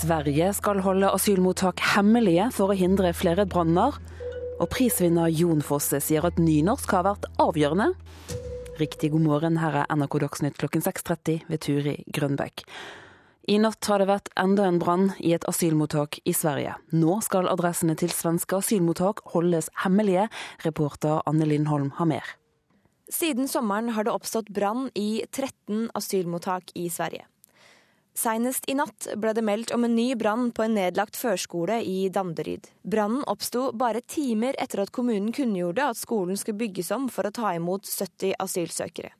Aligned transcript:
Sverige 0.00 0.46
skal 0.56 0.78
holde 0.80 1.10
asylmottak 1.12 1.80
hemmelige 1.92 2.46
for 2.56 2.72
å 2.72 2.76
hindre 2.78 3.10
flere 3.12 3.44
branner. 3.44 3.98
Og 4.56 4.68
prisvinner 4.72 5.28
Jon 5.28 5.60
Fosse 5.64 5.98
sier 6.00 6.24
at 6.24 6.38
nynorsk 6.40 6.94
har 6.94 7.04
vært 7.04 7.26
avgjørende. 7.42 7.90
Riktig 8.80 9.10
god 9.12 9.26
morgen, 9.26 9.58
her 9.60 9.82
er 9.82 9.90
NRK 9.92 10.16
Dagsnytt 10.22 10.56
klokken 10.62 10.80
6.30 10.86 11.42
ved 11.50 11.60
Turi 11.66 11.94
Grønbekk. 12.16 12.64
I 13.52 13.58
natt 13.60 13.84
har 13.92 14.00
det 14.00 14.08
vært 14.08 14.30
enda 14.40 14.64
en 14.70 14.78
brann 14.80 15.10
i 15.20 15.34
et 15.36 15.44
asylmottak 15.50 16.22
i 16.24 16.32
Sverige. 16.36 16.78
Nå 16.96 17.18
skal 17.26 17.50
adressene 17.52 17.96
til 18.00 18.12
svenske 18.14 18.56
asylmottak 18.62 19.20
holdes 19.34 19.68
hemmelige. 19.84 20.30
Reporter 20.64 21.20
Anne 21.28 21.48
Lindholm 21.50 21.90
har 21.98 22.08
mer. 22.08 22.36
Siden 23.12 23.50
sommeren 23.52 23.92
har 23.98 24.08
det 24.08 24.16
oppstått 24.16 24.48
brann 24.54 24.88
i 24.96 25.26
13 25.28 25.90
asylmottak 25.98 26.72
i 26.78 26.88
Sverige. 26.88 27.26
Senest 28.20 28.66
i 28.68 28.74
natt 28.76 29.06
ble 29.16 29.32
det 29.32 29.44
meldt 29.46 29.70
om 29.72 29.86
en 29.86 29.94
ny 29.96 30.12
brann 30.18 30.50
på 30.52 30.66
en 30.66 30.74
nedlagt 30.76 31.16
førskole 31.16 31.78
i 31.86 32.10
Danderyd. 32.12 32.66
Brannen 32.82 33.22
oppsto 33.30 33.70
bare 33.72 34.02
timer 34.04 34.58
etter 34.60 34.82
at 34.82 34.92
kommunen 34.92 35.30
kunngjorde 35.32 35.86
at 35.92 36.00
skolen 36.00 36.36
skulle 36.36 36.60
bygges 36.60 36.90
om 36.92 37.08
for 37.12 37.24
å 37.24 37.32
ta 37.32 37.54
imot 37.56 37.88
70 37.88 38.34
asylsøkere. 38.44 39.14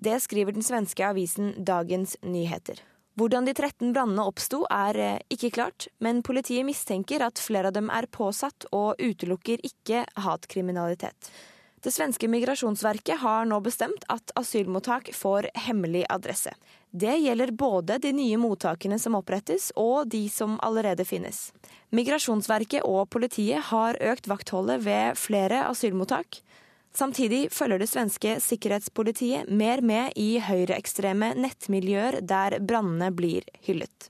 Det 0.00 0.14
skriver 0.22 0.54
den 0.54 0.64
svenske 0.64 1.04
avisen 1.08 1.56
Dagens 1.58 2.14
Nyheter. 2.22 2.78
Hvordan 3.18 3.48
de 3.48 3.56
13 3.56 3.90
brannene 3.92 4.22
oppsto 4.30 4.62
er 4.70 4.96
eh, 5.02 5.22
ikke 5.34 5.50
klart, 5.58 5.88
men 5.98 6.22
politiet 6.24 6.64
mistenker 6.64 7.26
at 7.26 7.42
flere 7.42 7.68
av 7.68 7.76
dem 7.76 7.90
er 7.92 8.06
påsatt 8.14 8.68
og 8.70 9.02
utelukker 9.02 9.60
ikke 9.66 10.06
hatkriminalitet. 10.22 11.32
Det 11.80 11.90
svenske 11.90 12.28
migrasjonsverket 12.28 13.22
har 13.22 13.46
nå 13.48 13.56
bestemt 13.64 14.02
at 14.12 14.32
asylmottak 14.36 15.14
får 15.16 15.48
hemmelig 15.54 16.04
adresse. 16.12 16.52
Det 16.90 17.14
gjelder 17.22 17.54
både 17.56 17.96
de 17.98 18.12
nye 18.12 18.36
mottakene 18.36 18.98
som 19.00 19.16
opprettes, 19.16 19.70
og 19.80 20.10
de 20.12 20.26
som 20.28 20.58
allerede 20.60 21.06
finnes. 21.08 21.38
Migrasjonsverket 21.96 22.84
og 22.84 23.08
politiet 23.08 23.70
har 23.70 23.96
økt 24.12 24.28
vaktholdet 24.28 24.84
ved 24.84 25.16
flere 25.16 25.64
asylmottak. 25.70 26.42
Samtidig 26.92 27.46
følger 27.54 27.80
det 27.80 27.88
svenske 27.88 28.36
sikkerhetspolitiet 28.44 29.48
mer 29.48 29.80
med 29.80 30.12
i 30.20 30.34
høyreekstreme 30.42 31.32
nettmiljøer 31.38 32.20
der 32.20 32.58
brannene 32.60 33.08
blir 33.14 33.46
hyllet. 33.64 34.09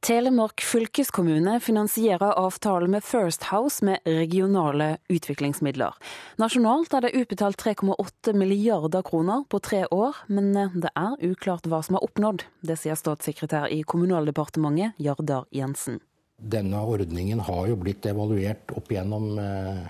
Telemark 0.00 0.62
fylkeskommune 0.62 1.56
finansierer 1.60 2.36
avtalen 2.38 2.90
med 2.90 3.04
First 3.04 3.42
House 3.50 3.84
med 3.84 3.98
regionale 4.06 4.98
utviklingsmidler. 5.10 5.96
Nasjonalt 6.38 6.94
er 6.94 7.02
det 7.02 7.16
utbetalt 7.18 7.58
3,8 7.58 8.32
milliarder 8.38 9.02
kroner 9.02 9.42
på 9.50 9.58
tre 9.58 9.82
år, 9.90 10.20
men 10.30 10.52
det 10.54 10.92
er 10.94 11.16
uklart 11.26 11.66
hva 11.66 11.82
som 11.82 11.98
er 11.98 12.06
oppnådd. 12.06 12.46
Det 12.62 12.78
sier 12.78 12.94
statssekretær 12.94 13.66
i 13.74 13.80
Kommunaldepartementet 13.82 14.94
Jardar 15.02 15.48
Jensen. 15.50 15.98
Denne 16.38 16.78
ordningen 16.86 17.42
har 17.42 17.66
jo 17.66 17.80
blitt 17.82 18.06
evaluert 18.06 18.70
opp 18.78 18.94
gjennom 18.94 19.32
eh, 19.42 19.82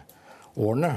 årene. 0.57 0.95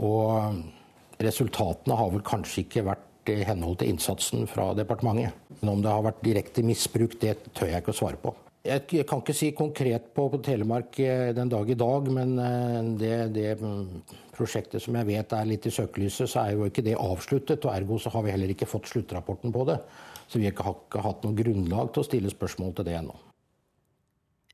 Og 0.00 1.20
resultatene 1.20 2.00
har 2.00 2.16
vel 2.16 2.24
kanskje 2.24 2.64
ikke 2.64 2.86
vært 2.88 3.07
i 3.32 3.46
henhold 3.46 3.78
til 3.80 3.92
innsatsen 3.92 4.48
fra 4.50 4.70
departementet. 4.78 5.36
Men 5.60 5.72
om 5.74 5.82
det 5.84 5.92
har 5.92 6.04
vært 6.06 6.24
direkte 6.24 6.64
misbruk, 6.66 7.18
det 7.20 7.36
tør 7.52 7.72
jeg 7.72 7.82
ikke 7.82 7.94
å 7.94 7.98
svare 8.00 8.20
på. 8.22 8.34
Jeg 8.68 9.06
kan 9.08 9.22
ikke 9.22 9.36
si 9.36 9.52
konkret 9.56 10.10
på, 10.16 10.26
på 10.32 10.40
Telemark 10.44 10.98
eh, 11.00 11.30
den 11.36 11.50
dag 11.52 11.70
i 11.70 11.76
dag, 11.78 12.10
men 12.12 12.34
eh, 12.42 12.80
det, 13.00 13.14
det, 13.36 13.52
prosjektet 14.34 14.82
som 14.82 14.98
jeg 14.98 15.08
vet 15.08 15.32
er 15.34 15.48
litt 15.48 15.66
i 15.66 15.72
søkelyset, 15.72 16.30
så 16.30 16.42
er 16.42 16.56
jo 16.56 16.66
ikke 16.68 16.84
det 16.86 16.98
avsluttet. 16.98 17.64
og 17.64 17.72
Ergo 17.74 17.98
så 18.02 18.12
har 18.14 18.26
vi 18.26 18.34
heller 18.34 18.52
ikke 18.54 18.68
fått 18.68 18.90
sluttrapporten 18.90 19.54
på 19.54 19.64
det. 19.70 19.78
Så 20.28 20.42
vi 20.42 20.50
har 20.50 20.52
ikke 20.52 21.02
hatt 21.06 21.24
noe 21.24 21.38
grunnlag 21.38 21.94
til 21.94 22.04
å 22.04 22.08
stille 22.10 22.34
spørsmål 22.34 22.76
til 22.76 22.90
det 22.90 22.98
ennå. 22.98 23.16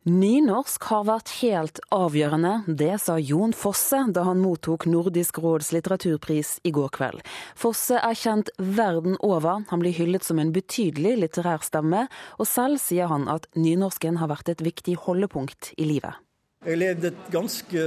Nynorsk 0.05 0.85
har 0.91 1.07
vært 1.09 1.31
helt 1.39 1.79
avgjørende, 1.97 2.67
det 2.69 2.99
sa 3.01 3.15
Jon 3.17 3.55
Fosse 3.57 4.03
da 4.13 4.27
han 4.27 4.43
mottok 4.43 4.85
Nordisk 4.85 5.39
råds 5.41 5.71
litteraturpris 5.73 6.59
i 6.69 6.73
går 6.77 6.91
kveld. 6.93 7.23
Fosse 7.57 7.97
er 7.97 8.19
kjent 8.21 8.51
verden 8.61 9.15
over, 9.25 9.63
han 9.71 9.81
blir 9.81 9.95
hyllet 9.97 10.27
som 10.27 10.43
en 10.43 10.51
betydelig 10.53 11.15
litterær 11.23 11.65
stemme, 11.65 12.03
og 12.37 12.49
selv 12.51 12.83
sier 12.83 13.09
han 13.09 13.25
at 13.33 13.49
nynorsken 13.57 14.19
har 14.21 14.29
vært 14.29 14.51
et 14.53 14.65
viktig 14.67 14.99
holdepunkt 15.07 15.71
i 15.81 15.87
livet. 15.89 16.21
Jeg 16.69 16.83
levde 16.83 17.09
et 17.09 17.31
ganske 17.33 17.87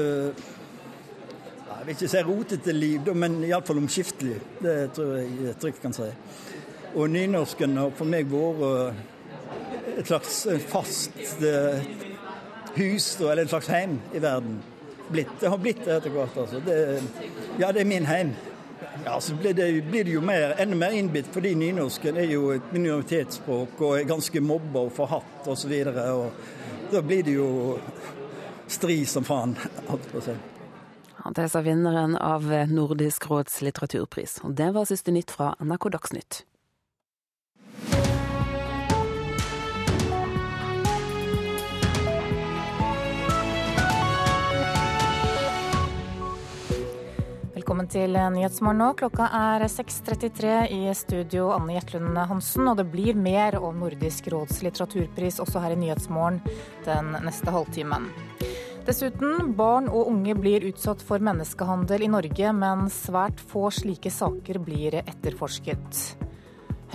jeg 1.67 1.85
vil 1.85 1.93
ikke 1.93 2.09
si 2.09 2.23
rotete 2.25 2.73
liv, 2.73 3.11
men 3.13 3.37
iallfall 3.45 3.83
omskiftelig. 3.83 4.39
Det 4.63 4.73
tror 4.97 5.13
jeg 5.19 5.53
trygt 5.61 5.85
kan 5.85 5.93
si. 5.93 6.09
Og 6.97 7.13
nynorsken 7.13 7.77
har 7.77 7.93
for 7.93 8.09
meg 8.09 8.25
vært 8.33 9.05
et 9.97 10.07
slags 10.07 10.47
fast 10.67 11.43
hus, 12.77 13.21
eller 13.21 13.41
en 13.41 13.47
slags 13.47 13.67
heim 13.67 13.99
i 14.13 14.19
verden. 14.19 14.59
Blitt. 15.09 15.39
Det 15.39 15.47
har 15.47 15.57
blitt 15.57 15.85
det 15.85 15.95
etter 15.97 16.13
hvert. 16.13 16.37
altså. 16.37 16.59
Det, 16.65 17.03
ja, 17.59 17.71
det 17.71 17.81
er 17.81 17.85
min 17.89 18.05
heim. 18.05 18.33
Ja, 19.05 19.19
så 19.21 19.35
blir 19.35 19.53
det, 19.53 19.81
blir 19.81 20.03
det 20.03 20.11
jo 20.11 20.21
mer, 20.21 20.55
enda 20.59 20.75
mer 20.75 20.91
innbitt, 20.91 21.29
fordi 21.33 21.55
nynorsken 21.55 22.17
er 22.17 22.27
jo 22.31 22.51
et 22.55 22.73
minoritetsspråk 22.73 23.81
og 23.81 23.95
er 23.99 24.09
ganske 24.09 24.41
mobba 24.41 24.87
og 24.87 24.91
forhatt 24.93 25.47
osv. 25.47 25.73
Da 26.91 27.01
blir 27.01 27.23
det 27.23 27.37
jo 27.37 27.47
stri 28.67 29.05
som 29.05 29.25
faen. 29.27 29.55
Det 31.35 31.47
sa 31.49 31.61
vinneren 31.61 32.17
av 32.17 32.45
Nordisk 32.71 33.29
råds 33.31 33.61
litteraturpris. 33.65 34.39
Og 34.47 34.53
det 34.59 34.69
var 34.75 34.87
siste 34.89 35.11
nytt 35.15 35.33
fra 35.33 35.53
NRK 35.63 35.89
Dagsnytt. 35.97 36.43
Velkommen 47.67 47.89
til 47.91 48.13
Nyhetsmorgen 48.15 48.77
nå. 48.79 48.85
Klokka 48.95 49.25
er 49.35 49.65
6.33 49.67 50.51
i 50.71 50.93
studio, 50.95 51.49
Anne 51.51 51.73
Jetlund 51.75 52.15
Hansen. 52.29 52.63
Og 52.71 52.77
det 52.79 52.85
blir 52.93 53.17
mer 53.19 53.57
om 53.59 53.81
Nordisk 53.83 54.29
råds 54.31 54.61
litteraturpris 54.63 55.41
også 55.43 55.59
her 55.59 55.73
i 55.75 55.79
Nyhetsmorgen 55.81 56.37
den 56.85 57.09
neste 57.25 57.51
halvtimen. 57.51 58.07
Dessuten, 58.87 59.51
barn 59.59 59.91
og 59.91 60.07
unge 60.13 60.37
blir 60.39 60.63
utsatt 60.69 61.03
for 61.03 61.19
menneskehandel 61.19 62.07
i 62.07 62.09
Norge, 62.13 62.53
men 62.55 62.87
svært 62.87 63.43
få 63.51 63.65
slike 63.81 64.15
saker 64.15 64.61
blir 64.63 65.01
etterforsket. 65.01 66.05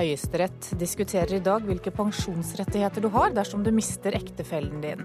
Høyesterett 0.00 0.72
diskuterer 0.80 1.36
i 1.36 1.44
dag 1.44 1.68
hvilke 1.68 1.92
pensjonsrettigheter 1.92 3.04
du 3.04 3.12
har 3.12 3.36
dersom 3.36 3.60
du 3.60 3.68
mister 3.76 4.16
ektefellen 4.16 4.80
din. 4.80 5.04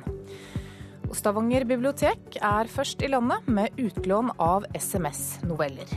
Stavanger 1.16 1.64
bibliotek 1.68 2.40
er 2.42 2.68
først 2.72 3.04
i 3.06 3.12
landet 3.12 3.48
med 3.48 3.80
utlån 3.80 4.34
av 4.44 4.68
SMS-noveller. 4.76 5.94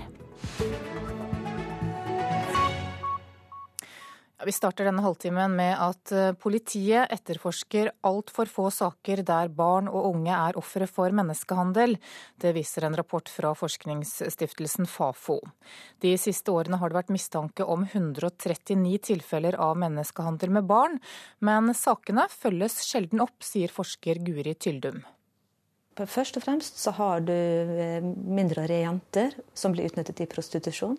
Vi 4.45 4.53
starter 4.53 4.87
denne 4.89 5.03
halvtimen 5.05 5.53
med 5.57 5.75
at 5.77 6.13
eh, 6.17 6.33
politiet 6.39 7.11
etterforsker 7.13 7.91
altfor 8.07 8.49
få 8.49 8.69
saker 8.73 9.23
der 9.27 9.51
barn 9.53 9.91
og 9.91 10.09
unge 10.15 10.33
er 10.33 10.57
ofre 10.61 10.89
for 10.89 11.13
menneskehandel. 11.17 11.97
Det 12.41 12.55
viser 12.57 12.87
en 12.87 12.97
rapport 12.97 13.29
fra 13.29 13.53
forskningsstiftelsen 13.59 14.89
Fafo. 14.89 15.41
De 16.01 16.15
siste 16.21 16.53
årene 16.53 16.81
har 16.81 16.91
det 16.91 17.01
vært 17.01 17.15
mistanke 17.15 17.67
om 17.67 17.85
139 17.85 18.97
tilfeller 19.11 19.59
av 19.61 19.77
menneskehandel 19.83 20.57
med 20.57 20.69
barn, 20.71 20.99
men 21.45 21.75
sakene 21.77 22.29
følges 22.33 22.81
sjelden 22.87 23.25
opp, 23.27 23.37
sier 23.45 23.73
forsker 23.73 24.23
Guri 24.25 24.57
Tyldum. 24.57 25.03
Først 26.01 26.39
og 26.39 26.47
fremst 26.47 26.79
så 26.81 26.95
har 26.97 27.21
du 27.27 27.35
eh, 27.35 28.01
mindreårige 28.01 28.87
jenter 28.87 29.37
som 29.53 29.75
blir 29.75 29.91
utnyttet 29.91 30.23
i 30.25 30.31
prostitusjon. 30.31 30.97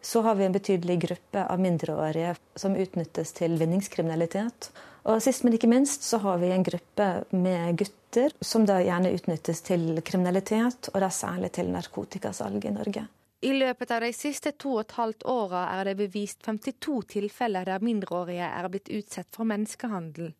Så 0.00 0.22
har 0.22 0.34
vi 0.38 0.44
en 0.44 0.54
betydelig 0.54 0.98
gruppe 1.00 1.44
av 1.44 1.60
mindreårige 1.60 2.36
som 2.56 2.76
utnyttes 2.76 3.32
til 3.36 3.58
vinningskriminalitet. 3.58 4.70
Og 5.08 5.22
sist, 5.22 5.44
men 5.44 5.56
ikke 5.56 5.70
minst, 5.70 6.04
så 6.04 6.20
har 6.22 6.38
vi 6.38 6.50
en 6.52 6.64
gruppe 6.66 7.08
med 7.34 7.78
gutter 7.80 8.34
som 8.40 8.66
da 8.68 8.78
gjerne 8.84 9.12
utnyttes 9.16 9.62
til 9.66 10.02
kriminalitet, 10.04 10.90
og 10.92 11.00
da 11.02 11.08
særlig 11.10 11.52
til 11.56 11.70
narkotikasalg 11.72 12.66
i 12.68 12.74
Norge. 12.74 13.06
I 13.40 13.52
løpet 13.54 13.90
av 13.94 14.02
de 14.02 14.10
siste 14.12 14.52
to 14.58 14.74
og 14.76 14.82
et 14.82 14.96
halvt 14.98 15.24
åra 15.30 15.68
er 15.76 15.90
det 15.90 15.98
bevist 16.00 16.42
52 16.42 17.04
tilfeller 17.14 17.68
der 17.68 17.84
mindreårige 17.86 18.48
er 18.48 18.68
blitt 18.72 18.90
utsatt 18.90 19.30
for 19.34 19.46
menneskehandel 19.46 20.32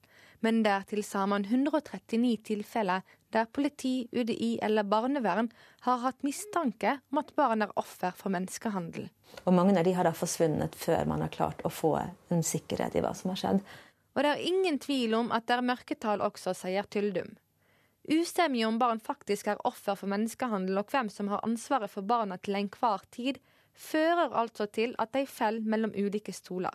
men 0.45 0.63
det 0.63 0.73
er 0.73 0.85
til 0.91 1.03
sammen 1.07 1.47
139 1.49 2.37
tilfeller 2.47 3.03
der 3.35 3.49
politi, 3.53 4.09
UDI 4.13 4.59
eller 4.65 4.87
barnevern 4.89 5.51
har 5.85 6.01
hatt 6.05 6.23
mistanke 6.25 6.95
om 7.13 7.21
at 7.21 7.35
barn 7.37 7.67
er 7.67 7.75
offer 7.77 8.15
for 8.17 8.33
menneskehandel. 8.33 9.09
Og 9.45 9.53
Mange 9.53 9.77
av 9.77 9.85
de 9.85 9.93
har 9.97 10.09
da 10.09 10.15
forsvunnet 10.17 10.79
før 10.79 11.05
man 11.11 11.25
har 11.25 11.35
klart 11.35 11.61
å 11.65 11.73
få 11.73 11.97
en 11.99 12.47
sikkerhet 12.47 12.97
i 12.97 13.05
hva 13.05 13.13
som 13.17 13.35
har 13.35 13.43
skjedd. 13.43 13.61
Og 14.17 14.25
det 14.25 14.31
er 14.33 14.47
ingen 14.49 14.79
tvil 14.83 15.15
om 15.19 15.29
at 15.35 15.47
det 15.47 15.59
er 15.59 15.69
mørketall 15.69 16.25
også, 16.25 16.55
sier 16.57 16.89
Tyldum. 16.91 17.37
Usemje 18.09 18.65
om 18.65 18.79
barn 18.81 19.03
faktisk 19.05 19.51
er 19.53 19.61
offer 19.69 19.99
for 19.99 20.09
menneskehandel 20.09 20.81
og 20.81 20.89
hvem 20.89 21.11
som 21.13 21.29
har 21.29 21.45
ansvaret 21.45 21.93
for 21.93 22.07
barna 22.09 22.39
til 22.41 22.57
enhver 22.57 23.05
tid, 23.13 23.37
fører 23.79 24.33
altså 24.33 24.67
til 24.67 24.95
at 24.99 25.13
de 25.13 25.27
faller 25.29 25.69
mellom 25.69 25.93
ulike 25.93 26.33
stoler. 26.33 26.75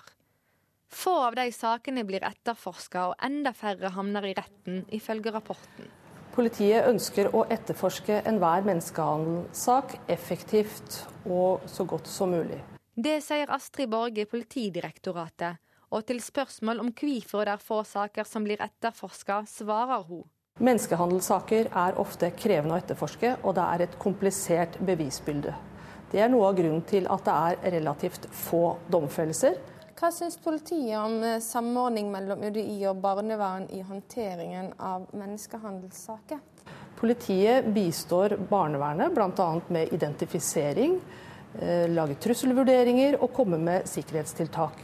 Få 0.93 1.13
av 1.25 1.35
de 1.35 1.47
sakene 1.51 2.03
blir 2.05 2.23
etterforska, 2.23 3.07
og 3.09 3.25
enda 3.25 3.53
færre 3.57 3.89
havner 3.95 4.29
i 4.29 4.33
retten, 4.37 4.83
ifølge 4.93 5.33
rapporten. 5.33 5.89
Politiet 6.33 6.87
ønsker 6.89 7.29
å 7.33 7.43
etterforske 7.53 8.19
enhver 8.29 8.65
menneskehandelssak 8.65 9.97
effektivt 10.13 11.03
og 11.29 11.65
så 11.69 11.85
godt 11.89 12.09
som 12.09 12.33
mulig. 12.33 12.61
Det 12.93 13.19
sier 13.25 13.49
Astrid 13.53 13.89
Borge 13.89 14.21
i 14.21 14.29
Politidirektoratet. 14.29 15.59
Og 15.93 16.05
til 16.09 16.21
spørsmål 16.21 16.81
om 16.81 16.89
hvorfor 16.93 17.45
det 17.45 17.53
er 17.53 17.61
få 17.61 17.83
saker 17.85 18.25
som 18.25 18.45
blir 18.45 18.61
etterforska, 18.65 19.43
svarer 19.49 20.05
hun. 20.07 20.23
Menneskehandelssaker 20.61 21.69
er 21.69 21.99
ofte 22.01 22.29
krevende 22.37 22.77
å 22.77 22.81
etterforske, 22.81 23.35
og 23.41 23.55
det 23.57 23.65
er 23.65 23.85
et 23.85 23.99
komplisert 24.01 24.77
bevisbilde. 24.85 25.53
Det 26.13 26.21
er 26.21 26.29
noe 26.29 26.49
av 26.49 26.57
grunnen 26.57 26.81
til 26.85 27.09
at 27.09 27.25
det 27.25 27.37
er 27.49 27.77
relativt 27.77 28.27
få 28.29 28.75
domfellelser. 28.93 29.57
Hva 29.93 30.09
syns 30.11 30.39
politiet 30.41 30.97
om 30.97 31.19
eh, 31.23 31.39
samordning 31.43 32.07
mellom 32.11 32.41
UDI 32.41 32.79
og 32.89 33.01
barnevern 33.03 33.67
i 33.69 33.83
håndteringen 33.85 34.71
av 34.81 35.05
menneskehandelssaker? 35.13 36.39
Politiet 36.97 37.67
bistår 37.75 38.37
barnevernet 38.49 39.13
bl.a. 39.13 39.49
med 39.75 39.93
identifisering, 39.93 40.97
eh, 41.59 41.85
lage 41.91 42.17
trusselvurderinger 42.25 43.19
og 43.21 43.35
komme 43.37 43.59
med 43.61 43.85
sikkerhetstiltak. 43.91 44.81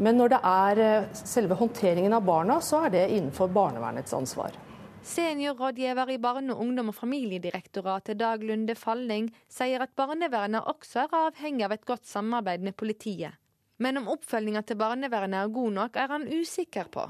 Men 0.00 0.16
når 0.16 0.32
det 0.32 0.40
er 0.52 0.82
eh, 0.86 1.10
selve 1.20 1.58
håndteringen 1.60 2.16
av 2.16 2.24
barna, 2.24 2.60
så 2.64 2.86
er 2.86 2.96
det 2.96 3.04
innenfor 3.18 3.52
barnevernets 3.52 4.16
ansvar. 4.16 4.56
Seniorrådgiver 5.04 6.14
i 6.14 6.18
Barne-, 6.20 6.56
ungdom- 6.56 6.92
og 6.92 6.96
familiedirektoratet 6.96 8.18
Dag 8.20 8.42
Lunde 8.44 8.76
Falling 8.76 9.28
sier 9.48 9.84
at 9.84 9.92
barnevernet 9.96 10.64
også 10.68 11.04
er 11.04 11.20
avhengig 11.26 11.68
av 11.68 11.76
et 11.76 11.86
godt 11.88 12.08
samarbeid 12.08 12.64
med 12.64 12.76
politiet. 12.76 13.39
Men 13.80 14.00
om 14.00 14.10
oppfølginga 14.12 14.62
til 14.68 14.76
barnevernet 14.80 15.40
er 15.40 15.54
god 15.54 15.76
nok, 15.78 15.96
er 15.96 16.12
han 16.12 16.26
usikker 16.28 16.90
på. 16.92 17.06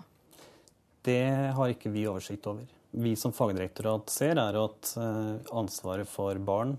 Det 1.03 1.23
har 1.57 1.73
ikke 1.73 1.91
vi 1.91 2.07
oversikt 2.07 2.47
over. 2.47 2.67
Vi 2.91 3.15
som 3.19 3.35
fagdirektorat 3.35 4.11
ser 4.11 4.39
er 4.39 4.59
at 4.59 4.93
eh, 4.99 5.55
ansvaret 5.57 6.11
for 6.11 6.39
barn, 6.43 6.77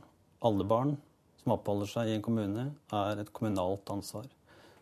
alle 0.47 0.67
barn 0.67 0.95
som 1.41 1.55
oppholder 1.55 1.89
seg 1.89 2.11
i 2.11 2.15
en 2.17 2.23
kommune, 2.23 2.67
er 2.93 3.21
et 3.23 3.31
kommunalt 3.35 3.89
ansvar. 3.91 4.27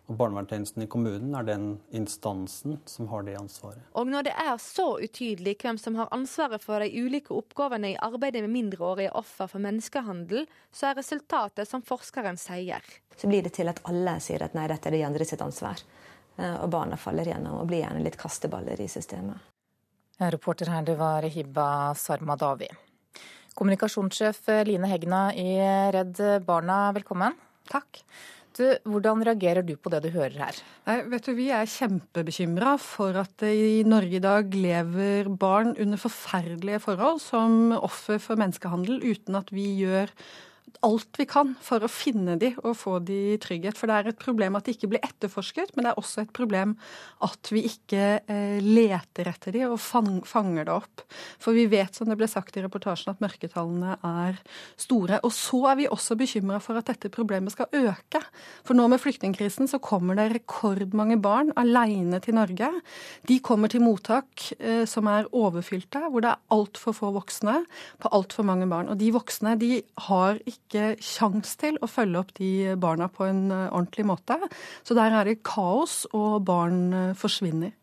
Og 0.09 0.17
Barnevernstjenesten 0.17 0.81
i 0.81 0.87
kommunen 0.89 1.35
er 1.37 1.45
den 1.45 1.65
instansen 1.93 2.79
som 2.89 3.07
har 3.11 3.27
det 3.27 3.35
ansvaret. 3.37 3.83
Og 3.93 4.07
når 4.09 4.25
det 4.25 4.33
er 4.41 4.55
så 4.57 4.87
utydelig 4.97 5.53
hvem 5.61 5.77
som 5.77 5.99
har 5.99 6.09
ansvaret 6.15 6.63
for 6.65 6.81
de 6.81 6.89
ulike 6.97 7.35
oppgavene 7.37 7.91
i 7.91 7.99
arbeidet 8.01 8.41
med 8.41 8.55
mindreårige 8.55 9.13
offer 9.19 9.51
for 9.51 9.61
menneskehandel, 9.61 10.47
så 10.73 10.89
er 10.89 10.97
resultatet 10.97 11.69
som 11.69 11.85
forskeren 11.85 12.41
sier. 12.41 12.81
Så 13.21 13.29
blir 13.29 13.45
det 13.45 13.53
til 13.59 13.69
at 13.69 13.83
alle 13.85 14.17
sier 14.23 14.41
at 14.47 14.57
nei, 14.57 14.65
dette 14.71 14.89
er 14.89 14.97
de 14.97 15.03
andre 15.05 15.29
sitt 15.29 15.45
ansvar. 15.45 15.83
Eh, 16.39 16.55
og 16.57 16.73
barna 16.73 16.97
faller 16.97 17.29
gjennom 17.29 17.59
og 17.61 17.69
blir 17.69 17.83
gjerne 17.83 18.01
litt 18.01 18.17
kasteballer 18.17 18.81
i 18.81 18.89
systemet. 18.89 19.45
Reporter 20.19 20.73
her, 20.73 20.81
det 20.89 20.97
var 20.99 21.23
Hibba 21.29 21.93
Sarmadawi. 21.95 22.67
Kommunikasjonssjef 23.53 24.41
Line 24.65 24.89
Hegna 24.89 25.21
i 25.37 25.53
Redd 25.93 26.17
Barna, 26.47 26.89
velkommen. 26.97 27.37
Takk. 27.69 28.01
Du, 28.59 28.65
hvordan 28.91 29.23
reagerer 29.23 29.63
du 29.63 29.75
på 29.79 29.91
det 29.93 30.01
du 30.03 30.09
hører 30.11 30.35
her? 30.35 30.57
Nei, 30.89 30.97
vet 31.13 31.29
du, 31.29 31.31
Vi 31.37 31.47
er 31.55 31.69
kjempebekymra 31.69 32.73
for 32.83 33.15
at 33.21 33.31
det 33.39 33.53
i 33.55 33.87
Norge 33.87 34.19
i 34.19 34.23
dag 34.23 34.51
lever 34.51 35.29
barn 35.31 35.71
under 35.79 36.01
forferdelige 36.01 36.81
forhold 36.83 37.21
som 37.23 37.71
offer 37.77 38.19
for 38.19 38.39
menneskehandel, 38.39 38.99
uten 38.99 39.39
at 39.39 39.53
vi 39.55 39.69
gjør 39.79 40.11
alt 40.85 41.19
vi 41.19 41.25
kan 41.29 41.55
for 41.63 41.83
å 41.83 41.89
finne 41.91 42.37
de 42.39 42.51
og 42.63 42.75
få 42.77 42.97
de 43.05 43.17
i 43.33 43.39
trygghet. 43.41 43.77
For 43.79 43.89
det 43.89 43.97
er 43.97 44.11
et 44.11 44.21
problem 44.21 44.57
at 44.59 44.67
de 44.67 44.75
ikke 44.75 44.91
blir 44.91 45.03
etterforsket, 45.05 45.73
men 45.75 45.85
det 45.85 45.93
er 45.93 46.01
også 46.01 46.23
et 46.23 46.33
problem 46.35 46.75
at 47.25 47.51
vi 47.53 47.63
ikke 47.67 48.05
eh, 48.21 48.59
leter 48.63 49.29
etter 49.31 49.55
de 49.55 49.65
og 49.67 49.79
fanger 49.79 50.67
det 50.67 50.75
opp. 50.75 51.03
For 51.41 51.57
vi 51.57 51.65
vet, 51.71 51.95
som 51.95 52.09
det 52.09 52.17
ble 52.19 52.29
sagt 52.29 52.57
i 52.57 52.63
reportasjen, 52.63 53.13
at 53.13 53.23
mørketallene 53.23 53.97
er 54.05 54.39
store. 54.79 55.21
Og 55.25 55.33
så 55.35 55.63
er 55.71 55.79
vi 55.81 55.89
også 55.89 56.17
bekymra 56.19 56.61
for 56.63 56.79
at 56.79 56.89
dette 56.91 57.11
problemet 57.13 57.55
skal 57.55 57.71
øke. 57.75 58.21
For 58.67 58.77
nå 58.77 58.87
med 58.91 59.01
flyktningkrisen 59.01 59.69
så 59.71 59.81
kommer 59.83 60.17
det 60.19 60.29
rekordmange 60.35 61.19
barn 61.23 61.53
aleine 61.59 62.21
til 62.23 62.37
Norge. 62.37 62.71
De 63.29 63.39
kommer 63.45 63.71
til 63.71 63.83
mottak 63.83 64.51
eh, 64.59 64.85
som 64.89 65.09
er 65.11 65.29
overfylte, 65.35 66.05
hvor 66.09 66.23
det 66.23 66.33
er 66.33 66.43
altfor 66.53 66.95
få 66.95 67.13
voksne 67.15 67.63
på 67.99 68.11
altfor 68.15 68.47
mange 68.47 68.67
barn. 68.69 68.89
Og 68.91 68.99
de 68.99 69.11
voksne 69.15 69.55
de 69.59 69.79
har 70.09 70.39
ikke 70.49 70.68
ikke 70.69 71.01
kjangs 71.01 71.55
til 71.59 71.79
å 71.81 71.89
følge 71.89 72.21
opp 72.21 72.33
de 72.37 72.75
barna 72.79 73.09
på 73.11 73.25
en 73.25 73.49
eh, 73.51 73.67
ordentlig 73.73 74.05
måte. 74.05 74.37
Så 74.85 74.97
der 74.97 75.15
er 75.17 75.25
det 75.25 75.41
kaos, 75.43 76.03
og 76.13 76.43
barn 76.47 76.93
eh, 76.93 77.15
forsvinner. 77.17 77.73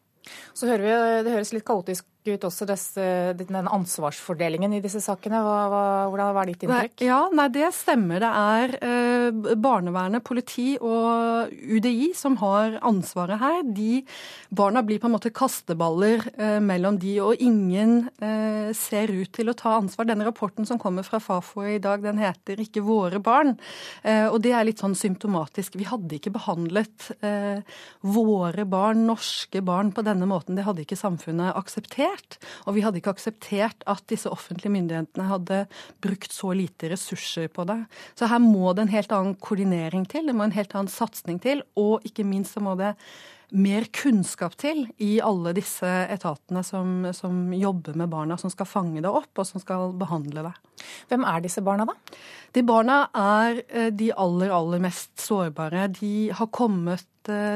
Så 0.55 0.67
hører 0.71 0.83
vi, 0.87 1.25
Det 1.27 1.35
høres 1.37 1.53
litt 1.55 1.67
kaotisk 1.67 2.07
ut 2.29 2.47
også 2.49 2.67
disse, 2.69 3.07
den 3.39 3.69
ansvarsfordelingen 3.69 4.77
i 4.77 4.83
disse 4.85 5.01
sakene. 5.05 5.41
Hva, 5.45 5.59
hva, 5.73 5.85
hvordan 6.11 6.35
var 6.37 6.51
ditt 6.51 6.67
inntrykk? 6.67 6.97
Nei, 7.01 7.09
ja, 7.09 7.21
nei, 7.33 7.49
Det 7.55 7.71
stemmer. 7.77 8.23
Det 8.23 8.33
er 8.43 8.77
eh, 8.91 9.57
barnevernet, 9.57 10.25
politi 10.27 10.69
og 10.81 11.53
UDI 11.53 12.13
som 12.17 12.39
har 12.43 12.79
ansvaret 12.87 13.41
her. 13.43 13.63
De 13.77 14.03
Barna 14.57 14.83
blir 14.83 15.01
på 15.03 15.09
en 15.09 15.15
måte 15.17 15.33
kasteballer 15.35 16.23
eh, 16.39 16.59
mellom 16.65 16.99
de, 17.03 17.17
og 17.21 17.43
ingen 17.43 18.09
eh, 18.23 18.71
ser 18.77 19.11
ut 19.13 19.33
til 19.35 19.51
å 19.51 19.57
ta 19.59 19.75
ansvar. 19.81 20.09
Denne 20.09 20.27
rapporten 20.29 20.69
som 20.69 20.81
kommer 20.81 21.07
fra 21.07 21.21
Fafo 21.23 21.65
i 21.67 21.79
dag, 21.83 22.03
den 22.05 22.21
heter 22.23 22.61
'Ikke 22.63 22.85
våre 22.87 23.21
barn'. 23.21 23.57
Eh, 24.03 24.27
og 24.31 24.41
det 24.43 24.53
er 24.53 24.65
litt 24.65 24.81
sånn 24.81 24.97
symptomatisk. 24.97 25.77
Vi 25.77 25.85
hadde 25.85 26.17
ikke 26.17 26.33
behandlet 26.33 27.11
eh, 27.21 27.61
våre 28.01 28.65
barn, 28.65 29.07
norske 29.07 29.61
barn, 29.61 29.93
på 29.93 30.05
denne 30.07 30.27
måten. 30.27 30.57
Det 30.57 30.65
hadde 30.65 30.87
ikke 30.87 30.97
samfunnet 30.97 31.57
akseptert 31.57 32.16
akseptert. 32.17 32.39
Og 32.67 32.75
vi 32.77 32.83
hadde 32.85 33.01
ikke 33.01 33.15
akseptert 33.15 33.85
at 33.87 34.03
disse 34.09 34.31
offentlige 34.31 34.73
myndighetene 34.73 35.29
hadde 35.29 35.67
brukt 36.01 36.33
så 36.33 36.55
lite 36.55 36.91
ressurser 36.91 37.49
på 37.49 37.67
det. 37.67 37.87
Så 38.17 38.27
her 38.27 38.39
må 38.39 38.73
det 38.75 38.87
en 38.87 38.95
helt 38.95 39.13
annen 39.13 39.37
koordinering 39.37 40.07
til, 40.07 40.27
det 40.27 40.35
må 40.35 40.45
en 40.45 40.57
helt 40.57 40.75
annen 40.75 40.89
satsing 40.89 41.41
til, 41.41 41.63
og 41.77 42.05
ikke 42.05 42.25
minst 42.25 42.55
så 42.55 42.61
må 42.61 42.77
det 42.77 42.95
mer 43.55 43.85
kunnskap 43.95 44.57
til 44.59 44.89
i 44.99 45.21
alle 45.23 45.53
disse 45.55 45.87
etatene 45.87 46.65
som, 46.67 47.07
som, 47.15 47.53
jobber 47.55 47.95
med 47.95 48.11
barna, 48.11 48.37
som 48.37 48.51
skal 48.51 48.67
fange 48.67 49.01
det 49.05 49.11
opp 49.11 49.39
og 49.39 49.47
som 49.47 49.63
skal 49.63 49.93
behandle 49.95 50.43
det. 50.49 50.53
Hvem 51.09 51.23
er 51.25 51.45
disse 51.45 51.63
barna, 51.63 51.87
da? 51.87 51.95
De 52.57 52.65
barna 52.67 53.05
er 53.15 53.61
eh, 53.69 53.93
de 53.95 54.11
aller, 54.19 54.51
aller 54.51 54.83
mest 54.83 55.15
sårbare. 55.23 55.87
De 55.95 56.33
har 56.35 56.51
kommet 56.51 57.07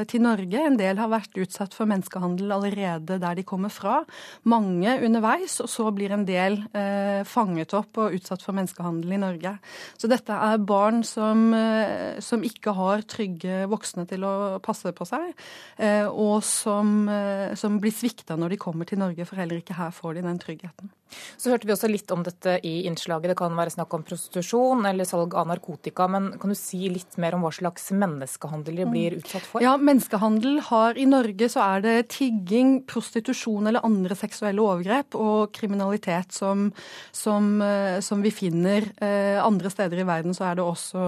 til 0.07 0.23
Norge. 0.23 0.59
En 0.61 0.77
del 0.79 0.99
har 0.99 1.09
vært 1.11 1.37
utsatt 1.41 1.75
for 1.75 1.89
menneskehandel 1.89 2.51
allerede 2.53 3.17
der 3.21 3.37
de 3.37 3.45
kommer 3.47 3.71
fra. 3.73 4.01
Mange 4.43 4.97
underveis, 5.05 5.59
og 5.63 5.69
så 5.71 5.87
blir 5.95 6.13
en 6.15 6.25
del 6.27 6.59
eh, 6.77 7.21
fanget 7.27 7.75
opp 7.77 7.99
og 8.01 8.15
utsatt 8.17 8.43
for 8.45 8.57
menneskehandel 8.57 9.15
i 9.15 9.21
Norge. 9.21 9.55
Så 9.97 10.09
dette 10.11 10.35
er 10.35 10.61
barn 10.65 11.03
som, 11.07 11.49
eh, 11.57 12.19
som 12.23 12.45
ikke 12.45 12.75
har 12.77 13.05
trygge 13.09 13.65
voksne 13.71 14.07
til 14.09 14.25
å 14.27 14.35
passe 14.63 14.93
på 14.95 15.07
seg, 15.07 15.33
eh, 15.77 16.07
og 16.07 16.41
som, 16.43 17.09
eh, 17.09 17.55
som 17.55 17.79
blir 17.79 17.95
svikta 17.95 18.37
når 18.37 18.55
de 18.55 18.61
kommer 18.61 18.85
til 18.85 19.01
Norge, 19.01 19.25
for 19.25 19.41
heller 19.41 19.61
ikke 19.61 19.77
her 19.77 19.91
får 19.91 20.15
de 20.15 20.27
den 20.27 20.39
tryggheten. 20.39 20.91
Så 21.37 21.51
hørte 21.51 21.67
vi 21.67 21.73
også 21.75 21.89
litt 21.91 22.11
om 22.13 22.23
dette 22.25 22.57
i 22.67 22.81
innslaget. 22.89 23.31
Det 23.31 23.37
kan 23.39 23.55
være 23.57 23.73
snakk 23.73 23.93
om 23.97 24.05
prostitusjon 24.07 24.85
eller 24.89 25.07
salg 25.07 25.35
av 25.37 25.49
narkotika. 25.49 26.07
Men 26.11 26.31
kan 26.41 26.53
du 26.53 26.57
si 26.57 26.89
litt 26.91 27.17
mer 27.21 27.37
om 27.37 27.45
hva 27.45 27.53
slags 27.55 27.89
menneskehandel 27.95 28.81
de 28.81 28.87
blir 28.89 29.17
utsatt 29.19 29.47
for? 29.47 29.63
Ja, 29.63 29.75
menneskehandel 29.81 30.61
har 30.69 30.99
I 30.99 31.07
Norge 31.09 31.49
så 31.51 31.63
er 31.65 31.85
det 31.85 31.95
tigging, 32.15 32.81
prostitusjon 32.89 33.69
eller 33.69 33.85
andre 33.87 34.17
seksuelle 34.17 34.63
overgrep 34.63 35.17
og 35.19 35.51
kriminalitet 35.55 36.33
som, 36.35 36.69
som, 37.15 37.53
eh, 37.65 37.99
som 38.05 38.23
vi 38.23 38.33
finner. 38.33 38.87
Eh, 39.01 39.39
andre 39.41 39.71
steder 39.73 40.01
i 40.03 40.07
verden 40.07 40.35
så 40.37 40.49
er 40.49 40.59
det 40.59 40.65
også 40.65 41.01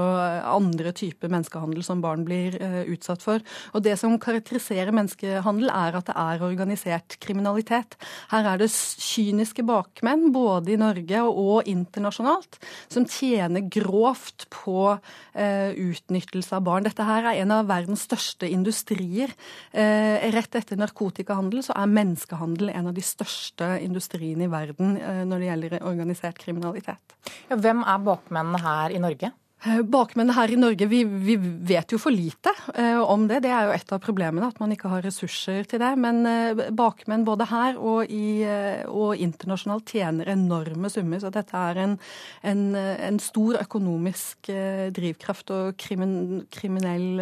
andre 0.44 0.94
typer 0.96 1.32
menneskehandel 1.32 1.84
som 1.86 2.02
barn 2.04 2.26
blir 2.28 2.58
eh, 2.62 2.82
utsatt 2.94 3.24
for. 3.24 3.44
Og 3.74 3.84
Det 3.84 3.98
som 4.00 4.16
karakteriserer 4.20 4.94
menneskehandel, 4.96 5.70
er 5.70 5.98
at 6.00 6.10
det 6.10 6.16
er 6.18 6.46
organisert 6.46 7.18
kriminalitet. 7.24 7.98
Her 8.32 8.54
er 8.54 8.62
det 8.62 8.72
kyniske 8.72 9.66
bak 9.68 9.93
bakmenn, 9.94 10.32
både 10.34 10.74
i 10.74 10.78
Norge 10.78 11.22
og 11.24 11.68
internasjonalt, 11.68 12.60
som 12.90 13.06
tjener 13.06 13.68
grovt 13.70 14.48
på 14.50 14.98
eh, 15.34 15.74
utnyttelse 15.74 16.56
av 16.56 16.64
barn. 16.64 16.84
Dette 16.84 17.04
her 17.04 17.24
er 17.30 17.42
en 17.42 17.52
av 17.52 17.68
verdens 17.68 18.04
største 18.04 18.50
industrier. 18.50 19.34
Eh, 19.72 20.32
rett 20.34 20.56
etter 20.56 20.78
narkotikahandel 20.78 21.64
så 21.64 21.74
er 21.78 21.94
menneskehandel 21.94 22.74
en 22.74 22.88
av 22.88 22.94
de 22.94 23.04
største 23.04 23.80
industriene 23.82 24.48
i 24.48 24.52
verden 24.52 24.98
eh, 24.98 25.24
når 25.26 25.40
det 25.40 25.52
gjelder 25.52 25.80
organisert 25.84 26.42
kriminalitet. 26.42 27.18
Ja, 27.50 27.58
hvem 27.58 27.84
er 27.84 28.04
bakmennene 28.04 28.62
her 28.64 28.94
i 28.94 29.02
Norge? 29.02 29.32
Eh, 29.66 29.80
bakmennene 29.88 30.36
her 30.36 30.52
i 30.52 30.58
Norge, 30.60 30.86
vi, 30.92 31.04
vi, 31.08 31.38
vet 31.40 31.94
jo 31.94 32.00
for 32.02 32.12
lite 32.12 32.52
eh, 32.76 33.00
om 33.00 33.30
det. 33.30 33.40
Det 33.46 33.52
er 33.54 33.70
jo 33.70 33.76
et 33.78 33.94
av 33.96 34.02
problemene, 34.04 34.50
at 34.52 34.60
man 34.60 34.74
ikke 34.76 34.92
har 34.92 35.06
ressurser 35.06 35.64
til 35.70 35.80
det. 35.80 35.92
Men 36.04 36.20
eh, 36.28 36.64
bakmenn 36.76 37.24
både 37.24 37.48
her 37.48 37.80
og, 37.80 38.12
i, 38.12 38.44
og, 38.90 39.16
internasjonalt 39.24 39.96
tjener 39.96 40.34
enorme 40.36 40.92
summer. 40.92 41.24
Så 41.24 41.32
dette 41.32 41.64
er 41.72 41.80
en, 41.86 41.96
en, 42.44 42.64
en 42.76 43.22
stor 43.24 43.62
økonomisk 43.62 44.52
drivkraft 44.98 45.54
og 45.56 45.80
krimin, 45.80 46.44
kriminell 46.52 47.22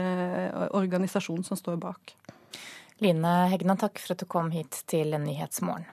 organisasjon 0.71 1.45
som 1.45 1.59
står 1.59 1.77
bak. 1.81 2.15
Line 3.01 3.35
Hegna, 3.53 3.77
takk 3.77 4.01
for 4.01 4.15
at 4.15 4.21
du 4.21 4.29
kom 4.29 4.49
hit 4.53 4.81
til 4.89 5.13
Nyhetsmorgen. 5.21 5.89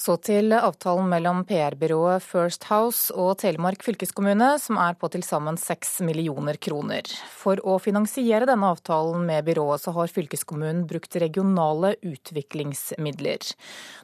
Så 0.00 0.14
til 0.24 0.54
avtalen 0.56 1.10
mellom 1.12 1.42
PR-byrået 1.44 2.24
First 2.24 2.62
House 2.70 3.12
og 3.12 3.34
Telemark 3.42 3.82
fylkeskommune, 3.84 4.54
som 4.56 4.78
er 4.80 4.94
på 4.96 5.10
til 5.12 5.20
sammen 5.26 5.58
seks 5.60 5.98
millioner 6.06 6.56
kroner. 6.56 7.04
For 7.36 7.60
å 7.60 7.74
finansiere 7.84 8.48
denne 8.48 8.70
avtalen 8.72 9.26
med 9.28 9.44
byrået, 9.44 9.82
så 9.82 9.92
har 9.92 10.08
fylkeskommunen 10.08 10.86
brukt 10.88 11.18
regionale 11.20 11.90
utviklingsmidler. 12.00 13.44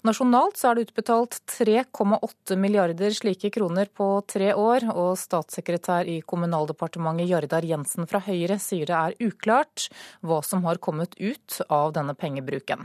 Nasjonalt 0.05 0.61
så 0.61 0.69
er 0.69 0.77
det 0.77 0.91
utbetalt 0.91 1.39
3,8 1.55 2.61
milliarder 2.61 3.17
slike 3.17 3.49
kroner 3.57 3.89
på 3.89 4.11
tre 4.29 4.53
år, 4.53 4.91
og 4.93 5.17
statssekretær 5.23 6.13
i 6.13 6.19
Kommunaldepartementet 6.21 7.33
Jardar 7.33 7.65
Jensen 7.65 8.05
fra 8.11 8.21
Høyre 8.29 8.61
sier 8.61 8.93
det 8.93 9.01
er 9.01 9.33
uklart 9.33 9.89
hva 10.21 10.43
som 10.45 10.69
har 10.69 10.77
kommet 10.77 11.17
ut 11.17 11.63
av 11.73 11.97
denne 11.97 12.13
pengebruken. 12.13 12.85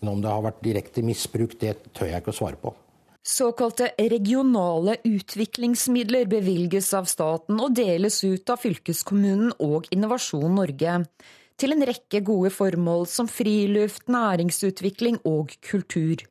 Men 0.00 0.16
om 0.16 0.24
det 0.24 0.32
har 0.32 0.44
vært 0.44 0.64
direkte 0.64 1.04
misbruk, 1.04 1.56
det 1.60 1.76
tør 1.96 2.10
jeg 2.10 2.22
ikke 2.22 2.34
å 2.34 2.38
svare 2.40 2.60
på. 2.60 2.74
Såkalte 3.26 3.88
regionale 3.98 5.00
utviklingsmidler 5.02 6.28
bevilges 6.30 6.92
av 6.94 7.08
staten 7.10 7.58
og 7.58 7.74
deles 7.74 8.20
ut 8.22 8.52
av 8.54 8.60
fylkeskommunen 8.62 9.50
og 9.66 9.88
Innovasjon 9.90 10.54
Norge 10.54 11.00
til 11.58 11.74
en 11.74 11.82
rekke 11.88 12.20
gode 12.22 12.52
formål 12.54 13.06
som 13.10 13.26
friluft, 13.26 14.06
næringsutvikling 14.12 15.18
og 15.26 15.56
kultur. 15.64 16.22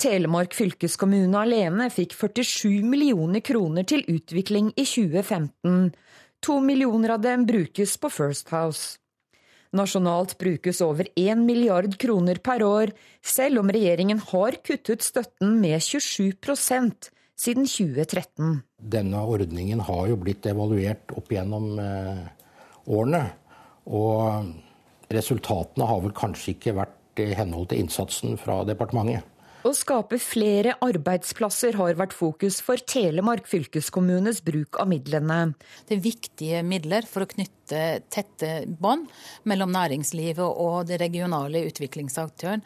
Telemark 0.00 0.52
fylkeskommune 0.56 1.36
alene 1.40 1.90
fikk 1.92 2.14
47 2.16 2.84
millioner 2.84 3.44
kroner 3.44 3.84
til 3.88 4.04
utvikling 4.12 4.72
i 4.76 4.84
2015. 4.84 5.90
To 6.44 6.58
millioner 6.60 7.16
av 7.16 7.24
dem 7.24 7.46
brukes 7.48 7.96
på 8.00 8.10
First 8.12 8.52
House. 8.52 8.98
Nasjonalt 9.76 10.36
brukes 10.40 10.80
over 10.84 11.08
1 11.14 11.44
milliard 11.44 11.98
kroner 12.00 12.40
per 12.42 12.64
år, 12.66 12.92
selv 13.22 13.62
om 13.62 13.72
regjeringen 13.72 14.22
har 14.32 14.58
kuttet 14.64 15.04
støtten 15.04 15.58
med 15.60 15.78
27% 15.84 17.10
siden 17.36 17.68
2013. 17.68 18.60
Denne 18.80 19.22
ordningen 19.28 19.82
har 19.84 20.06
jo 20.10 20.18
blitt 20.20 20.46
evaluert 20.48 21.12
opp 21.16 21.32
gjennom 21.32 21.76
eh, 21.82 22.22
årene. 22.88 23.22
Og 23.86 25.12
resultatene 25.12 25.86
har 25.86 26.02
vel 26.02 26.14
kanskje 26.16 26.56
ikke 26.56 26.76
vært 26.80 27.22
i 27.22 27.30
henhold 27.36 27.70
til 27.70 27.84
innsatsen 27.84 28.36
fra 28.40 28.62
departementet. 28.68 29.24
Å 29.66 29.72
skape 29.74 30.20
flere 30.22 30.76
arbeidsplasser 30.84 31.74
har 31.80 31.96
vært 31.98 32.12
fokus 32.14 32.60
for 32.62 32.78
Telemark 32.78 33.48
fylkeskommunes 33.50 34.38
bruk 34.46 34.78
av 34.78 34.86
midlene. 34.92 35.56
Det 35.88 35.96
er 35.96 36.04
viktige 36.04 36.60
midler 36.62 37.08
for 37.10 37.24
å 37.24 37.30
knytte 37.32 37.80
tette 38.12 38.50
bånd 38.68 39.08
mellom 39.50 39.72
næringslivet 39.74 40.44
og 40.46 40.86
det 40.86 41.00
regionale 41.02 41.64
utviklingsaktøren. 41.66 42.62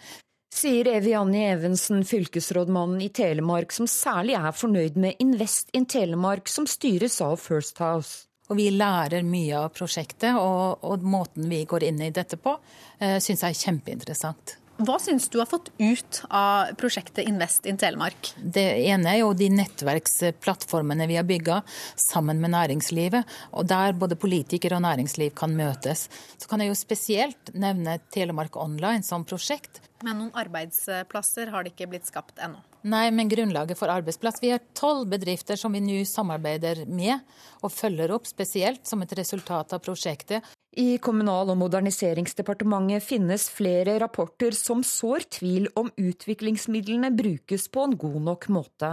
Sier 0.52 0.90
Evianni 0.92 1.46
Evensen, 1.46 2.04
fylkesrådmannen 2.04 3.00
i 3.06 3.08
Telemark, 3.16 3.72
som 3.72 3.88
særlig 3.88 4.36
er 4.36 4.52
fornøyd 4.52 5.00
med 5.00 5.24
Invest 5.24 5.72
in 5.72 5.88
Telemark, 5.88 6.52
som 6.52 6.68
styres 6.68 7.16
av 7.24 7.38
First 7.40 7.80
House. 7.80 8.26
Og 8.50 8.58
vi 8.58 8.68
lærer 8.74 9.24
mye 9.24 9.56
av 9.56 9.70
prosjektet, 9.72 10.34
og, 10.36 10.82
og 10.84 11.06
måten 11.06 11.48
vi 11.48 11.64
går 11.70 11.88
inn 11.88 12.02
i 12.04 12.12
dette 12.12 12.36
på, 12.36 12.58
eh, 12.98 13.22
syns 13.22 13.46
jeg 13.46 13.54
er 13.54 13.62
kjempeinteressant. 13.62 14.59
Hva 14.80 14.94
syns 14.96 15.28
du 15.28 15.36
har 15.38 15.48
fått 15.48 15.68
ut 15.76 16.22
av 16.32 16.70
prosjektet 16.80 17.26
Invest 17.28 17.66
in 17.68 17.76
Telemark? 17.76 18.30
Det 18.40 18.64
ene 18.88 19.10
er 19.12 19.18
jo 19.20 19.34
de 19.36 19.50
nettverksplattformene 19.52 21.04
vi 21.10 21.18
har 21.18 21.26
bygga 21.28 21.58
sammen 22.00 22.40
med 22.40 22.54
næringslivet, 22.54 23.28
og 23.52 23.68
der 23.68 23.92
både 24.00 24.16
politikere 24.16 24.78
og 24.78 24.86
næringsliv 24.86 25.34
kan 25.36 25.52
møtes. 25.52 26.06
Så 26.40 26.48
kan 26.48 26.64
jeg 26.64 26.72
jo 26.72 26.78
spesielt 26.80 27.52
nevne 27.52 27.98
Telemark 28.14 28.56
Online 28.56 29.04
som 29.04 29.26
prosjekt. 29.28 29.82
Men 30.00 30.16
noen 30.16 30.32
arbeidsplasser 30.40 31.52
har 31.52 31.66
det 31.66 31.74
ikke 31.74 31.90
blitt 31.90 32.08
skapt 32.08 32.40
ennå? 32.40 32.62
Nei, 32.88 33.10
men 33.12 33.28
grunnlaget 33.28 33.76
for 33.76 33.92
arbeidsplass. 33.92 34.40
Vi 34.40 34.54
har 34.54 34.64
tolv 34.72 35.10
bedrifter 35.12 35.60
som 35.60 35.76
vi 35.76 35.82
nå 35.84 35.98
samarbeider 36.08 36.86
med 36.88 37.20
og 37.60 37.74
følger 37.74 38.16
opp 38.16 38.24
spesielt 38.30 38.88
som 38.88 39.04
et 39.04 39.12
resultat 39.20 39.76
av 39.76 39.84
prosjektet. 39.84 40.40
I 40.78 41.00
Kommunal- 41.02 41.50
og 41.50 41.56
moderniseringsdepartementet 41.58 43.02
finnes 43.02 43.48
flere 43.50 43.96
rapporter 43.98 44.54
som 44.54 44.84
sår 44.86 45.26
tvil 45.40 45.66
om 45.74 45.88
utviklingsmidlene 45.98 47.10
brukes 47.10 47.66
på 47.74 47.88
en 47.88 47.96
god 47.98 48.20
nok 48.28 48.46
måte. 48.54 48.90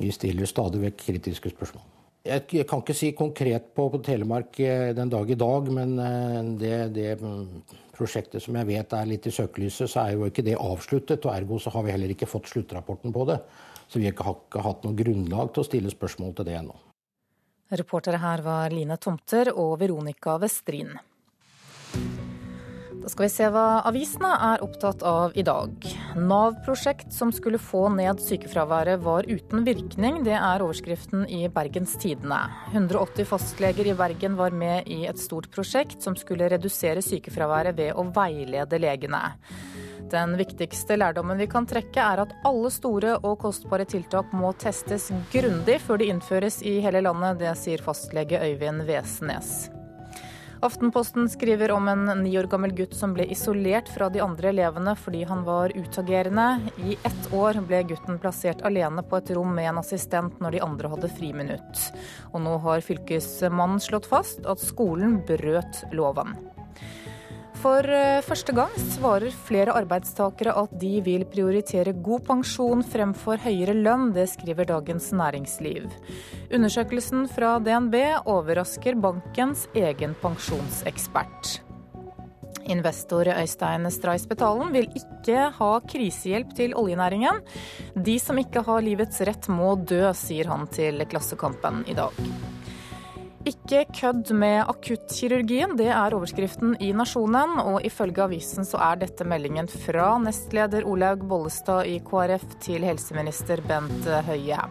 Vi 0.00 0.10
stiller 0.10 0.48
stadig 0.50 0.80
vekk 0.82 1.04
kritiske 1.04 1.52
spørsmål. 1.54 1.84
Jeg 2.24 2.64
kan 2.66 2.80
ikke 2.80 2.96
si 2.96 3.12
konkret 3.12 3.68
på, 3.76 3.86
på 3.92 4.00
Telemark 4.02 4.58
eh, 4.64 4.90
den 4.96 5.12
dag 5.12 5.30
i 5.30 5.36
dag, 5.38 5.68
men 5.76 5.92
eh, 6.00 6.38
det, 6.58 6.78
det 6.96 7.10
prosjektet 7.94 8.42
som 8.42 8.56
jeg 8.58 8.68
vet 8.72 8.96
er 8.96 9.06
litt 9.06 9.28
i 9.28 9.34
søkelyset, 9.34 9.92
så 9.92 10.06
er 10.06 10.16
jo 10.16 10.26
ikke 10.26 10.42
det 10.46 10.56
avsluttet. 10.58 11.28
og 11.28 11.36
Ergo 11.36 11.60
så 11.62 11.70
har 11.76 11.84
vi 11.84 11.94
heller 11.94 12.10
ikke 12.16 12.26
fått 12.30 12.48
sluttrapporten 12.50 13.14
på 13.14 13.28
det. 13.28 13.38
Så 13.86 14.00
vi 14.00 14.08
har 14.08 14.16
ikke 14.16 14.64
hatt 14.64 14.82
noe 14.88 14.98
grunnlag 14.98 15.52
til 15.52 15.62
å 15.62 15.68
stille 15.68 15.92
spørsmål 15.92 16.34
til 16.34 16.48
det 16.48 16.58
ennå. 16.58 16.74
Reportere 17.74 18.20
her 18.22 18.42
var 18.44 18.70
Line 18.70 18.96
Tomter 19.02 19.50
og 19.54 19.78
Veronica 19.80 20.36
Westrin. 20.38 20.94
Da 23.04 23.10
skal 23.12 23.26
vi 23.26 23.32
se 23.34 23.48
hva 23.52 23.82
avisene 23.84 24.30
er 24.46 24.62
opptatt 24.64 25.02
av 25.04 25.34
i 25.36 25.42
dag. 25.44 25.74
Nav-prosjekt 26.16 27.12
som 27.12 27.34
skulle 27.36 27.60
få 27.60 27.82
ned 27.92 28.22
sykefraværet 28.24 29.02
var 29.04 29.28
uten 29.28 29.66
virkning. 29.66 30.22
Det 30.24 30.32
er 30.38 30.64
overskriften 30.64 31.26
i 31.28 31.42
Bergens 31.52 31.98
Tidende. 32.00 32.38
180 32.72 33.28
fastleger 33.28 33.90
i 33.90 33.96
Bergen 33.98 34.38
var 34.40 34.56
med 34.56 34.88
i 34.88 35.02
et 35.10 35.20
stort 35.20 35.50
prosjekt 35.52 36.00
som 36.00 36.16
skulle 36.16 36.48
redusere 36.48 37.04
sykefraværet 37.04 37.76
ved 37.76 37.92
å 37.92 38.06
veilede 38.08 38.80
legene. 38.80 39.20
Den 40.12 40.36
viktigste 40.36 40.98
lærdommen 41.00 41.38
vi 41.40 41.46
kan 41.50 41.66
trekke 41.68 42.02
er 42.02 42.24
at 42.26 42.34
alle 42.44 42.70
store 42.72 43.16
og 43.22 43.38
kostbare 43.44 43.86
tiltak 43.88 44.34
må 44.36 44.52
testes 44.60 45.08
grundig 45.32 45.78
før 45.84 46.02
de 46.02 46.10
innføres 46.12 46.60
i 46.62 46.76
hele 46.84 47.00
landet. 47.06 47.40
Det 47.40 47.54
sier 47.58 47.82
fastlege 47.82 48.42
Øyvind 48.44 48.84
Vesenes. 48.88 49.70
Aftenposten 50.64 51.26
skriver 51.28 51.74
om 51.74 51.88
en 51.92 52.06
ni 52.22 52.30
år 52.40 52.46
gammel 52.48 52.72
gutt 52.72 52.94
som 52.96 53.12
ble 53.12 53.26
isolert 53.28 53.90
fra 53.92 54.06
de 54.12 54.22
andre 54.24 54.48
elevene 54.48 54.94
fordi 54.96 55.20
han 55.28 55.42
var 55.44 55.74
utagerende. 55.76 56.46
I 56.80 56.96
ett 57.04 57.28
år 57.36 57.60
ble 57.68 57.82
gutten 57.90 58.16
plassert 58.22 58.64
alene 58.64 59.04
på 59.04 59.20
et 59.20 59.34
rom 59.36 59.52
med 59.56 59.68
en 59.68 59.82
assistent 59.82 60.40
når 60.40 60.56
de 60.56 60.64
andre 60.64 60.94
hadde 60.94 61.12
friminutt. 61.18 61.84
Og 62.32 62.40
nå 62.46 62.56
har 62.64 62.84
fylkesmannen 62.86 63.82
slått 63.82 64.08
fast 64.08 64.48
at 64.48 64.64
skolen 64.64 65.20
brøt 65.28 65.84
loven. 65.92 66.32
For 67.62 67.86
eh, 67.86 68.20
første 68.26 68.54
gang 68.56 68.72
svarer 68.94 69.34
flere 69.46 69.74
arbeidstakere 69.78 70.54
at 70.58 70.72
de 70.80 70.98
vil 71.06 71.24
prioritere 71.30 71.94
god 72.04 72.24
pensjon 72.26 72.82
fremfor 72.86 73.40
høyere 73.44 73.76
lønn. 73.78 74.10
Det 74.16 74.26
skriver 74.32 74.68
Dagens 74.68 75.10
Næringsliv. 75.14 75.86
Undersøkelsen 76.50 77.28
fra 77.30 77.56
DNB 77.62 78.00
overrasker 78.26 78.98
bankens 79.00 79.68
egen 79.74 80.16
pensjonsekspert. 80.22 81.60
Investor 82.64 83.28
Øystein 83.28 83.90
Stray 83.92 84.18
vil 84.72 84.88
ikke 84.96 85.50
ha 85.58 85.70
krisehjelp 85.84 86.54
til 86.56 86.74
oljenæringen. 86.74 87.40
De 87.94 88.18
som 88.18 88.38
ikke 88.38 88.64
har 88.64 88.80
livets 88.80 89.20
rett 89.20 89.48
må 89.48 89.76
dø, 89.76 90.12
sier 90.12 90.48
han 90.48 90.66
til 90.66 91.04
Klassekampen 91.04 91.84
i 91.86 91.94
dag. 91.94 92.12
Ikke 93.44 93.82
kødd 93.92 94.30
med 94.40 94.62
akuttkirurgien, 94.72 95.74
det 95.76 95.90
er 95.92 96.14
overskriften 96.16 96.78
i 96.80 96.94
Nasjonen. 96.96 97.58
Og 97.60 97.84
ifølge 97.84 98.24
avisen 98.24 98.64
så 98.64 98.80
er 98.80 99.02
dette 99.02 99.26
meldingen 99.28 99.68
fra 99.68 100.14
nestleder 100.22 100.86
Olaug 100.88 101.26
Bollestad 101.28 101.84
i 101.90 101.98
KrF 102.06 102.46
til 102.64 102.86
helseminister 102.88 103.60
Bent 103.68 104.08
Høie. 104.30 104.64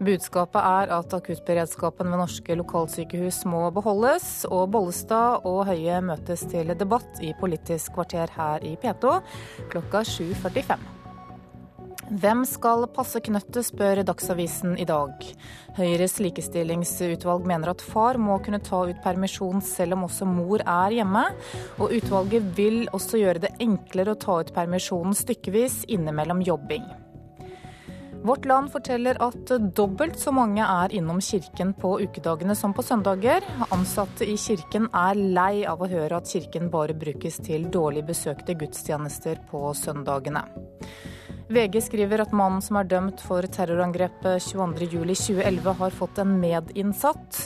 Budskapet 0.00 0.60
er 0.60 0.96
at 0.96 1.12
akuttberedskapen 1.16 2.08
ved 2.12 2.22
norske 2.24 2.56
lokalsykehus 2.56 3.44
må 3.52 3.66
beholdes, 3.76 4.46
og 4.48 4.70
Bollestad 4.72 5.44
og 5.44 5.66
Høie 5.68 6.00
møtes 6.04 6.48
til 6.48 6.72
debatt 6.72 7.20
i 7.20 7.36
Politisk 7.36 7.96
kvarter 7.96 8.32
her 8.40 8.64
i 8.64 8.78
P2 8.80 9.18
klokka 9.72 10.06
7.45. 10.08 10.95
Hvem 12.06 12.44
skal 12.46 12.84
passe 12.94 13.18
knøttet, 13.18 13.66
spør 13.66 13.98
Dagsavisen 14.06 14.76
i 14.78 14.84
dag. 14.86 15.10
Høyres 15.74 16.20
likestillingsutvalg 16.22 17.48
mener 17.50 17.72
at 17.72 17.82
far 17.82 18.14
må 18.22 18.36
kunne 18.44 18.60
ta 18.62 18.84
ut 18.86 19.00
permisjon 19.02 19.58
selv 19.64 19.96
om 19.96 20.04
også 20.06 20.28
mor 20.30 20.62
er 20.62 20.94
hjemme. 21.00 21.24
Og 21.80 21.96
utvalget 21.98 22.46
vil 22.54 22.84
også 22.94 23.18
gjøre 23.24 23.42
det 23.48 23.56
enklere 23.64 24.14
å 24.14 24.20
ta 24.22 24.38
ut 24.38 24.54
permisjonen 24.54 25.18
stykkevis 25.18 25.82
innimellom 25.96 26.44
jobbing. 26.46 26.86
Vårt 28.26 28.46
Land 28.46 28.70
forteller 28.74 29.18
at 29.22 29.50
dobbelt 29.74 30.16
så 30.18 30.30
mange 30.34 30.62
er 30.62 30.94
innom 30.94 31.18
kirken 31.22 31.74
på 31.74 31.96
ukedagene 32.06 32.54
som 32.58 32.74
på 32.74 32.86
søndager. 32.86 33.42
Ansatte 33.74 34.26
i 34.26 34.38
kirken 34.38 34.86
er 34.94 35.18
lei 35.18 35.66
av 35.66 35.82
å 35.82 35.90
høre 35.90 36.22
at 36.22 36.30
kirken 36.30 36.70
bare 36.70 36.94
brukes 36.94 37.42
til 37.42 37.66
dårlig 37.66 38.06
besøkte 38.06 38.54
gudstjenester 38.58 39.42
på 39.50 39.66
søndagene. 39.74 40.46
VG 41.48 41.80
skriver 41.84 42.22
at 42.24 42.32
mannen 42.34 42.62
som 42.64 42.78
er 42.80 42.88
dømt 42.90 43.22
for 43.22 43.46
terrorangrepet 43.56 44.42
22.07.2011 44.48 45.74
har 45.80 45.94
fått 45.94 46.20
en 46.22 46.36
medinnsatt. 46.42 47.40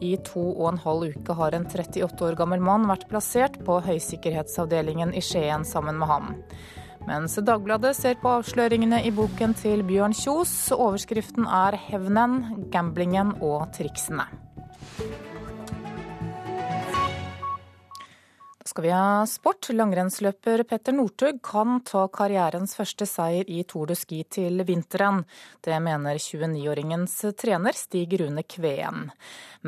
I 0.00 0.14
to 0.26 0.44
og 0.52 0.68
en 0.72 0.82
halv 0.84 1.16
uke 1.16 1.36
har 1.38 1.56
en 1.56 1.66
38 1.68 2.26
år 2.28 2.38
gammel 2.40 2.62
mann 2.64 2.88
vært 2.90 3.08
plassert 3.10 3.58
på 3.66 3.80
høysikkerhetsavdelingen 3.86 5.14
i 5.14 5.24
Skien 5.24 5.66
sammen 5.68 6.00
med 6.00 6.10
ham. 6.10 6.32
Mens 7.06 7.34
Dagbladet 7.42 7.96
ser 7.98 8.20
på 8.22 8.30
avsløringene 8.38 9.00
i 9.06 9.10
boken 9.14 9.56
til 9.58 9.82
Bjørn 9.86 10.14
Kjos. 10.14 10.54
Overskriften 10.76 11.48
er 11.48 11.76
'Hevnen, 11.76 12.70
gamblingen 12.70 13.34
og 13.42 13.72
triksene'. 13.74 14.28
Skal 18.72 18.84
vi 18.86 18.92
ha 18.94 19.26
sport. 19.28 19.68
Langrennsløper 19.68 20.62
Petter 20.64 20.94
Northug 20.96 21.42
kan 21.44 21.82
ta 21.84 22.06
karrierens 22.08 22.72
første 22.78 23.04
seier 23.04 23.48
i 23.52 23.60
Tour 23.68 23.90
de 23.90 23.96
Ski 23.98 24.22
til 24.32 24.64
vinteren. 24.64 25.26
Det 25.60 25.76
mener 25.84 26.16
29-åringens 26.16 27.18
trener 27.36 27.76
Stig 27.76 28.16
Rune 28.20 28.46
Kveen. 28.48 29.10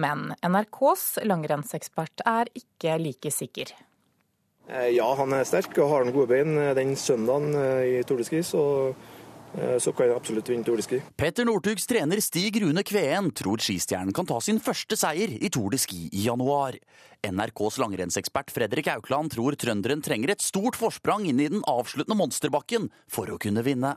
Men 0.01 0.31
NRKs 0.41 1.21
langrennsekspert 1.29 2.25
er 2.25 2.49
ikke 2.57 2.97
like 3.03 3.35
sikker. 3.35 3.75
Eh, 4.71 4.95
ja, 4.97 5.11
han 5.21 5.37
er 5.37 5.45
sterk 5.45 5.77
og 5.85 5.93
har 5.93 6.07
noen 6.07 6.17
gode 6.17 6.33
bein. 6.33 6.57
Den 6.79 6.97
søndagen 6.97 7.53
eh, 7.61 7.99
i 7.99 8.07
Tour 8.09 8.25
de 8.25 8.29
Ski 8.31 8.41
så 8.41 8.65
Eh, 8.95 9.14
så 9.79 9.93
kan 9.95 10.09
jeg 10.09 10.17
absolutt 10.19 10.49
vinne 10.51 10.67
Tour 10.67 10.81
de 10.81 10.85
Ski. 10.87 11.01
Petter 11.19 11.47
Northugs 11.47 11.87
trener 11.91 12.21
Stig 12.25 12.59
Rune 12.63 12.83
Kveen 12.87 13.31
tror 13.37 13.63
skistjernen 13.63 14.15
kan 14.17 14.27
ta 14.29 14.41
sin 14.43 14.61
første 14.63 14.99
seier 14.99 15.37
i 15.39 15.51
Tour 15.53 15.75
de 15.75 15.81
Ski 15.81 16.09
i 16.11 16.25
januar. 16.27 16.79
NRKs 17.25 17.79
langrennsekspert 17.81 18.53
Fredrik 18.53 18.91
Aukland 18.93 19.33
tror 19.35 19.57
trønderen 19.59 20.03
trenger 20.05 20.35
et 20.35 20.45
stort 20.45 20.77
forsprang 20.79 21.29
inn 21.31 21.41
i 21.41 21.51
den 21.53 21.65
avsluttende 21.71 22.19
monsterbakken 22.19 22.91
for 23.11 23.31
å 23.31 23.39
kunne 23.41 23.65
vinne. 23.65 23.95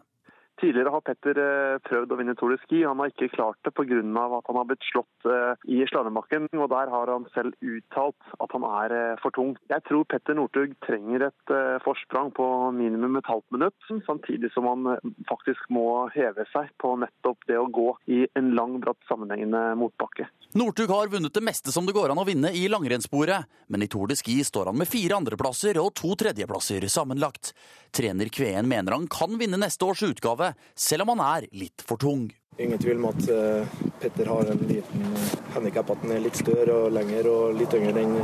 Tidligere 0.58 0.90
har 0.90 1.04
Petter 1.06 1.38
eh, 1.38 1.80
prøvd 1.86 2.14
å 2.14 2.18
vinne 2.18 2.34
Tour 2.38 2.56
de 2.56 2.58
Ski. 2.64 2.80
Han 2.82 2.98
har 2.98 3.12
ikke 3.12 3.30
klart 3.36 3.60
det 3.66 3.74
pga. 3.78 4.00
at 4.02 4.48
han 4.50 4.58
har 4.58 4.66
blitt 4.66 4.88
slått 4.90 5.28
eh, 5.30 5.54
i 5.70 5.84
slalåmbakken. 5.86 6.50
Og 6.58 6.70
der 6.74 6.90
har 6.90 7.12
han 7.14 7.28
selv 7.36 7.54
uttalt 7.62 8.32
at 8.42 8.56
han 8.56 8.66
er 8.66 8.96
eh, 8.96 9.20
for 9.22 9.36
tung. 9.38 9.54
Jeg 9.70 9.86
tror 9.86 10.08
Petter 10.10 10.38
Northug 10.38 10.74
trenger 10.86 11.28
et 11.30 11.54
forsprang 11.86 12.32
på 12.36 12.46
minimum 12.76 13.20
et 13.20 13.30
halvt 13.30 13.54
minutt, 13.54 13.78
samtidig 14.06 14.50
som 14.54 14.66
han 14.68 14.98
faktisk 15.30 15.70
må 15.74 16.08
heve 16.14 16.46
seg 16.52 16.72
på 16.82 16.96
nettopp 17.00 17.46
det 17.50 17.58
å 17.60 17.70
gå 17.72 17.88
i 18.12 18.24
en 18.38 18.52
lang, 18.58 18.80
bratt 18.84 19.00
sammenhengende 19.10 19.62
motbakke. 19.80 20.28
Northug 20.58 20.90
har 20.90 21.12
vunnet 21.12 21.34
det 21.34 21.44
meste 21.44 21.72
som 21.72 21.86
det 21.86 21.96
går 21.96 22.14
an 22.14 22.22
å 22.22 22.26
vinne 22.28 22.50
i 22.56 22.66
langrennssporet, 22.72 23.48
men 23.68 23.84
i 23.84 23.90
Tour 23.92 24.10
de 24.10 24.18
Ski 24.18 24.40
står 24.48 24.72
han 24.72 24.80
med 24.80 24.90
fire 24.90 25.18
andreplasser 25.20 25.80
og 25.82 25.94
to 26.00 26.14
tredjeplasser 26.20 26.88
sammenlagt. 26.92 27.54
Trener 27.92 28.32
Kveen 28.34 28.68
mener 28.70 28.96
han 28.96 29.10
kan 29.12 29.38
vinne 29.40 29.60
neste 29.60 29.86
års 29.88 30.04
utgave, 30.08 30.47
selv 30.76 31.06
om 31.06 31.16
han 31.16 31.24
er 31.26 31.48
litt 31.58 31.84
for 31.86 32.00
tung. 32.02 32.28
Ingen 32.58 32.80
tvil 32.82 32.98
om 32.98 33.10
at 33.12 33.28
uh, 33.30 33.76
Petter 34.02 34.30
har 34.32 34.50
en 34.50 34.64
liten 34.70 35.04
uh, 35.14 35.26
handikap, 35.54 35.92
at 35.94 36.02
han 36.02 36.16
er 36.16 36.24
litt 36.26 36.40
større 36.40 36.78
og 36.86 36.96
lengre 36.96 37.30
og 37.30 37.60
litt 37.60 37.76
yngre 37.78 38.02
enn 38.02 38.18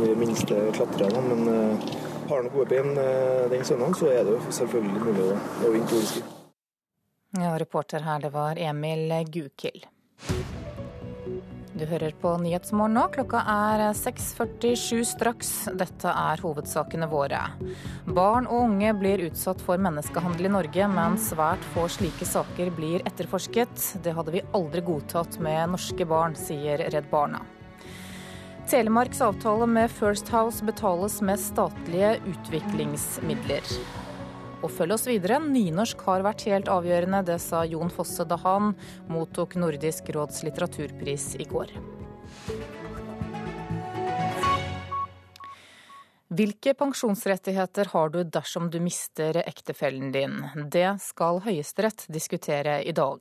de 0.00 0.10
minste 0.18 0.58
klatrerne. 0.74 1.22
Men 1.28 1.46
uh, 1.46 1.86
har 2.30 2.40
han 2.40 2.50
gode 2.50 2.66
bein 2.72 2.98
uh, 2.98 3.46
den 3.52 3.62
søndagen, 3.62 3.94
så 3.94 4.10
er 4.10 4.26
det 4.26 4.34
jo 4.34 4.56
selvfølgelig 4.58 5.06
mulig 5.06 5.28
å, 5.28 5.38
å 5.38 5.72
vinne 5.76 5.90
to 5.92 6.02
Ja, 7.38 7.54
reporter 7.58 8.02
her, 8.06 8.26
det 8.26 8.34
var 8.34 8.58
Emil 8.58 9.10
Gukild. 9.30 9.86
Du 11.74 11.82
hører 11.90 12.12
på 12.22 12.30
Nyhetsmorgen 12.38 12.94
nå. 12.94 13.02
Klokka 13.16 13.40
er 13.50 13.80
6.47 13.98 15.00
straks. 15.10 15.48
Dette 15.74 16.12
er 16.12 16.42
hovedsakene 16.44 17.08
våre. 17.10 17.40
Barn 18.06 18.46
og 18.46 18.68
unge 18.68 18.92
blir 19.00 19.24
utsatt 19.26 19.62
for 19.64 19.82
menneskehandel 19.82 20.46
i 20.46 20.52
Norge, 20.54 20.86
men 20.92 21.18
svært 21.18 21.66
få 21.74 21.88
slike 21.90 22.28
saker 22.30 22.70
blir 22.78 23.02
etterforsket. 23.10 23.88
Det 24.06 24.14
hadde 24.14 24.36
vi 24.36 24.44
aldri 24.54 24.84
godtatt 24.86 25.40
med 25.42 25.74
norske 25.74 26.06
barn, 26.06 26.38
sier 26.38 26.86
Redd 26.94 27.10
Barna. 27.10 27.42
Telemarks 28.70 29.18
avtale 29.26 29.66
med 29.66 29.90
First 29.90 30.30
House 30.30 30.62
betales 30.64 31.18
med 31.26 31.42
statlige 31.42 32.20
utviklingsmidler. 32.30 33.66
Og 34.64 34.70
følg 34.72 34.94
oss 34.96 35.04
videre. 35.04 35.36
Nynorsk 35.44 36.00
har 36.08 36.24
vært 36.24 36.46
helt 36.48 36.70
avgjørende, 36.72 37.20
det 37.28 37.36
sa 37.44 37.66
Jon 37.68 37.92
Fosse 37.92 38.24
da 38.24 38.38
han 38.40 38.72
mottok 39.12 39.58
Nordisk 39.60 40.08
råds 40.16 40.40
litteraturpris 40.46 41.34
i 41.36 41.48
går. 41.50 41.74
Hvilke 46.34 46.72
pensjonsrettigheter 46.74 47.92
har 47.92 48.08
du 48.10 48.22
dersom 48.24 48.70
du 48.72 48.80
mister 48.82 49.36
ektefellen 49.44 50.08
din? 50.14 50.40
Det 50.72 50.96
skal 51.04 51.42
Høyesterett 51.44 52.08
diskutere 52.10 52.80
i 52.82 52.96
dag. 52.96 53.20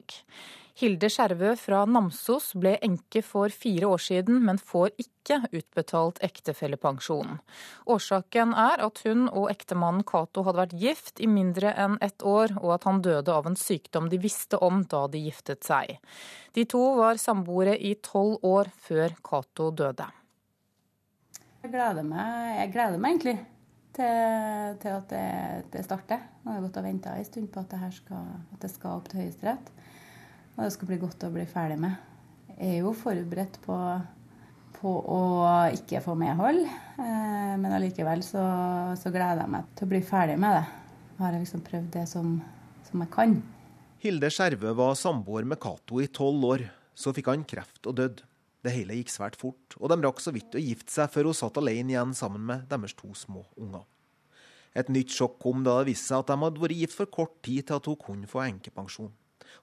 Hilde 0.73 1.05
Skjervø 1.05 1.51
fra 1.61 1.83
Namsos 1.85 2.47
ble 2.57 2.71
enke 2.81 3.21
for 3.21 3.53
fire 3.53 3.91
år 3.93 4.01
siden, 4.01 4.39
men 4.41 4.57
får 4.57 4.95
ikke 4.97 5.37
utbetalt 5.53 6.17
ektefellepensjon. 6.25 7.35
Årsaken 7.93 8.55
er 8.57 8.81
at 8.81 9.03
hun 9.05 9.27
og 9.27 9.51
ektemannen 9.51 10.01
Cato 10.09 10.41
hadde 10.47 10.63
vært 10.63 10.75
gift 10.81 11.21
i 11.21 11.29
mindre 11.29 11.75
enn 11.77 11.99
ett 12.01 12.25
år, 12.25 12.55
og 12.57 12.73
at 12.79 12.89
han 12.89 13.03
døde 13.05 13.35
av 13.35 13.51
en 13.51 13.59
sykdom 13.59 14.09
de 14.09 14.17
visste 14.23 14.57
om 14.65 14.81
da 14.89 15.05
de 15.13 15.21
giftet 15.27 15.61
seg. 15.67 15.99
De 16.57 16.65
to 16.65 16.81
var 16.97 17.21
samboere 17.21 17.77
i 17.77 17.93
tolv 18.01 18.41
år 18.41 18.73
før 18.87 19.13
Cato 19.21 19.69
døde. 19.69 20.09
Jeg 21.61 21.71
gleder 21.71 22.03
meg, 22.03 22.57
jeg 22.57 22.73
gleder 22.73 22.97
meg 22.97 23.13
egentlig 23.13 23.37
til, 23.93 24.77
til 24.81 24.97
at 24.97 25.09
det, 25.13 25.25
det, 25.77 25.85
starter. 25.85 26.25
Nå 26.41 26.49
har 26.49 26.57
jeg 26.57 26.65
gått 26.65 26.81
og 26.81 26.89
venta 26.89 27.13
en 27.13 27.29
stund 27.29 27.53
på 27.53 27.61
at 27.61 27.77
det, 27.77 27.93
skal, 28.01 28.29
at 28.57 28.65
det 28.65 28.73
skal 28.73 28.97
opp 28.97 29.13
til 29.13 29.21
Høyesterett. 29.21 29.69
Og 30.53 30.65
det 30.65 30.73
skal 30.75 30.89
bli 30.89 30.99
godt 31.01 31.23
å 31.25 31.31
bli 31.33 31.45
ferdig 31.49 31.79
med. 31.81 31.95
Jeg 32.53 32.75
er 32.75 32.83
jo 32.83 32.91
forberedt 32.93 33.55
på, 33.63 33.75
på 34.77 34.91
å 35.15 35.21
ikke 35.73 36.01
få 36.05 36.13
medhold, 36.19 36.61
eh, 37.01 37.53
men 37.57 37.71
allikevel 37.73 38.21
så, 38.25 38.43
så, 38.99 39.09
gleder 39.09 39.41
jeg 39.41 39.53
meg 39.55 39.71
til 39.73 39.87
å 39.87 39.93
bli 39.95 40.01
ferdig 40.05 40.35
med 40.41 40.59
det. 40.59 40.67
Jeg 41.13 41.23
har 41.23 41.39
liksom 41.39 41.63
prøvd 41.65 41.89
det 41.95 42.03
som, 42.11 42.35
som 42.85 43.01
jeg 43.01 43.11
kan. 43.15 43.33
Hilde 44.03 44.29
Skjervø 44.33 44.75
var 44.77 44.99
samboer 44.99 45.47
med 45.49 45.61
Cato 45.63 46.03
i 46.03 46.09
tolv 46.13 46.45
år. 46.51 46.67
Så 46.93 47.15
fikk 47.15 47.31
han 47.31 47.47
kreft 47.49 47.89
og 47.89 47.97
døde. 47.97 48.27
Det 48.63 48.71
hele 48.71 48.95
gikk 48.99 49.09
svært 49.11 49.35
fort, 49.35 49.73
og 49.75 49.89
de 49.91 49.97
rakk 50.05 50.21
så 50.23 50.31
vidt 50.31 50.53
å 50.55 50.61
gifte 50.61 50.93
seg 50.93 51.09
før 51.11 51.31
hun 51.31 51.35
satt 51.35 51.57
alene 51.59 51.91
igjen 51.91 52.13
sammen 52.15 52.45
med 52.47 52.69
deres 52.69 52.93
to 52.95 53.09
små 53.17 53.41
unger. 53.59 53.81
Et 54.77 54.87
nytt 54.93 55.11
sjokk 55.11 55.35
kom 55.41 55.65
da 55.65 55.79
det 55.81 55.89
viste 55.89 56.13
seg 56.13 56.21
at 56.21 56.29
de 56.29 56.37
hadde 56.45 56.61
vært 56.61 56.77
gift 56.77 56.95
for 56.95 57.11
kort 57.11 57.35
tid 57.43 57.67
til 57.67 57.81
at 57.81 57.89
hun 57.89 57.99
kunne 57.99 58.29
få 58.29 58.45
enkepensjon 58.45 59.11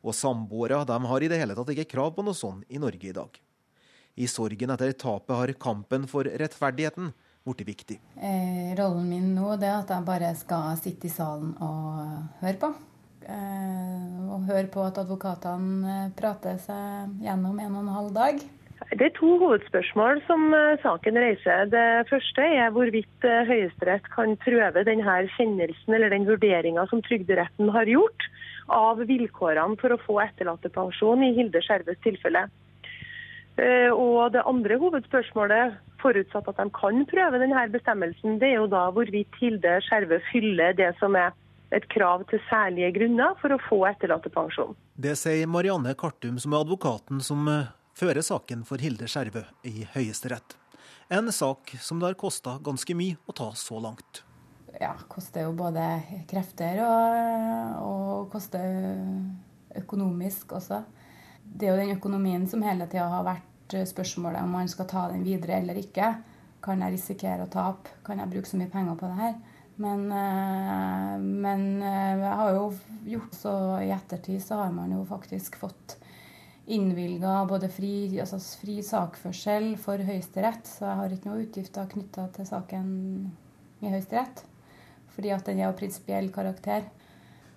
og 0.03 0.16
samboere 0.16 0.85
de 0.88 0.98
har 1.12 1.22
i 1.22 1.31
det 1.33 1.40
hele 1.40 1.57
tatt 1.59 1.72
ikke 1.74 1.90
krav 1.96 2.14
på 2.16 2.26
noe 2.26 2.37
sånt 2.37 2.66
i 2.68 2.81
Norge 2.83 3.11
i 3.11 3.16
dag. 3.16 3.40
I 4.20 4.29
sorgen 4.29 4.74
etter 4.74 4.92
tapet 4.98 5.37
har 5.37 5.53
kampen 5.61 6.07
for 6.11 6.26
rettferdigheten 6.26 7.12
blitt 7.44 7.66
viktig. 7.66 7.98
Eh, 8.20 8.76
rollen 8.79 9.09
min 9.09 9.35
nå 9.35 9.55
er 9.57 9.81
at 9.81 9.90
jeg 9.90 10.07
bare 10.07 10.35
skal 10.38 10.76
sitte 10.79 11.09
i 11.09 11.12
salen 11.12 11.55
og 11.62 12.40
høre 12.42 12.59
på. 12.61 12.72
Eh, 13.31 14.31
og 14.31 14.46
høre 14.48 14.68
på 14.72 14.85
at 14.87 14.98
advokatene 15.00 15.96
eh, 16.07 16.14
prater 16.16 16.59
seg 16.62 17.20
gjennom 17.24 17.59
en 17.61 17.76
og 17.76 17.85
en 17.85 17.94
halv 17.96 18.14
dag. 18.16 18.40
Det 18.90 19.07
er 19.07 19.12
to 19.14 19.37
hovedspørsmål 19.38 20.22
som 20.26 20.55
eh, 20.57 20.79
saken 20.83 21.18
reiser. 21.20 21.68
Det 21.70 22.09
første 22.11 22.42
er 22.42 22.72
hvorvidt 22.74 23.26
eh, 23.29 23.44
Høyesterett 23.48 24.09
kan 24.14 24.35
prøve 24.40 24.85
denne 24.88 25.18
kjennelsen 25.37 25.94
eller 25.94 26.11
den 26.11 26.26
vurderinga 26.29 26.87
som 26.90 27.03
Trygderetten 27.07 27.70
har 27.74 27.90
gjort 27.90 28.31
av 28.71 29.03
vilkårene 29.07 29.79
for 29.81 29.95
å 29.95 30.01
få 30.01 30.21
etterlattepensjon 30.25 31.25
i 31.27 31.35
Hilde 31.37 31.63
Skjerves 31.65 32.01
tilfelle. 32.05 32.47
Eh, 33.61 33.91
og 33.91 34.33
Det 34.33 34.45
andre 34.47 34.79
hovedspørsmålet, 34.81 35.77
forutsatt 36.01 36.49
at 36.49 36.61
de 36.63 36.71
kan 36.73 37.05
prøve 37.11 37.41
denne 37.43 37.67
bestemmelsen, 37.73 38.39
det 38.41 38.53
er 38.53 38.63
jo 38.63 38.71
da 38.73 38.87
hvorvidt 38.95 39.37
Hilde 39.41 39.81
Skjerve 39.85 40.21
fyller 40.31 40.73
det 40.79 40.95
som 41.01 41.19
er 41.19 41.35
et 41.75 41.87
krav 41.93 42.25
til 42.31 42.41
særlige 42.49 42.95
grunner 42.97 43.37
for 43.43 43.55
å 43.55 43.61
få 43.69 43.83
etterlattepensjon. 43.91 44.73
Det 44.97 45.13
sier 45.19 45.47
Marianne 45.47 45.95
Kartum, 45.99 46.41
som 46.43 46.55
er 46.55 46.65
advokaten 46.65 47.21
som 47.23 47.47
eh, 47.51 47.69
fører 47.99 48.25
saken 48.27 48.65
for 48.67 48.83
Hilde 48.83 49.11
Skjerve 49.11 49.45
i 49.67 49.85
Høyesterett. 49.95 50.57
En 51.11 51.31
sak 51.35 51.75
som 51.83 52.01
det 52.01 52.13
har 52.13 52.19
kosta 52.19 52.57
ganske 52.63 52.95
mye 52.95 53.19
å 53.27 53.35
ta 53.35 53.51
så 53.59 53.81
langt 53.83 54.23
ja, 54.79 54.95
koster 55.09 55.47
jo 55.49 55.55
både 55.57 55.85
krefter 56.31 56.81
og, 56.85 57.85
og 57.85 58.33
koster 58.33 58.67
økonomisk 59.81 60.55
også. 60.59 60.83
Det 61.43 61.67
er 61.67 61.75
jo 61.75 61.81
den 61.81 61.97
økonomien 61.97 62.47
som 62.51 62.63
hele 62.63 62.87
tida 62.91 63.09
har 63.11 63.27
vært 63.27 63.79
spørsmålet 63.91 64.43
om 64.43 64.53
man 64.55 64.71
skal 64.71 64.89
ta 64.91 65.07
den 65.11 65.25
videre 65.27 65.61
eller 65.61 65.79
ikke. 65.81 66.13
Kan 66.63 66.83
jeg 66.85 66.95
risikere 66.95 67.47
å 67.47 67.51
tape? 67.51 67.97
Kan 68.07 68.21
jeg 68.21 68.31
bruke 68.31 68.51
så 68.51 68.61
mye 68.61 68.71
penger 68.71 68.99
på 69.01 69.09
det 69.09 69.19
her? 69.21 69.39
Men, 69.81 70.03
eh, 70.13 71.15
men 71.19 71.63
eh, 71.81 72.21
jeg 72.21 72.37
har 72.43 72.51
jo 72.53 72.67
gjort 73.09 73.37
så 73.39 73.55
i 73.81 73.93
ettertid 73.95 74.43
så 74.45 74.59
har 74.61 74.75
man 74.77 74.93
jo 74.93 75.07
faktisk 75.09 75.57
fått 75.57 75.97
innvilga 76.71 77.47
både 77.49 77.71
fri, 77.73 77.95
altså 78.21 78.39
fri 78.61 78.77
sakførsel 78.85 79.73
for 79.81 80.03
Høyesterett, 80.05 80.69
så 80.69 80.85
jeg 80.85 80.99
har 81.01 81.15
ikke 81.15 81.31
noe 81.31 81.47
utgifter 81.47 81.89
knytta 81.91 82.29
til 82.37 82.47
saken 82.47 82.93
i 83.81 83.89
Høyesterett 83.89 84.45
fordi 85.14 85.33
at 85.35 85.46
den 85.46 85.61
er 85.61 85.70
av 85.70 85.77
prinsipiell 85.79 86.31
karakter. 86.35 86.87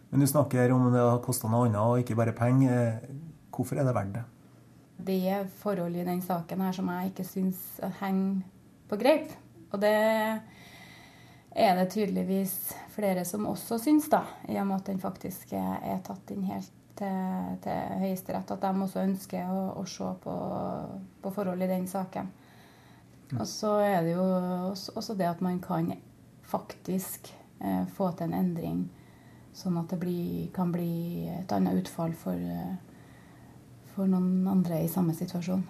Men 0.10 0.22
du 0.22 0.28
snakker 0.30 0.72
om 0.72 0.92
det 0.94 1.02
har 1.02 1.22
kosta 1.26 1.50
noe 1.50 1.68
annet 1.68 1.82
og 1.82 2.04
ikke 2.04 2.18
bare 2.20 2.36
penger. 2.38 3.00
Hvorfor 3.54 3.80
er 3.80 3.88
det 3.88 3.96
verdt 3.96 4.18
det? 4.18 4.26
Det 5.04 5.20
er 5.30 5.48
forhold 5.60 5.96
i 5.98 6.06
den 6.06 6.22
saken 6.24 6.62
her 6.62 6.76
som 6.76 6.92
jeg 6.94 7.12
ikke 7.12 7.26
syns 7.28 7.64
henger 8.00 8.44
på 8.90 9.00
greip. 9.02 9.34
Og 9.74 9.82
det 9.82 9.96
er 11.54 11.76
det 11.78 11.90
tydeligvis 11.94 12.54
flere 12.94 13.26
som 13.26 13.48
også 13.50 13.80
syns, 13.82 14.08
da, 14.10 14.24
i 14.50 14.58
og 14.58 14.68
med 14.70 14.82
at 14.82 14.90
den 14.92 15.02
faktisk 15.02 15.54
er, 15.58 16.00
tatt 16.06 16.32
inn 16.34 16.46
helt 16.46 16.72
til, 16.98 17.58
til 17.66 18.00
Høyesterett. 18.04 18.54
At 18.54 18.64
de 18.64 18.86
også 18.86 19.04
ønsker 19.04 19.50
å, 19.50 19.66
å 19.82 19.86
se 19.90 20.10
på, 20.24 20.38
på 21.22 21.34
forhold 21.36 21.66
i 21.66 21.70
den 21.74 21.88
saken. 21.90 22.30
Mm. 23.32 23.40
Og 23.40 23.48
så 23.50 23.78
er 23.82 24.02
det 24.06 24.16
jo 24.16 24.26
også, 24.74 25.18
det 25.18 25.30
at 25.30 25.42
man 25.42 25.62
kan 25.64 25.94
faktisk 26.46 27.32
eh, 27.34 27.43
få 27.96 28.12
til 28.18 28.28
en 28.30 28.36
endring, 28.38 28.84
sånn 29.56 29.78
at 29.82 29.94
det 29.94 30.00
blir, 30.02 30.50
kan 30.56 30.74
bli 30.74 31.30
et 31.32 31.52
annet 31.56 31.84
utfall 31.84 32.14
for, 32.18 32.36
eh, 32.36 32.76
for 33.94 34.10
noen 34.10 34.48
andre 34.50 34.84
i 34.84 34.92
samme 34.92 35.16
situasjon. 35.16 35.64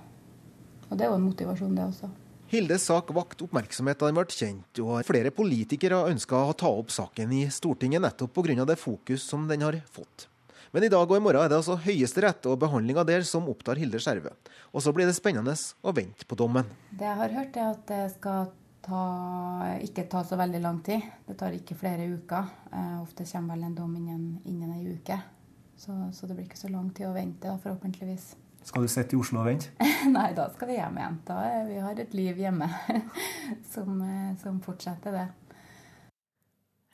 Og 0.90 0.98
det 0.98 1.06
er 1.06 1.12
jo 1.12 1.20
en 1.20 1.30
motivasjon, 1.30 1.76
det 1.76 1.88
også. 1.88 2.10
Hildes 2.54 2.84
sak 2.86 3.10
vakte 3.16 3.48
oppmerksomhet 3.48 3.98
da 3.98 4.10
den 4.12 4.20
ble 4.20 4.28
kjent, 4.30 4.82
og 4.84 5.02
flere 5.08 5.32
politikere 5.34 6.04
ønska 6.12 6.38
å 6.38 6.54
ta 6.54 6.70
opp 6.70 6.92
saken 6.94 7.32
i 7.34 7.48
Stortinget 7.50 8.04
nettopp 8.04 8.36
pga. 8.36 8.66
det 8.66 8.78
fokus 8.78 9.24
som 9.24 9.48
den 9.48 9.62
har 9.62 9.80
fått. 9.90 10.28
Men 10.72 10.84
i 10.84 10.90
dag 10.90 11.06
og 11.06 11.18
i 11.18 11.22
morgen 11.22 11.42
er 11.42 11.50
det 11.50 11.58
altså 11.58 11.78
Høyesterett 11.78 12.46
og 12.50 12.60
behandlinga 12.60 13.04
der 13.06 13.22
som 13.22 13.50
opptar 13.50 13.78
Hilde 13.78 14.00
Skjerve. 14.02 14.32
Og 14.74 14.82
så 14.82 14.94
blir 14.94 15.06
det 15.06 15.14
spennende 15.14 15.54
å 15.82 15.94
vente 15.94 16.26
på 16.26 16.38
dommen. 16.38 16.66
Det 16.90 17.06
jeg 17.06 17.18
har 17.20 17.30
hørt, 17.30 17.58
er 17.58 17.74
at 17.74 17.84
det 17.90 18.04
skal 18.16 18.48
ta, 18.84 19.02
ikke 19.84 20.06
ta 20.12 20.24
så 20.28 20.38
veldig 20.40 20.62
lang 20.64 20.82
tid. 20.86 21.04
Det 21.28 21.38
tar 21.40 21.56
ikke 21.56 21.78
flere 21.80 22.08
uker. 22.12 22.50
Eh, 22.72 22.96
ofte 23.02 23.26
kommer 23.30 23.56
vel 23.56 23.68
en 23.70 23.78
dom 23.78 23.96
innen, 24.00 24.26
innen 24.46 24.74
ei 24.76 24.96
uke. 24.96 25.20
Så, 25.78 25.96
så, 26.14 26.28
det 26.28 26.38
blir 26.38 26.48
ikke 26.48 26.60
så 26.60 26.72
lang 26.72 26.92
tid 26.96 27.10
å 27.10 27.16
vente, 27.16 27.48
da, 27.48 27.58
forhåpentligvis. 27.60 28.34
Skal 28.64 28.86
du 28.86 28.92
sitte 28.92 29.18
i 29.18 29.20
Oslo 29.20 29.42
og 29.42 29.50
vente? 29.50 29.74
Nei, 30.16 30.30
da 30.38 30.48
skal 30.54 30.70
vi 30.70 30.78
hjem 30.78 31.00
igjen. 31.00 31.18
Da 31.28 31.40
vi 31.68 31.80
har 31.84 32.00
et 32.00 32.14
liv 32.16 32.44
hjemme 32.46 32.70
som, 33.74 33.98
eh, 34.06 34.36
som 34.44 34.62
fortsetter 34.64 35.18
det. 35.20 35.28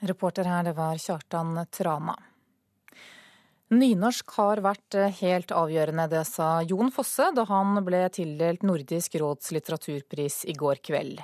Reporter 0.10 0.48
her, 0.48 0.64
det 0.64 0.78
var 0.78 0.98
Kjartan 0.98 1.58
Trana. 1.76 2.16
Nynorsk 3.70 4.32
har 4.34 4.64
vært 4.66 4.96
eh, 4.98 5.12
helt 5.20 5.52
avgjørende, 5.54 6.08
det 6.10 6.24
sa 6.26 6.64
Jon 6.66 6.88
Fosse 6.90 7.28
da 7.38 7.44
han 7.52 7.78
ble 7.86 8.00
tildelt 8.10 8.64
Nordisk 8.66 9.14
råds 9.22 9.52
litteraturpris 9.54 10.40
i 10.50 10.56
går 10.58 10.80
kveld. 10.82 11.20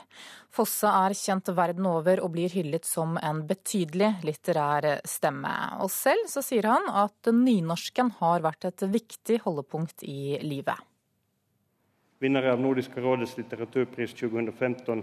Fosse 0.53 0.85
er 0.85 1.15
kjent 1.17 1.49
verden 1.57 1.87
over 1.89 2.21
og 2.21 2.35
blir 2.35 2.53
hyllet 2.53 2.85
som 2.85 3.17
en 3.17 3.39
betydelig 3.49 4.11
litterær 4.27 5.01
stemme. 5.09 5.55
Og 5.81 5.89
selv 5.89 6.29
så 6.29 6.43
sier 6.45 6.69
han 6.69 6.85
at 6.93 7.31
nynorsken 7.33 8.13
har 8.19 8.45
vært 8.45 8.69
et 8.69 8.85
viktig 8.93 9.39
holdepunkt 9.47 10.05
i 10.05 10.37
livet. 10.45 10.77
Vinner 12.21 12.45
av 12.53 12.61
Nordisk 12.61 12.93
rådets 12.93 13.33
litteraturpris 13.41 14.13
2015, 14.21 15.01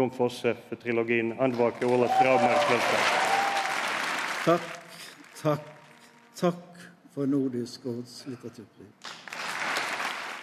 Jon 0.00 0.16
Fosse 0.16 0.56
for 0.64 0.80
trilogien 0.80 1.36
'Andvake 1.36 1.84
Olas 1.84 2.16
Ravmærkvelta'. 2.24 3.04
Takk, 4.48 4.74
takk, 5.44 5.70
takk 6.40 6.69
for 7.20 7.26
Nordisk 7.26 7.80
råds 7.84 8.26
litteraturpris. 8.26 8.88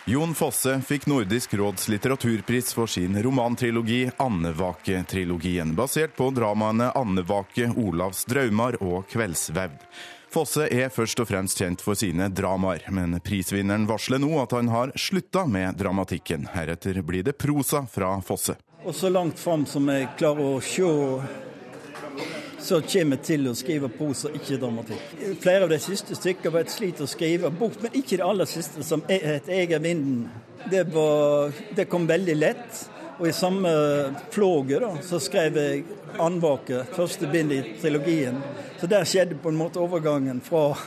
Jon 0.05 0.35
Fosse 0.35 0.81
fikk 0.85 1.05
Nordisk 1.05 1.53
råds 1.53 1.87
litteraturpris 1.87 2.73
for 2.73 2.87
sin 2.87 3.23
romantrilogi 3.23 4.11
Andevake-trilogien, 4.17 5.73
basert 5.75 6.13
på 6.15 6.29
dramaene 6.29 6.91
Andevake, 6.91 7.71
Olavs 7.77 8.25
draumar 8.29 8.77
og 8.83 9.09
Kveldsvevd. 9.09 9.87
Fosse 10.29 10.67
er 10.69 10.93
først 10.93 11.23
og 11.23 11.31
fremst 11.31 11.57
kjent 11.57 11.81
for 11.81 11.97
sine 11.97 12.29
dramaer, 12.29 12.85
men 12.93 13.17
prisvinneren 13.25 13.89
varsler 13.89 14.21
nå 14.21 14.35
at 14.43 14.53
han 14.53 14.69
har 14.69 14.93
slutta 14.93 15.47
med 15.49 15.81
dramatikken. 15.81 16.45
Heretter 16.53 17.01
blir 17.01 17.25
det 17.25 17.39
prosa 17.41 17.87
fra 17.89 18.19
Fosse. 18.21 18.59
Og 18.85 18.93
så 18.93 19.09
langt 19.09 19.41
fram 19.41 19.65
som 19.65 19.89
jeg 19.89 20.11
klarer 20.21 20.45
å 20.45 20.61
se 20.61 20.93
så 22.59 22.81
kommer 22.81 23.17
jeg 23.17 23.25
til 23.27 23.47
å 23.49 23.55
skrive 23.57 23.89
prosa, 23.93 24.31
ikke 24.33 24.57
dramatikk. 24.61 25.15
Flere 25.41 25.67
av 25.67 25.71
de 25.71 25.79
siste 25.81 26.17
stykkene 26.17 26.53
var 26.55 26.65
et 26.65 26.73
slit 26.73 27.01
å 27.03 27.07
skrive 27.09 27.51
bort, 27.53 27.79
men 27.83 27.95
ikke 27.97 28.17
det 28.17 28.25
aller 28.25 28.49
siste, 28.49 28.83
som 28.83 29.03
het 29.07 29.47
'Eger 29.47 29.79
vinden'. 29.79 30.27
Det, 30.71 30.83
var, 30.93 31.51
det 31.75 31.89
kom 31.89 32.07
veldig 32.07 32.35
lett. 32.35 32.89
Og 33.19 33.27
i 33.27 33.31
samme 33.31 33.69
floget 34.29 34.81
da, 34.81 34.91
så 35.01 35.19
skrev 35.19 35.57
jeg 35.57 35.83
'Andvake', 36.19 36.85
første 36.93 37.27
bind 37.31 37.51
i 37.51 37.63
trilogien. 37.81 38.41
Så 38.79 38.87
der 38.87 39.03
skjedde 39.03 39.35
på 39.35 39.49
en 39.49 39.57
måte 39.57 39.79
overgangen 39.79 40.41
fra 40.41 40.77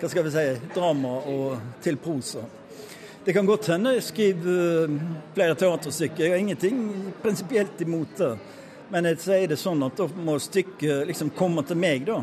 hva 0.00 0.08
skal 0.08 0.24
vi 0.24 0.30
si, 0.30 0.60
drama 0.74 1.08
og 1.08 1.58
til 1.82 1.96
prosa. 1.96 2.40
Det 3.24 3.32
kan 3.32 3.46
godt 3.46 3.66
hende 3.72 3.94
jeg 3.94 4.02
skriver 4.02 4.90
flere 5.34 5.54
teaterstykker. 5.54 6.24
Jeg 6.24 6.30
har 6.30 6.38
ingenting 6.38 7.12
prinsipielt 7.22 7.80
imot 7.80 8.18
det. 8.18 8.38
Men 8.92 9.08
jeg 9.08 9.20
sier 9.24 9.46
det 9.50 9.58
sånn 9.60 9.82
at 9.86 9.96
da 9.98 10.08
må 10.26 10.36
stykket 10.42 11.06
liksom 11.08 11.32
komme 11.36 11.64
til 11.66 11.78
meg, 11.80 12.04
da. 12.08 12.20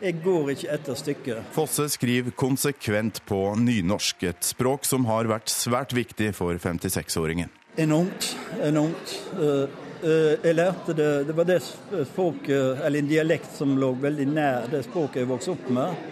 Jeg 0.00 0.16
går 0.24 0.54
ikke 0.54 0.68
etter 0.72 0.96
stykket. 0.96 1.48
Fosse 1.52 1.84
skriver 1.92 2.32
konsekvent 2.32 3.20
på 3.28 3.38
nynorsk, 3.60 4.24
et 4.30 4.46
språk 4.48 4.88
som 4.88 5.04
har 5.10 5.28
vært 5.28 5.52
svært 5.52 5.92
viktig 5.96 6.32
for 6.36 6.56
56-åringen. 6.56 7.52
Enormt. 7.80 8.30
Enormt. 8.64 9.12
Eh, 9.36 9.66
eh, 10.00 10.32
jeg 10.42 10.56
lærte 10.56 10.96
det 10.96 11.10
Det 11.28 11.36
var 11.36 11.44
det 11.44 11.60
språket, 11.62 12.80
eller 12.84 12.98
en 12.98 13.12
dialekt 13.12 13.52
som 13.56 13.76
lå 13.78 13.92
veldig 14.00 14.26
nær 14.32 14.70
det 14.72 14.86
språket 14.88 15.22
jeg 15.22 15.28
vokste 15.28 15.52
opp 15.52 15.68
med. 15.70 16.08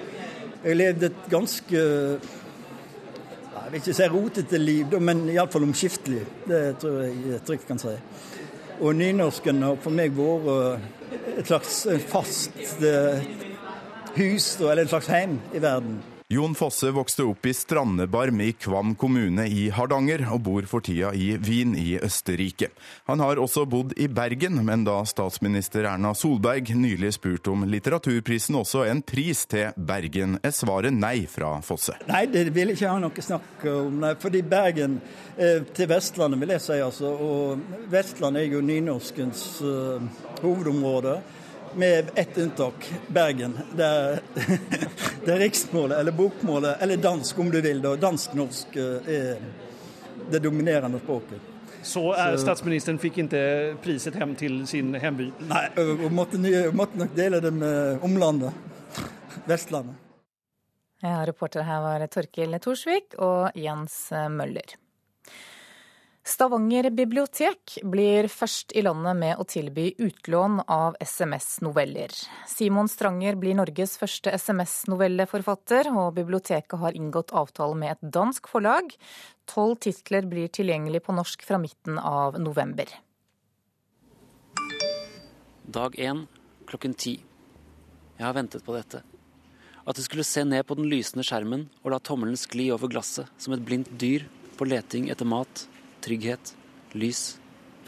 Jeg 0.65 0.77
levde 0.77 1.07
et 1.07 1.25
ganske 1.31 1.87
jeg 3.59 3.73
vil 3.73 3.83
ikke 3.83 3.95
si 3.99 4.07
rotete 4.09 4.59
liv, 4.59 4.95
men 5.01 5.27
iallfall 5.29 5.67
omskiftelig. 5.67 6.23
Det 6.49 6.61
tror 6.81 7.03
jeg 7.03 7.17
jeg 7.35 7.41
trygt 7.45 7.67
kan 7.69 7.81
si. 7.83 7.91
Og 8.81 8.95
nynorsken 8.95 9.63
har 9.63 9.81
for 9.83 9.95
meg 9.95 10.15
vært 10.15 11.39
et 11.39 11.49
slags 11.49 11.81
fast 12.11 12.83
eh, 12.85 13.25
hus, 14.19 14.53
eller 14.61 14.85
et 14.85 14.93
slags 14.93 15.11
heim 15.11 15.39
i 15.55 15.63
verden. 15.63 15.99
Jon 16.31 16.53
Fosse 16.53 16.91
vokste 16.93 17.25
opp 17.25 17.47
i 17.49 17.55
Strandebarm 17.57 18.41
i 18.45 18.51
Kvam 18.53 18.91
kommune 19.01 19.47
i 19.49 19.63
Hardanger, 19.73 20.27
og 20.29 20.43
bor 20.45 20.67
for 20.69 20.85
tida 20.85 21.09
i 21.17 21.31
Wien 21.41 21.71
i 21.73 21.95
Østerrike. 22.05 22.69
Han 23.09 23.23
har 23.25 23.41
også 23.41 23.63
bodd 23.65 23.95
i 23.97 24.11
Bergen, 24.13 24.59
men 24.67 24.85
da 24.85 24.99
statsminister 25.09 25.89
Erna 25.89 26.11
Solberg 26.13 26.69
nylig 26.77 27.15
spurte 27.17 27.55
om 27.55 27.65
litteraturprisen 27.73 28.61
også 28.61 28.85
en 28.91 29.01
pris 29.01 29.47
til 29.49 29.73
Bergen, 29.81 30.37
er 30.45 30.53
svaret 30.53 30.93
nei 30.93 31.23
fra 31.33 31.55
Fosse. 31.65 31.97
Nei, 32.13 32.27
det 32.29 32.45
vil 32.53 32.75
ikke 32.75 32.93
ha 32.93 33.01
noe 33.01 33.25
snakk 33.25 33.65
om. 33.73 33.97
Nei, 34.05 34.13
fordi 34.21 34.45
Bergen 34.45 35.01
eh, 35.41 35.65
til 35.73 35.89
Vestlandet, 35.89 36.45
vil 36.45 36.57
jeg 36.59 36.67
si. 36.67 36.77
altså, 36.91 37.17
Og 37.25 37.89
Vestlandet 37.89 38.45
er 38.45 38.59
jo 38.59 38.65
nynorskens 38.69 39.49
eh, 39.65 40.25
hovedområde 40.45 41.23
med 41.75 42.11
ett 42.15 42.39
unntak, 42.39 42.93
Bergen. 43.07 43.59
Der, 43.77 44.21
det 45.25 45.33
er 45.35 45.39
riksmålet, 45.39 45.99
eller 45.99 46.13
bokmålet, 46.13 46.77
eller 46.81 46.97
dansk 46.97 47.39
om 47.39 47.51
du 47.51 47.61
vil. 47.61 47.83
Dansk-norsk 47.83 48.77
eh, 48.77 49.13
er 49.15 49.37
det 50.31 50.43
dominerende 50.45 51.01
språket. 51.03 51.41
Så, 51.83 52.13
er, 52.13 52.37
Så 52.37 52.43
statsministeren 52.43 52.99
fikk 52.99 53.21
ikke 53.23 53.45
priset 53.83 54.19
hjem 54.19 54.35
til 54.37 54.59
sin 54.69 54.91
hjemby? 54.99 55.31
Nei, 55.49 55.65
og 55.79 56.09
måtte, 56.13 56.41
måtte 56.75 56.99
nok 57.05 57.15
dele 57.17 57.41
det 57.45 57.55
med 57.55 58.05
omlandet. 58.05 58.53
Vestlandet. 59.49 59.97
Ja, 61.03 61.23
reporter 61.27 61.63
her 61.63 61.81
var 61.85 62.03
Torkil 62.11 62.59
Thorsvik 62.59 63.15
og 63.23 63.55
Jens 63.57 64.09
Møller. 64.35 64.75
Stavanger 66.29 66.91
bibliotek 66.93 67.79
blir 67.89 68.27
først 68.29 68.75
i 68.77 68.83
landet 68.85 69.17
med 69.17 69.39
å 69.41 69.47
tilby 69.49 69.95
utlån 69.97 70.59
av 70.69 70.99
SMS-noveller. 71.01 72.13
Simon 72.45 72.91
Stranger 72.93 73.39
blir 73.41 73.57
Norges 73.57 73.95
første 73.97 74.35
SMS-novelleforfatter, 74.37 75.89
og 75.89 76.19
biblioteket 76.19 76.77
har 76.83 76.99
inngått 76.99 77.33
avtale 77.33 77.79
med 77.81 77.95
et 77.95 78.11
dansk 78.19 78.51
forlag. 78.53 78.93
Tolv 79.49 79.79
titler 79.87 80.29
blir 80.29 80.53
tilgjengelig 80.53 81.01
på 81.07 81.15
norsk 81.17 81.47
fra 81.49 81.57
midten 81.63 81.97
av 81.97 82.37
november. 82.43 82.93
Dag 85.65 85.97
én 85.97 86.27
klokken 86.69 86.93
ti. 86.93 87.17
Jeg 88.19 88.27
har 88.27 88.37
ventet 88.37 88.67
på 88.69 88.77
dette. 88.77 89.01
At 89.89 89.97
jeg 89.97 90.11
skulle 90.11 90.29
se 90.29 90.45
ned 90.45 90.69
på 90.69 90.77
den 90.77 90.93
lysende 90.93 91.25
skjermen 91.25 91.71
og 91.81 91.95
la 91.95 92.03
tommelen 92.05 92.37
skli 92.37 92.69
over 92.77 92.93
glasset 92.93 93.33
som 93.41 93.57
et 93.57 93.65
blindt 93.65 93.95
dyr 93.97 94.29
på 94.61 94.69
leting 94.69 95.09
etter 95.09 95.25
mat 95.25 95.65
trygghet, 96.05 96.55
lys. 96.99 97.39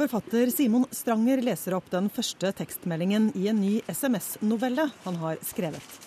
Forfatter 0.01 0.49
Simon 0.55 0.87
Stranger 0.94 1.42
leser 1.44 1.77
opp 1.77 1.90
den 1.92 2.09
første 2.12 2.53
tekstmeldingen 2.57 3.31
i 3.37 3.51
en 3.53 3.61
ny 3.61 3.75
SMS-novelle 3.90 4.87
han 5.05 5.20
har 5.20 5.42
skrevet. 5.44 5.99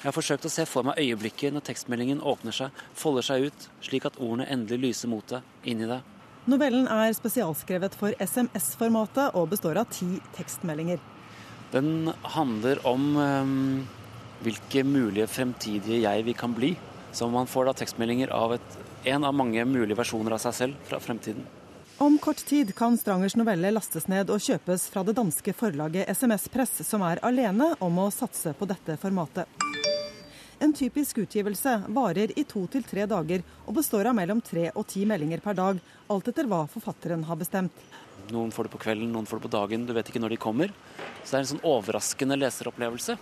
Jeg 0.00 0.06
har 0.06 0.16
forsøkt 0.16 0.46
å 0.48 0.52
se 0.52 0.64
for 0.64 0.86
meg 0.86 1.00
øyeblikket 1.02 1.52
når 1.52 1.66
tekstmeldingen 1.66 2.22
åpner 2.24 2.54
seg, 2.56 2.76
folder 2.96 3.26
seg 3.26 3.50
ut, 3.50 3.66
slik 3.84 4.06
at 4.08 4.16
ordene 4.16 4.46
endelig 4.48 4.78
lyser 4.86 5.10
mot 5.12 5.26
deg, 5.28 5.44
inn 5.68 5.82
i 5.84 5.88
deg. 5.90 6.06
Novellen 6.48 6.86
er 6.88 7.12
spesialskrevet 7.12 7.96
for 8.00 8.14
SMS-formatet 8.16 9.36
og 9.36 9.50
består 9.50 9.82
av 9.82 9.90
ti 9.92 10.14
tekstmeldinger. 10.38 11.02
Den 11.74 12.14
handler 12.32 12.80
om 12.88 13.04
um, 13.20 13.58
hvilke 14.40 14.86
mulige 14.88 15.28
fremtidige 15.28 16.00
jeg 16.00 16.24
vi 16.26 16.34
kan 16.38 16.56
bli. 16.56 16.72
Så 17.12 17.28
man 17.28 17.50
får 17.50 17.68
da 17.68 17.76
tekstmeldinger 17.82 18.32
av 18.32 18.54
et, 18.56 18.78
en 19.04 19.24
av 19.24 19.34
mange 19.34 19.64
mulige 19.64 19.98
versjoner 19.98 20.36
av 20.36 20.42
seg 20.42 20.54
selv 20.56 20.84
fra 20.88 21.00
fremtiden. 21.00 21.46
Om 22.00 22.18
kort 22.18 22.40
tid 22.48 22.72
kan 22.76 22.96
Strangers 22.96 23.36
novelle 23.36 23.70
lastes 23.74 24.06
ned 24.08 24.30
og 24.32 24.40
kjøpes 24.40 24.86
fra 24.88 25.02
det 25.04 25.12
danske 25.18 25.52
forlaget 25.52 26.08
SMS 26.08 26.48
Press, 26.48 26.78
som 26.88 27.04
er 27.04 27.20
alene 27.26 27.74
om 27.84 27.98
å 28.00 28.06
satse 28.14 28.54
på 28.56 28.68
dette 28.68 28.96
formatet. 29.02 29.44
En 30.60 30.72
typisk 30.76 31.18
utgivelse 31.22 31.74
varer 31.88 32.32
i 32.36 32.44
to 32.48 32.66
til 32.72 32.84
tre 32.84 33.06
dager 33.08 33.44
og 33.66 33.76
består 33.78 34.08
av 34.10 34.16
mellom 34.16 34.40
tre 34.44 34.66
og 34.74 34.86
ti 34.88 35.06
meldinger 35.08 35.40
per 35.44 35.56
dag, 35.56 35.80
alt 36.08 36.32
etter 36.32 36.48
hva 36.48 36.66
forfatteren 36.68 37.24
har 37.28 37.38
bestemt. 37.40 37.84
Noen 38.32 38.52
får 38.52 38.68
det 38.68 38.74
på 38.74 38.82
kvelden, 38.82 39.12
noen 39.12 39.28
får 39.28 39.40
det 39.40 39.46
på 39.46 39.52
dagen, 39.56 39.86
du 39.88 39.94
vet 39.96 40.08
ikke 40.08 40.20
når 40.20 40.34
de 40.34 40.40
kommer. 40.40 40.74
Så 41.24 41.30
det 41.30 41.38
er 41.38 41.44
en 41.44 41.52
sånn 41.54 41.64
overraskende 41.68 42.36
leseropplevelse. 42.40 43.16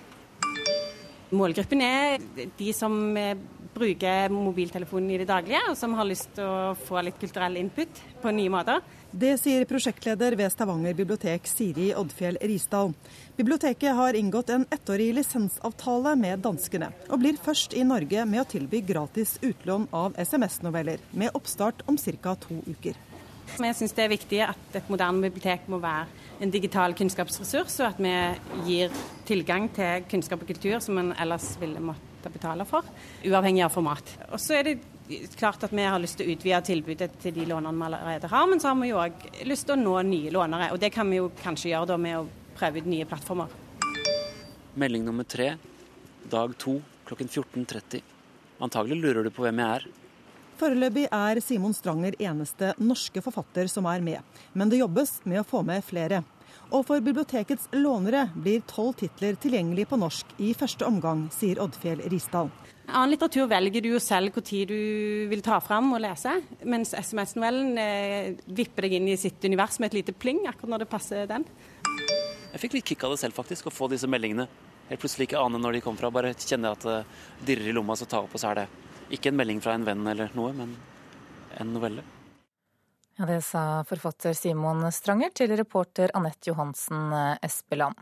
Målgruppen 1.34 1.82
er 1.84 2.22
de 2.56 2.72
som 2.72 2.94
eh, 3.20 3.36
bruker 3.74 4.32
mobiltelefonen 4.32 5.10
i 5.14 5.18
det 5.22 5.28
daglige, 5.28 5.60
og 5.70 5.76
som 5.78 5.94
har 5.98 6.08
lyst 6.08 6.30
til 6.36 6.46
å 6.46 6.76
få 6.86 7.02
litt 7.04 7.18
kulturell 7.20 7.58
input 7.60 8.00
på 8.22 8.32
nye 8.34 8.52
måter. 8.52 8.82
Det 9.08 9.38
sier 9.40 9.64
prosjektleder 9.64 10.34
ved 10.36 10.52
Stavanger 10.52 10.92
bibliotek, 10.96 11.46
Siri 11.48 11.88
Oddfjell 11.96 12.36
Risdal. 12.44 12.92
Biblioteket 13.38 13.96
har 13.96 14.18
inngått 14.18 14.52
en 14.52 14.66
ettårig 14.74 15.14
lisensavtale 15.16 16.12
med 16.20 16.42
danskene, 16.44 16.90
og 17.08 17.22
blir 17.22 17.40
først 17.40 17.72
i 17.72 17.86
Norge 17.88 18.26
med 18.28 18.42
å 18.44 18.48
tilby 18.52 18.82
gratis 18.84 19.38
utlån 19.40 19.88
av 19.96 20.18
SMS-noveller, 20.20 21.00
med 21.12 21.32
oppstart 21.38 21.86
om 21.88 21.96
ca. 21.96 22.34
to 22.36 22.60
uker. 22.68 22.98
Jeg 23.56 23.74
syns 23.78 23.94
det 23.96 24.04
er 24.04 24.12
viktig 24.12 24.40
at 24.44 24.76
et 24.76 24.90
moderne 24.92 25.24
bibliotek 25.24 25.64
må 25.72 25.80
være 25.80 26.04
en 26.44 26.52
digital 26.52 26.92
kunnskapsressurs, 26.94 27.80
og 27.80 27.88
at 27.88 28.02
vi 28.04 28.12
gir 28.68 29.00
tilgang 29.26 29.70
til 29.72 30.04
kunnskap 30.10 30.44
og 30.44 30.52
kultur 30.52 30.78
som 30.84 31.00
en 31.00 31.14
ellers 31.16 31.54
ville 31.62 31.80
måtte 31.80 32.17
betale 32.32 32.66
for, 32.68 32.86
uavhengig 33.26 33.64
av 33.66 33.74
format. 33.74 34.14
Og 34.32 34.40
så 34.42 34.58
er 34.58 34.68
det 34.68 34.76
klart 35.38 35.64
at 35.64 35.72
vi 35.72 35.86
har 35.86 36.00
lyst 36.02 36.18
til 36.20 36.28
å 36.28 36.34
utvide 36.34 36.60
tilbudet 36.66 37.10
til 37.22 37.36
de 37.36 37.46
lånerne 37.48 37.78
vi 37.78 37.86
allerede 37.88 38.30
har, 38.32 38.50
men 38.50 38.60
så 38.60 38.72
har 38.72 38.80
vi 38.80 38.90
jo 38.90 39.00
òg 39.00 39.24
lyst 39.48 39.68
til 39.68 39.76
å 39.76 39.80
nå 39.80 39.96
nye 40.10 40.34
lånere. 40.34 40.72
Og 40.74 40.82
det 40.82 40.92
kan 40.94 41.08
vi 41.10 41.20
jo 41.20 41.30
kanskje 41.42 41.72
gjøre 41.72 41.92
da 41.92 41.98
med 42.00 42.18
å 42.20 42.26
prøve 42.58 42.82
ut 42.82 42.90
nye 42.90 43.08
plattformer. 43.08 43.52
Melding 44.78 45.06
nummer 45.08 45.26
tre, 45.26 45.54
dag 46.30 46.54
to 46.60 46.78
klokken 47.08 47.30
14.30. 47.30 48.04
Antagelig 48.60 49.00
lurer 49.00 49.26
du 49.26 49.32
på 49.34 49.46
hvem 49.46 49.62
jeg 49.62 49.80
er. 49.80 49.88
Foreløpig 50.58 51.04
er 51.14 51.38
Simon 51.38 51.74
Stranger 51.76 52.16
eneste 52.18 52.72
norske 52.82 53.22
forfatter 53.22 53.70
som 53.70 53.86
er 53.86 54.02
med, 54.02 54.40
men 54.52 54.70
det 54.70 54.80
jobbes 54.80 55.20
med 55.22 55.44
å 55.44 55.46
få 55.46 55.62
med 55.66 55.84
flere. 55.86 56.24
Og 56.68 56.82
for 56.84 57.00
bibliotekets 57.00 57.70
lånere 57.72 58.26
blir 58.36 58.60
tolv 58.68 58.98
titler 59.00 59.38
tilgjengelig 59.40 59.86
på 59.88 59.96
norsk 60.00 60.34
i 60.44 60.50
første 60.56 60.84
omgang, 60.84 61.24
sier 61.32 61.60
Oddfjell 61.64 62.02
Risdal. 62.12 62.50
Annen 62.88 63.14
litteratur 63.14 63.48
velger 63.48 63.84
du 63.84 63.88
jo 63.94 64.00
selv 64.00 64.34
hvor 64.36 64.44
tid 64.44 64.68
du 64.68 65.28
vil 65.30 65.44
ta 65.44 65.58
fram 65.64 65.94
og 65.96 66.02
lese, 66.04 66.34
mens 66.68 66.92
SMS-novellen 66.96 67.80
eh, 67.80 68.28
vipper 68.52 68.84
deg 68.84 68.98
inn 68.98 69.08
i 69.12 69.16
sitt 69.20 69.44
univers 69.44 69.80
med 69.80 69.90
et 69.90 69.98
lite 70.02 70.16
pling 70.16 70.42
akkurat 70.48 70.74
når 70.74 70.84
det 70.84 70.90
passer 70.92 71.28
den. 71.28 71.48
Jeg 72.52 72.62
fikk 72.64 72.76
litt 72.76 72.88
kick 72.92 73.04
av 73.04 73.16
det 73.16 73.22
selv, 73.24 73.36
faktisk, 73.36 73.68
å 73.68 73.74
få 73.74 73.88
disse 73.92 74.08
meldingene. 74.08 74.48
Helt 74.88 75.00
plutselig 75.00 75.28
ikke 75.28 75.40
ane 75.40 75.60
når 75.60 75.78
de 75.78 75.84
kom 75.84 75.96
fra, 76.00 76.12
bare 76.12 76.34
kjenne 76.36 76.72
at 76.76 76.84
det 76.84 77.00
dirrer 77.48 77.72
i 77.72 77.76
lomma, 77.76 77.96
så 77.96 78.08
ta 78.08 78.22
opp, 78.24 78.36
og 78.36 78.40
så 78.40 78.52
er 78.52 78.62
det 78.62 78.68
ikke 79.16 79.32
en 79.32 79.40
melding 79.40 79.64
fra 79.64 79.76
en 79.76 79.88
venn 79.88 80.04
eller 80.08 80.32
noe, 80.36 80.52
men 80.56 80.76
en 81.60 81.76
novelle. 81.76 82.04
Ja, 83.18 83.26
Det 83.26 83.42
sa 83.42 83.84
forfatter 83.84 84.32
Simon 84.32 84.92
Stranger 84.92 85.32
til 85.34 85.50
reporter 85.58 86.12
Anette 86.14 86.52
Johansen 86.52 87.10
Espeland. 87.42 87.98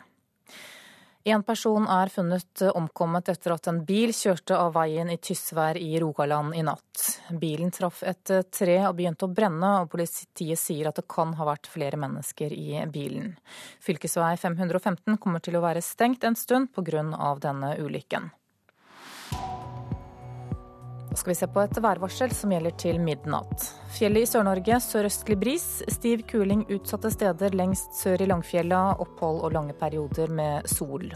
En 1.25 1.43
person 1.43 1.89
er 1.89 2.13
funnet 2.13 2.63
omkommet 2.77 3.31
etter 3.33 3.55
at 3.55 3.67
en 3.67 3.81
bil 3.89 4.13
kjørte 4.15 4.55
av 4.61 4.77
veien 4.77 5.09
i 5.11 5.17
Tysvær 5.17 5.81
i 5.81 5.97
Rogaland 5.99 6.55
i 6.55 6.63
natt. 6.69 7.07
Bilen 7.33 7.73
traff 7.75 8.05
et 8.07 8.31
tre 8.53 8.77
og 8.85 8.95
begynte 9.01 9.25
å 9.25 9.33
brenne, 9.33 9.73
og 9.81 9.91
politiet 9.91 10.61
sier 10.61 10.93
at 10.93 11.01
det 11.01 11.09
kan 11.09 11.33
ha 11.41 11.49
vært 11.49 11.67
flere 11.73 11.99
mennesker 11.99 12.53
i 12.53 12.85
bilen. 12.93 13.33
Fylkesvei 13.83 14.37
515 14.37 15.17
kommer 15.17 15.41
til 15.43 15.57
å 15.57 15.65
være 15.65 15.83
stengt 15.83 16.29
en 16.29 16.37
stund 16.37 16.71
pga. 16.77 17.03
denne 17.41 17.75
ulykken. 17.81 18.31
Da 21.17 21.21
skal 21.21 21.31
vi 21.31 21.39
se 21.39 21.47
på 21.49 21.63
et 21.65 21.79
værvarsel 21.81 22.33
som 22.37 22.51
gjelder 22.53 22.75
til 22.77 22.99
midnatt. 23.01 23.63
Fjellet 23.97 24.27
i 24.27 24.29
Sør-Norge 24.29 24.77
sørøstlig 24.85 25.39
bris, 25.41 25.65
stiv 25.89 26.27
kuling 26.29 26.67
utsatte 26.69 27.09
steder 27.15 27.57
lengst 27.57 27.97
sør 27.97 28.21
i 28.21 28.27
Langfjella, 28.29 28.81
opphold 29.01 29.41
og 29.47 29.55
lange 29.55 29.73
perioder 29.81 30.29
med 30.29 30.69
sol. 30.69 31.07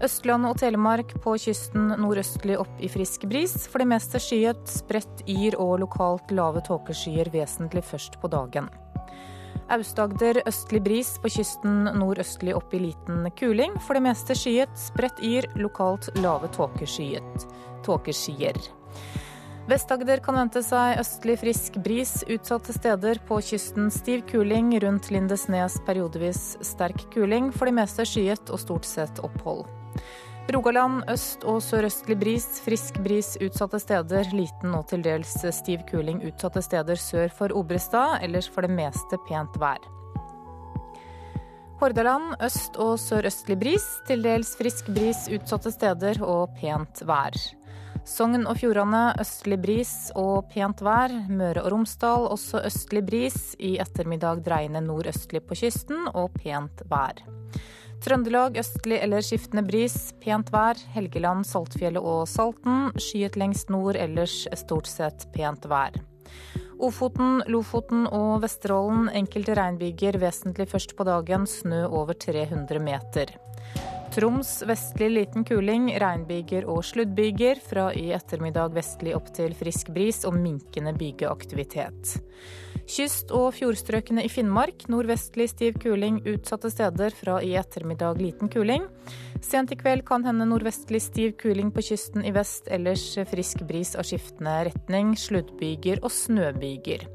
Østlandet 0.00 0.54
og 0.54 0.62
Telemark 0.62 1.12
på 1.20 1.36
kysten 1.36 1.92
nordøstlig 2.00 2.56
opp 2.62 2.80
i 2.80 2.88
frisk 2.88 3.28
bris. 3.28 3.58
For 3.68 3.84
det 3.84 3.90
meste 3.92 4.22
skyet, 4.24 4.64
spredt 4.72 5.20
yr 5.28 5.58
og 5.60 5.76
lokalt 5.84 6.32
lave 6.32 6.64
tåkeskyer 6.64 7.28
vesentlig 7.36 7.84
først 7.92 8.16
på 8.24 8.32
dagen. 8.32 8.72
Aust-Agder 9.68 10.46
østlig 10.48 10.80
bris, 10.88 11.12
på 11.20 11.36
kysten 11.36 11.92
nordøstlig 11.92 12.56
opp 12.56 12.72
i 12.72 12.86
liten 12.88 13.28
kuling. 13.36 13.76
For 13.84 14.00
det 14.00 14.06
meste 14.08 14.32
skyet, 14.32 14.72
spredt 14.80 15.20
yr, 15.20 15.52
lokalt 15.60 16.08
lave 16.24 16.48
tåkeskyer. 16.56 17.20
Vest-Agder 19.68 20.22
kan 20.24 20.38
vente 20.38 20.62
seg 20.64 20.98
østlig 20.98 21.36
frisk 21.42 21.76
bris 21.84 22.24
utsatte 22.30 22.72
steder. 22.74 23.20
På 23.28 23.40
kysten 23.44 23.90
stiv 23.92 24.24
kuling, 24.30 24.72
rundt 24.82 25.10
Lindesnes 25.12 25.76
periodevis 25.86 26.56
sterk 26.64 27.04
kuling. 27.12 27.52
For 27.52 27.68
det 27.68 27.76
meste 27.76 28.06
skyet 28.08 28.50
og 28.50 28.62
stort 28.62 28.88
sett 28.88 29.20
opphold. 29.26 29.66
Rogaland 30.50 31.04
øst- 31.12 31.44
og 31.46 31.60
sørøstlig 31.62 32.16
bris, 32.18 32.46
frisk 32.64 32.98
bris 33.04 33.36
utsatte 33.38 33.78
steder. 33.78 34.32
Liten 34.32 34.74
og 34.74 34.88
til 34.88 35.04
dels 35.04 35.36
stiv 35.54 35.84
kuling 35.90 36.24
utsatte 36.26 36.62
steder 36.62 36.98
sør 36.98 37.30
for 37.30 37.54
Obrestad. 37.54 38.18
Ellers 38.24 38.48
for 38.48 38.66
det 38.66 38.74
meste 38.74 39.20
pent 39.28 39.60
vær. 39.60 39.78
Hordaland 41.80 42.34
øst- 42.42 42.76
og 42.76 42.98
sørøstlig 42.98 43.60
bris, 43.60 43.86
til 44.08 44.22
dels 44.22 44.56
frisk 44.56 44.90
bris 44.92 45.28
utsatte 45.32 45.70
steder 45.72 46.22
og 46.22 46.50
pent 46.58 47.06
vær. 47.06 47.38
Sogn 48.08 48.46
og 48.48 48.56
Fjordane 48.60 49.10
østlig 49.20 49.58
bris 49.62 49.92
og 50.18 50.48
pent 50.52 50.80
vær. 50.84 51.12
Møre 51.28 51.62
og 51.64 51.72
Romsdal 51.74 52.28
også 52.32 52.62
østlig 52.66 53.04
bris. 53.06 53.54
I 53.58 53.76
ettermiddag 53.82 54.42
dreiende 54.46 54.82
nordøstlig 54.84 55.42
på 55.46 55.58
kysten 55.62 56.08
og 56.14 56.32
pent 56.38 56.84
vær. 56.90 57.20
Trøndelag 58.00 58.56
østlig 58.56 58.96
eller 59.04 59.20
skiftende 59.24 59.64
bris, 59.68 59.96
pent 60.24 60.48
vær. 60.54 60.78
Helgeland, 60.94 61.44
Saltfjellet 61.44 62.00
og 62.00 62.24
Salten. 62.28 62.88
Skyet 62.96 63.36
lengst 63.36 63.68
nord, 63.72 63.98
ellers 64.00 64.46
stort 64.56 64.88
sett 64.88 65.28
pent 65.34 65.68
vær. 65.68 66.00
Ofoten, 66.80 67.42
Lofoten 67.52 68.06
og 68.08 68.40
Vesterålen 68.40 69.10
enkelte 69.12 69.52
regnbyger 69.58 70.16
vesentlig 70.22 70.70
først 70.70 70.96
på 70.96 71.04
dagen. 71.04 71.44
Snø 71.44 71.84
over 71.90 72.16
300 72.16 72.80
meter. 72.80 73.36
Troms 74.10 74.62
vestlig 74.66 75.06
liten 75.10 75.44
kuling, 75.46 75.84
regnbyger 76.02 76.64
og 76.66 76.80
sluddbyger. 76.82 77.60
Fra 77.62 77.92
i 77.94 78.08
ettermiddag 78.10 78.72
vestlig 78.74 79.12
opp 79.14 79.28
til 79.36 79.54
frisk 79.54 79.92
bris 79.94 80.24
og 80.26 80.34
minkende 80.34 80.90
bygeaktivitet. 80.98 82.16
Kyst- 82.90 83.30
og 83.30 83.52
fjordstrøkene 83.54 84.24
i 84.26 84.32
Finnmark 84.32 84.88
nordvestlig 84.90 85.46
stiv 85.52 85.78
kuling 85.78 86.18
utsatte 86.26 86.72
steder. 86.74 87.14
Fra 87.14 87.38
i 87.38 87.54
ettermiddag 87.60 88.18
liten 88.18 88.50
kuling. 88.50 88.88
Sent 89.46 89.70
i 89.70 89.78
kveld 89.78 90.02
kan 90.10 90.26
hende 90.26 90.48
nordvestlig 90.50 91.04
stiv 91.06 91.38
kuling 91.38 91.70
på 91.70 91.86
kysten 91.92 92.26
i 92.26 92.34
vest, 92.34 92.66
ellers 92.66 93.06
frisk 93.30 93.62
bris 93.70 93.94
av 93.94 94.10
skiftende 94.10 94.58
retning, 94.72 95.14
sluddbyger 95.14 96.02
og 96.02 96.10
snøbyger. 96.10 97.06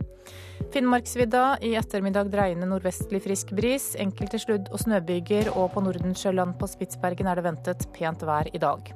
Finnmarksvidda 0.75 1.57
i 1.61 1.69
ettermiddag 1.79 2.27
dreiende 2.33 2.67
nordvestlig 2.67 3.21
frisk 3.23 3.53
bris. 3.55 3.93
Enkelte 3.95 4.35
sludd- 4.35 4.67
og 4.75 4.81
snøbyger, 4.81 5.47
og 5.55 5.69
på 5.71 5.79
Nordensjøland 5.85 6.57
på 6.59 6.67
Spitsbergen 6.67 7.29
er 7.31 7.39
det 7.39 7.45
ventet 7.45 7.85
pent 7.95 8.25
vær 8.27 8.49
i 8.51 8.59
dag. 8.59 8.89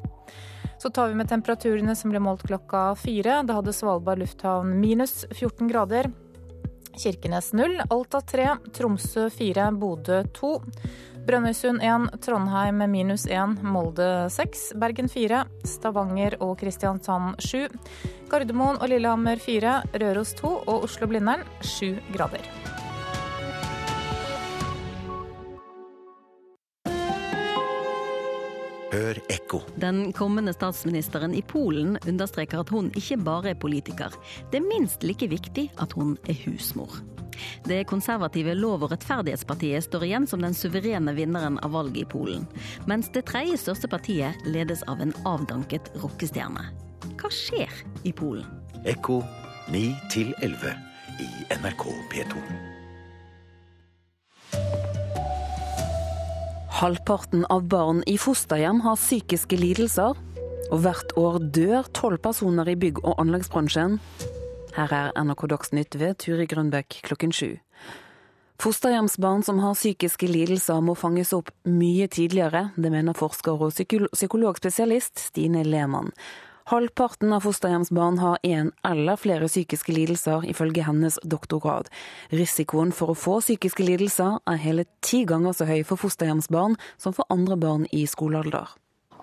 Så 0.76 0.92
tar 0.92 1.08
vi 1.08 1.15
med 1.15 1.30
temperaturene 1.32 1.96
som 1.96 2.12
ble 2.12 2.20
målt 2.20 2.44
klokka 2.50 2.82
fire. 3.00 3.38
Da 3.48 3.56
hadde 3.56 3.72
Svalbard 3.72 4.20
lufthavn 4.20 4.74
minus 4.82 5.24
14 5.32 5.72
grader. 5.72 6.12
Kirkenes 7.00 7.54
null, 7.56 7.80
Alta 7.88 8.20
tre, 8.28 8.50
Tromsø 8.76 9.30
fire, 9.32 9.72
Bodø 9.72 10.26
2. 10.36 10.52
Brønnøysund 11.30 11.84
1, 11.86 12.08
Trondheim 12.26 12.80
minus 12.89 13.28
1, 13.30 13.60
Molde 13.62 14.06
6, 14.34 14.72
Bergen 14.82 15.06
4, 15.13 15.44
Stavanger 15.62 16.34
og 16.42 16.56
Kristiansand 16.58 17.38
7, 17.46 17.68
Gardermoen 18.32 18.80
og 18.82 18.89
Lillehammer 18.89 19.38
4, 19.38 19.76
Røros 20.02 20.32
2 20.39 20.54
og 20.65 20.88
Oslo-Blindern 20.88 21.46
7 21.62 22.00
grader. 22.15 22.50
Hør 28.89 29.22
ekko. 29.30 29.62
Den 29.78 30.08
kommende 30.18 30.58
statsministeren 30.58 31.38
i 31.38 31.46
Polen 31.46 32.00
understreker 32.10 32.65
at 32.65 32.74
hun 32.74 32.89
ikke 32.98 33.22
bare 33.22 33.54
er 33.54 33.62
politiker. 33.70 34.18
Det 34.50 34.63
er 34.63 34.70
minst 34.74 35.06
like 35.06 35.30
viktig 35.30 35.70
at 35.78 35.94
hun 35.94 36.18
er 36.26 36.42
husmor. 36.48 37.04
Det 37.67 37.84
konservative 37.89 38.56
Lov- 38.58 38.86
og 38.88 38.93
rettferdighetspartiet 38.93 39.88
står 39.88 40.08
igjen 40.08 40.28
som 40.30 40.41
den 40.43 40.58
suverene 40.58 41.13
vinneren 41.17 41.60
av 41.65 41.75
valget 41.78 42.04
i 42.04 42.10
Polen. 42.10 42.47
Mens 42.89 43.12
det 43.15 43.28
tredje 43.30 43.60
største 43.62 43.89
partiet 43.91 44.39
ledes 44.45 44.84
av 44.88 45.02
en 45.04 45.13
avdanket 45.30 45.91
rockestjerne. 46.02 46.69
Hva 47.19 47.32
skjer 47.34 47.84
i 48.08 48.13
Polen? 48.15 48.47
Ekko 48.88 49.21
9 49.71 49.95
11 50.41 50.75
i 51.19 51.30
NRK 51.60 51.86
P2. 52.12 52.43
Halvparten 56.80 57.43
av 57.52 57.65
barn 57.67 58.04
i 58.08 58.15
fosterhjem 58.15 58.80
har 58.86 58.95
psykiske 58.95 59.58
lidelser. 59.60 60.15
Og 60.69 60.84
hvert 60.86 61.12
år 61.19 61.39
dør 61.52 61.88
tolv 61.97 62.21
personer 62.23 62.69
i 62.71 62.78
bygg- 62.80 63.02
og 63.04 63.17
anleggsbransjen. 63.19 63.97
Her 64.75 64.91
er 64.93 65.15
NRK 65.17 65.47
Dagsnytt 65.49 65.95
ved 65.97 66.19
Turi 66.21 66.45
Grønbekk 66.49 66.99
klokken 67.08 67.32
sju. 67.34 67.58
Fosterhjemsbarn 68.60 69.41
som 69.43 69.62
har 69.63 69.77
psykiske 69.77 70.27
lidelser 70.27 70.82
må 70.84 70.93
fanges 70.99 71.32
opp 71.34 71.49
mye 71.63 72.10
tidligere. 72.12 72.67
Det 72.75 72.91
mener 72.91 73.17
forsker 73.17 73.62
og 73.65 73.71
psykologspesialist 73.73 75.23
Stine 75.29 75.63
Lehmann. 75.63 76.12
Halvparten 76.69 77.32
av 77.34 77.47
fosterhjemsbarn 77.47 78.19
har 78.21 78.38
én 78.45 78.69
eller 78.86 79.17
flere 79.17 79.47
psykiske 79.49 79.95
lidelser, 79.95 80.43
ifølge 80.45 80.84
hennes 80.86 81.17
doktorgrad. 81.23 81.88
Risikoen 82.29 82.91
for 82.93 83.15
å 83.15 83.17
få 83.17 83.39
psykiske 83.41 83.88
lidelser 83.88 84.38
er 84.45 84.62
hele 84.62 84.86
ti 85.01 85.23
ganger 85.25 85.55
så 85.58 85.65
høy 85.65 85.82
for 85.82 85.97
fosterhjemsbarn 85.97 86.77
som 86.99 87.15
for 87.15 87.25
andre 87.34 87.58
barn 87.58 87.89
i 87.89 88.03
skolealder 88.05 88.75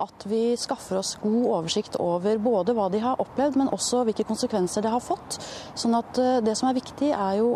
at 0.02 0.26
vi 0.28 0.56
skaffer 0.60 1.00
oss 1.00 1.14
god 1.22 1.46
oversikt 1.58 1.98
over 2.02 2.40
både 2.42 2.74
hva 2.76 2.88
de 2.92 3.00
har 3.02 3.20
opplevd, 3.22 3.58
men 3.60 3.72
også 3.74 4.04
hvilke 4.06 4.26
konsekvenser 4.28 4.84
det 4.84 4.92
har 4.92 5.04
fått. 5.04 5.38
Sånn 5.78 5.96
at 5.96 6.16
Det 6.16 6.54
som 6.56 6.68
er 6.68 6.76
viktig, 6.76 7.10
er 7.12 7.38
jo 7.38 7.50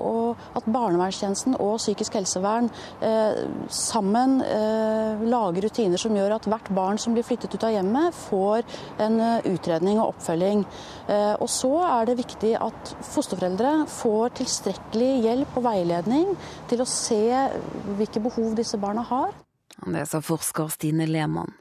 at 0.56 0.66
barnevernstjenesten 0.68 1.56
og 1.60 1.78
psykisk 1.80 2.16
helsevern 2.18 2.68
eh, 3.04 3.42
sammen 3.72 4.40
eh, 4.44 5.22
lager 5.30 5.66
rutiner 5.66 6.00
som 6.00 6.16
gjør 6.16 6.36
at 6.36 6.48
hvert 6.50 6.70
barn 6.76 7.00
som 7.00 7.14
blir 7.16 7.26
flyttet 7.26 7.54
ut 7.54 7.66
av 7.66 7.74
hjemmet, 7.74 8.16
får 8.28 8.64
en 9.02 9.20
utredning 9.48 10.00
og 10.00 10.14
oppfølging. 10.14 10.64
Eh, 11.10 11.34
og 11.36 11.48
så 11.52 11.72
er 11.86 12.10
det 12.10 12.18
viktig 12.20 12.54
at 12.60 12.94
fosterforeldre 13.12 13.74
får 13.90 14.36
tilstrekkelig 14.40 15.12
hjelp 15.26 15.60
og 15.60 15.66
veiledning 15.66 16.34
til 16.70 16.82
å 16.82 16.88
se 16.88 17.22
hvilke 17.96 18.22
behov 18.22 18.54
disse 18.58 18.80
barna 18.80 19.04
har. 19.10 19.34
Det 19.80 20.04
sa 20.08 20.20
forsker 20.24 20.68
Stine 20.74 21.08
Lehmann. 21.08 21.54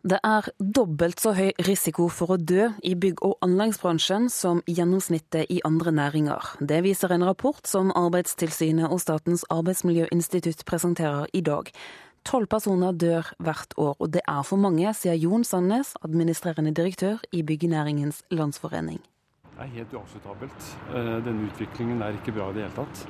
Det 0.00 0.16
er 0.24 0.46
dobbelt 0.56 1.20
så 1.20 1.34
høy 1.36 1.50
risiko 1.66 2.06
for 2.08 2.32
å 2.32 2.36
dø 2.40 2.70
i 2.80 2.94
bygg- 2.96 3.20
og 3.20 3.34
anleggsbransjen 3.44 4.30
som 4.32 4.62
gjennomsnittet 4.64 5.50
i 5.52 5.58
andre 5.60 5.92
næringer. 5.92 6.56
Det 6.58 6.78
viser 6.86 7.12
en 7.12 7.24
rapport 7.28 7.60
som 7.68 7.92
Arbeidstilsynet 7.92 8.88
og 8.88 9.02
Statens 9.04 9.44
arbeidsmiljøinstitutt 9.52 10.64
presenterer 10.64 11.28
i 11.36 11.42
dag. 11.44 11.68
Tolv 12.24 12.48
personer 12.48 12.96
dør 12.96 13.28
hvert 13.44 13.76
år, 13.76 13.96
og 14.00 14.12
det 14.12 14.24
er 14.24 14.40
for 14.42 14.56
mange, 14.56 14.88
sier 14.96 15.20
Jon 15.20 15.44
Sandnes, 15.44 15.92
administrerende 16.00 16.72
direktør 16.72 17.20
i 17.32 17.42
Byggenæringens 17.42 18.24
Landsforening. 18.30 19.04
Det 19.52 19.66
er 19.66 19.72
helt 19.76 19.92
uakseptabelt. 19.92 20.76
Eh, 20.96 21.16
denne 21.28 21.44
utviklingen 21.44 22.00
er 22.00 22.16
ikke 22.16 22.32
bra 22.32 22.48
i 22.48 22.56
det 22.56 22.64
hele 22.64 22.76
tatt. 22.80 23.04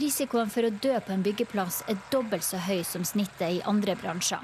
Risikoen 0.00 0.48
for 0.48 0.64
å 0.64 0.72
dø 0.72 0.94
på 1.04 1.12
en 1.12 1.22
byggeplass 1.24 1.82
er 1.92 1.98
dobbelt 2.12 2.46
så 2.46 2.56
høy 2.64 2.80
som 2.88 3.02
snittet 3.04 3.58
i 3.58 3.64
andre 3.68 3.92
bransjer. 4.00 4.40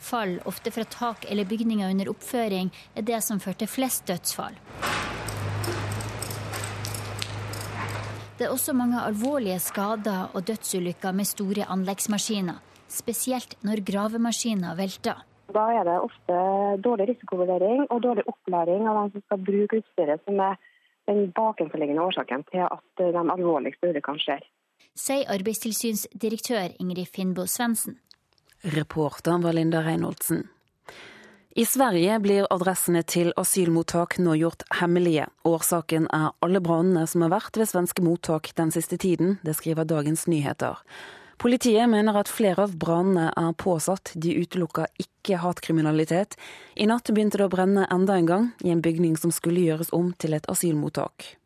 Fall, 0.00 0.34
ofte 0.44 0.72
fra 0.74 0.84
tak 0.84 1.24
eller 1.32 1.48
bygninger 1.48 1.88
under 1.88 2.10
oppføring, 2.12 2.68
er 2.92 3.06
det 3.08 3.22
som 3.24 3.40
fører 3.40 3.62
til 3.62 3.70
flest 3.72 4.04
dødsfall. 4.10 4.58
Det 8.36 8.46
er 8.48 8.52
også 8.52 8.76
mange 8.76 9.00
alvorlige 9.00 9.56
skader 9.60 10.36
og 10.36 10.44
dødsulykker 10.48 11.16
med 11.16 11.28
store 11.28 11.64
anleggsmaskiner. 11.72 12.60
Spesielt 12.92 13.56
når 13.64 13.84
gravemaskiner 13.88 14.76
velter. 14.76 15.24
Da 15.56 15.64
er 15.80 15.88
det 15.88 15.96
ofte 16.04 16.38
dårlig 16.84 17.08
risikovurdering 17.14 17.86
og 17.88 18.04
dårlig 18.04 18.28
opplæring 18.28 18.84
av 18.88 19.00
dem 19.00 19.12
som 19.16 19.24
skal 19.26 19.44
bruke 19.48 19.80
utstyret, 19.80 20.20
som 20.28 20.40
er 20.44 20.60
den 21.08 21.28
bakenforliggende 21.36 22.04
årsaken 22.04 22.44
til 22.52 22.68
at 22.68 22.88
de 23.00 23.28
alvorligste 23.36 23.94
ulykkene 23.94 24.28
skjer 24.28 24.48
sier 25.00 25.28
arbeidstilsynsdirektør 25.32 26.76
Ingrid 26.78 27.08
Finnbo 27.08 27.46
Svendsen. 27.48 27.98
Reporter 28.60 29.40
var 29.40 29.56
Linda 29.56 29.80
Reinholdsen. 29.84 30.44
I 31.56 31.64
Sverige 31.66 32.18
blir 32.22 32.46
adressene 32.54 33.00
til 33.02 33.32
asylmottak 33.40 34.20
nå 34.22 34.36
gjort 34.38 34.62
hemmelige. 34.78 35.24
Årsaken 35.48 36.06
er 36.14 36.28
alle 36.44 36.60
brannene 36.62 37.08
som 37.10 37.24
har 37.24 37.32
vært 37.32 37.58
ved 37.58 37.66
svenske 37.72 38.04
mottak 38.06 38.52
den 38.60 38.70
siste 38.70 39.00
tiden, 39.00 39.40
det 39.42 39.56
skriver 39.58 39.88
Dagens 39.88 40.28
Nyheter. 40.30 40.78
Politiet 41.40 41.88
mener 41.88 42.20
at 42.20 42.30
flere 42.30 42.68
av 42.68 42.76
brannene 42.78 43.32
er 43.32 43.56
påsatt, 43.58 44.12
de 44.14 44.36
utelukker 44.44 44.92
ikke 45.00 45.40
hatkriminalitet. 45.40 46.36
I 46.76 46.86
natt 46.86 47.10
begynte 47.10 47.40
det 47.40 47.48
å 47.48 47.52
brenne 47.56 47.88
enda 47.90 48.20
en 48.20 48.28
gang, 48.28 48.48
i 48.60 48.70
en 48.70 48.84
bygning 48.84 49.16
som 49.18 49.32
skulle 49.34 49.64
gjøres 49.64 49.90
om 49.96 50.12
til 50.20 50.36
et 50.36 50.46
asylmottak. 50.52 51.39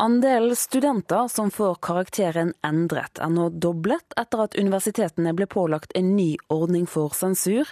Andelen 0.00 0.56
studenter 0.56 1.28
som 1.28 1.50
får 1.50 1.74
karakteren 1.74 2.54
endret, 2.64 3.18
er 3.20 3.28
nå 3.28 3.50
doblet 3.60 4.14
etter 4.16 4.40
at 4.46 4.54
universitetene 4.56 5.34
ble 5.36 5.44
pålagt 5.44 5.92
en 5.92 6.14
ny 6.16 6.38
ordning 6.48 6.86
for 6.88 7.12
sensur. 7.12 7.68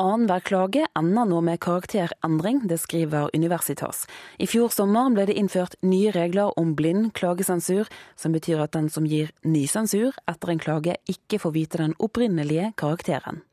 Annenhver 0.00 0.40
klage 0.40 0.86
ender 0.96 1.28
nå 1.28 1.42
med 1.44 1.60
karakterendring, 1.60 2.62
det 2.64 2.78
skriver 2.80 3.28
Universitas. 3.36 4.06
I 4.40 4.48
fjor 4.48 4.72
sommer 4.72 5.12
ble 5.12 5.26
det 5.28 5.36
innført 5.36 5.76
nye 5.84 6.14
regler 6.16 6.56
om 6.56 6.72
blind 6.80 7.12
klagesensur, 7.12 7.92
som 8.16 8.32
betyr 8.32 8.64
at 8.64 8.72
den 8.72 8.88
som 8.88 9.04
gir 9.04 9.36
ny 9.44 9.66
sensur 9.68 10.16
etter 10.24 10.54
en 10.54 10.64
klage, 10.64 10.96
ikke 11.12 11.42
får 11.44 11.56
vite 11.60 11.84
den 11.84 11.92
opprinnelige 12.00 12.72
karakteren. 12.80 13.44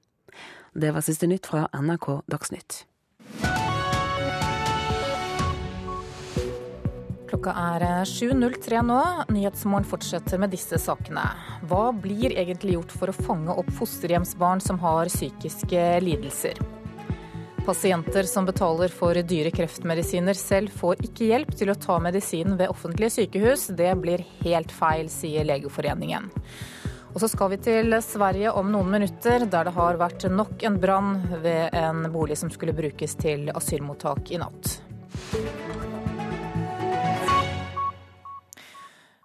Det 0.71 0.95
var 0.95 1.03
siste 1.03 1.27
nytt 1.27 1.51
fra 1.51 1.67
NRK 1.75 2.21
Dagsnytt. 2.31 2.85
Klokka 7.43 7.75
er 7.75 8.05
7.03 8.07 8.81
nå. 8.87 8.97
Nyhetsmorgen 9.35 9.83
fortsetter 9.83 10.39
med 10.39 10.53
disse 10.53 10.77
sakene. 10.79 11.25
Hva 11.67 11.89
blir 11.91 12.31
egentlig 12.31 12.77
gjort 12.77 12.93
for 12.95 13.11
å 13.11 13.15
fange 13.17 13.51
opp 13.51 13.67
fosterhjemsbarn 13.75 14.61
som 14.63 14.77
har 14.79 15.11
psykiske 15.11 15.81
lidelser? 16.05 16.61
Pasienter 17.65 18.23
som 18.31 18.47
betaler 18.47 18.93
for 18.95 19.19
dyre 19.27 19.51
kreftmedisiner 19.51 20.39
selv, 20.39 20.71
får 20.71 21.03
ikke 21.03 21.27
hjelp 21.33 21.51
til 21.59 21.73
å 21.73 21.75
ta 21.75 21.97
medisinen 21.99 22.55
ved 22.61 22.71
offentlige 22.71 23.11
sykehus. 23.17 23.67
Det 23.75 23.91
blir 23.99 24.23
helt 24.45 24.71
feil, 24.71 25.11
sier 25.11 25.43
Legeforeningen. 25.49 26.29
Og 27.11 27.19
så 27.19 27.27
skal 27.27 27.51
vi 27.51 27.59
til 27.65 27.97
Sverige 28.07 28.55
om 28.55 28.71
noen 28.71 28.95
minutter, 29.01 29.43
der 29.43 29.67
det 29.67 29.75
har 29.75 29.99
vært 29.99 30.29
nok 30.31 30.63
en 30.63 30.79
brann 30.79 31.17
ved 31.43 31.75
en 31.75 32.05
bolig 32.15 32.39
som 32.39 32.55
skulle 32.55 32.77
brukes 32.77 33.19
til 33.19 33.51
asylmottak 33.51 34.31
i 34.31 34.39
natt. 34.39 34.77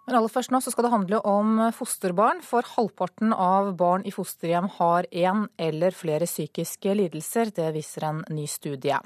Men 0.09 0.16
aller 0.23 0.33
først 0.33 0.49
nå 0.49 0.57
så 0.64 0.73
skal 0.73 0.87
det 0.87 0.90
handle 0.94 1.18
om 1.29 1.59
fosterbarn, 1.77 2.38
for 2.40 2.64
halvparten 2.64 3.35
av 3.35 3.75
barn 3.77 4.07
i 4.09 4.12
fosterhjem 4.14 4.71
har 4.79 5.05
én 5.12 5.42
eller 5.61 5.92
flere 5.92 6.25
psykiske 6.25 6.94
lidelser. 6.97 7.53
Det 7.53 7.66
viser 7.75 8.07
en 8.09 8.23
ny 8.33 8.47
studie. 8.49 8.97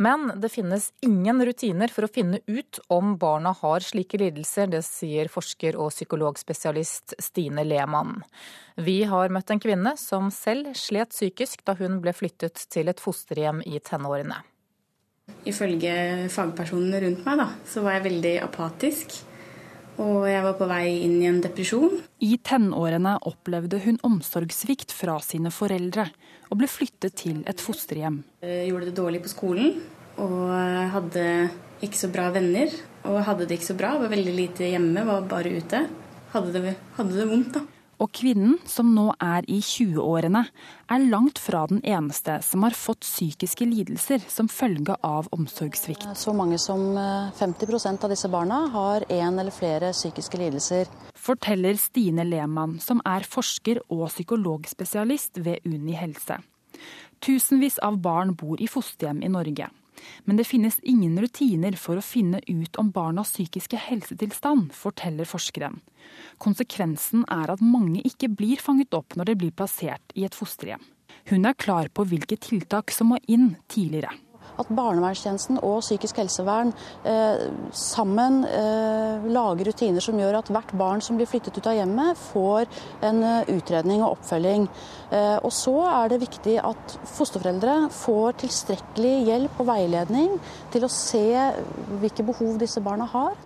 Men 0.00 0.30
det 0.40 0.48
finnes 0.54 0.88
ingen 1.04 1.44
rutiner 1.44 1.92
for 1.92 2.08
å 2.08 2.12
finne 2.14 2.40
ut 2.48 2.80
om 2.88 3.18
barna 3.20 3.52
har 3.60 3.84
slike 3.84 4.22
lidelser. 4.24 4.72
Det 4.72 4.80
sier 4.88 5.28
forsker 5.28 5.76
og 5.76 5.92
psykologspesialist 5.92 7.18
Stine 7.20 7.68
Lehmann. 7.68 8.22
Vi 8.80 9.02
har 9.04 9.28
møtt 9.28 9.52
en 9.52 9.60
kvinne 9.60 9.92
som 10.00 10.32
selv 10.32 10.72
slet 10.72 11.12
psykisk 11.12 11.68
da 11.68 11.76
hun 11.76 12.00
ble 12.00 12.16
flyttet 12.16 12.64
til 12.72 12.88
et 12.88 13.04
fosterhjem 13.04 13.60
i 13.68 13.76
tenårene. 13.76 14.40
Ifølge 15.44 16.30
fagpersonene 16.32 17.04
rundt 17.04 17.26
meg 17.28 17.44
da, 17.44 17.52
så 17.68 17.84
var 17.84 18.00
jeg 18.00 18.08
veldig 18.08 18.38
apatisk 18.48 19.26
og 20.00 20.26
jeg 20.30 20.42
var 20.44 20.56
på 20.56 20.68
vei 20.70 20.84
inn 21.04 21.18
i 21.20 21.28
en 21.28 21.40
depresjon. 21.44 21.98
I 22.24 22.36
tenårene 22.46 23.18
opplevde 23.28 23.80
hun 23.84 24.00
omsorgssvikt 24.06 24.94
fra 24.96 25.18
sine 25.24 25.52
foreldre, 25.52 26.06
og 26.48 26.60
ble 26.62 26.68
flyttet 26.70 27.18
til 27.20 27.42
et 27.50 27.60
fosterhjem. 27.60 28.22
Jeg 28.44 28.70
gjorde 28.70 28.88
det 28.88 28.96
dårlig 28.96 29.20
på 29.24 29.32
skolen, 29.32 29.74
og 30.20 30.54
hadde 30.94 31.26
ikke 31.84 32.00
så 32.00 32.10
bra 32.12 32.30
venner. 32.34 32.72
Og 33.08 33.20
hadde 33.24 33.46
det 33.48 33.56
ikke 33.58 33.70
så 33.70 33.76
bra, 33.78 33.94
var 34.00 34.12
veldig 34.12 34.32
lite 34.36 34.68
hjemme, 34.68 35.04
var 35.08 35.28
bare 35.28 35.52
ute. 35.56 35.84
Hadde 36.34 36.52
det, 36.56 36.74
hadde 36.98 37.16
det 37.16 37.28
vondt, 37.28 37.54
da. 37.56 37.62
Og 38.00 38.08
kvinnen, 38.16 38.56
som 38.64 38.94
nå 38.96 39.10
er 39.20 39.44
i 39.52 39.58
20-årene, 39.60 40.40
er 40.88 41.06
langt 41.12 41.38
fra 41.38 41.66
den 41.68 41.82
eneste 41.84 42.38
som 42.44 42.64
har 42.64 42.76
fått 42.76 43.04
psykiske 43.04 43.66
lidelser 43.68 44.24
som 44.24 44.48
følge 44.48 44.96
av 45.04 45.28
omsorgssvikt. 45.36 46.06
Så 46.16 46.32
mange 46.36 46.56
som 46.58 46.96
50 47.36 47.68
eh, 47.68 47.90
av 47.92 48.12
disse 48.12 48.30
barna 48.32 48.62
har 48.72 49.04
én 49.12 49.36
eller 49.40 49.52
flere 49.52 49.92
psykiske 49.92 50.40
lidelser. 50.40 50.88
Forteller 51.12 51.76
Stine 51.76 52.24
Lehmann, 52.24 52.78
som 52.80 53.02
er 53.04 53.28
forsker 53.28 53.82
og 53.90 54.08
psykologspesialist 54.08 55.42
ved 55.44 55.68
Uni 55.68 55.98
helse. 55.98 56.40
Tusenvis 57.20 57.76
av 57.84 58.00
barn 58.00 58.32
bor 58.32 58.56
i 58.56 58.70
fosterhjem 58.70 59.20
i 59.26 59.28
Norge. 59.28 59.68
Men 60.24 60.40
det 60.40 60.48
finnes 60.48 60.78
ingen 60.82 61.18
rutiner 61.20 61.76
for 61.80 61.98
å 61.98 62.04
finne 62.04 62.40
ut 62.46 62.78
om 62.80 62.92
barnas 62.94 63.34
psykiske 63.34 63.80
helsetilstand, 63.88 64.72
forteller 64.76 65.28
forskeren. 65.28 65.80
Konsekvensen 66.42 67.26
er 67.30 67.52
at 67.52 67.64
mange 67.64 68.02
ikke 68.06 68.30
blir 68.32 68.62
fanget 68.62 68.96
opp 68.96 69.18
når 69.18 69.32
de 69.32 69.38
blir 69.44 69.54
plassert 69.56 70.16
i 70.16 70.24
et 70.28 70.36
fosterhjem. 70.36 70.82
Hun 71.30 71.46
er 71.46 71.58
klar 71.58 71.90
på 71.92 72.06
hvilke 72.08 72.38
tiltak 72.40 72.94
som 72.94 73.12
må 73.12 73.20
inn 73.28 73.54
tidligere 73.68 74.14
at 74.58 74.70
barnevernstjenesten 74.74 75.60
og 75.62 75.80
psykisk 75.84 76.20
helsevern 76.22 76.72
eh, 77.06 77.46
sammen 77.76 78.42
eh, 78.48 79.28
lager 79.30 79.70
rutiner 79.70 80.04
som 80.04 80.18
gjør 80.18 80.40
at 80.40 80.50
hvert 80.52 80.74
barn 80.78 81.04
som 81.04 81.18
blir 81.18 81.28
flyttet 81.30 81.58
ut 81.58 81.70
av 81.70 81.78
hjemmet, 81.78 82.18
får 82.30 82.66
en 83.06 83.22
uh, 83.24 83.50
utredning 83.50 84.02
og 84.02 84.16
oppfølging. 84.16 84.66
Eh, 85.10 85.36
og 85.42 85.52
så 85.54 85.76
er 85.90 86.12
det 86.12 86.22
viktig 86.24 86.56
at 86.64 86.98
fosterforeldre 87.16 87.76
får 87.94 88.40
tilstrekkelig 88.44 89.14
hjelp 89.28 89.62
og 89.62 89.70
veiledning 89.70 90.36
til 90.74 90.86
å 90.86 90.92
se 90.92 91.24
hvilke 92.02 92.26
behov 92.26 92.60
disse 92.60 92.82
barna 92.84 93.08
har. 93.10 93.38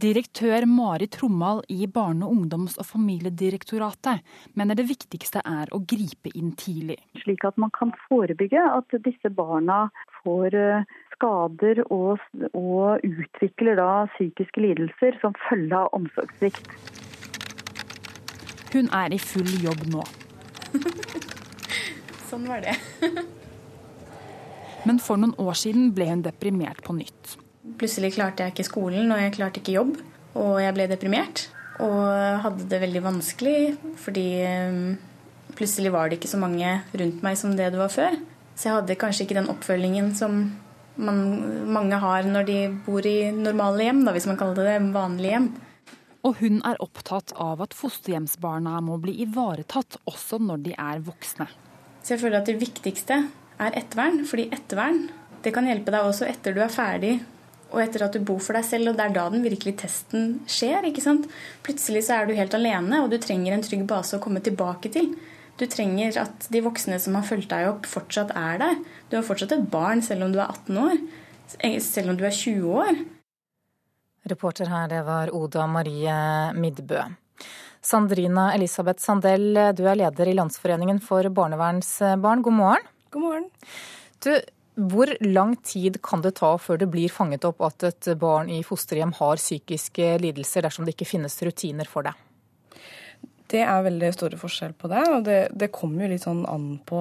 Direktør 0.00 0.64
Mari 0.64 1.10
Trommal 1.12 1.58
i 1.68 1.84
Barne-, 1.86 2.24
ungdoms- 2.24 2.78
og 2.80 2.86
familiedirektoratet 2.88 4.22
mener 4.56 4.78
det 4.78 4.86
viktigste 4.88 5.42
er 5.44 5.68
å 5.76 5.82
gripe 5.84 6.32
inn 6.32 6.54
tidlig. 6.56 6.96
Slik 7.20 7.44
at 7.44 7.58
man 7.60 7.72
kan 7.76 7.92
forebygge 8.06 8.62
at 8.64 8.96
disse 9.04 9.28
barna 9.36 9.90
får 10.24 10.56
eh, 10.56 10.88
skader 11.14 11.82
og, 11.88 12.22
og 12.56 13.04
utvikler 13.04 13.76
da 13.80 13.90
psykiske 14.14 14.62
lidelser 14.64 15.18
som 15.22 15.36
følge 15.48 15.76
av 15.76 15.92
omsorgssvikt. 15.96 16.70
Hun 18.70 18.88
er 18.94 19.12
i 19.12 19.18
full 19.18 19.50
jobb 19.64 19.84
nå. 19.90 20.06
sånn 22.30 22.46
var 22.46 22.62
det. 22.64 22.76
Men 24.88 25.00
for 25.02 25.20
noen 25.20 25.34
år 25.42 25.58
siden 25.58 25.90
ble 25.96 26.08
hun 26.08 26.24
deprimert 26.24 26.80
på 26.86 26.94
nytt. 26.96 27.36
Plutselig 27.80 28.14
klarte 28.16 28.46
jeg 28.46 28.54
ikke 28.54 28.68
skolen, 28.70 29.10
og 29.12 29.20
jeg 29.20 29.34
klarte 29.36 29.60
ikke 29.60 29.76
jobb. 29.76 29.96
Og 30.40 30.60
jeg 30.62 30.72
ble 30.76 30.86
deprimert. 30.88 31.48
Og 31.82 32.40
hadde 32.44 32.68
det 32.70 32.80
veldig 32.82 33.02
vanskelig, 33.04 33.58
fordi 34.00 34.26
eh, 34.44 34.80
plutselig 35.56 35.92
var 35.92 36.08
det 36.08 36.20
ikke 36.20 36.30
så 36.32 36.40
mange 36.40 36.78
rundt 36.92 37.24
meg 37.24 37.38
som 37.40 37.56
det 37.56 37.70
det 37.74 37.80
var 37.80 37.92
før. 37.92 38.16
Så 38.60 38.68
jeg 38.68 38.76
hadde 38.76 38.98
kanskje 39.00 39.24
ikke 39.24 39.38
den 39.38 39.48
oppfølgingen 39.48 40.12
som 40.18 40.42
man, 41.00 41.20
mange 41.72 41.96
har 42.02 42.26
når 42.28 42.44
de 42.44 42.58
bor 42.84 43.06
i 43.08 43.30
normale 43.32 43.86
hjem, 43.86 44.02
da, 44.04 44.12
hvis 44.12 44.28
man 44.28 44.36
kaller 44.36 44.60
det 44.60 44.66
det, 44.68 44.90
vanlige 44.92 45.32
hjem. 45.32 45.46
Og 46.28 46.36
hun 46.42 46.58
er 46.68 46.76
opptatt 46.84 47.32
av 47.40 47.62
at 47.64 47.72
fosterhjemsbarna 47.72 48.76
må 48.84 48.98
bli 49.00 49.14
ivaretatt 49.24 49.96
også 50.10 50.42
når 50.44 50.66
de 50.66 50.76
er 50.76 51.00
voksne. 51.06 51.48
Så 52.04 52.14
jeg 52.14 52.20
føler 52.20 52.42
at 52.42 52.50
det 52.50 52.60
viktigste 52.60 53.22
er 53.60 53.80
ettervern, 53.80 54.26
fordi 54.28 54.50
ettervern 54.52 55.06
det 55.40 55.54
kan 55.56 55.64
hjelpe 55.64 55.94
deg 55.94 56.04
også 56.04 56.28
etter 56.28 56.52
du 56.52 56.60
er 56.60 56.72
ferdig 56.72 57.14
og 57.70 57.80
etter 57.80 58.04
at 58.04 58.16
du 58.16 58.24
bor 58.26 58.40
for 58.42 58.58
deg 58.58 58.66
selv, 58.66 58.90
og 58.90 58.98
det 58.98 59.04
er 59.06 59.12
da 59.14 59.24
den 59.30 59.44
virkelige 59.46 59.84
testen 59.84 60.40
skjer. 60.50 60.84
ikke 60.88 61.04
sant? 61.04 61.28
Plutselig 61.64 62.02
så 62.08 62.18
er 62.18 62.26
du 62.26 62.34
helt 62.34 62.54
alene, 62.58 63.04
og 63.04 63.12
du 63.12 63.16
trenger 63.22 63.54
en 63.54 63.62
trygg 63.64 63.84
base 63.88 64.18
å 64.18 64.22
komme 64.22 64.42
tilbake 64.44 64.90
til. 64.92 65.12
Du 65.60 65.66
trenger 65.68 66.16
at 66.22 66.46
de 66.48 66.62
voksne 66.64 66.96
som 67.02 67.18
har 67.18 67.24
fulgt 67.28 67.50
deg 67.52 67.68
opp, 67.68 67.88
fortsatt 67.88 68.30
er 68.32 68.60
der. 68.62 68.78
Du 69.10 69.18
er 69.18 69.26
fortsatt 69.26 69.52
et 69.52 69.66
barn 69.68 70.00
selv 70.00 70.24
om 70.24 70.32
du 70.32 70.38
er 70.40 70.48
18 70.48 70.78
år. 70.80 71.02
Selv 71.84 72.12
om 72.12 72.16
du 72.16 72.24
er 72.24 72.32
20 72.32 72.70
år. 72.80 73.02
Reporter 74.30 74.70
her, 74.72 74.86
det 74.88 75.02
var 75.04 75.32
Oda 75.36 75.66
Marie 75.68 76.14
Midbø. 76.56 77.02
Sandrina 77.84 78.50
Elisabeth 78.54 79.04
Sandell, 79.04 79.52
du 79.76 79.84
er 79.88 80.00
leder 80.00 80.28
i 80.28 80.36
Landsforeningen 80.36 81.00
for 81.04 81.28
barnevernsbarn. 81.28 82.44
God 82.44 82.56
morgen. 82.56 82.88
God 83.12 83.24
morgen. 83.26 83.46
Du, 84.24 84.32
hvor 84.80 85.12
lang 85.24 85.54
tid 85.64 86.00
kan 86.04 86.24
det 86.24 86.38
ta 86.40 86.54
før 86.60 86.80
det 86.80 86.88
blir 86.92 87.12
fanget 87.12 87.44
opp 87.48 87.60
at 87.68 87.84
et 87.88 88.12
barn 88.20 88.48
i 88.52 88.62
fosterhjem 88.64 89.12
har 89.20 89.40
psykiske 89.40 90.14
lidelser, 90.24 90.64
dersom 90.64 90.88
det 90.88 90.96
ikke 90.96 91.12
finnes 91.16 91.40
rutiner 91.44 91.88
for 91.88 92.08
det? 92.08 92.16
Det 93.50 93.60
er 93.66 93.82
veldig 93.82 94.10
store 94.14 94.38
forskjell 94.38 94.74
på 94.78 94.88
det. 94.92 95.00
og 95.10 95.24
Det, 95.26 95.38
det 95.58 95.70
kommer 95.74 96.04
jo 96.04 96.10
litt 96.12 96.22
sånn 96.22 96.44
an 96.46 96.66
på, 96.86 97.00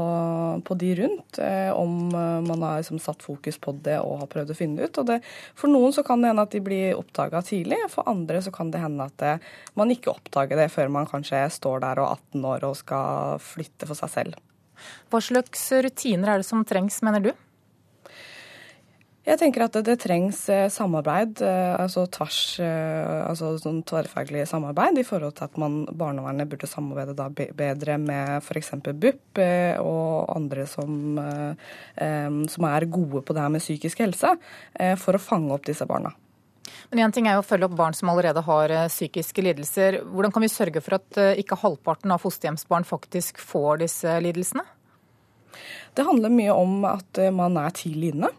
på 0.65 0.77
de 0.81 0.89
rundt, 0.97 1.37
eh, 1.45 1.69
om 1.69 2.09
eh, 2.09 2.39
man 2.47 2.65
har 2.65 2.79
liksom 2.81 3.01
satt 3.03 3.21
fokus 3.25 3.59
på 3.61 3.75
det 3.85 3.99
og 4.01 4.23
har 4.23 4.31
prøvd 4.31 4.53
å 4.53 4.57
finne 4.57 4.79
det 4.79 4.89
ut. 4.89 5.01
og 5.03 5.11
det, 5.11 5.19
For 5.59 5.69
noen 5.69 5.93
så 5.93 6.03
kan 6.07 6.23
det 6.23 6.31
hende 6.31 6.47
at 6.47 6.55
de 6.55 6.63
blir 6.65 6.97
oppdaga 6.97 7.43
tidlig, 7.45 7.77
for 7.93 8.09
andre 8.09 8.41
så 8.41 8.53
kan 8.55 8.73
det 8.73 8.81
hende 8.81 9.05
at 9.05 9.17
det, 9.21 9.35
eh, 9.37 9.57
man 9.77 9.93
ikke 9.93 10.15
oppdager 10.15 10.57
det 10.57 10.71
før 10.73 10.89
man 10.97 11.09
kanskje 11.09 11.45
står 11.53 11.85
der 11.85 12.01
og 12.01 12.09
er 12.09 12.17
18 12.33 12.49
år 12.55 12.65
og 12.71 12.79
skal 12.81 13.43
flytte 13.43 13.89
for 13.89 13.99
seg 13.99 14.15
selv. 14.15 14.41
Hva 15.11 15.21
slags 15.21 15.69
rutiner 15.85 16.33
er 16.33 16.41
det 16.41 16.49
som 16.49 16.65
trengs, 16.65 17.01
mener 17.05 17.29
du? 17.29 17.31
Jeg 19.29 19.37
tenker 19.37 19.61
at 19.61 19.75
det, 19.77 19.83
det 19.85 19.99
trengs 20.01 20.39
eh, 20.49 20.71
samarbeid, 20.73 21.43
eh, 21.45 21.75
altså 21.77 22.07
tvers, 22.09 22.39
eh, 22.65 23.27
altså 23.27 23.51
sånn 23.61 23.83
tverrfaglig 23.85 24.47
samarbeid 24.49 24.97
i 24.97 25.03
forhold 25.05 25.35
til 25.37 25.45
at 25.45 25.59
man, 25.61 25.83
barnevernet 25.85 26.49
burde 26.49 26.69
samarbeide 26.69 27.13
da 27.17 27.27
bedre 27.29 27.99
med 28.01 28.39
f.eks. 28.41 28.73
BUP 28.89 29.41
og 29.83 30.33
andre 30.33 30.65
som, 30.69 31.19
som, 31.99 32.65
er 32.69 32.87
gode 32.89 33.21
på 33.25 33.35
det 33.35 33.43
her 33.43 33.53
med 33.53 33.61
psykisk 33.61 34.01
helse, 34.01 34.33
for 34.99 35.15
å 35.15 35.21
fange 35.21 35.53
opp 35.53 35.67
disse 35.69 35.85
barna. 35.89 36.11
Men 36.89 37.05
Én 37.05 37.13
ting 37.13 37.29
er 37.29 37.37
jo 37.37 37.43
å 37.43 37.45
følge 37.45 37.69
opp 37.69 37.77
barn 37.77 37.95
som 37.97 38.09
allerede 38.11 38.41
har 38.45 38.73
psykiske 38.89 39.45
lidelser. 39.45 40.01
Hvordan 40.09 40.33
kan 40.33 40.45
vi 40.45 40.51
sørge 40.51 40.83
for 40.85 40.97
at 40.97 41.21
ikke 41.39 41.59
halvparten 41.61 42.13
av 42.15 42.25
fosterhjemsbarn 42.25 42.87
faktisk 42.87 43.41
får 43.41 43.83
disse 43.85 44.19
lidelsene? 44.25 44.65
Det 45.93 46.05
handler 46.07 46.33
mye 46.33 46.55
om 46.55 46.85
at 46.89 47.25
man 47.35 47.57
er 47.61 47.75
tidlig 47.77 48.15
inne. 48.15 48.33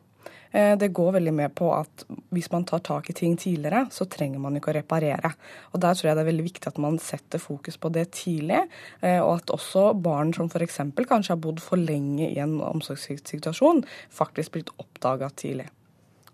Eh, 0.50 0.76
det 0.78 0.88
går 0.88 1.12
veldig 1.12 1.32
med 1.34 1.54
på 1.54 1.70
at 1.74 2.04
hvis 2.34 2.50
man 2.50 2.64
tar 2.66 2.82
tak 2.86 3.10
i 3.10 3.16
ting 3.16 3.36
tidligere, 3.38 3.86
så 3.94 4.06
trenger 4.10 4.42
man 4.42 4.56
ikke 4.58 4.72
å 4.72 4.76
reparere. 4.80 5.32
Og 5.72 5.80
Der 5.80 5.94
tror 5.94 6.08
jeg 6.08 6.18
det 6.18 6.24
er 6.24 6.30
veldig 6.30 6.46
viktig 6.46 6.70
at 6.72 6.80
man 6.82 6.98
setter 6.98 7.42
fokus 7.42 7.76
på 7.76 7.92
det 7.94 8.10
tidlig, 8.18 8.62
eh, 9.00 9.20
og 9.20 9.40
at 9.40 9.54
også 9.54 9.90
barn 9.94 10.34
som 10.34 10.50
f.eks. 10.50 10.80
kanskje 10.96 11.34
har 11.34 11.42
bodd 11.42 11.60
for 11.62 11.76
lenge 11.76 12.30
i 12.30 12.38
en 12.42 12.58
omsorgssituasjon, 12.60 13.84
faktisk 14.10 14.52
blitt 14.52 14.74
oppdaga 14.78 15.30
tidlig. 15.30 15.68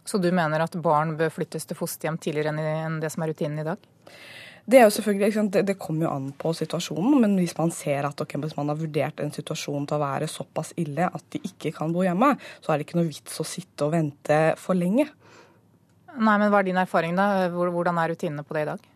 Så 0.06 0.18
du 0.22 0.30
mener 0.30 0.62
at 0.62 0.76
barn 0.78 1.16
bør 1.18 1.32
flyttes 1.34 1.66
til 1.66 1.76
fosterhjem 1.76 2.18
tidligere 2.22 2.54
enn 2.54 3.00
det 3.02 3.10
som 3.10 3.24
er 3.24 3.32
rutinen 3.32 3.58
i 3.58 3.66
dag? 3.66 3.80
Det, 4.66 4.80
er 4.80 4.88
jo 4.88 4.94
selvfølgelig, 4.96 5.44
det, 5.54 5.62
det 5.68 5.76
kommer 5.78 6.08
jo 6.08 6.14
an 6.14 6.30
på 6.34 6.50
situasjonen, 6.58 7.20
men 7.22 7.36
hvis 7.38 7.54
man 7.58 7.70
ser 7.74 8.08
at 8.08 8.20
okay, 8.22 8.40
hvis 8.42 8.56
man 8.58 8.72
har 8.72 8.80
vurdert 8.80 9.22
en 9.22 9.30
situasjon 9.34 9.86
til 9.86 9.98
å 9.98 10.02
være 10.02 10.30
såpass 10.30 10.74
ille 10.82 11.06
at 11.06 11.28
de 11.34 11.42
ikke 11.46 11.70
kan 11.76 11.94
bo 11.94 12.02
hjemme, 12.02 12.32
så 12.64 12.72
er 12.72 12.80
det 12.80 12.88
ikke 12.88 12.98
noe 12.98 13.12
vits 13.12 13.38
å 13.38 13.46
sitte 13.46 13.86
og 13.86 13.94
vente 13.94 14.40
for 14.58 14.78
lenge. 14.78 15.06
Nei, 16.16 16.36
men 16.40 16.50
Hva 16.50 16.60
er 16.62 16.68
din 16.70 16.82
erfaring, 16.82 17.14
da? 17.14 17.46
Hvordan 17.52 18.00
er 18.00 18.14
rutinene 18.14 18.44
på 18.46 18.56
det 18.56 18.66
i 18.66 18.70
dag? 18.72 18.92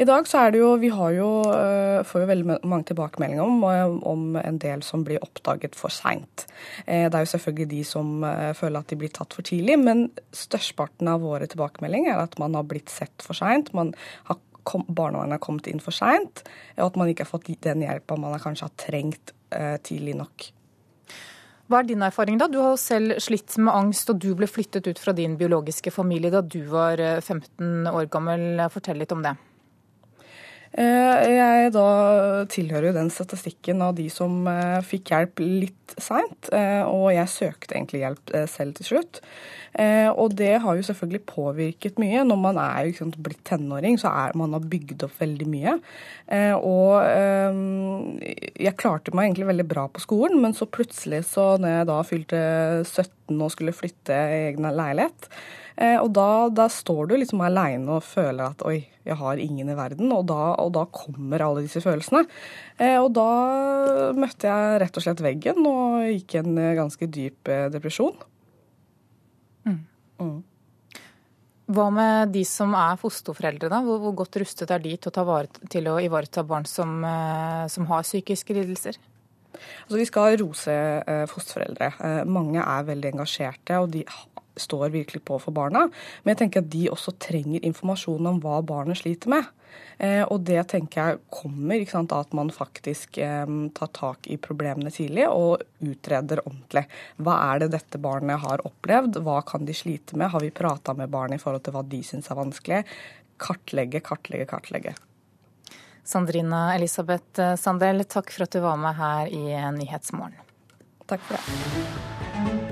I 0.00 0.06
dag 0.08 0.26
så 0.28 0.40
er 0.40 0.52
det 0.54 0.60
jo 0.62 0.70
Vi 0.80 0.88
har 0.92 1.10
jo, 1.14 1.28
øh, 1.52 2.00
får 2.08 2.22
jo 2.22 2.28
veldig 2.30 2.58
mange 2.64 2.86
tilbakemeldinger 2.88 3.42
om, 3.44 3.64
øh, 3.64 3.98
om 4.08 4.36
en 4.40 4.58
del 4.58 4.82
som 4.82 5.04
blir 5.04 5.22
oppdaget 5.22 5.76
for 5.76 5.92
seint. 5.92 6.46
Eh, 6.86 7.08
det 7.08 7.14
er 7.14 7.26
jo 7.26 7.32
selvfølgelig 7.34 7.68
de 7.70 7.84
som 7.84 8.24
føler 8.56 8.78
at 8.78 8.88
de 8.88 8.96
blir 8.96 9.12
tatt 9.12 9.34
for 9.34 9.42
tidlig, 9.42 9.78
men 9.78 10.10
størsteparten 10.32 11.08
av 11.08 11.20
våre 11.20 11.46
tilbakemeldinger 11.46 12.14
er 12.14 12.22
at 12.24 12.38
man 12.38 12.54
har 12.54 12.64
blitt 12.64 12.90
sett 12.90 13.20
for 13.20 13.34
seint. 13.34 13.74
Man 13.74 13.92
har 14.24 14.38
kom, 14.68 14.84
barnevernet 14.88 15.38
har 15.38 15.44
kommet 15.44 15.68
inn 15.70 15.82
for 15.82 15.94
seint, 15.96 16.44
og 16.78 16.90
at 16.90 16.98
man 17.00 17.12
ikke 17.12 17.26
har 17.26 17.32
fått 17.32 17.52
den 17.64 17.84
hjelpa 17.84 18.18
man 18.20 18.40
kanskje 18.42 18.68
har 18.68 18.74
trengt 18.80 19.34
eh, 19.54 19.76
tidlig 19.84 20.16
nok. 20.18 20.48
Hva 21.70 21.80
er 21.80 21.88
din 21.88 22.02
erfaring 22.04 22.36
da? 22.40 22.50
Du 22.52 22.58
har 22.60 22.74
jo 22.74 22.80
selv 22.80 23.16
slitt 23.22 23.54
med 23.56 23.72
angst, 23.72 24.10
og 24.12 24.18
du 24.20 24.32
ble 24.36 24.48
flyttet 24.50 24.88
ut 24.90 24.98
fra 25.00 25.14
din 25.16 25.38
biologiske 25.40 25.92
familie 25.94 26.32
da 26.34 26.42
du 26.44 26.60
var 26.68 27.00
15 27.00 27.86
eh, 27.86 27.94
år 27.94 28.10
gammel. 28.12 28.66
Fortell 28.72 29.00
litt 29.00 29.14
om 29.14 29.24
det. 29.24 29.36
Eh, 30.72 31.24
jeg 31.36 31.72
da 31.74 31.88
tilhører 32.52 32.88
jo 32.88 32.96
den 32.96 33.10
statistikken 33.12 33.82
av 33.84 33.96
de 33.98 34.08
som 34.12 34.46
eh, 34.48 34.80
fikk 34.86 35.12
hjelp 35.12 35.42
litt 35.44 35.96
seint, 36.00 36.48
og 36.88 37.10
jeg 37.12 37.28
søkte 37.28 37.76
egentlig 37.76 38.00
hjelp 38.00 38.30
selv 38.48 38.78
til 38.78 38.86
slutt. 38.86 39.18
Eh, 39.72 40.08
og 40.10 40.34
det 40.36 40.58
har 40.60 40.76
jo 40.76 40.84
selvfølgelig 40.84 41.22
påvirket 41.28 42.00
mye. 42.00 42.24
Når 42.28 42.40
man 42.40 42.60
er 42.60 42.90
sant, 42.96 43.16
blitt 43.24 43.40
tenåring, 43.48 43.96
så 44.00 44.12
er 44.12 44.36
man 44.38 44.52
har 44.56 44.66
bygd 44.68 45.06
opp 45.06 45.16
veldig 45.20 45.48
mye. 45.48 45.78
Eh, 46.28 46.52
og 46.56 47.00
eh, 47.06 48.42
jeg 48.66 48.76
klarte 48.80 49.14
meg 49.16 49.30
egentlig 49.30 49.48
veldig 49.52 49.68
bra 49.70 49.86
på 49.88 50.04
skolen, 50.04 50.40
men 50.44 50.56
så 50.56 50.68
plutselig, 50.68 51.24
så 51.30 51.54
når 51.62 51.76
jeg 51.76 51.90
da 51.92 51.98
fylte 52.08 52.44
17 52.84 53.40
og 53.40 53.52
skulle 53.54 53.76
flytte 53.76 54.12
i 54.16 54.46
egen 54.50 54.68
leilighet, 54.68 55.30
og 55.76 56.08
da, 56.12 56.26
da, 56.52 56.66
står 56.68 57.06
du 57.08 57.14
liksom 57.16 57.40
aleine 57.42 57.96
og 57.96 58.04
føler 58.04 58.52
at 58.52 58.60
oi, 58.68 58.82
jeg 59.08 59.16
har 59.18 59.40
ingen 59.40 59.70
i 59.72 59.76
verden. 59.78 60.10
Og 60.12 60.26
da, 60.28 60.52
og 60.60 60.74
da 60.76 60.84
kommer 60.92 61.42
alle 61.42 61.64
disse 61.64 61.80
følelsene. 61.82 62.26
Og 63.00 63.08
da 63.16 63.28
møtte 64.14 64.52
jeg 64.52 64.82
rett 64.84 65.00
og 65.00 65.06
slett 65.06 65.24
veggen 65.24 65.64
og 65.64 66.04
gikk 66.12 66.36
i 66.36 66.42
en 66.42 66.60
ganske 66.76 67.08
dyp 67.08 67.50
depresjon. 67.72 68.20
Mm. 70.22 70.42
Hva 71.72 71.86
med 71.94 72.32
de 72.34 72.42
som 72.46 72.74
er 72.76 72.98
fosterforeldre, 73.00 73.70
da? 73.72 73.78
Hvor, 73.86 74.00
hvor, 74.02 74.16
godt 74.22 74.40
rustet 74.42 74.72
er 74.74 74.82
de 74.82 74.96
til 74.98 75.20
å, 75.22 75.24
vare, 75.28 75.62
til 75.72 75.88
å 75.88 75.96
ivareta 76.02 76.44
barn 76.44 76.66
som, 76.68 76.98
eh, 77.06 77.64
som, 77.72 77.86
har 77.88 78.04
psykiske 78.04 78.56
lidelser? 78.56 78.98
Altså, 79.54 79.96
vi 80.00 80.08
skal 80.08 80.36
rose 80.40 80.74
eh, 80.74 81.24
fosterforeldre. 81.30 81.92
Eh, 82.08 82.18
mange 82.28 82.60
er 82.64 82.88
veldig 82.90 83.12
engasjerte, 83.14 83.78
og 83.78 83.92
de 83.94 84.02
står 84.56 84.92
virkelig 84.94 85.24
på 85.24 85.38
for 85.40 85.54
barna. 85.54 85.86
Men 86.22 86.34
jeg 86.34 86.44
tenker 86.44 86.62
at 86.62 86.70
de 86.72 86.86
også 86.92 87.14
trenger 87.22 87.64
informasjon 87.64 88.30
om 88.32 88.40
hva 88.42 88.60
barnet 88.66 89.00
sliter 89.00 89.32
med. 89.32 89.48
Eh, 89.98 90.22
og 90.22 90.42
det 90.46 90.60
tenker 90.72 91.00
jeg 91.00 91.20
kommer 91.32 91.84
sant, 91.88 92.12
av 92.12 92.26
at 92.26 92.34
man 92.36 92.50
faktisk 92.52 93.18
eh, 93.22 93.46
tar 93.76 93.92
tak 93.96 94.28
i 94.32 94.38
problemene 94.40 94.92
tidlig 94.92 95.28
og 95.30 95.62
utreder 95.80 96.42
ordentlig. 96.44 96.84
Hva 97.22 97.38
er 97.52 97.62
det 97.64 97.72
dette 97.76 98.00
barnet 98.02 98.42
har 98.44 98.64
opplevd, 98.68 99.22
hva 99.24 99.40
kan 99.46 99.64
de 99.68 99.76
slite 99.76 100.18
med, 100.18 100.32
har 100.34 100.44
vi 100.44 100.52
prata 100.54 100.96
med 100.98 101.12
barnet 101.12 101.40
i 101.40 101.42
forhold 101.42 101.64
til 101.66 101.76
hva 101.76 101.84
de 101.86 102.02
syns 102.06 102.30
er 102.30 102.40
vanskelig? 102.40 102.82
Kartlegge, 103.42 104.02
kartlegge, 104.04 104.48
kartlegge. 104.50 104.94
Sandrina 106.04 106.72
Elisabeth 106.74 107.54
Sandel, 107.58 108.02
takk 108.10 108.32
for 108.34 108.46
at 108.46 108.54
du 108.54 108.62
var 108.64 108.78
med 108.80 108.98
her 108.98 109.30
i 109.30 109.44
Nyhetsmorgen. 109.78 110.42
Takk 111.06 111.26
for 111.28 111.38
det. 111.38 112.71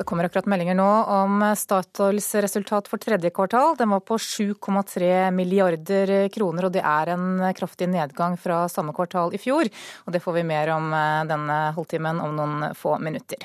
Det 0.00 0.04
kommer 0.04 0.24
akkurat 0.24 0.46
meldinger 0.48 0.78
nå 0.78 0.88
om 1.12 1.42
Statoils 1.60 2.30
resultat 2.40 2.86
for 2.88 2.96
tredje 2.96 3.28
kvartal. 3.36 3.74
Den 3.76 3.90
var 3.92 4.00
på 4.00 4.16
7,3 4.16 5.28
milliarder 5.36 6.12
kroner, 6.32 6.70
og 6.70 6.72
det 6.72 6.80
er 6.80 7.12
en 7.12 7.44
kraftig 7.52 7.90
nedgang 7.92 8.38
fra 8.40 8.62
samme 8.72 8.96
kvartal 8.96 9.36
i 9.36 9.42
fjor. 9.42 9.68
Og 10.08 10.16
det 10.16 10.24
får 10.24 10.38
vi 10.38 10.48
mer 10.54 10.72
om 10.72 10.88
eh, 10.96 11.28
denne 11.28 11.62
halvtimen 11.76 12.24
om 12.24 12.32
noen 12.32 12.70
få 12.80 12.96
minutter. 13.04 13.44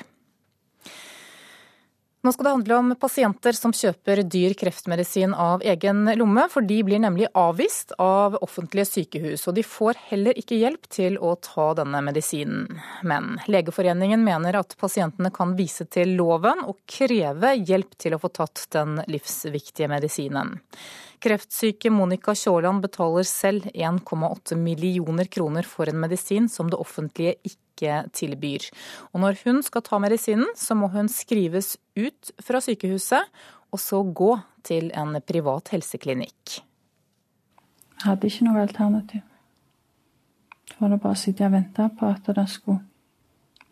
Nå 2.26 2.32
skal 2.32 2.44
det 2.44 2.50
handle 2.50 2.76
om 2.76 2.94
pasienter 2.98 3.54
som 3.54 3.70
kjøper 3.70 4.24
dyr 4.26 4.56
kreftmedisin 4.58 5.30
av 5.38 5.60
egen 5.62 6.08
lomme, 6.18 6.48
for 6.50 6.66
de 6.66 6.80
blir 6.82 6.98
nemlig 6.98 7.28
avvist 7.38 7.92
av 8.02 8.34
offentlige 8.42 8.88
sykehus, 8.88 9.44
og 9.46 9.54
de 9.54 9.62
får 9.62 10.00
heller 10.08 10.34
ikke 10.40 10.58
hjelp 10.58 10.88
til 10.90 11.20
å 11.22 11.36
ta 11.38 11.68
denne 11.78 12.00
medisinen. 12.02 12.80
Men 13.06 13.36
Legeforeningen 13.46 14.24
mener 14.26 14.58
at 14.58 14.74
pasientene 14.80 15.30
kan 15.30 15.54
vise 15.54 15.86
til 15.86 16.16
loven 16.18 16.64
og 16.66 16.80
kreve 16.90 17.52
hjelp 17.60 17.94
til 17.94 18.16
å 18.16 18.20
få 18.24 18.32
tatt 18.40 18.64
den 18.74 18.98
livsviktige 19.06 19.86
medisinen. 19.92 20.56
Kreftsyke 21.22 21.94
Monica 21.94 22.34
Kjåland 22.34 22.82
betaler 22.88 23.28
selv 23.30 23.70
1,8 23.70 24.58
millioner 24.58 25.30
kroner 25.30 25.62
for 25.62 25.86
en 25.86 26.02
medisin 26.02 26.50
som 26.50 26.74
det 26.74 26.82
offentlige 26.82 27.38
ikke 27.46 27.65
ikke 27.76 28.00
tilbyr. 28.16 28.66
Og 29.12 29.22
når 29.22 29.38
hun 29.44 29.62
skal 29.62 29.84
ta 29.84 30.00
medisinen, 30.02 30.48
så 30.56 30.74
må 30.74 30.88
hun 30.90 31.10
skrives 31.12 31.76
ut 31.96 32.32
fra 32.42 32.62
sykehuset, 32.64 33.28
og 33.70 33.82
så 33.82 34.00
gå 34.02 34.32
til 34.66 34.90
en 34.96 35.20
privat 35.20 35.70
helseklinikk. 35.74 36.58
Jeg 37.96 38.04
hadde 38.04 38.28
ikke 38.28 38.48
noe 38.48 38.64
alternativ. 38.64 39.24
Det 40.66 40.76
var 40.80 40.98
bare 40.98 41.14
å 41.14 41.18
sitte 41.18 41.46
og 41.46 41.54
vente 41.54 41.86
på 41.96 42.08
at 42.10 42.26
det 42.36 42.44
skulle 42.52 42.82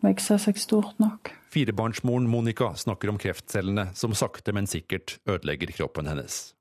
vokse 0.05 0.37
seg 0.41 0.57
stort 0.61 0.97
nok. 1.01 1.33
Firebarnsmoren 1.53 2.27
Monica 2.29 2.71
snakker 2.77 3.11
om 3.11 3.19
kreftcellene 3.21 3.91
som 3.97 4.15
sakte, 4.17 4.53
men 4.55 4.67
sikkert 4.69 5.19
ødelegger 5.29 5.73
kroppen 5.75 6.09
hennes. 6.09 6.54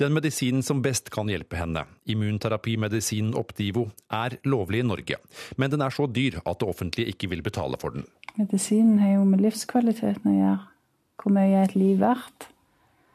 Den 0.00 0.14
medisinen 0.16 0.64
som 0.66 0.82
best 0.84 1.10
kan 1.14 1.30
hjelpe 1.30 1.58
henne, 1.60 1.84
immunterapimedisinen 2.08 3.34
Opdivo, 3.38 3.88
er 4.10 4.38
lovlig 4.48 4.82
i 4.84 4.88
Norge, 4.88 5.20
men 5.56 5.72
den 5.72 5.84
er 5.84 5.94
så 5.94 6.06
dyr 6.06 6.40
at 6.44 6.60
det 6.60 6.68
offentlige 6.68 7.14
ikke 7.14 7.30
vil 7.32 7.44
betale 7.46 7.80
for 7.80 7.96
den. 7.96 8.06
Medisinen 8.38 9.00
har 9.02 9.16
jo 9.16 9.24
med 9.26 9.42
livskvaliteten 9.42 10.30
å 10.30 10.36
gjøre. 10.36 10.60
Hvor 11.18 11.34
mye 11.34 11.50
er 11.58 11.66
et 11.66 11.74
liv 11.74 11.98
verdt? 11.98 12.52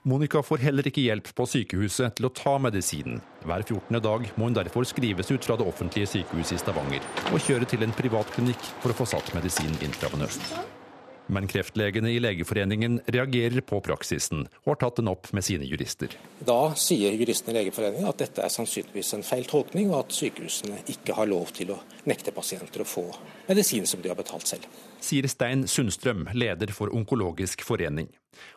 Monica 0.03 0.41
får 0.43 0.59
heller 0.65 0.87
ikke 0.89 1.05
hjelp 1.05 1.29
på 1.31 1.45
sykehuset 1.47 2.17
til 2.17 2.27
å 2.27 2.31
ta 2.35 2.57
medisinen. 2.59 3.21
Hver 3.47 3.63
14. 3.63 4.01
dag 4.03 4.25
må 4.35 4.49
hun 4.49 4.57
derfor 4.57 4.83
skrives 4.83 5.31
ut 5.31 5.47
fra 5.47 5.55
det 5.55 5.63
offentlige 5.63 6.09
sykehuset 6.17 6.57
i 6.57 6.59
Stavanger 6.59 7.07
og 7.31 7.39
kjøre 7.45 7.69
til 7.71 7.87
en 7.87 7.95
privat 7.95 8.27
klinikk 8.35 8.71
for 8.83 8.91
å 8.91 8.97
få 8.99 9.07
satt 9.13 9.31
medisinen 9.37 9.79
intravenøst. 9.87 10.82
Men 11.33 11.49
kreftlegene 11.49 12.11
i 12.13 12.19
Legeforeningen 12.21 12.99
reagerer 13.13 13.63
på 13.65 13.79
praksisen, 13.85 14.45
og 14.63 14.75
har 14.75 14.81
tatt 14.83 15.01
den 15.01 15.09
opp 15.11 15.31
med 15.33 15.45
sine 15.45 15.65
jurister. 15.65 16.13
Da 16.45 16.59
sier 16.77 17.15
juristene 17.17 17.55
i 17.55 17.61
Legeforeningen 17.61 18.09
at 18.09 18.21
dette 18.21 18.43
er 18.45 18.53
sannsynligvis 18.53 19.15
en 19.17 19.25
feil 19.25 19.47
tolkning, 19.49 19.89
og 19.91 20.03
at 20.03 20.17
sykehusene 20.17 20.83
ikke 20.93 21.17
har 21.17 21.31
lov 21.31 21.53
til 21.57 21.73
å 21.73 21.81
nekte 22.09 22.35
pasienter 22.35 22.83
å 22.83 22.89
få 22.89 23.07
medisin 23.49 23.87
som 23.89 24.03
de 24.03 24.13
har 24.13 24.19
betalt 24.19 24.49
selv. 24.53 24.69
Sier 25.03 25.27
Stein 25.27 25.65
Sundstrøm, 25.67 26.29
leder 26.33 26.71
for 26.71 26.93
Onkologisk 26.95 27.65
forening. 27.67 28.07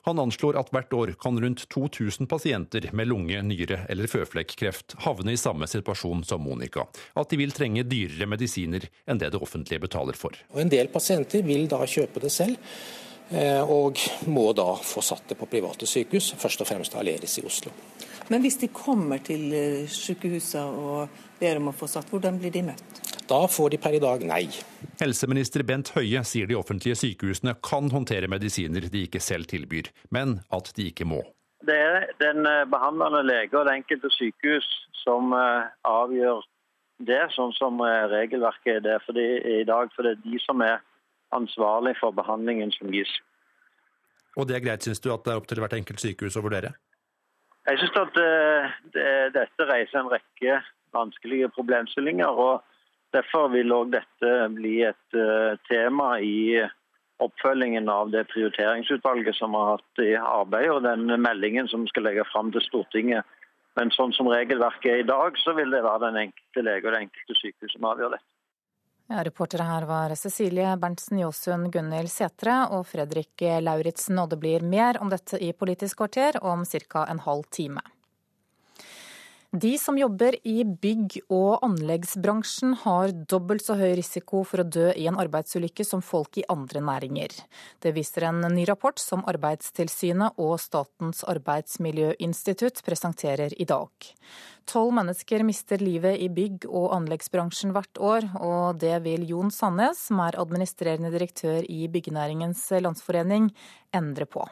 Han 0.06 0.20
anslår 0.22 0.56
at 0.60 0.70
hvert 0.72 0.92
år 0.94 1.12
kan 1.20 1.40
rundt 1.42 1.64
2000 1.72 2.28
pasienter 2.30 2.86
med 2.96 3.10
lunge-, 3.10 3.42
nyre- 3.42 3.82
eller 3.90 4.06
føflekkreft 4.10 4.94
havne 5.04 5.34
i 5.34 5.40
samme 5.40 5.66
situasjon 5.68 6.22
som 6.24 6.44
Monica. 6.46 6.86
At 7.18 7.32
de 7.32 7.40
vil 7.40 7.54
trenge 7.56 7.84
dyrere 7.88 8.28
medisiner 8.30 8.86
enn 9.06 9.20
det 9.20 9.32
det 9.34 9.42
offentlige 9.42 9.82
betaler 9.88 10.16
for. 10.16 10.38
Og 10.54 10.62
En 10.62 10.70
del 10.70 10.88
pasienter 10.94 11.42
vil 11.42 11.66
da 11.68 11.82
kjøpe 11.82 12.22
det 12.22 12.32
selv. 12.32 12.56
Eh, 13.26 13.58
og 13.58 13.98
må 14.30 14.52
da 14.54 14.68
få 14.86 15.02
satt 15.02 15.32
det 15.32 15.38
på 15.40 15.48
private 15.50 15.86
sykehus, 15.90 16.30
først 16.38 16.62
og 16.62 16.68
fremst 16.68 16.94
Aleris 16.94 17.40
i 17.40 17.46
Oslo. 17.46 17.74
Men 18.30 18.42
hvis 18.42 18.60
de 18.62 18.70
kommer 18.74 19.18
til 19.18 19.50
sykehusene 19.50 20.06
sykehuset 20.06 20.62
og 20.62 21.24
ber 21.40 21.58
om 21.58 21.72
å 21.72 21.74
få 21.74 21.90
satt, 21.90 22.06
hvordan 22.10 22.38
blir 22.38 22.54
de 22.54 22.62
møtt? 22.70 23.02
Da 23.28 23.48
får 23.50 23.70
de 23.70 23.78
per 23.82 23.96
i 23.96 24.02
dag 24.02 24.22
nei. 24.22 24.44
Helseminister 25.00 25.64
Bent 25.66 25.90
Høie 25.96 26.22
sier 26.24 26.46
de 26.46 26.54
offentlige 26.58 26.98
sykehusene 27.00 27.56
kan 27.66 27.90
håndtere 27.90 28.30
medisiner 28.30 28.86
de 28.92 29.02
ikke 29.06 29.20
selv 29.22 29.48
tilbyr, 29.50 29.90
men 30.14 30.38
at 30.54 30.70
de 30.76 30.86
ikke 30.92 31.08
må. 31.10 31.24
Det 31.66 31.74
er 31.74 32.06
den 32.22 32.46
eh, 32.46 32.66
behandlende 32.70 33.24
lege 33.26 33.58
og 33.58 33.66
det 33.66 33.80
enkelte 33.80 34.12
sykehus 34.14 34.68
som 35.02 35.34
avgjør 35.34 36.44
det, 37.06 37.22
sånn 37.34 37.52
som 37.56 37.82
regelverket 38.10 38.78
er 38.78 38.84
det 38.84 38.96
for 39.04 39.18
i 39.18 39.62
dag. 39.68 39.90
For 39.94 40.06
det 40.06 40.16
er 40.16 40.22
de 40.24 40.38
som 40.42 40.62
er 40.64 40.78
ansvarlig 41.36 41.96
for 42.00 42.14
behandlingen 42.14 42.72
som 42.74 42.90
gis. 42.94 43.10
Og 44.36 44.48
det 44.48 44.56
er 44.56 44.64
greit, 44.64 44.86
syns 44.86 45.02
du, 45.02 45.10
at 45.12 45.24
det 45.24 45.32
er 45.32 45.40
opp 45.40 45.46
til 45.50 45.60
hvert 45.62 45.76
enkelt 45.76 46.02
sykehus 46.02 46.38
å 46.38 46.44
vurdere? 46.44 46.72
Jeg 47.66 47.82
syns 47.82 48.00
at 48.00 48.16
det, 48.16 48.32
det, 48.94 49.10
dette 49.34 49.68
reiser 49.68 50.00
en 50.00 50.10
rekke 50.12 50.58
vanskelige 50.94 51.50
problemstillinger. 51.56 52.30
og 52.30 52.62
Derfor 53.16 53.48
vil 53.54 53.72
òg 53.72 53.94
dette 53.94 54.32
bli 54.52 54.80
et 54.84 55.16
uh, 55.16 55.56
tema 55.70 56.16
i 56.20 56.60
oppfølgingen 57.22 57.88
av 57.88 58.10
det 58.12 58.26
prioriteringsutvalget 58.28 59.38
som 59.38 59.56
har 59.56 59.76
hatt 59.76 60.04
i 60.04 60.12
arbeid, 60.20 60.68
og 60.74 60.84
den 60.84 61.08
meldingen 61.24 61.68
som 61.72 61.86
skal 61.88 62.04
legge 62.10 62.26
fram 62.28 62.52
til 62.52 62.64
Stortinget. 62.66 63.24
Men 63.76 63.92
sånn 63.92 64.12
som 64.16 64.28
regelverket 64.28 64.90
er 64.92 65.02
i 65.02 65.08
dag, 65.08 65.36
så 65.40 65.54
vil 65.56 65.72
det 65.72 65.84
være 65.84 66.10
den 66.10 66.26
enkelte 66.26 66.64
lege 66.64 66.88
og 66.88 66.96
det 66.96 67.02
enkelte 67.06 67.38
sykehus 67.40 67.76
som 67.76 67.88
avgjør 67.88 68.16
dette. 68.16 68.28
Ja, 69.06 69.20
reportere 69.22 69.62
her 69.68 69.84
var 69.86 70.12
Cecilie 70.18 70.72
Berntsen 70.82 71.20
Jåsund, 71.20 71.68
Gunhild 71.72 72.10
Setre 72.10 72.64
og 72.74 72.88
Fredrik 72.90 73.44
Lauritzen. 73.62 74.18
Og 74.18 74.32
det 74.32 74.40
blir 74.42 74.64
mer 74.66 74.98
om 74.98 75.12
dette 75.12 75.38
i 75.38 75.52
Politisk 75.54 76.00
kvarter 76.02 76.40
om 76.42 76.64
ca. 76.66 77.04
en 77.06 77.22
halv 77.22 77.46
time. 77.54 77.84
De 79.56 79.78
som 79.78 79.96
jobber 79.96 80.34
i 80.44 80.64
bygg- 80.64 81.22
og 81.32 81.62
anleggsbransjen 81.64 82.74
har 82.82 83.12
dobbelt 83.30 83.62
så 83.64 83.76
høy 83.78 83.94
risiko 83.96 84.42
for 84.44 84.60
å 84.60 84.66
dø 84.68 84.90
i 84.92 85.06
en 85.08 85.16
arbeidsulykke 85.22 85.86
som 85.86 86.02
folk 86.04 86.36
i 86.36 86.44
andre 86.52 86.82
næringer. 86.84 87.32
Det 87.80 87.94
viser 87.96 88.26
en 88.28 88.42
ny 88.52 88.66
rapport 88.68 89.00
som 89.00 89.24
Arbeidstilsynet 89.24 90.36
og 90.42 90.58
Statens 90.60 91.24
arbeidsmiljøinstitutt 91.24 92.82
presenterer 92.84 93.56
i 93.56 93.64
dag. 93.70 93.88
Tolv 94.68 94.92
mennesker 94.98 95.46
mister 95.46 95.80
livet 95.80 96.20
i 96.20 96.28
bygg- 96.28 96.68
og 96.68 96.92
anleggsbransjen 96.98 97.72
hvert 97.72 98.02
år, 98.02 98.28
og 98.36 98.82
det 98.84 98.98
vil 99.08 99.24
Jon 99.30 99.54
Sandnes, 99.54 100.04
som 100.10 100.20
er 100.26 100.36
administrerende 100.36 101.14
direktør 101.14 101.64
i 101.64 101.88
Byggenæringens 101.88 102.68
Landsforening, 102.76 103.54
endre 103.94 104.28
på. 104.28 104.44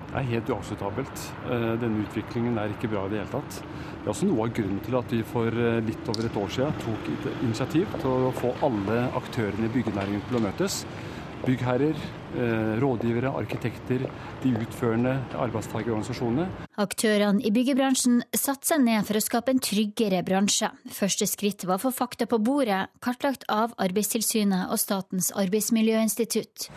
Det 0.00 0.16
er 0.16 0.26
helt 0.26 0.48
uakseptabelt. 0.50 1.24
Eh, 1.52 1.72
denne 1.78 2.02
utviklingen 2.02 2.56
er 2.58 2.72
ikke 2.72 2.88
bra 2.90 3.04
i 3.06 3.12
det 3.12 3.20
hele 3.20 3.30
tatt. 3.30 3.60
Det 4.00 4.08
er 4.08 4.14
også 4.14 4.26
noe 4.30 4.46
av 4.46 4.52
grunnen 4.56 4.80
til 4.80 4.94
at 4.96 5.10
vi 5.12 5.20
for 5.28 5.52
eh, 5.52 5.82
litt 5.84 6.06
over 6.08 6.24
et 6.24 6.36
år 6.40 6.52
siden 6.54 6.76
tok 6.80 7.08
initiativ 7.44 7.98
til 8.00 8.28
å 8.30 8.30
få 8.32 8.54
alle 8.64 9.02
aktørene 9.18 9.68
i 9.68 9.72
byggenæringen 9.74 10.22
til 10.24 10.38
å 10.38 10.40
møtes. 10.46 10.78
Byggherrer, 11.44 12.00
eh, 12.32 12.70
rådgivere, 12.80 13.28
arkitekter, 13.42 14.06
de 14.40 14.54
utførende 14.56 15.18
arbeidstakerorganisasjonene. 15.36 16.48
Aktørene 16.80 17.44
i 17.44 17.52
byggebransjen 17.52 18.22
satte 18.32 18.72
seg 18.72 18.86
ned 18.86 19.04
for 19.04 19.20
å 19.20 19.24
skape 19.24 19.52
en 19.52 19.60
tryggere 19.68 20.22
bransje. 20.24 20.72
Første 20.96 21.28
skritt 21.28 21.68
var 21.68 21.76
å 21.76 21.84
få 21.84 21.92
fakta 21.92 22.28
på 22.28 22.40
bordet, 22.40 22.86
kartlagt 23.04 23.44
av 23.52 23.76
Arbeidstilsynet 23.76 24.72
og 24.72 24.80
Statens 24.80 25.28
arbeidsmiljøinstitutt. 25.36 26.70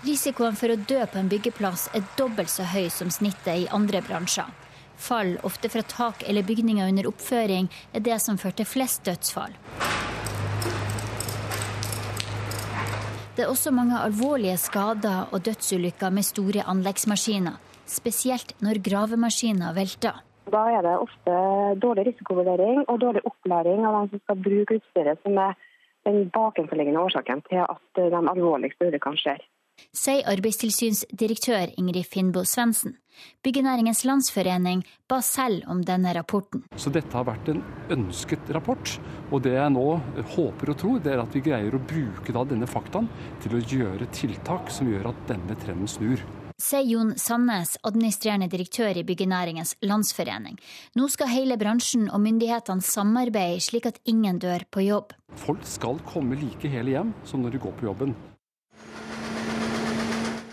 Risikoen 0.00 0.54
for 0.56 0.72
å 0.72 0.78
dø 0.88 1.02
på 1.12 1.18
en 1.20 1.28
byggeplass 1.28 1.90
er 1.92 2.04
dobbelt 2.16 2.48
så 2.48 2.64
høy 2.64 2.86
som 2.88 3.10
snittet 3.12 3.66
i 3.66 3.66
andre 3.68 4.00
bransjer. 4.00 4.48
Fall, 4.96 5.34
ofte 5.44 5.68
fra 5.72 5.82
tak 5.84 6.24
eller 6.28 6.46
bygninger 6.48 6.88
under 6.88 7.08
oppføring, 7.10 7.68
er 7.92 8.04
det 8.04 8.16
som 8.24 8.38
fører 8.40 8.62
til 8.62 8.68
flest 8.68 9.04
dødsfall. 9.04 9.52
Det 13.36 13.44
er 13.44 13.52
også 13.52 13.72
mange 13.76 14.00
alvorlige 14.00 14.56
skader 14.60 15.28
og 15.32 15.44
dødsulykker 15.44 16.16
med 16.16 16.28
store 16.28 16.64
anleggsmaskiner. 16.72 17.60
Spesielt 17.84 18.56
når 18.64 18.80
gravemaskiner 18.84 19.76
velter. 19.76 20.24
Da 20.50 20.64
er 20.72 20.82
det 20.84 20.96
ofte 20.96 21.38
dårlig 21.84 22.08
risikovurdering 22.08 22.86
og 22.88 23.00
dårlig 23.04 23.26
opplæring 23.28 23.84
av 23.84 24.00
dem 24.00 24.10
som 24.14 24.24
skal 24.24 24.42
bruke 24.48 24.80
utstyret 24.80 25.20
som 25.24 25.36
er 25.44 25.56
den 26.08 26.28
bakenforliggende 26.32 27.04
årsaken 27.04 27.44
til 27.52 27.66
at 27.68 28.00
de 28.00 28.28
alvorligste 28.34 28.88
ulykkene 28.88 29.20
skjer. 29.20 29.40
Sier 29.92 30.26
arbeidstilsynsdirektør 30.30 31.76
Ingrid 31.80 32.08
Finnbo 32.08 32.44
Svendsen. 32.48 32.96
Byggenæringens 33.44 34.04
landsforening 34.08 34.82
ba 35.08 35.20
selv 35.24 35.66
om 35.68 35.82
denne 35.84 36.14
rapporten. 36.16 36.64
Så 36.76 36.92
dette 36.94 37.12
har 37.16 37.26
vært 37.28 37.50
en 37.52 37.62
ønsket 37.92 38.52
rapport. 38.56 38.94
Og 39.30 39.42
det 39.44 39.56
jeg 39.58 39.74
nå 39.76 39.86
håper 40.36 40.72
og 40.72 40.80
tror, 40.80 41.00
det 41.04 41.14
er 41.14 41.24
at 41.24 41.36
vi 41.36 41.44
greier 41.44 41.76
å 41.76 41.82
bruke 41.92 42.36
denne 42.50 42.68
faktaen 42.70 43.10
til 43.44 43.56
å 43.58 43.64
gjøre 43.64 44.08
tiltak 44.16 44.72
som 44.72 44.88
gjør 44.88 45.12
at 45.12 45.26
denne 45.28 45.58
trenden 45.60 45.90
snur 45.90 46.24
sier 46.60 46.84
Jon 46.84 47.14
Sandnes, 47.18 47.76
administrerende 47.86 48.48
direktør 48.52 48.98
i 49.00 49.04
Byggenæringens 49.06 49.76
landsforening. 49.86 50.58
Nå 50.96 51.08
skal 51.12 51.32
hele 51.32 51.56
bransjen 51.60 52.10
og 52.10 52.20
myndighetene 52.24 52.84
samarbeide 52.84 53.62
slik 53.64 53.88
at 53.88 54.00
ingen 54.10 54.40
dør 54.42 54.66
på 54.70 54.84
jobb. 54.84 55.14
Folk 55.40 55.64
skal 55.64 56.00
komme 56.10 56.38
like 56.38 56.68
hele 56.68 56.96
hjem 56.96 57.14
som 57.24 57.44
når 57.44 57.56
de 57.56 57.64
går 57.64 57.78
på 57.80 57.88
jobben. 57.88 58.14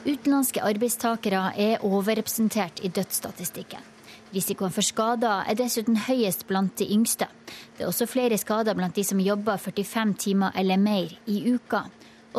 Utenlandske 0.08 0.62
arbeidstakere 0.64 1.50
er 1.60 1.82
overrepresentert 1.84 2.80
i 2.80 2.88
dødsstatistikken. 2.96 3.84
Risikoen 4.32 4.72
for 4.72 4.86
skader 4.86 5.44
er 5.52 5.58
dessuten 5.60 5.98
høyest 6.06 6.46
blant 6.48 6.78
de 6.80 6.88
yngste. 6.96 7.28
Det 7.76 7.84
er 7.84 7.90
også 7.90 8.08
flere 8.08 8.40
skader 8.40 8.78
blant 8.78 8.96
de 8.96 9.04
som 9.04 9.20
jobber 9.20 9.60
45 9.60 10.16
timer 10.24 10.56
eller 10.56 10.80
mer 10.80 11.12
i 11.28 11.42
uka. 11.52 11.84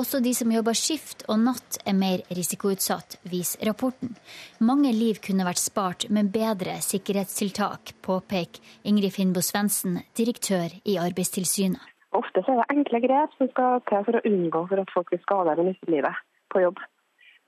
Også 0.00 0.22
de 0.24 0.32
som 0.32 0.52
jobber 0.52 0.76
skift 0.80 1.26
og 1.28 1.42
natt 1.44 1.76
er 1.84 1.96
mer 1.98 2.24
risikoutsatt, 2.32 3.18
viser 3.28 3.68
rapporten. 3.68 4.16
Mange 4.64 4.92
liv 4.96 5.20
kunne 5.20 5.44
vært 5.44 5.60
spart 5.60 6.08
med 6.08 6.32
bedre 6.32 6.80
sikkerhetstiltak, 6.80 7.98
påpeker 8.00 8.64
Ingrid 8.88 9.12
Finnbo 9.12 9.44
Svendsen, 9.44 10.00
direktør 10.16 10.72
i 10.88 10.96
Arbeidstilsynet. 10.96 11.82
Ofte 12.16 12.40
er 12.48 12.62
det 12.62 12.70
enkle 12.72 13.04
grep 13.04 13.34
som 13.36 13.50
skal 13.52 13.82
til 13.90 14.06
for 14.06 14.16
å 14.16 14.28
unngå 14.28 14.68
for 14.70 14.80
at 14.80 14.94
folk 14.94 15.12
blir 15.12 15.20
skadet 15.26 15.52
eller 15.52 15.74
mister 15.74 15.98
livet 15.98 16.24
på 16.54 16.64
jobb. 16.64 16.80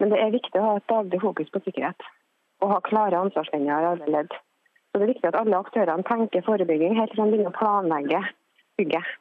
Men 0.01 0.13
det 0.13 0.21
er 0.21 0.33
viktig 0.35 0.61
å 0.61 0.67
ha 0.67 0.77
et 0.79 0.89
daglig 0.91 1.21
fokus 1.23 1.51
på 1.53 1.63
sikkerhet 1.67 2.09
og 2.61 2.75
ha 2.75 2.81
klare 2.85 3.21
ansvarslinjer 3.25 3.85
i 3.85 3.91
alle 3.95 4.13
ledd. 4.17 4.33
Så 4.91 4.99
Det 4.99 5.07
er 5.07 5.13
viktig 5.15 5.29
at 5.31 5.39
alle 5.39 5.61
aktørene 5.61 6.05
tenker 6.09 6.45
forebygging 6.45 6.97
helt 6.99 7.13
til 7.15 7.23
de 7.23 7.31
begynner 7.31 7.53
å 7.53 7.59
planlegge 7.59 8.23
bygget. 8.81 9.13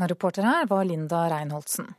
Reporter 0.00 0.46
her 0.46 0.70
var 0.70 0.86
Linda 0.88 1.26
Reinholdsen. 1.28 1.90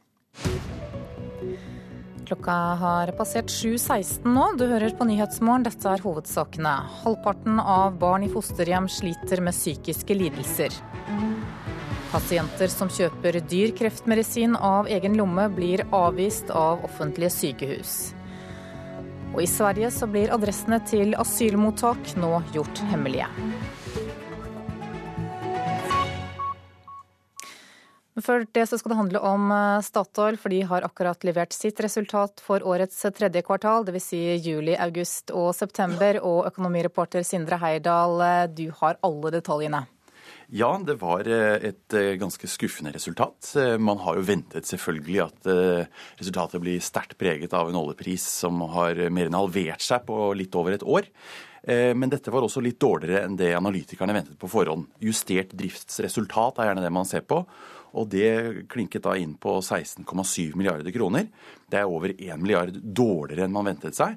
Klokka 2.31 2.55
har 2.79 3.11
passert 3.17 3.51
7.16 3.51 4.23
nå. 4.31 4.45
Du 4.57 4.63
hører 4.71 4.93
på 4.95 5.05
Nyhetsmorgen. 5.05 5.65
Dette 5.67 5.89
er 5.91 6.01
hovedsakene. 6.01 6.71
Halvparten 7.03 7.59
av 7.59 7.97
barn 7.99 8.23
i 8.23 8.31
fosterhjem 8.31 8.87
sliter 8.89 9.43
med 9.43 9.57
psykiske 9.57 10.15
lidelser. 10.15 10.77
Pasienter 12.11 12.67
som 12.67 12.89
kjøper 12.91 13.37
dyr 13.47 13.71
kreftmedisin 13.71 14.57
av 14.59 14.89
egen 14.91 15.13
lomme, 15.15 15.45
blir 15.55 15.85
avvist 15.95 16.49
av 16.51 16.81
offentlige 16.83 17.31
sykehus. 17.31 17.93
Og 19.31 19.45
i 19.45 19.47
Sverige 19.47 19.87
så 19.95 20.09
blir 20.11 20.33
adressene 20.35 20.81
til 20.89 21.15
asylmottak 21.15 22.17
nå 22.19 22.41
gjort 22.51 22.81
hemmelige. 22.91 23.29
Før 28.21 28.43
det 28.43 28.65
så 28.67 28.75
skal 28.77 28.91
det 28.91 28.99
handle 28.99 29.21
om 29.23 29.47
eh, 29.55 29.79
Statoil, 29.87 30.35
for 30.37 30.51
de 30.51 30.59
har 30.67 30.83
akkurat 30.83 31.23
levert 31.23 31.55
sitt 31.55 31.79
resultat 31.79 32.43
for 32.43 32.59
årets 32.67 32.99
tredje 33.15 33.39
kvartal, 33.47 33.87
dvs. 33.87 34.09
Si 34.11 34.19
juli, 34.43 34.75
august 34.75 35.31
og 35.31 35.53
september. 35.55 36.19
Og 36.19 36.43
økonomireporter 36.51 37.23
Sindre 37.25 37.57
Heirdal, 37.63 38.19
eh, 38.27 38.45
du 38.51 38.67
har 38.83 38.99
alle 38.99 39.31
detaljene. 39.39 39.85
Ja, 40.51 40.71
det 40.83 40.97
var 40.99 41.27
eh, 41.31 41.69
et 41.71 41.95
ganske 42.19 42.49
skuffende 42.51 42.91
resultat. 42.91 43.53
Man 43.79 44.01
har 44.03 44.17
jo 44.19 44.25
ventet 44.27 44.67
selvfølgelig 44.67 45.21
at 45.23 45.47
resultatet 46.19 46.63
blir 46.63 46.83
sterkt 46.83 47.15
preget 47.19 47.55
av 47.55 47.71
en 47.71 47.79
oljepris 47.79 48.25
som 48.41 48.59
har 48.73 48.99
mer 49.13 49.29
enn 49.29 49.39
halvert 49.39 49.83
seg 49.85 50.03
på 50.09 50.33
litt 50.35 50.57
over 50.59 50.75
et 50.75 50.83
år. 50.83 51.07
Men 51.61 52.09
dette 52.09 52.31
var 52.33 52.41
også 52.41 52.57
litt 52.65 52.79
dårligere 52.81 53.21
enn 53.21 53.35
det 53.37 53.51
analytikerne 53.53 54.15
ventet 54.17 54.39
på 54.41 54.49
forhånd. 54.49 54.87
Justert 55.05 55.51
driftsresultat 55.53 56.57
er 56.57 56.71
gjerne 56.71 56.81
det 56.81 56.93
man 56.95 57.05
ser 57.05 57.21
på. 57.21 57.43
Og 57.97 58.07
det 58.11 58.65
klinket 58.71 59.03
da 59.03 59.15
inn 59.19 59.35
på 59.39 59.57
16,7 59.59 60.55
milliarder 60.55 60.93
kroner. 60.95 61.27
Det 61.69 61.81
er 61.81 61.89
over 61.89 62.13
1 62.15 62.39
milliard 62.39 62.77
dårligere 62.81 63.47
enn 63.47 63.55
man 63.55 63.67
ventet 63.67 63.97
seg. 63.97 64.15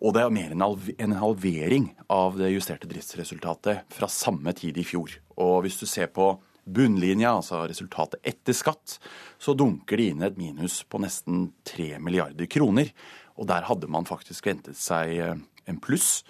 Og 0.00 0.14
det 0.16 0.22
er 0.24 0.32
mer 0.32 0.54
enn 0.54 0.64
en 0.64 1.18
halvering 1.20 1.90
av 2.08 2.38
det 2.40 2.54
justerte 2.54 2.88
driftsresultatet 2.88 3.84
fra 3.92 4.08
samme 4.08 4.54
tid 4.56 4.78
i 4.80 4.86
fjor. 4.86 5.12
Og 5.40 5.64
hvis 5.64 5.80
du 5.80 5.86
ser 5.88 6.12
på 6.12 6.34
bunnlinja, 6.70 7.32
altså 7.34 7.64
resultatet 7.68 8.20
etter 8.26 8.56
skatt, 8.56 8.98
så 9.40 9.54
dunker 9.56 10.00
det 10.00 10.10
inn 10.12 10.26
et 10.26 10.38
minus 10.38 10.82
på 10.88 11.00
nesten 11.02 11.48
3 11.68 11.94
milliarder 12.02 12.48
kroner. 12.50 12.92
Og 13.40 13.48
der 13.50 13.66
hadde 13.68 13.90
man 13.90 14.08
faktisk 14.08 14.50
ventet 14.50 14.78
seg 14.78 15.16
eh, 15.16 15.40
en 15.70 15.80
pluss. 15.82 16.20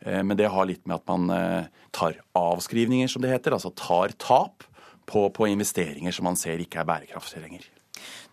Eh, 0.00 0.22
men 0.22 0.36
det 0.38 0.50
har 0.52 0.68
litt 0.68 0.84
med 0.86 0.98
at 0.98 1.06
man 1.10 1.30
eh, 1.32 1.86
tar 1.94 2.18
avskrivninger, 2.36 3.10
som 3.10 3.24
det 3.24 3.32
heter, 3.32 3.56
altså 3.56 3.72
tar 3.76 4.16
tap 4.18 4.66
på, 5.06 5.28
på 5.30 5.48
investeringer 5.52 6.14
som 6.14 6.26
man 6.26 6.38
ser 6.38 6.60
ikke 6.62 6.82
er 6.82 6.88
bærekraftige 6.88 7.44
lenger. 7.44 7.72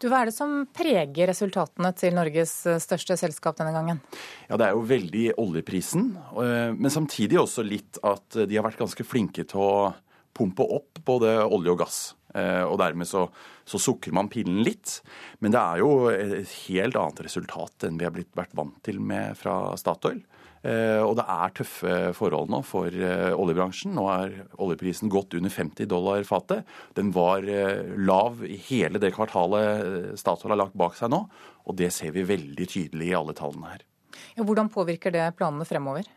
Du, 0.02 0.10
Hva 0.12 0.20
er 0.22 0.28
det 0.28 0.36
som 0.36 0.66
preger 0.76 1.30
resultatene 1.30 1.94
til 1.96 2.14
Norges 2.18 2.52
største 2.84 3.16
selskap 3.18 3.56
denne 3.58 3.72
gangen? 3.74 4.02
Ja, 4.50 4.58
Det 4.60 4.66
er 4.66 4.74
jo 4.76 4.84
veldig 4.90 5.24
oljeprisen, 5.40 6.10
men 6.76 6.94
samtidig 6.94 7.40
også 7.40 7.64
litt 7.66 7.98
at 8.04 8.42
de 8.44 8.58
har 8.58 8.66
vært 8.68 8.82
ganske 8.82 9.06
flinke 9.08 9.46
til 9.48 9.64
å 9.64 9.72
pumpe 10.36 10.66
opp 10.66 11.02
både 11.06 11.38
olje 11.46 11.74
og 11.74 11.82
gass. 11.84 12.02
Eh, 12.34 12.64
og 12.66 12.80
dermed 12.82 13.06
så, 13.06 13.28
så 13.66 13.80
sukker 13.82 14.14
man 14.16 14.32
pillen 14.34 14.62
litt. 14.66 15.00
Men 15.44 15.54
det 15.54 15.62
er 15.62 15.82
jo 15.84 15.92
et 16.12 16.54
helt 16.68 16.98
annet 17.00 17.26
resultat 17.28 17.88
enn 17.88 18.00
vi 18.00 18.08
har 18.08 18.16
blitt 18.16 18.34
vært 18.38 18.56
vant 18.58 18.80
til 18.86 19.02
med 19.02 19.38
fra 19.40 19.76
Statoil. 19.80 20.24
Eh, 20.64 21.02
og 21.04 21.18
det 21.20 21.26
er 21.28 21.56
tøffe 21.60 21.96
forhold 22.18 22.52
nå 22.52 22.62
for 22.66 22.90
eh, 22.90 23.32
oljebransjen. 23.36 23.94
Nå 23.98 24.08
er 24.16 24.38
oljeprisen 24.64 25.12
gått 25.14 25.38
under 25.38 25.54
50 25.54 25.90
dollar 25.92 26.26
fatet. 26.28 26.68
Den 26.98 27.14
var 27.16 27.46
lav 28.00 28.46
i 28.48 28.58
hele 28.70 29.02
det 29.04 29.14
kvartalet 29.16 30.14
Statoil 30.20 30.56
har 30.56 30.66
lagt 30.66 30.80
bak 30.80 30.98
seg 30.98 31.14
nå. 31.14 31.26
Og 31.64 31.80
det 31.80 31.94
ser 31.96 32.16
vi 32.16 32.26
veldig 32.28 32.70
tydelig 32.70 33.12
i 33.12 33.18
alle 33.18 33.36
tallene 33.38 33.76
her. 33.76 33.90
Ja, 34.38 34.46
hvordan 34.46 34.72
påvirker 34.74 35.14
det 35.14 35.26
planene 35.38 35.68
fremover? 35.68 36.08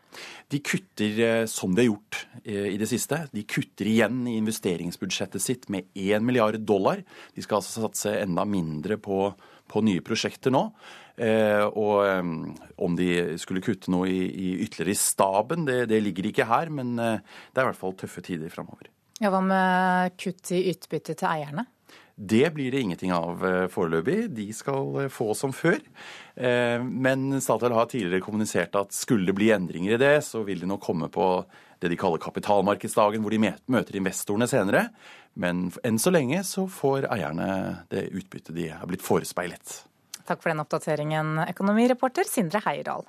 De 0.51 0.59
kutter, 0.63 1.45
som 1.51 1.75
de 1.75 1.83
har 1.83 1.89
gjort 1.91 2.21
i 2.47 2.77
det 2.79 2.87
siste, 2.89 3.19
de 3.33 3.43
kutter 3.49 3.89
igjen 3.89 4.23
i 4.29 4.37
investeringsbudsjettet 4.39 5.43
sitt 5.43 5.67
med 5.73 5.89
1 5.93 6.23
milliard 6.25 6.57
dollar. 6.65 7.03
De 7.35 7.43
skal 7.43 7.59
altså 7.59 7.83
satse 7.85 8.15
enda 8.21 8.45
mindre 8.47 8.97
på, 9.01 9.27
på 9.67 9.83
nye 9.85 10.05
prosjekter 10.05 10.53
nå. 10.55 10.63
Eh, 11.17 11.63
og 11.65 12.05
om 12.77 12.97
de 12.97 13.39
skulle 13.41 13.63
kutte 13.65 13.89
noe 13.89 14.09
i, 14.09 14.19
i 14.29 14.49
ytterligere 14.61 14.93
i 14.93 14.99
staben, 15.01 15.65
det, 15.65 15.79
det, 15.89 16.01
ligger 16.05 16.29
ikke 16.29 16.47
her. 16.49 16.69
Men 16.73 16.93
eh, 17.01 17.23
det 17.51 17.61
er 17.61 17.65
i 17.65 17.71
hvert 17.71 17.81
fall 17.81 17.97
tøffe 17.97 18.23
tider 18.25 18.53
fremover. 18.53 18.91
Ja, 19.17 19.31
hva 19.33 19.41
med 19.41 20.13
kutt 20.21 20.53
i 20.53 20.67
utbytte 20.69 21.17
til 21.17 21.29
eierne? 21.29 21.65
Det 22.17 22.49
blir 22.55 22.73
det 22.73 22.81
ingenting 22.81 23.13
av 23.13 23.45
eh, 23.45 23.67
foreløpig. 23.69 24.31
De 24.33 24.47
skal 24.57 25.07
få 25.13 25.31
som 25.37 25.53
før. 25.53 25.79
Men 26.37 27.39
Statoil 27.41 27.73
har 27.73 27.87
tidligere 27.89 28.21
kommunisert 28.21 28.75
at 28.77 28.93
skulle 28.93 29.25
det 29.25 29.33
bli 29.37 29.47
endringer 29.55 29.95
i 29.95 29.97
det, 29.97 30.11
så 30.21 30.43
vil 30.45 30.59
de 30.61 30.69
nå 30.69 30.77
komme 30.81 31.07
på 31.09 31.25
det 31.81 31.89
de 31.89 31.97
kaller 31.97 32.21
kapitalmarkedsdagen, 32.21 33.23
hvor 33.25 33.33
de 33.33 33.41
møter 33.41 33.97
investorene 33.97 34.45
senere. 34.49 34.83
Men 35.37 35.67
enn 35.85 35.97
så 36.01 36.13
lenge 36.13 36.43
så 36.45 36.67
får 36.69 37.09
eierne 37.13 37.49
det 37.93 38.07
utbyttet 38.09 38.55
de 38.57 38.71
har 38.73 38.89
blitt 38.89 39.05
forespeilet. 39.05 39.79
Takk 40.27 40.41
for 40.43 40.51
den 40.51 40.63
oppdateringen, 40.63 41.37
økonomireporter 41.47 42.27
Sindre 42.27 42.61
Heierdal. 42.65 43.07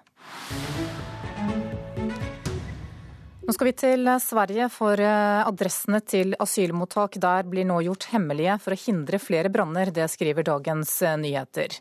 Nå 3.48 3.54
skal 3.56 3.70
vi 3.70 3.78
til 3.80 4.08
Sverige, 4.20 4.66
for 4.68 5.00
eh, 5.00 5.38
adressene 5.40 6.02
til 6.04 6.34
asylmottak 6.36 7.14
der 7.16 7.46
blir 7.48 7.64
nå 7.64 7.78
gjort 7.86 8.04
hemmelige 8.10 8.58
for 8.60 8.74
å 8.74 8.76
hindre 8.82 9.16
flere 9.24 9.48
branner. 9.48 9.88
Det 9.88 10.04
skriver 10.12 10.44
Dagens 10.44 10.90
eh, 11.00 11.14
Nyheter. 11.16 11.78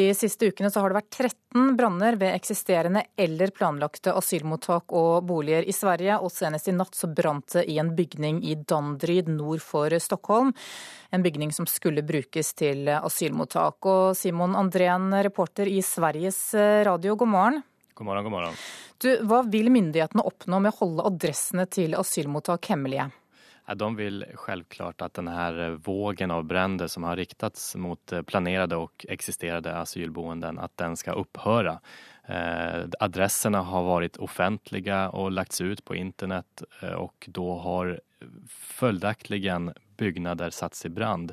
De 0.00 0.06
siste 0.16 0.48
ukene 0.48 0.70
har 0.72 0.88
det 0.88 0.96
vært 0.96 1.18
13 1.28 1.76
branner 1.76 2.16
ved 2.16 2.32
eksisterende 2.32 3.04
eller 3.20 3.52
planlagte 3.52 4.16
asylmottak 4.16 4.96
og 4.96 5.28
boliger 5.28 5.68
i 5.68 5.76
Sverige, 5.76 6.16
og 6.24 6.32
senest 6.32 6.72
i 6.72 6.76
natt 6.78 6.96
så 6.96 7.12
brant 7.12 7.52
det 7.52 7.66
i 7.68 7.76
en 7.84 7.92
bygning 7.98 8.40
i 8.40 8.56
Dandryd 8.56 9.28
nord 9.28 9.60
for 9.60 9.92
Stockholm. 10.00 10.54
En 11.12 11.20
bygning 11.20 11.52
som 11.52 11.68
skulle 11.68 12.00
brukes 12.00 12.56
til 12.56 12.88
asylmottak. 12.96 13.76
Og 13.84 14.16
Simon 14.16 14.56
Andrén, 14.56 15.12
reporter 15.20 15.68
i 15.68 15.82
Sveriges 15.84 16.46
eh, 16.56 16.80
Radio, 16.88 17.20
god 17.20 17.36
morgen. 17.36 17.66
God 18.00 18.06
morgen, 18.06 18.24
god 18.24 18.32
morgen. 18.32 18.54
Du, 18.98 19.08
hva 19.28 19.42
vil 19.44 19.66
myndighetene 19.68 20.22
oppnå 20.24 20.56
med 20.64 20.72
å 20.72 20.78
holde 20.78 21.04
adressene 21.04 21.66
til 21.68 21.92
asylmottak 21.98 22.70
hemmelige? 22.72 23.10
De 23.76 23.88
vil 23.98 24.22
selvklart 24.40 25.04
at 25.04 25.18
denne 25.18 25.66
vågen 25.84 26.32
av 26.32 26.46
branner 26.48 26.88
som 26.88 27.04
har 27.04 27.20
riktats 27.20 27.74
mot 27.76 28.14
planerade 28.24 28.78
og 28.80 29.04
eksisterende 29.04 29.76
asylboenden, 29.82 30.56
at 30.64 30.72
den 30.80 30.96
skal 30.96 31.20
opphøre. 31.20 31.76
Eh, 32.24 32.88
adressene 33.04 33.60
har 33.68 33.84
vært 33.90 34.16
offentlige 34.24 35.02
og 35.12 35.34
lagts 35.36 35.60
ut 35.60 35.84
på 35.84 36.00
internett, 36.00 36.64
eh, 36.80 36.96
og 36.96 37.28
da 37.28 37.48
har 37.66 37.98
følgelig 38.80 39.44
bygninger 40.00 40.56
satt 40.56 40.80
i 40.88 40.96
brann. 40.96 41.28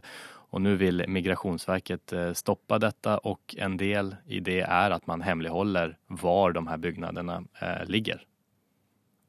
Og 0.57 0.63
nå 0.65 0.73
vil 0.81 1.03
Migrationsverket 1.05 2.13
eh, 2.17 2.31
stoppe 2.33 2.79
dette, 2.81 3.13
og 3.29 3.53
en 3.61 3.75
del 3.77 4.15
i 4.25 4.41
det 4.41 4.63
er 4.65 4.95
at 4.95 5.05
man 5.09 5.21
hemmeligholder 5.21 5.93
hvor 6.17 6.55
de 6.55 6.63
her 6.65 6.81
bygningene 6.81 7.43
eh, 7.61 7.83
ligger. 7.85 8.23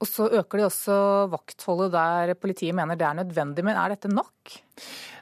Og 0.00 0.08
så 0.08 0.28
øker 0.40 0.60
de 0.60 0.64
også 0.68 0.96
vaktholdet 1.28 1.92
der 1.92 2.32
politiet 2.38 2.76
mener 2.78 2.96
det 2.96 3.04
er 3.04 3.18
nødvendig. 3.18 3.64
Men 3.66 3.76
er 3.76 3.92
dette 3.92 4.08
nok? 4.08 4.54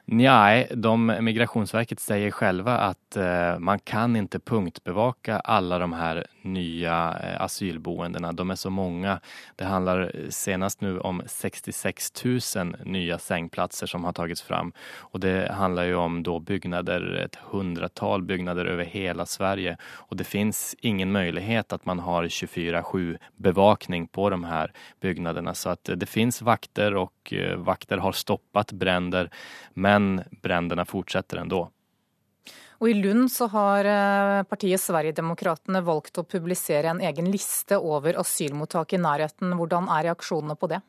Nej, 0.09 0.69
de, 0.75 1.17
Migrationsverket 1.21 2.01
säger 2.01 2.31
själva 2.31 2.79
att 2.79 3.17
eh, 3.17 3.59
man 3.59 3.79
kan 3.79 4.17
inte 4.17 4.39
punktbevaka 4.39 5.39
alla 5.39 5.79
de 5.79 5.93
här 5.93 6.27
nya 6.43 7.19
eh, 7.23 7.41
asylboendena. 7.41 8.33
De 8.33 8.51
är 8.51 8.55
så 8.55 8.71
många. 8.71 9.21
Det 9.57 9.65
handlar 9.65 10.13
senast 10.29 10.81
nu 10.81 10.99
om 10.99 11.23
66 11.27 12.25
000 12.25 12.41
nya 12.85 13.19
sängplatser 13.19 13.87
som 13.87 14.05
har 14.05 14.13
tagits 14.13 14.43
fram. 14.43 14.73
Och 14.99 15.21
det 15.21 15.53
handlar 15.53 15.85
ju 15.85 15.95
om 15.95 16.23
då 16.23 16.41
byggnader, 16.41 17.23
ett 17.25 17.37
hundratal 17.37 18.23
byggnader 18.23 18.65
över 18.65 18.85
hela 18.85 19.27
Sverige. 19.27 19.77
Och 19.83 20.17
det 20.17 20.25
finns 20.25 20.77
ingen 20.79 21.13
möjlighet 21.13 21.73
att 21.73 21.87
man 21.87 21.99
har 21.99 22.25
24-7 22.25 23.19
bevakning 23.37 24.07
på 24.07 24.31
de 24.31 24.45
här 24.45 24.73
byggnaderna. 25.01 25.55
Så 25.55 25.69
att 25.69 25.91
det 25.97 26.07
finns 26.07 26.43
vakter 26.43 26.95
och 26.95 27.13
eh, 27.33 27.57
vakter 27.57 27.99
har 27.99 28.13
stoppat 28.13 28.73
bränder. 28.73 29.31
Men 29.75 30.23
bränderna 30.43 30.85
fortsätter 30.85 31.37
ändå. 31.37 31.71
Og 32.79 32.91
I 32.91 32.97
Lund 32.99 33.31
så 33.33 33.49
har 33.53 33.89
eh, 33.89 34.43
partiet 34.49 34.83
Sverigedemokraterna 34.83 35.81
valgt 35.85 36.19
å 36.21 36.27
publisere 36.29 36.91
en 36.93 37.01
egen 37.01 37.31
liste 37.33 37.79
over 37.79 38.19
asylmottak 38.21 38.93
i 38.93 39.01
nærheten. 39.01 39.55
Hvordan 39.57 39.89
er 39.93 40.11
reaksjonene 40.11 40.59
på 40.61 40.69
det? 40.75 40.83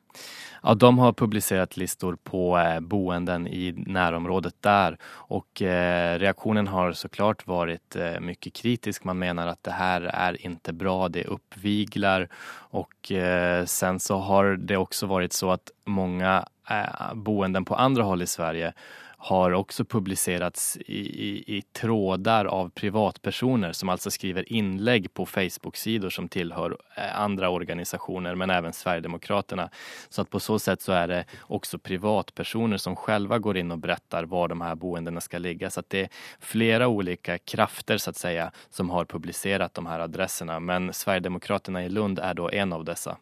Ja, 0.64 0.74
de 0.74 0.90
har 1.00 1.14
publisert 1.14 1.78
listor 1.78 2.18
på 2.28 2.58
eh, 2.60 2.80
boenden 2.82 3.48
i 3.48 3.72
nærområdet 3.78 4.56
der. 4.66 4.98
Og 5.32 5.64
eh, 5.64 6.18
reaksjonen 6.20 6.68
har 6.74 6.98
såklart 6.98 7.46
vært 7.48 7.96
eh, 7.96 8.20
mye 8.20 8.52
kritisk. 8.52 9.08
Man 9.08 9.22
mener 9.24 9.54
at 9.54 9.64
det 9.64 9.78
her 9.78 10.10
er 10.12 10.42
ikke 10.44 10.76
bra, 10.76 11.00
det 11.08 11.28
oppvigler. 11.32 12.28
Og 12.76 13.16
eh, 13.16 13.64
sen 13.64 14.04
så 14.04 14.20
har 14.28 14.58
det 14.60 14.82
også 14.82 15.08
vært 15.08 15.38
så 15.38 15.56
at 15.56 15.72
mange 15.88 16.40
eh, 16.68 17.12
boenden 17.16 17.68
på 17.68 17.80
andre 17.80 18.08
hold 18.08 18.28
i 18.28 18.32
Sverige 18.32 18.76
har 19.20 19.52
også 19.52 19.86
publicerats 19.86 20.78
i, 20.78 21.00
i, 21.00 21.58
i, 21.58 21.62
trådar 21.62 22.46
av 22.46 22.70
privatpersoner 22.70 23.72
som 23.72 23.90
altså 23.90 24.12
skriver 24.12 24.54
inlägg 24.54 25.14
på 25.14 25.26
Facebook-sidor 25.26 26.10
som 26.10 26.30
tillhör 26.30 26.78
andre 27.16 27.38
andra 27.38 27.50
organisationer 27.50 28.36
men 28.36 28.50
även 28.50 28.74
Sverigedemokraterna. 28.74 29.70
Så 30.10 30.22
att 30.22 30.30
på 30.30 30.40
så 30.40 30.60
sätt 30.60 30.82
så 30.82 30.92
är 30.92 31.08
det 31.08 31.26
också 31.42 31.80
privatpersoner 31.80 32.78
som 32.78 32.96
själva 32.96 33.40
går 33.40 33.58
in 33.58 33.72
och 33.72 33.78
berättar 33.78 34.24
var 34.24 34.48
de 34.48 34.62
här 34.62 34.76
boendena 34.76 35.22
ska 35.22 35.38
ligga. 35.38 35.70
Så 35.70 35.84
det 35.88 36.02
är 36.02 36.10
flera 36.40 36.88
olika 36.88 37.38
krafter 37.38 37.98
så 37.98 38.10
att 38.10 38.16
säga 38.16 38.52
som 38.70 38.90
har 38.90 39.06
publicerat 39.06 39.74
de 39.74 39.86
här 39.86 40.00
adresserna 40.00 40.60
men 40.60 40.94
Sverigedemokraterna 40.94 41.86
i 41.86 41.90
Lund 41.90 42.20
är 42.20 42.34
då 42.34 42.50
en 42.50 42.74
av 42.74 42.86
dessa. 42.86 43.18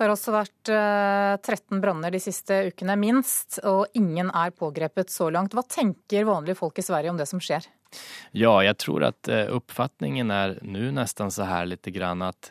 Det 0.00 0.06
har 0.06 0.14
også 0.14 0.32
vært 0.32 0.70
13 1.44 1.74
eh, 1.76 1.80
branner 1.82 2.14
de 2.14 2.18
siste 2.24 2.56
ukene, 2.70 2.94
minst, 2.96 3.58
og 3.68 3.92
ingen 3.92 4.30
er 4.32 4.54
pågrepet 4.56 5.12
så 5.12 5.26
langt. 5.28 5.52
Hva 5.52 5.60
tenker 5.68 6.24
vanlige 6.24 6.56
folk 6.56 6.80
i 6.80 6.84
Sverige 6.86 7.12
om 7.12 7.18
det 7.20 7.26
som 7.28 7.42
skjer? 7.44 7.66
Ja, 8.32 8.54
jeg 8.64 8.78
tror 8.80 9.04
at 9.10 9.28
eh, 9.28 9.52
oppfatningen 9.52 10.32
er 10.32 10.56
nå 10.64 10.88
nesten 10.96 11.28
så 11.28 11.44
her 11.44 11.68
litt 11.68 11.84
grann 11.92 12.24
at 12.24 12.48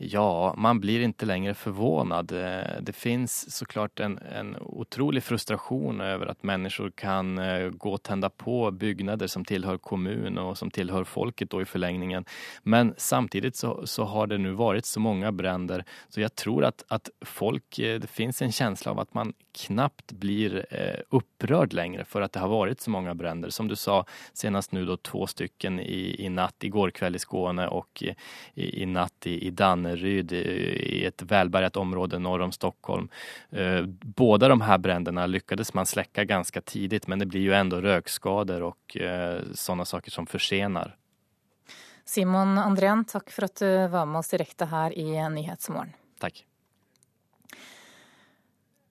Ja, 0.00 0.54
man 0.56 0.78
blir 0.78 1.02
ikke 1.02 1.26
lenger 1.26 1.56
forvånet. 1.58 2.28
Det 2.30 2.42
det 2.86 2.92
så 3.50 3.66
klart 3.66 4.00
en, 4.00 4.18
en 4.18 4.52
otrolig 4.62 5.22
frustration 5.26 6.00
over 6.00 6.30
at 6.30 6.42
människor 6.46 6.92
kan 6.94 7.38
eh, 7.38 7.66
gå 7.70 7.94
og 7.96 8.02
tenne 8.06 8.30
på 8.30 8.70
byggnader 8.70 9.26
som 9.26 9.42
tilhører 9.44 9.82
kommunen 9.82 10.38
og 10.38 10.54
som 10.60 10.70
tilhører 10.70 11.08
folket 11.08 11.54
i 11.64 11.66
forlengningen. 11.66 12.28
Men 12.62 12.94
samtidig 12.96 13.56
så, 13.56 13.74
så 13.86 14.06
har 14.06 14.30
det 14.30 14.38
nu 14.38 14.52
vært 14.54 14.86
så 14.86 15.02
mange 15.02 15.32
branner, 15.34 15.82
så 16.14 16.22
jeg 16.22 16.34
tror 16.38 16.68
at, 16.70 16.86
at 16.94 17.10
folk, 17.26 17.66
eh, 17.82 17.98
det 17.98 18.10
fins 18.10 18.38
en 18.42 18.54
følelse 18.54 18.86
av 18.94 19.02
at 19.02 19.10
man 19.18 19.34
knappt 19.66 20.12
blir 20.12 20.66
upprörd 21.10 21.72
längre 21.72 22.04
för 22.04 22.20
att 22.20 22.32
det 22.32 22.40
har 22.40 22.48
varit 22.48 22.80
så 22.80 22.90
många 22.90 23.14
bränder. 23.14 23.50
Som 23.50 23.68
du 23.68 23.76
sa, 23.76 24.04
senast 24.32 24.72
nu 24.72 24.84
då 24.84 24.96
två 24.96 25.26
stycken 25.26 25.80
i, 25.80 26.16
i 26.18 26.28
natt, 26.28 26.64
igår 26.64 26.90
kväll 26.90 27.16
i 27.16 27.18
Skåne 27.18 27.68
och 27.68 28.02
i, 28.54 28.82
i 28.82 28.86
natt 28.86 29.26
i, 29.26 29.46
i 29.46 29.50
Danneryd 29.50 30.32
i 30.32 31.04
ett 31.04 31.22
välbärgat 31.22 31.76
område 31.76 32.18
norr 32.18 32.40
om 32.40 32.52
Stockholm. 32.52 33.08
Eh, 33.50 33.82
båda 34.16 34.48
de 34.48 34.60
här 34.60 34.78
bränderna 34.78 35.26
lyckades 35.26 35.74
man 35.74 35.86
släcka 35.86 36.24
ganska 36.24 36.60
tidigt 36.60 37.06
men 37.06 37.18
det 37.18 37.26
blir 37.26 37.40
ju 37.40 37.52
ändå 37.52 37.80
rökskador 37.80 38.62
och 38.62 38.96
eh, 38.96 39.42
sådana 39.54 39.84
saker 39.84 40.10
som 40.10 40.26
försenar. 40.26 40.96
Simon 42.04 42.58
Andrén, 42.58 43.04
takk 43.04 43.30
for 43.30 43.44
at 43.44 43.60
du 43.60 43.88
var 43.88 44.06
med 44.06 44.18
oss 44.18 44.30
direkte 44.32 44.64
her 44.64 44.98
i 44.98 45.28
Nyhetsmorgen. 45.28 45.92
Takk. 46.20 46.47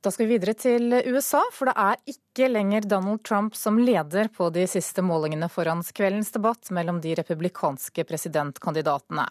Da 0.02 0.12
skal 0.14 0.28
vi 0.28 0.36
videre 0.38 0.54
til 0.54 0.94
USA, 1.10 1.40
for 1.54 1.70
det 1.70 1.74
er 1.82 1.98
ikke 2.14 2.50
lenger 2.52 2.86
Donald 2.86 3.24
Trump 3.26 3.56
som 3.58 3.80
leder 3.82 4.30
på 4.30 4.52
de 4.54 4.68
siste 4.70 5.02
målingene 5.02 5.50
foran 5.50 5.82
kveldens 5.82 6.30
debatt 6.36 6.70
mellom 6.76 7.00
de 7.02 7.16
republikanske 7.18 8.06
presidentkandidatene. 8.06 9.26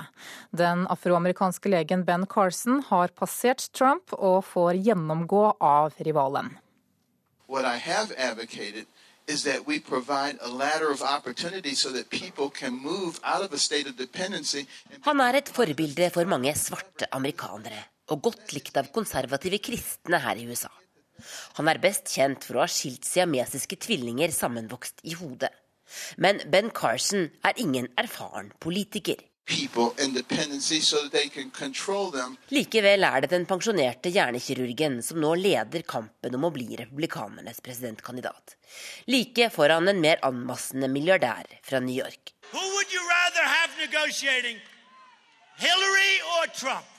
Den 0.50 0.86
afroamerikanske 0.90 1.70
legen 1.70 2.02
Ben 2.04 2.26
Carson 2.26 2.82
har 2.90 3.14
passert 3.14 3.68
Trump 3.78 4.12
og 4.18 4.42
får 4.50 4.82
gjennomgå 4.90 5.56
av 5.60 5.94
rivalen. 6.02 6.56
is 9.28 9.42
that 9.42 9.66
we 9.66 9.80
provide 9.80 10.38
a 10.40 10.48
ladder 10.48 10.88
of 10.92 11.02
opportunity 11.02 11.74
so 11.74 11.90
that 11.90 12.08
people 12.10 12.48
can 12.48 12.72
move 12.72 13.18
out 13.24 13.42
of 13.42 13.52
a 13.52 13.58
state 13.58 13.88
of 13.88 13.96
dependency. 13.96 14.66
Han 15.00 15.20
er 15.20 15.34
et 15.34 15.48
forbilde 15.48 16.10
for 16.14 16.24
mange 16.30 16.54
svarte 16.54 17.10
amerikanere 17.10 17.95
og 18.10 18.22
godt 18.28 18.54
likt 18.54 18.76
av 18.78 18.90
konservative 18.94 19.60
kristne 19.62 20.20
her 20.22 20.38
i 20.38 20.46
USA. 20.48 20.70
Han 21.58 21.68
er 21.70 21.80
best 21.82 22.10
kjent 22.12 22.44
for 22.44 22.58
å 22.58 22.64
ha 22.64 22.70
skilt 22.70 23.06
siamesiske 23.08 23.78
tvillinger 23.82 24.34
sammenvokst 24.34 25.00
i 25.08 25.16
hodet. 25.18 25.52
Men 26.20 26.42
Ben 26.50 26.70
Carson 26.74 27.30
er 27.46 27.62
ingen 27.62 27.88
erfaren 27.96 28.52
politiker. 28.60 29.22
Likevel 32.50 33.06
er 33.06 33.20
det 33.22 33.30
den 33.30 33.44
pensjonerte 33.46 34.10
hjernekirurgen 34.10 34.96
som 35.06 35.20
nå 35.22 35.30
leder 35.38 35.84
kampen 35.86 36.34
om 36.34 36.48
å 36.48 36.50
bli 36.50 36.80
republikanernes 36.80 37.62
presidentkandidat. 37.62 38.56
Like 39.06 39.46
foran 39.54 39.86
en 39.92 40.02
mer 40.02 40.18
anmassende 40.26 40.90
milliardær 40.90 41.46
fra 41.62 41.78
New 41.78 41.94
York. 41.94 42.34
Hillary 45.56 46.20
or 46.36 46.46
Trump? 46.52 46.95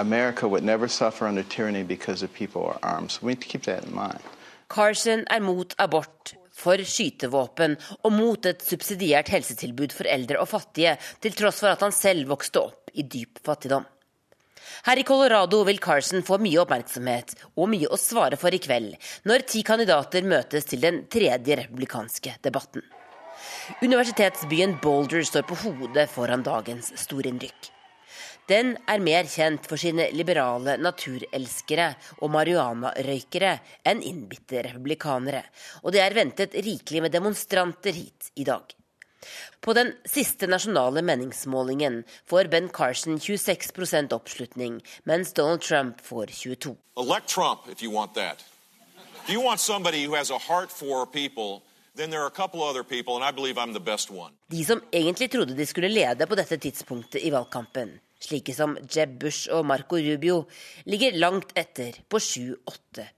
America 0.00 0.48
would 0.48 0.64
never 0.64 0.88
suffer 0.88 1.26
under 1.26 1.42
tyranny 1.42 1.82
because 1.82 2.22
of 2.22 2.32
people 2.32 2.62
or 2.62 2.78
arms. 2.82 3.22
We 3.22 3.32
need 3.32 3.42
to 3.42 3.48
keep 3.48 3.62
that 3.64 3.84
in 3.84 3.94
mind. 3.94 4.20
Carson 4.68 5.24
er 5.30 5.40
mot 5.40 5.74
abort, 5.78 6.34
for 6.60 6.80
skytevåpen 6.84 7.76
og 8.04 8.12
mot 8.12 8.46
et 8.46 8.62
subsidiert 8.62 9.30
helsetilbud 9.32 9.94
for 9.96 10.08
eldre 10.10 10.40
og 10.40 10.48
fattige, 10.50 10.96
til 11.20 11.34
tross 11.36 11.62
for 11.62 11.72
at 11.72 11.82
han 11.84 11.94
selv 11.94 12.28
vokste 12.30 12.62
opp 12.62 12.92
i 12.94 13.02
dyp 13.02 13.40
fattigdom. 13.46 13.86
Her 14.86 15.00
i 15.00 15.04
Colorado 15.04 15.64
vil 15.66 15.80
Carson 15.82 16.22
få 16.24 16.38
mye 16.40 16.60
oppmerksomhet 16.62 17.34
og 17.56 17.68
mye 17.72 17.90
å 17.90 17.98
svare 18.00 18.38
for 18.40 18.54
i 18.54 18.60
kveld, 18.62 18.94
når 19.28 19.44
ti 19.50 19.64
kandidater 19.66 20.24
møtes 20.24 20.68
til 20.70 20.84
den 20.84 21.02
tredje 21.12 21.58
republikanske 21.64 22.38
debatten. 22.44 22.84
Universitetsbyen 23.82 24.78
Boulder 24.82 25.24
står 25.26 25.44
på 25.48 25.58
hodet 25.64 26.08
foran 26.12 26.46
dagens 26.46 26.92
storinnrykk. 27.02 27.70
Den 28.50 28.72
er 28.90 28.98
mer 28.98 29.28
kjent 29.30 29.68
for 29.70 29.78
sine 29.78 30.08
liberale 30.10 30.74
naturelskere 30.82 31.92
og 32.18 32.32
marihuanarøykere 32.34 33.52
enn 33.86 34.02
innbitte 34.02 34.64
republikanere, 34.66 35.44
og 35.84 35.94
det 35.94 36.02
er 36.02 36.16
ventet 36.16 36.56
rikelig 36.58 37.04
med 37.04 37.14
demonstranter 37.14 37.94
hit 37.94 38.32
i 38.34 38.48
dag. 38.48 38.74
På 39.60 39.74
den 39.76 39.92
siste 40.08 40.48
nasjonale 40.50 41.02
meningsmålingen 41.04 42.02
får 42.26 42.50
Ben 42.50 42.68
Carson 42.74 43.20
26% 43.20 44.16
oppslutning, 44.16 44.80
mens 45.04 45.34
Donald 45.36 45.62
Trump 45.62 46.00
får 46.02 46.34
22 46.42 46.74
Elect 46.98 47.28
Trump 47.28 47.68
if 47.70 47.82
you 47.82 47.92
want 47.92 48.14
that. 48.14 48.42
If 49.22 49.30
you 49.30 49.44
want 49.44 49.60
somebody 49.60 50.06
who 50.06 50.14
has 50.16 50.30
a 50.30 50.38
heart 50.38 50.72
for 50.72 51.06
people, 51.06 51.62
de 54.48 54.64
som 54.64 54.82
egentlig 54.92 55.30
trodde 55.30 55.54
de 55.54 55.66
skulle 55.66 55.88
lede 55.88 56.26
på 56.26 56.34
dette 56.38 56.56
tidspunktet 56.56 57.20
i 57.22 57.30
valgkampen, 57.34 57.90
slike 58.20 58.54
som 58.54 58.76
Jeb 58.84 59.18
Bush 59.20 59.50
og 59.52 59.66
Marco 59.66 59.98
Rubio, 59.98 60.44
ligger 60.84 61.18
langt 61.18 61.52
etter 61.58 61.98
på 62.08 62.20
7-8 62.20 63.08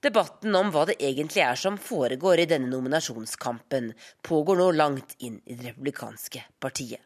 Debatten 0.00 0.54
om 0.56 0.70
hva 0.72 0.86
det 0.88 0.96
egentlig 1.04 1.42
er 1.44 1.58
som 1.60 1.76
foregår 1.76 2.40
i 2.40 2.48
denne 2.48 2.70
nominasjonskampen, 2.72 3.92
pågår 4.24 4.56
nå 4.56 4.70
langt 4.72 5.16
inn 5.18 5.40
i 5.44 5.58
det 5.58 5.74
republikanske 5.74 6.46
partiet. 6.58 7.02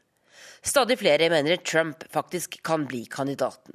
Stadig 0.62 0.98
flere 1.00 1.30
mener 1.32 1.56
Trump 1.56 2.04
faktisk 2.12 2.62
kan 2.62 2.86
bli 2.86 3.04
kandidaten. 3.10 3.74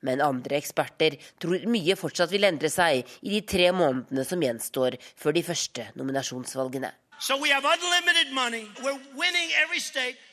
Men 0.00 0.20
andre 0.22 0.60
eksperter 0.60 1.16
tror 1.42 1.64
mye 1.66 1.96
fortsatt 1.98 2.30
vil 2.30 2.46
endre 2.46 2.70
seg 2.70 3.02
i 3.22 3.32
de 3.32 3.40
tre 3.48 3.72
månedene 3.74 4.24
som 4.26 4.42
gjenstår 4.42 4.98
før 5.18 5.34
de 5.34 5.42
første 5.46 5.88
nominasjonsvalgene. 5.98 6.92
So 7.18 7.34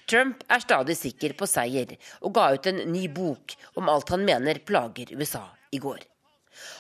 Trump 0.06 0.44
er 0.52 0.62
stadig 0.62 0.96
sikker 1.00 1.34
på 1.38 1.48
seier, 1.50 1.96
og 2.22 2.36
ga 2.38 2.52
ut 2.54 2.68
en 2.70 2.84
ny 2.92 3.08
bok 3.10 3.56
om 3.80 3.90
alt 3.90 4.12
han 4.14 4.26
mener 4.28 4.62
plager 4.66 5.14
USA 5.18 5.48
i 5.74 5.82
går. 5.82 6.04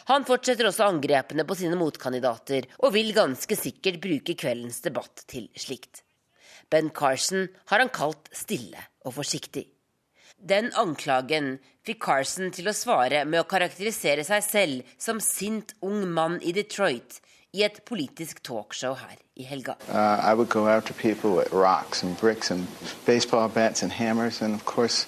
Han 0.09 0.25
fortsetter 0.27 0.69
også 0.69 0.85
angrepene 0.87 1.43
på 1.47 1.57
sine 1.57 1.77
motkandidater, 1.79 2.67
og 2.79 2.93
vil 2.95 3.11
ganske 3.15 3.57
sikkert 3.59 3.99
bruke 4.03 4.37
kveldens 4.39 4.81
debatt 4.85 5.25
til 5.31 5.49
slikt. 5.59 6.03
Ben 6.69 6.91
Carson 6.95 7.49
har 7.71 7.81
han 7.81 7.91
kalt 7.93 8.29
stille 8.33 8.79
og 9.05 9.17
forsiktig. 9.17 9.65
Den 10.35 10.71
anklagen 10.77 11.55
fikk 11.85 12.01
Carson 12.05 12.51
til 12.53 12.69
å 12.69 12.75
svare 12.75 13.23
med 13.25 13.41
å 13.41 13.49
karakterisere 13.49 14.25
seg 14.27 14.43
selv 14.45 14.95
som 15.01 15.21
sint 15.23 15.73
ung 15.85 16.03
mann 16.13 16.37
i 16.41 16.53
Detroit 16.55 17.19
i 17.55 17.63
et 17.63 17.77
politisk 17.89 18.41
talkshow 18.43 18.93
her 19.01 19.17
i 19.39 19.43
helga. 19.43 19.75
Uh, 19.89 20.31
I 20.31 20.33
would 20.33 20.49
go 20.49 20.67
after 20.67 20.93
people 20.93 21.29
with 21.37 21.51
rocks 21.51 22.03
and 22.03 22.17
bricks 22.19 22.51
and 22.51 22.67
baseball 23.05 23.49
bats 23.49 23.83
and 23.83 23.91
hammers. 23.91 24.41
And 24.41 24.53
of 24.55 24.65
course, 24.65 25.07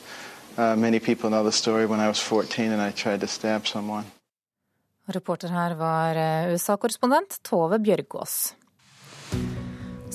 uh, 0.58 0.76
many 0.76 1.00
people 1.00 1.30
know 1.30 1.44
the 1.44 1.52
story 1.52 1.86
when 1.86 2.00
I 2.00 2.08
was 2.08 2.20
14 2.20 2.72
and 2.72 2.82
I 2.82 2.92
tried 2.92 3.22
to 3.22 3.28
stab 3.28 3.68
someone. 3.68 4.06
Reporter 5.08 5.48
her 5.48 5.76
var 5.76 6.16
uh, 6.16 6.52
USA-korrespondent 6.52 7.40
Tove 7.44 7.80
Bjørgaas. 7.80 8.56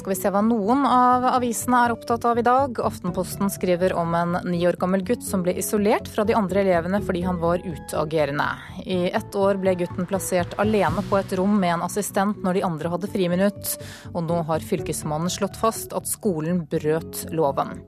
Skal 0.03 0.11
vi 0.16 0.18
se 0.18 0.30
hva 0.34 0.40
noen 0.42 0.80
av 0.82 1.22
avisene 1.28 1.84
er 1.84 1.92
opptatt 1.94 2.24
av 2.26 2.40
i 2.40 2.42
dag. 2.42 2.80
Aftenposten 2.82 3.53
skriver 3.55 3.92
om 3.94 4.16
en 4.18 4.32
ni 4.50 4.59
år 4.66 4.74
gammel 4.80 5.05
gutt 5.07 5.22
som 5.22 5.44
ble 5.46 5.55
isolert 5.62 6.11
fra 6.11 6.24
de 6.26 6.34
andre 6.34 6.64
elevene 6.64 6.98
fordi 7.07 7.20
han 7.22 7.38
var 7.38 7.62
utagerende. 7.62 8.48
I 8.82 9.12
ett 9.14 9.38
år 9.38 9.61
ble 9.62 9.76
gutten 9.78 10.09
plassert 10.11 10.59
alene 10.59 11.07
på 11.07 11.20
et 11.20 11.36
rom 11.38 11.55
med 11.55 11.76
en 11.76 11.86
assistent 11.86 12.42
når 12.42 12.59
de 12.59 12.64
andre 12.66 12.90
hadde 12.96 13.12
friminutt, 13.14 13.76
og 14.11 14.26
nå 14.26 14.40
har 14.50 14.66
fylkesmannen 14.72 15.30
slått 15.30 15.61
fast 15.62 15.94
at 15.94 16.11
skolen 16.11 16.64
brøt 16.66 17.22
loven. 17.30 17.78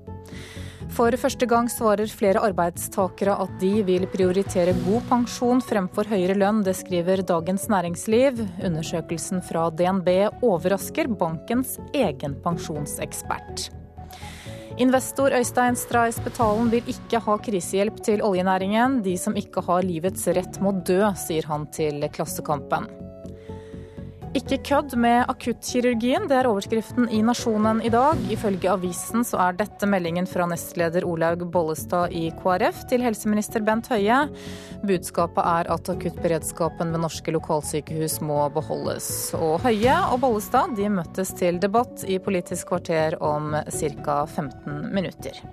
For 0.93 1.15
første 1.19 1.47
gang 1.49 1.69
svarer 1.73 2.11
flere 2.11 2.43
arbeidstakere 2.45 3.35
at 3.43 3.55
de 3.61 3.83
vil 3.87 4.05
prioritere 4.13 4.75
god 4.85 5.07
pensjon 5.09 5.63
fremfor 5.65 6.11
høyere 6.11 6.37
lønn. 6.39 6.61
Det 6.67 6.77
skriver 6.77 7.25
Dagens 7.27 7.69
Næringsliv. 7.73 8.43
Undersøkelsen 8.65 9.41
fra 9.43 9.71
DNB 9.71 10.11
overrasker 10.45 11.09
bankens 11.09 11.79
egen 11.95 12.37
pensjonsekspert. 12.45 13.71
Investor 14.79 15.31
Øystein 15.31 15.77
Stray 15.79 16.11
Spetalen 16.11 16.71
vil 16.73 16.89
ikke 16.91 17.21
ha 17.23 17.37
krisehjelp 17.39 18.01
til 18.03 18.23
oljenæringen. 18.27 19.01
De 19.07 19.15
som 19.19 19.37
ikke 19.39 19.63
har 19.63 19.87
livets 19.87 20.27
rett 20.35 20.59
må 20.61 20.75
dø, 20.83 21.01
sier 21.15 21.47
han 21.47 21.69
til 21.71 22.03
Klassekampen. 22.11 22.91
Ikke 24.35 24.57
kødd 24.67 24.97
med 24.99 25.29
akuttkirurgien, 25.31 26.25
det 26.27 26.41
er 26.41 26.49
overskriften 26.51 27.05
i 27.15 27.21
Nasjonen 27.23 27.79
i 27.87 27.91
dag. 27.95 28.19
Ifølge 28.35 28.73
avisen 28.73 29.23
så 29.23 29.39
er 29.45 29.55
dette 29.61 29.87
meldingen 29.87 30.27
fra 30.27 30.49
nestleder 30.51 31.07
Olaug 31.07 31.45
Bollestad 31.55 32.11
i 32.11 32.25
KrF 32.41 32.83
til 32.91 33.05
helseminister 33.07 33.63
Bent 33.63 33.87
Høie. 33.95 34.25
Budskapet 34.83 35.39
er 35.39 35.71
at 35.77 35.93
akuttberedskapen 35.95 36.91
ved 36.91 37.05
norske 37.07 37.37
lokalsykehus 37.37 38.19
må 38.27 38.41
beholdes. 38.59 39.09
Og 39.39 39.61
Høie 39.69 40.01
og 40.11 40.19
Bollestad 40.27 40.75
de 40.81 40.91
møttes 40.99 41.31
til 41.39 41.63
debatt 41.63 42.03
i 42.03 42.19
Politisk 42.19 42.75
kvarter 42.75 43.15
om 43.23 43.55
ca. 43.71 44.25
15 44.27 44.89
minutter. 44.91 45.45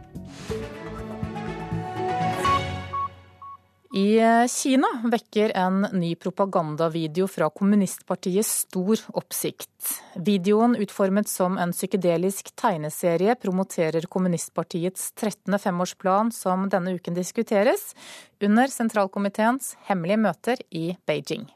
I 3.93 4.19
eh, 4.19 4.47
Kina 4.47 4.87
vekker 5.03 5.51
en 5.55 5.81
ny 5.91 6.13
propagandavideo 6.15 7.27
fra 7.27 7.49
kommunistpartiet 7.51 8.47
stor 8.47 9.01
oppsikt. 9.19 9.67
Videoen, 10.15 10.77
utformet 10.79 11.27
som 11.27 11.57
en 11.59 11.73
psykedelisk 11.75 12.53
tegneserie, 12.55 13.35
promoterer 13.35 14.07
kommunistpartiets 14.07 15.11
13. 15.19 15.59
femårsplan 15.59 16.31
som 16.31 16.69
denne 16.71 16.95
uken 16.95 17.19
diskuteres, 17.19 17.91
under 18.39 18.71
sentralkomiteens 18.71 19.75
hemmelige 19.89 20.23
møter 20.23 20.63
i 20.71 20.95
Beijing. 21.05 21.49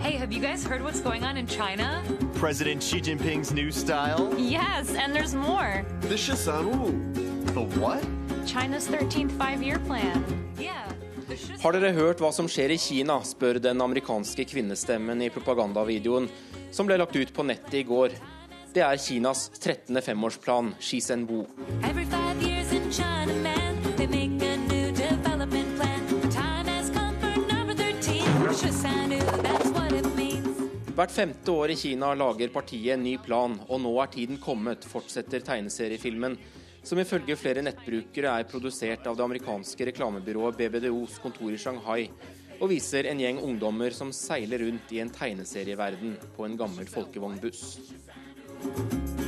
Hey, 0.00 0.16
have 0.16 0.32
you 0.32 0.40
guys 0.40 0.64
heard 0.64 0.80
what's 0.80 1.02
going 1.02 1.24
on 1.24 1.36
in 1.36 1.46
China? 1.46 2.02
President 2.32 2.82
Xi 2.82 3.02
Jinping's 3.02 3.52
new 3.52 3.70
style? 3.70 4.32
Yes, 4.38 4.94
and 4.96 5.14
there's 5.14 5.34
more. 5.34 5.84
The 6.08 6.16
Shisanwu. 6.16 6.88
The 7.52 7.64
what? 7.78 8.02
China's 8.46 8.88
13th 8.88 9.30
five-year 9.38 9.78
plan. 9.86 10.24
Yeah. 10.58 10.90
Har 11.62 11.72
dere 11.72 11.92
hørt 11.96 12.20
hva 12.20 12.32
som 12.34 12.48
skjer 12.50 12.74
i 12.74 12.78
Kina, 12.80 13.20
spør 13.24 13.60
den 13.62 13.80
amerikanske 13.80 14.44
kvinnestemmen 14.50 15.22
i 15.22 15.30
propagandavideoen 15.32 16.28
som 16.74 16.88
ble 16.88 16.98
lagt 17.00 17.16
ut 17.16 17.32
på 17.32 17.44
nettet 17.46 17.78
i 17.80 17.86
går. 17.88 18.16
Det 18.72 18.82
er 18.84 19.00
Kinas 19.00 19.46
13. 19.60 20.00
femårsplan, 20.02 20.72
Shisenbu. 20.80 21.44
Hvert 30.92 31.12
femte 31.12 31.52
år 31.52 31.72
i 31.72 31.76
Kina 31.76 32.10
lager 32.16 32.50
partiet 32.52 32.96
en 32.96 33.06
ny 33.06 33.14
plan, 33.22 33.54
og 33.68 33.80
nå 33.84 33.94
er 34.02 34.10
tiden 34.12 34.40
kommet, 34.40 34.84
fortsetter 34.84 35.40
tegneseriefilmen 35.44 36.36
som 36.82 36.98
ifølge 36.98 37.36
flere 37.38 37.62
nettbrukere 37.64 38.32
er 38.38 38.48
produsert 38.50 39.06
av 39.06 39.16
det 39.18 39.24
amerikanske 39.24 39.86
reklamebyrået 39.92 40.58
BBDOs 40.58 41.18
kontor 41.22 41.54
i 41.54 41.60
Shanghai, 41.60 42.08
og 42.62 42.70
viser 42.70 43.08
en 43.10 43.22
gjeng 43.22 43.40
ungdommer 43.42 43.94
som 43.94 44.12
seiler 44.14 44.62
rundt 44.66 44.92
i 44.94 45.00
en 45.02 45.10
tegneserieverden 45.10 46.18
på 46.36 46.46
en 46.46 46.58
gammel 46.58 46.90
folkevognbuss. 46.90 47.62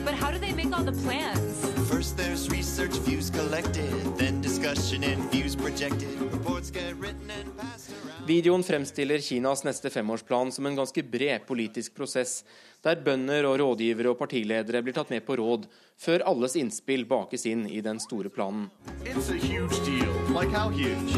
But 0.05 0.15
how 0.15 0.31
do 0.31 0.39
they 0.39 0.53
make 0.53 0.77
all 0.77 0.85
the 0.85 0.93
plans? 0.93 1.65
First 1.91 2.17
there's 2.17 2.51
research 2.51 2.97
views 3.07 3.31
collected, 3.31 3.93
then 4.19 4.41
discussion 4.41 5.05
and 5.05 5.23
views 5.33 5.57
projected. 5.57 6.21
Reports 6.21 6.71
get 6.71 6.95
written 6.97 7.31
and 7.31 7.57
passed 7.57 7.91
around. 7.91 8.27
Videoen 8.27 8.63
fremstiller 8.63 9.19
Kinas 9.19 9.65
neste 9.65 9.91
femårsplan 9.91 10.53
som 10.53 10.67
en 10.67 10.77
ganske 10.77 11.03
bred 11.03 11.47
politisk 11.47 11.95
prosess, 11.95 12.45
der 12.85 12.97
bønder 12.97 13.45
og 13.49 13.59
rådgivere 13.61 14.13
og 14.13 14.19
partiledere 14.19 14.83
blir 14.83 14.97
tatt 14.97 15.11
med 15.13 15.25
på 15.27 15.37
råd, 15.41 15.67
før 15.97 16.25
alles 16.29 16.57
innspill 16.57 17.05
bakes 17.09 17.47
inn 17.47 17.67
i 17.69 17.81
den 17.85 18.01
store 18.01 18.29
planen. 18.29 18.71
It's 19.05 19.31
a 19.31 19.37
huge 19.37 19.77
deal. 19.85 20.13
Like 20.33 20.51
how 20.53 20.69
huge? 20.69 21.17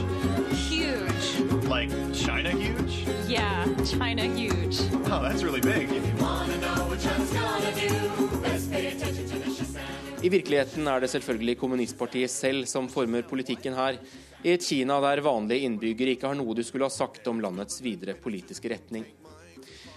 Huge. 0.70 1.66
Like 1.70 1.90
China 2.14 2.50
huge? 2.50 3.05
Yeah, 3.28 3.66
China 3.84 4.22
huge. 4.22 4.78
Oh, 5.10 5.20
that's 5.22 5.42
really 5.42 5.60
big. 5.60 5.90
If 5.90 6.06
you 6.06 6.14
wanna 6.20 6.56
know 6.58 6.86
what 6.86 7.00
China's 7.00 7.32
gonna 7.32 7.72
do, 7.74 8.38
best 8.38 8.70
pay 8.70 8.86
attention 8.86 9.26
to 9.26 9.38
the 9.38 10.26
i 10.26 10.28
virkeligheten 10.28 10.86
er 10.88 11.00
det 11.00 11.10
selvfølgelig 11.10 11.58
kommunistpartiet 11.58 12.30
selv 12.30 12.64
som 12.66 12.88
former 12.88 13.22
politikken 13.22 13.74
her, 13.74 13.98
i 14.42 14.54
et 14.54 14.62
Kina 14.62 15.00
der 15.00 15.20
vanlige 15.22 15.66
innbyggere 15.66 16.14
ikke 16.14 16.30
har 16.30 16.38
noe 16.38 16.54
du 16.54 16.62
skulle 16.62 16.86
ha 16.86 16.90
sagt 16.90 17.26
om 17.26 17.42
landets 17.42 17.82
videre 17.82 18.14
politiske 18.14 18.70
retning. 18.70 19.04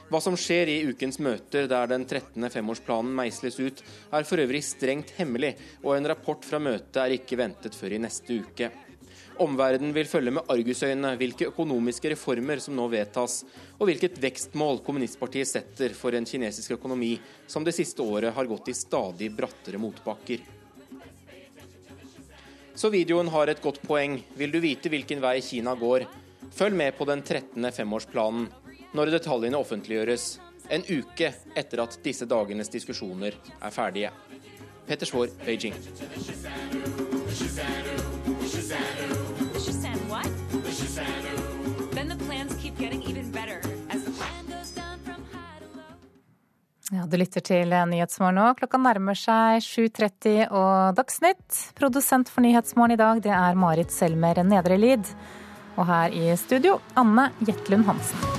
Hva 0.09 0.21
som 0.21 0.33
skjer 0.33 0.73
i 0.73 0.79
ukens 0.89 1.19
møter 1.21 1.67
der 1.69 1.89
den 1.89 2.05
13. 2.09 2.49
femårsplanen 2.49 3.13
meisles 3.13 3.59
ut, 3.61 3.83
er 4.11 4.25
for 4.25 4.41
øvrig 4.41 4.63
strengt 4.65 5.13
hemmelig, 5.17 5.53
og 5.83 5.95
en 5.95 6.09
rapport 6.09 6.45
fra 6.45 6.57
møtet 6.57 6.97
er 6.97 7.17
ikke 7.19 7.37
ventet 7.37 7.77
før 7.77 7.93
i 7.93 8.01
neste 8.01 8.41
uke. 8.41 8.71
Omverdenen 9.39 9.93
vil 9.95 10.07
følge 10.09 10.33
med 10.35 10.49
argusøyne 10.51 11.13
hvilke 11.19 11.47
økonomiske 11.47 12.11
reformer 12.11 12.59
som 12.59 12.75
nå 12.75 12.89
vedtas, 12.91 13.43
og 13.79 13.87
hvilket 13.87 14.19
vekstmål 14.19 14.81
kommunistpartiet 14.83 15.47
setter 15.47 15.95
for 15.95 16.15
en 16.17 16.27
kinesisk 16.27 16.75
økonomi 16.75 17.13
som 17.47 17.63
det 17.63 17.75
siste 17.77 18.03
året 18.03 18.35
har 18.35 18.49
gått 18.49 18.67
i 18.67 18.75
stadig 18.75 19.31
brattere 19.35 19.79
motbakker. 19.79 20.43
Så 22.75 22.91
videoen 22.91 23.31
har 23.31 23.47
et 23.51 23.63
godt 23.63 23.81
poeng. 23.83 24.19
Vil 24.39 24.51
du 24.51 24.59
vite 24.63 24.91
hvilken 24.91 25.23
vei 25.23 25.39
Kina 25.43 25.73
går, 25.75 26.05
følg 26.55 26.75
med 26.79 26.95
på 26.99 27.07
den 27.07 27.23
13. 27.23 27.71
femårsplanen 27.75 28.47
når 28.95 29.11
detaljene 29.13 29.59
offentliggjøres 29.59 30.29
en 30.69 30.85
uke 30.87 31.31
etter 31.57 31.83
at 31.83 31.97
disse 32.03 32.27
dagenes 32.29 32.71
diskusjoner 32.71 33.35
er 33.35 33.73
ferdige. 33.75 34.11
Petter 34.87 35.05
Svaar, 35.05 35.29
Beijing. 35.45 35.75
Du 47.09 47.17
lytter 47.17 47.41
til 47.41 47.71
Nyhetsmorgen 47.89 48.37
nå. 48.37 48.49
Klokka 48.59 48.77
nærmer 48.77 49.17
seg 49.17 49.63
7.30 49.65 50.51
og 50.53 50.97
Dagsnytt. 50.99 51.61
Produsent 51.79 52.29
for 52.29 52.45
Nyhetsmorgen 52.45 52.93
i 52.93 52.99
dag 53.01 53.23
det 53.25 53.33
er 53.33 53.57
Marit 53.57 53.93
Selmer 53.93 54.43
Nedrelid. 54.45 55.09
Og 55.79 55.89
her 55.89 56.13
i 56.13 56.29
studio 56.37 56.77
Anne 56.99 57.31
Jetlund 57.47 57.89
Hansen. 57.89 58.38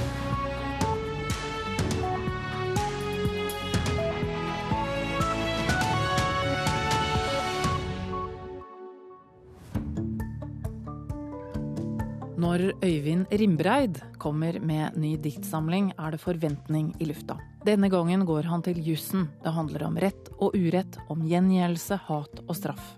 Når 12.40 12.62
Øyvind 12.80 13.26
Rimbreid 13.36 13.98
kommer 14.18 14.56
med 14.64 14.94
ny 14.96 15.10
diktsamling, 15.20 15.90
er 15.98 16.14
det 16.14 16.22
forventning 16.22 16.86
i 16.96 17.08
lufta. 17.10 17.34
Denne 17.66 17.90
gangen 17.92 18.22
går 18.24 18.48
han 18.48 18.62
til 18.64 18.80
jussen. 18.80 19.26
Det 19.44 19.52
handler 19.52 19.84
om 19.84 19.98
rett 20.00 20.30
og 20.38 20.56
urett, 20.56 20.96
om 21.12 21.26
gjengjeldelse, 21.28 21.98
hat 22.06 22.40
og 22.46 22.56
straff. 22.56 22.94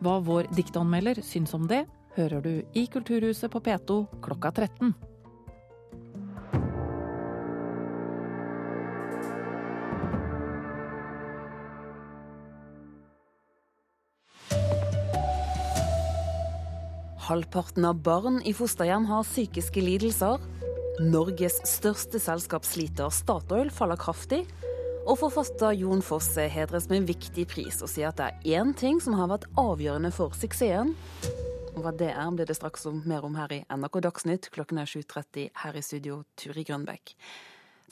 Hva 0.00 0.16
vår 0.24 0.48
diktanmelder 0.56 1.20
syns 1.20 1.52
om 1.52 1.68
det, 1.68 1.82
hører 2.16 2.40
du 2.40 2.54
i 2.72 2.86
Kulturhuset 2.88 3.52
på 3.52 3.60
P2 3.60 4.00
klokka 4.24 4.54
13. 4.62 4.94
Halvparten 17.30 17.84
av 17.84 17.94
barn 18.02 18.40
i 18.42 18.50
fosterhjem 18.50 19.04
har 19.06 19.22
psykiske 19.22 19.78
lidelser. 19.84 20.40
Norges 21.12 21.60
største 21.68 22.18
selskap 22.18 22.64
sliter, 22.66 23.06
Statoil 23.14 23.68
faller 23.70 24.00
kraftig. 24.02 24.40
Og 25.04 25.20
forfatter 25.20 25.76
Jon 25.78 26.02
Fosse 26.02 26.48
hedres 26.50 26.88
med 26.90 27.04
en 27.04 27.06
viktig 27.06 27.44
pris 27.52 27.78
og 27.86 27.92
sier 27.92 28.08
at 28.08 28.18
det 28.18 28.26
er 28.26 28.58
én 28.58 28.72
ting 28.74 28.98
som 28.98 29.14
har 29.14 29.30
vært 29.30 29.46
avgjørende 29.62 30.10
for 30.16 30.34
suksessen. 30.34 30.90
Og 31.76 31.78
hva 31.84 31.92
det 31.94 32.10
er, 32.10 32.32
blir 32.34 32.50
det 32.50 32.58
straks 32.58 32.90
om, 32.90 32.98
mer 33.06 33.22
om 33.22 33.38
her 33.38 33.54
i 33.54 33.60
NRK 33.70 34.00
Dagsnytt. 34.08 34.50
Klokken 34.50 34.82
er 34.82 34.90
7.30 34.90 35.54
her 35.62 35.78
i 35.78 35.84
studio, 35.86 36.24
Turi 36.34 36.66
Grønbekk. 36.66 37.14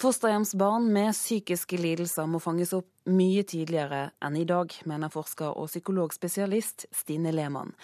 Fosterhjemsbarn 0.03 0.91
med 0.91 1.15
psykiske 1.15 1.79
lidelser 1.79 2.27
må 2.27 2.43
fanges 2.43 2.75
opp 2.75 2.91
mye 3.07 3.47
tidligere 3.47 4.09
enn 4.19 4.43
i 4.43 4.47
dag, 4.51 4.75
mener 4.83 5.15
forsker 5.15 5.55
og 5.55 5.71
psykologspesialist 5.71 6.89
Stine 6.91 7.31
Lehmann. 7.39 7.77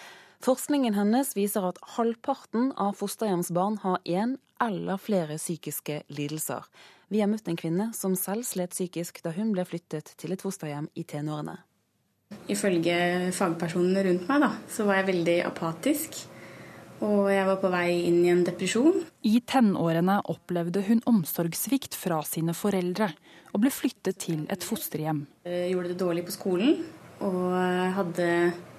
Forskningen 0.45 0.93
hennes 0.93 1.31
viser 1.33 1.65
at 1.65 1.79
halvparten 1.95 2.67
av 2.77 2.99
fosterhjemsbarn 2.99 3.79
har 3.81 4.03
én 4.05 4.35
eller 4.61 4.99
flere 5.01 5.39
psykiske 5.39 6.03
lidelser. 6.13 6.67
Vi 7.09 7.23
har 7.23 7.31
møtt 7.33 7.49
en 7.49 7.57
kvinne 7.57 7.87
som 7.97 8.13
selv 8.13 8.45
slet 8.45 8.75
psykisk 8.75 9.23
da 9.25 9.33
hun 9.33 9.55
ble 9.55 9.65
flyttet 9.65 10.13
til 10.21 10.35
et 10.35 10.45
fosterhjem 10.45 10.91
i 11.01 11.05
tenårene. 11.09 11.55
Ifølge 12.53 12.97
fagpersonene 13.33 14.03
rundt 14.05 14.29
meg 14.29 14.45
da, 14.45 14.51
så 14.69 14.85
var 14.85 15.01
jeg 15.01 15.09
veldig 15.15 15.39
apatisk. 15.49 16.21
Og 17.01 17.33
jeg 17.33 17.49
var 17.49 17.63
på 17.65 17.73
vei 17.73 17.89
inn 18.11 18.21
i 18.27 18.35
en 18.35 18.45
depresjon. 18.45 19.01
I 19.25 19.41
tenårene 19.49 20.19
opplevde 20.29 20.85
hun 20.91 21.01
omsorgssvikt 21.09 21.97
fra 21.97 22.21
sine 22.29 22.53
foreldre, 22.53 23.09
og 23.57 23.65
ble 23.65 23.73
flyttet 23.73 24.21
til 24.29 24.45
et 24.53 24.69
fosterhjem. 24.69 25.25
Jeg 25.49 25.73
gjorde 25.73 25.95
det 25.95 26.01
dårlig 26.05 26.29
på 26.29 26.37
skolen 26.37 26.85
og 27.25 27.57
hadde 27.97 28.29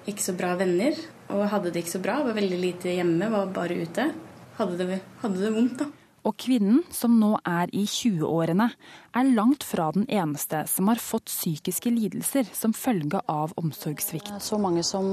ikke 0.06 0.24
så 0.24 0.34
bra 0.38 0.54
venner. 0.58 0.96
Og 1.34 1.46
hadde 1.50 1.72
det 1.74 1.84
ikke 1.84 1.96
så 1.96 2.02
bra, 2.02 2.20
var 2.22 2.36
veldig 2.38 2.58
lite 2.62 2.94
hjemme, 2.94 3.30
var 3.32 3.52
bare 3.54 3.78
ute. 3.82 4.10
Hadde 4.56 4.78
det, 4.80 5.00
hadde 5.22 5.40
det 5.42 5.54
vondt, 5.54 5.80
da. 5.82 5.92
Og 6.26 6.34
kvinnen, 6.42 6.80
som 6.90 7.14
nå 7.20 7.36
er 7.46 7.70
i 7.76 7.84
20-årene, 7.86 8.66
er 9.14 9.28
langt 9.36 9.62
fra 9.62 9.92
den 9.94 10.08
eneste 10.10 10.64
som 10.66 10.88
har 10.90 10.98
fått 10.98 11.30
psykiske 11.30 11.92
lidelser 11.92 12.48
som 12.56 12.74
følge 12.74 13.20
av 13.30 13.54
omsorgssvikt. 13.60 14.32
Så 14.42 14.58
mange 14.58 14.82
som 14.86 15.06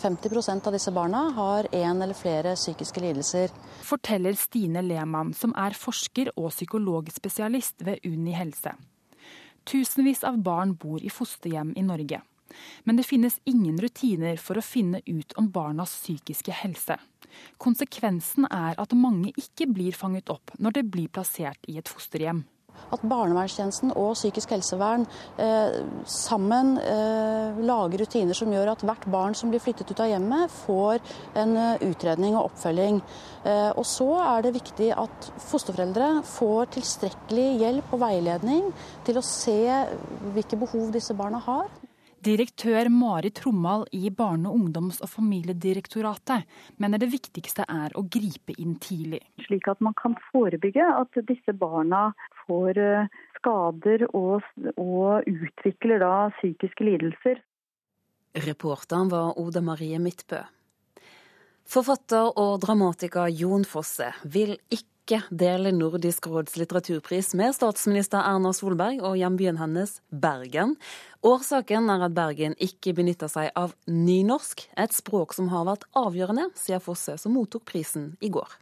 50 0.00 0.32
eh, 0.40 0.54
av 0.56 0.72
disse 0.72 0.94
barna 0.96 1.26
har 1.36 1.68
én 1.68 2.00
eller 2.00 2.16
flere 2.16 2.56
psykiske 2.56 3.04
lidelser. 3.04 3.52
Forteller 3.84 4.40
Stine 4.40 4.80
Lehmann, 4.86 5.34
som 5.36 5.52
er 5.52 5.76
forsker 5.76 6.32
og 6.38 6.48
psykologspesialist 6.54 7.84
ved 7.84 8.00
Uni 8.08 8.32
helse. 8.32 8.72
Tusenvis 9.68 10.24
av 10.24 10.40
barn 10.44 10.78
bor 10.80 11.04
i 11.04 11.12
fosterhjem 11.12 11.76
i 11.76 11.84
Norge. 11.84 12.24
Men 12.84 13.00
det 13.00 13.06
finnes 13.08 13.40
ingen 13.48 13.78
rutiner 13.80 14.40
for 14.40 14.58
å 14.58 14.64
finne 14.64 15.02
ut 15.06 15.36
om 15.40 15.50
barnas 15.54 15.94
psykiske 16.02 16.54
helse. 16.62 16.98
Konsekvensen 17.58 18.46
er 18.50 18.78
at 18.80 18.96
mange 18.96 19.32
ikke 19.40 19.68
blir 19.70 19.96
fanget 19.96 20.30
opp 20.32 20.54
når 20.58 20.78
det 20.78 20.88
blir 20.90 21.12
plassert 21.12 21.70
i 21.70 21.78
et 21.80 21.90
fosterhjem. 21.90 22.44
At 22.92 23.02
barnevernstjenesten 23.06 23.92
og 23.94 24.16
psykisk 24.16 24.50
helsevern 24.54 25.04
eh, 25.40 25.76
sammen 26.10 26.74
eh, 26.82 27.60
lager 27.64 28.02
rutiner 28.02 28.36
som 28.36 28.50
gjør 28.52 28.72
at 28.74 28.82
hvert 28.86 29.06
barn 29.10 29.36
som 29.38 29.52
blir 29.52 29.62
flyttet 29.62 29.90
ut 29.90 30.02
av 30.02 30.10
hjemmet, 30.10 30.52
får 30.64 31.00
en 31.38 31.54
uh, 31.56 31.84
utredning 31.86 32.34
og 32.34 32.50
oppfølging. 32.50 33.00
Eh, 33.46 33.70
og 33.70 33.86
så 33.88 34.10
er 34.24 34.44
det 34.44 34.56
viktig 34.58 34.90
at 34.98 35.30
fosterforeldre 35.48 36.10
får 36.34 36.74
tilstrekkelig 36.78 37.48
hjelp 37.62 37.94
og 37.96 38.04
veiledning 38.04 38.68
til 39.06 39.18
å 39.18 39.26
se 39.26 39.58
hvilke 40.34 40.58
behov 40.60 40.92
disse 40.94 41.16
barna 41.18 41.42
har. 41.46 41.70
Direktør 42.24 42.88
Mari 42.88 43.28
Trommal 43.34 43.82
i 43.92 44.08
Barne-, 44.10 44.48
ungdoms- 44.48 45.00
og 45.04 45.10
familiedirektoratet 45.12 46.46
mener 46.80 47.02
det 47.02 47.10
viktigste 47.12 47.66
er 47.68 47.92
å 47.98 48.04
gripe 48.08 48.54
inn 48.56 48.78
tidlig. 48.80 49.20
Slik 49.44 49.68
at 49.68 49.82
man 49.84 49.96
kan 49.98 50.16
forebygge 50.30 50.86
at 50.86 51.18
disse 51.28 51.52
barna 51.58 52.06
får 52.46 52.80
eh, 52.80 53.10
skader 53.36 54.06
og, 54.12 54.46
og 54.80 55.28
utvikler 55.28 56.00
da 56.00 56.14
psykiske 56.38 56.86
lidelser. 56.88 57.42
Reporteren 58.46 59.12
var 59.12 59.36
Oda 59.38 59.60
Marie 59.60 60.00
Midtbø. 60.00 60.40
Forfatter 61.68 62.32
og 62.40 62.56
dramatiker 62.64 63.28
Jon 63.32 63.68
Fosse 63.68 64.10
vil 64.24 64.56
ikke 64.72 64.93
ikke 65.04 65.20
dele 65.28 65.68
Nordisk 65.76 66.26
råds 66.32 66.54
litteraturpris 66.56 67.34
med 67.36 67.52
statsminister 67.52 68.24
Erna 68.24 68.54
Solberg 68.56 69.02
og 69.04 69.18
hjembyen 69.20 69.58
hennes, 69.60 69.98
Bergen. 70.08 70.78
Årsaken 71.20 71.90
er 71.92 72.06
at 72.06 72.14
Bergen 72.16 72.56
ikke 72.56 72.94
benytter 72.96 73.28
seg 73.28 73.50
av 73.52 73.74
nynorsk, 73.84 74.64
et 74.80 74.96
språk 74.96 75.36
som 75.36 75.50
har 75.52 75.66
vært 75.68 75.84
avgjørende, 76.00 76.48
sier 76.56 76.80
Fosse, 76.80 77.18
som 77.20 77.36
mottok 77.36 77.66
prisen 77.68 78.14
i 78.24 78.32
går. 78.32 78.56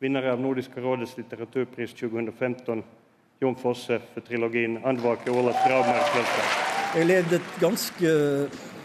Vinner 0.00 0.30
av 0.32 0.40
Nordisk 0.40 0.78
rådets 0.80 1.18
litteraturpris 1.20 1.92
2015, 1.98 2.80
Jon 3.42 3.60
Fosse 3.60 4.00
for 4.14 4.24
trilogien 4.24 4.80
'Andvake 4.80 5.28
Ola 5.28 5.52
gravmerkelser'. 5.52 6.96
Jeg 6.96 7.06
levde 7.06 7.36
et 7.36 7.60
ganske 7.60 8.16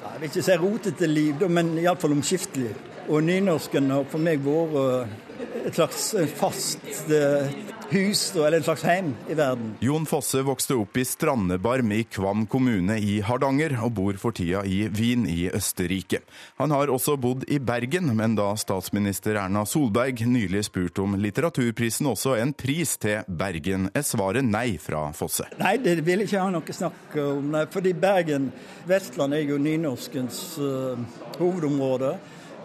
jeg 0.04 0.20
vil 0.20 0.28
ikke 0.28 0.42
si 0.44 0.56
rotete 0.60 1.08
liv, 1.08 1.50
men 1.50 1.78
iallfall 1.80 2.12
omskiftelig. 2.12 2.76
Og 3.08 3.24
nynorsken 3.24 3.90
har 3.90 4.04
for 4.04 4.20
meg 4.20 4.44
vært 4.44 5.23
et 5.66 5.76
slags 5.76 6.10
fast 6.38 7.12
eh, 7.12 7.52
hus, 7.94 8.36
eller 8.36 8.58
en 8.58 8.64
slags 8.64 8.84
heim 8.84 9.14
i 9.30 9.34
verden. 9.38 9.74
Jon 9.80 10.06
Fosse 10.10 10.42
vokste 10.46 10.76
opp 10.80 10.98
i 10.98 11.06
Strandebarm 11.06 11.92
i 11.92 12.04
Kvam 12.04 12.46
kommune 12.50 12.98
i 13.00 13.20
Hardanger, 13.26 13.76
og 13.86 13.94
bor 13.98 14.20
for 14.22 14.36
tida 14.36 14.64
i 14.66 14.84
Wien 14.94 15.28
i 15.30 15.48
Østerrike. 15.54 16.24
Han 16.62 16.74
har 16.74 16.92
også 16.94 17.16
bodd 17.22 17.46
i 17.52 17.60
Bergen, 17.60 18.12
men 18.18 18.38
da 18.40 18.52
statsminister 18.60 19.38
Erna 19.44 19.66
Solberg 19.70 20.26
nylig 20.28 20.66
spurte 20.70 21.04
om 21.06 21.18
litteraturprisen 21.20 22.10
også 22.10 22.38
en 22.42 22.54
pris 22.58 22.96
til 23.02 23.28
Bergen, 23.28 23.90
er 23.94 24.06
svaret 24.08 24.46
nei 24.46 24.78
fra 24.82 25.06
Fosse. 25.18 25.48
Nei, 25.62 25.76
det 25.84 26.00
vil 26.06 26.26
ikke 26.26 26.42
ha 26.42 26.50
noe 26.54 26.76
snakk 26.76 27.18
om. 27.22 27.52
Nei, 27.54 27.66
fordi 27.72 27.94
Bergen, 27.98 28.52
Vestland, 28.90 29.36
er 29.38 29.46
jo 29.48 29.60
nynorskens 29.62 30.44
uh, 30.62 30.98
hovedområde 31.40 32.16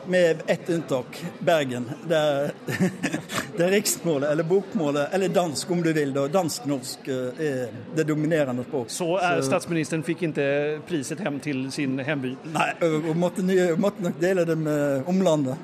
med 0.06 0.42
ett 0.46 0.70
unntak, 0.70 1.24
Bergen. 1.38 1.90
Der, 2.08 2.50
der 3.56 3.70
riksmålet, 3.70 4.30
eller 4.30 4.42
bokmålet, 4.42 5.08
eller 5.12 5.28
dansk 5.28 5.70
om 5.70 5.82
du 5.82 5.92
vil. 5.92 6.12
Dansk-norsk 6.12 7.08
eh, 7.08 7.42
er 7.46 7.74
det 7.96 8.04
dominerende 8.08 8.64
språk. 8.64 8.90
Så, 8.90 9.10
så 9.18 9.42
statsministeren 9.46 10.04
fikk 10.06 10.28
ikke 10.30 10.48
priset 10.88 11.22
hjem 11.24 11.40
til 11.44 11.66
sin 11.74 11.98
hjemby? 12.00 12.34
Nei, 12.54 12.70
og 12.86 13.12
måtte, 13.18 13.44
måtte 13.80 14.08
nok 14.08 14.20
dele 14.22 14.46
det 14.48 14.58
med 14.58 15.08
omlandet. 15.10 15.56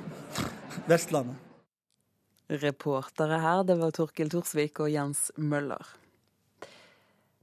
Vestlandet. 0.91 1.41
Reportere 2.49 3.39
her, 3.41 3.63
det 3.65 3.79
var 3.81 3.93
Torkel 3.97 4.29
Torsvik 4.31 4.83
og 4.85 4.91
Jens 4.93 5.31
Møller. 5.41 5.95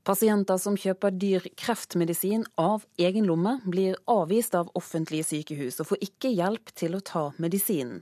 Pasienter 0.01 0.57
som 0.57 0.73
kjøper 0.73 1.13
dyr 1.13 1.43
kreftmedisin 1.61 2.47
av 2.57 2.87
egen 2.97 3.27
lomme, 3.29 3.59
blir 3.69 3.99
avvist 4.09 4.55
av 4.57 4.71
offentlige 4.73 5.27
sykehus 5.27 5.77
og 5.83 5.91
får 5.91 6.05
ikke 6.07 6.31
hjelp 6.33 6.71
til 6.73 6.97
å 6.97 7.01
ta 7.05 7.27
medisinen. 7.37 7.99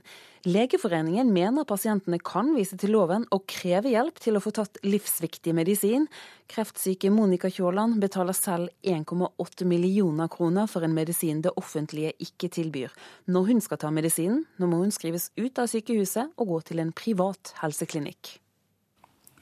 Legeforeningen 0.48 1.28
mener 1.28 1.68
pasientene 1.68 2.16
kan 2.24 2.54
vise 2.56 2.78
til 2.80 2.94
loven 2.96 3.26
og 3.36 3.44
kreve 3.52 3.92
hjelp 3.92 4.16
til 4.24 4.38
å 4.38 4.40
få 4.40 4.54
tatt 4.56 4.80
livsviktig 4.80 5.52
medisin. 5.52 6.08
Kreftsyke 6.48 7.12
Monica 7.12 7.52
Kjåland 7.52 8.00
betaler 8.00 8.32
selv 8.32 8.72
1,8 8.80 9.68
millioner 9.68 10.32
kroner 10.32 10.72
for 10.72 10.88
en 10.88 10.96
medisin 10.96 11.44
det 11.44 11.52
offentlige 11.60 12.16
ikke 12.16 12.48
tilbyr. 12.56 12.96
Når 13.28 13.48
hun 13.52 13.60
skal 13.60 13.84
ta 13.84 13.92
medisinen, 13.92 14.46
nå 14.56 14.72
må 14.72 14.80
hun 14.80 14.96
skrives 14.96 15.28
ut 15.36 15.60
av 15.60 15.68
sykehuset 15.68 16.32
og 16.40 16.54
gå 16.56 16.64
til 16.72 16.80
en 16.80 16.96
privat 16.96 17.52
helseklinikk. 17.60 18.38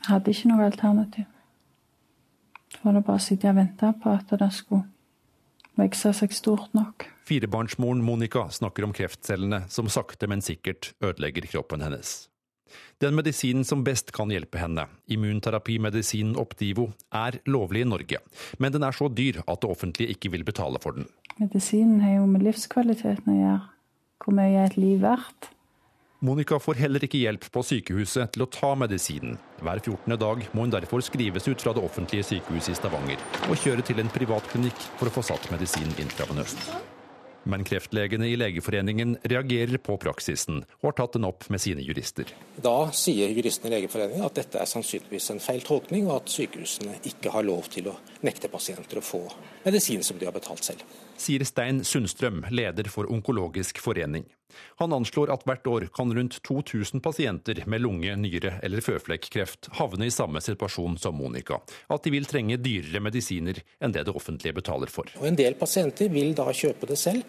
Jeg 0.03 0.11
hadde 0.11 0.35
ikke 0.35 0.51
noe 0.51 0.73
alternativ. 0.73 1.31
Var 2.83 2.95
det 2.95 3.05
bare 3.07 3.19
å 3.19 3.23
sitte 3.23 3.51
og 3.51 3.59
vente 3.59 3.93
på 4.03 4.13
at 4.13 4.33
det 4.39 4.51
skulle 4.55 4.87
vokse 5.79 6.13
seg 6.17 6.35
stort 6.35 6.75
nok. 6.77 7.07
Firebarnsmoren 7.29 8.03
Monica 8.05 8.47
snakker 8.51 8.87
om 8.87 8.95
kreftcellene 8.97 9.65
som 9.71 9.91
sakte, 9.93 10.29
men 10.31 10.43
sikkert 10.45 10.93
ødelegger 11.05 11.47
kroppen 11.51 11.85
hennes. 11.85 12.29
Den 13.01 13.15
medisinen 13.17 13.65
som 13.65 13.85
best 13.85 14.11
kan 14.13 14.33
hjelpe 14.33 14.61
henne, 14.61 14.89
immunterapimedisinen 15.09 16.37
Optivo, 16.41 16.91
er 17.15 17.39
lovlig 17.49 17.85
i 17.85 17.89
Norge, 17.89 18.21
men 18.59 18.75
den 18.75 18.85
er 18.85 18.97
så 18.97 19.09
dyr 19.09 19.41
at 19.47 19.63
det 19.63 19.71
offentlige 19.71 20.17
ikke 20.17 20.33
vil 20.35 20.45
betale 20.45 20.81
for 20.83 20.99
den. 20.99 21.07
Medisinen 21.39 22.03
har 22.03 22.19
jo 22.19 22.27
med 22.29 22.45
livskvaliteten 22.45 23.33
å 23.33 23.39
gjøre. 23.39 23.63
Hvor 24.19 24.35
mye 24.35 24.59
er 24.59 24.67
et 24.67 24.77
liv 24.81 24.99
verdt? 25.01 25.53
Monica 26.21 26.57
får 26.59 26.81
heller 26.83 27.05
ikke 27.07 27.21
hjelp 27.21 27.45
på 27.55 27.63
sykehuset 27.63 28.33
til 28.35 28.43
å 28.43 28.49
ta 28.51 28.73
medisinen. 28.75 29.37
Hver 29.63 29.79
14. 29.79 30.17
dag 30.19 30.41
må 30.51 30.65
hun 30.65 30.73
derfor 30.75 31.03
skrives 31.07 31.47
ut 31.47 31.63
fra 31.63 31.71
det 31.77 31.85
offentlige 31.87 32.27
sykehuset 32.27 32.73
i 32.73 32.79
Stavanger 32.81 33.23
og 33.47 33.61
kjøre 33.63 33.85
til 33.87 34.03
en 34.03 34.11
privat 34.11 34.49
klinikk 34.51 34.81
for 34.99 35.07
å 35.07 35.13
få 35.15 35.23
satt 35.29 35.47
medisin 35.55 35.93
intravenøst. 35.95 36.59
Men 37.47 37.63
kreftlegene 37.63 38.27
i 38.27 38.35
Legeforeningen 38.35 39.15
reagerer 39.31 39.79
på 39.79 39.95
praksisen 40.03 40.65
og 40.81 40.89
har 40.89 40.97
tatt 40.99 41.15
den 41.21 41.29
opp 41.29 41.47
med 41.55 41.63
sine 41.63 41.87
jurister. 41.87 42.35
Da 42.67 42.91
sier 42.91 43.31
juristene 43.31 43.71
i 43.71 43.77
Legeforeningen 43.77 44.27
at 44.27 44.41
dette 44.43 44.59
er 44.59 44.67
sannsynligvis 44.67 45.31
en 45.37 45.45
feil 45.45 45.63
tolkning, 45.63 46.11
og 46.11 46.25
at 46.25 46.35
sykehusene 46.35 46.99
ikke 47.13 47.31
har 47.31 47.47
lov 47.47 47.71
til 47.71 47.93
å 47.93 47.95
nekte 48.27 48.51
pasienter 48.51 48.99
å 48.99 49.07
få 49.07 49.23
medisin 49.63 50.03
som 50.03 50.19
de 50.19 50.27
har 50.27 50.35
betalt 50.35 50.67
selv. 50.67 50.83
Sier 51.19 51.45
Stein 51.45 51.83
Sundstrøm, 51.85 52.45
leder 52.55 52.89
for 52.93 53.11
Onkologisk 53.11 53.81
forening. 53.83 54.27
Han 54.81 54.95
anslår 54.97 55.33
at 55.35 55.45
hvert 55.47 55.67
år 55.69 55.87
kan 55.95 56.13
rundt 56.15 56.39
2000 56.47 57.03
pasienter 57.05 57.61
med 57.67 57.83
lunge-, 57.83 58.17
nyre- 58.17 58.59
eller 58.65 58.83
føflekkreft 58.85 59.71
havne 59.79 60.09
i 60.09 60.15
samme 60.15 60.41
situasjon 60.43 60.97
som 61.03 61.19
Monica. 61.19 61.61
At 61.91 62.07
de 62.07 62.15
vil 62.15 62.29
trenge 62.29 62.61
dyrere 62.63 63.03
medisiner 63.05 63.61
enn 63.83 63.95
det 63.95 64.07
det 64.09 64.15
offentlige 64.15 64.57
betaler 64.61 64.91
for. 64.93 65.11
Og 65.21 65.27
En 65.29 65.39
del 65.39 65.59
pasienter 65.59 66.11
vil 66.13 66.35
da 66.39 66.49
kjøpe 66.55 66.89
det 66.89 66.99
selv, 67.01 67.27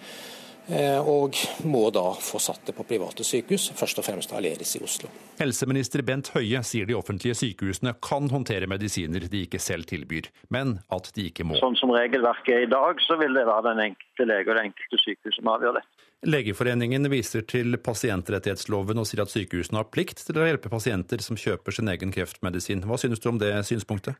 og 1.02 1.38
må 1.66 1.82
da 1.90 2.12
få 2.22 2.38
satt 2.44 2.68
det 2.68 2.76
på 2.78 2.84
private 2.86 3.26
sykehus, 3.26 3.72
først 3.78 4.02
og 4.02 4.06
fremst 4.06 4.34
Aleris 4.38 4.76
i 4.78 4.82
Oslo. 4.86 5.10
Helseminister 5.40 6.04
Bent 6.06 6.30
Høie 6.36 6.62
sier 6.68 6.86
de 6.86 6.98
offentlige 6.98 7.38
sykehusene 7.40 7.96
kan 8.06 8.30
håndtere 8.30 8.70
medisiner 8.70 9.26
de 9.32 9.46
ikke 9.48 9.62
selv 9.64 9.90
tilbyr, 9.90 10.30
men 10.54 10.78
at 10.94 11.10
de 11.16 11.26
ikke 11.32 11.48
må. 11.48 11.58
Sånn 11.58 11.80
som 11.80 11.94
regelverket 11.96 12.54
er 12.54 12.68
i 12.68 12.70
dag, 12.70 13.02
så 13.08 13.18
vil 13.22 13.34
det 13.38 13.48
være 13.50 13.72
den 13.72 13.84
enkelte 13.88 14.30
lege 14.30 14.52
og 14.52 14.60
det 14.60 14.68
enkelte 14.70 15.02
sykehus 15.02 15.40
som 15.40 15.52
avgjør 15.56 15.80
det. 15.80 15.86
Legeforeningen 16.28 17.08
viser 17.12 17.46
til 17.48 17.78
pasientrettighetsloven 17.80 19.00
og 19.00 19.08
sier 19.08 19.24
at 19.24 19.32
sykehusene 19.32 19.80
har 19.80 19.88
plikt 19.88 20.26
til 20.28 20.42
å 20.42 20.48
hjelpe 20.50 20.72
pasienter 20.72 21.24
som 21.24 21.40
kjøper 21.40 21.76
sin 21.78 21.88
egen 21.94 22.12
kreftmedisin. 22.12 22.84
Hva 22.84 22.98
synes 23.00 23.24
du 23.24 23.30
om 23.32 23.40
det 23.40 23.54
synspunktet? 23.70 24.20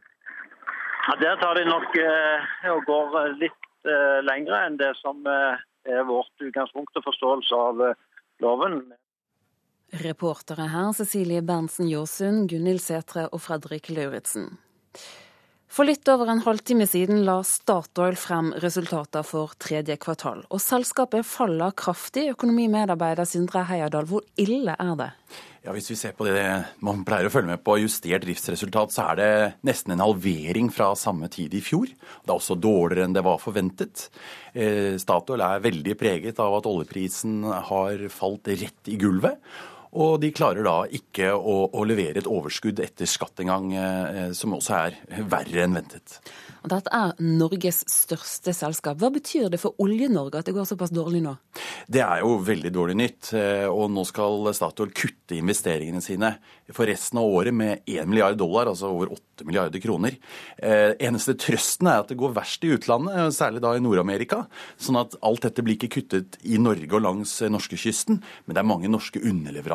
Ja, 1.10 1.18
der 1.20 1.42
tar 1.42 1.60
de 1.60 1.66
nok 1.68 1.98
eh, 2.00 2.48
og 2.72 2.86
går 2.88 3.36
litt 3.42 3.68
eh, 3.84 4.20
lengre 4.24 4.62
enn 4.68 4.80
det 4.80 4.94
som 5.02 5.28
eh, 5.28 5.60
er 5.90 6.08
vårt 6.08 6.46
utgangspunkt 6.46 6.98
og 6.98 7.06
forståelse 7.06 7.62
av 7.68 7.86
eh, 7.90 8.02
loven. 8.44 8.82
Reportere 10.04 10.68
her 10.70 10.92
Cecilie 10.94 11.42
Berntsen 11.42 11.90
Jåsund, 11.90 12.50
Gunhild 12.52 12.84
Sætre 12.84 13.26
og 13.34 13.42
Fredrik 13.42 13.90
Lauritzen. 13.90 14.52
For 15.70 15.86
litt 15.86 16.08
over 16.10 16.30
en 16.32 16.42
halvtime 16.42 16.88
siden 16.90 17.22
la 17.28 17.40
Statoil 17.46 18.18
frem 18.18 18.50
resultater 18.62 19.26
for 19.26 19.54
tredje 19.62 20.00
kvartal. 20.02 20.42
Og 20.50 20.62
selskapet 20.64 21.28
faller 21.30 21.76
kraftig. 21.78 22.26
Økonomimedarbeider 22.34 23.30
Sindre 23.30 23.62
Heierdal, 23.70 24.10
hvor 24.10 24.26
ille 24.42 24.74
er 24.74 24.96
det? 24.98 25.12
Ja, 25.60 25.74
Hvis 25.76 25.90
vi 25.92 25.98
ser 26.00 26.14
på 26.16 26.24
det 26.24 26.40
man 26.80 27.02
pleier 27.04 27.28
å 27.28 27.32
følge 27.34 27.52
med 27.52 27.64
på 27.68 27.76
justert 27.82 28.24
driftsresultat, 28.24 28.94
så 28.96 29.10
er 29.12 29.18
det 29.20 29.32
nesten 29.68 29.92
en 29.92 30.04
halvering 30.06 30.70
fra 30.72 30.94
samme 30.96 31.28
tid 31.32 31.58
i 31.58 31.60
fjor. 31.64 31.90
Det 31.92 32.32
er 32.32 32.38
også 32.38 32.56
dårligere 32.56 33.10
enn 33.10 33.16
det 33.18 33.26
var 33.28 33.42
forventet. 33.44 34.06
Eh, 34.54 34.96
Statoil 35.02 35.44
er 35.44 35.66
veldig 35.66 35.98
preget 36.00 36.40
av 36.40 36.56
at 36.62 36.70
oljeprisen 36.70 37.44
har 37.44 38.06
falt 38.14 38.48
rett 38.48 38.88
i 38.88 38.96
gulvet. 39.02 39.44
Og 39.98 40.20
de 40.22 40.30
klarer 40.36 40.62
da 40.68 40.84
ikke 40.94 41.32
å, 41.34 41.56
å 41.74 41.86
levere 41.88 42.22
et 42.22 42.30
overskudd 42.30 42.80
etter 42.84 43.10
skatt 43.10 43.42
engang, 43.42 43.72
eh, 43.74 44.30
som 44.38 44.54
også 44.54 44.76
er 44.78 45.00
verre 45.32 45.64
enn 45.66 45.74
ventet. 45.80 46.20
Dette 46.70 46.92
er 46.94 47.14
Norges 47.24 47.86
største 47.88 48.52
selskap. 48.54 49.00
Hva 49.00 49.10
betyr 49.16 49.48
det 49.50 49.62
for 49.62 49.80
Olje-Norge 49.80 50.42
at 50.42 50.50
det 50.50 50.54
går 50.58 50.68
såpass 50.68 50.92
dårlig 50.94 51.22
nå? 51.24 51.38
Det 51.90 52.04
er 52.04 52.20
jo 52.22 52.36
veldig 52.46 52.72
dårlig 52.76 52.98
nytt. 53.00 53.32
eh, 53.34 53.66
Og 53.66 53.90
nå 53.90 54.04
skal 54.06 54.52
Statoil 54.54 54.92
kutte 54.92 55.38
investeringene 55.40 56.04
sine 56.04 56.34
for 56.76 56.86
resten 56.86 57.18
av 57.18 57.26
året 57.26 57.56
med 57.56 57.82
1 57.88 58.06
milliard 58.12 58.38
dollar, 58.38 58.68
altså 58.70 58.92
over 58.92 59.14
8 59.16 59.48
milliarder 59.48 59.80
kroner. 59.82 60.18
Eh, 60.62 60.94
Eneste 61.00 61.34
trøsten 61.40 61.88
er 61.90 62.04
at 62.04 62.12
det 62.12 62.20
går 62.20 62.36
verst 62.36 62.64
i 62.68 62.76
utlandet, 62.76 63.32
særlig 63.34 63.64
da 63.64 63.74
i 63.74 63.82
Nord-Amerika. 63.82 64.44
Sånn 64.78 65.00
at 65.00 65.16
alt 65.26 65.48
dette 65.48 65.64
blir 65.66 65.80
ikke 65.80 65.94
kuttet 65.96 66.38
i 66.44 66.60
Norge 66.62 66.92
og 66.94 67.02
langs 67.08 67.40
norskekysten. 67.42 68.20
Men 68.46 68.54
det 68.54 68.62
er 68.62 68.70
mange 68.70 68.92
norske 68.92 69.24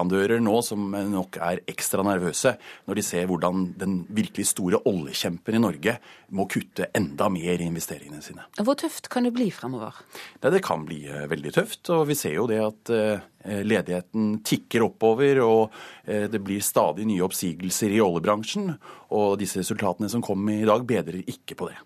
underleverandører 0.05 0.43
nå 0.43 0.61
som 0.65 0.91
nok 1.11 1.39
er 1.43 1.63
ekstra 1.71 2.05
nervøse 2.05 2.55
når 2.87 2.99
de 2.99 3.05
ser 3.05 3.27
hvordan 3.29 3.75
den 3.79 4.07
virkelig 4.09 4.47
store 4.53 4.81
oljekjempen 4.85 5.57
i 5.57 5.63
Norge 5.63 5.97
må 6.35 6.47
kutte 6.51 6.91
enda 6.95 7.29
mer 7.33 7.61
i 7.61 7.69
investeringene 7.69 8.23
sine. 8.23 8.45
Hvor 8.59 8.77
tøft 8.79 9.09
kan 9.13 9.25
det 9.25 9.35
bli 9.35 9.51
fremover? 9.55 9.95
Det, 10.41 10.53
det 10.53 10.63
kan 10.65 10.85
bli 10.87 11.05
eh, 11.09 11.27
veldig 11.31 11.55
tøft, 11.55 11.91
og 11.95 12.07
vi 12.09 12.17
ser 12.19 12.37
jo 12.37 12.47
det 12.51 12.61
at 12.63 12.93
eh, 12.95 13.63
ledigheten 13.65 14.39
tikker 14.45 14.87
oppover, 14.89 15.41
og 15.45 15.75
eh, 16.05 16.27
det 16.31 16.43
blir 16.45 16.65
stadig 16.65 17.07
nye 17.09 17.25
oppsigelser 17.25 17.95
i 17.95 18.03
oljebransjen. 18.05 18.73
Og 19.15 19.37
disse 19.41 19.61
resultatene 19.63 20.11
som 20.11 20.25
kom 20.25 20.49
i 20.51 20.65
dag, 20.67 20.87
bedrer 20.89 21.23
ikke 21.23 21.59
på 21.59 21.71
det. 21.71 21.79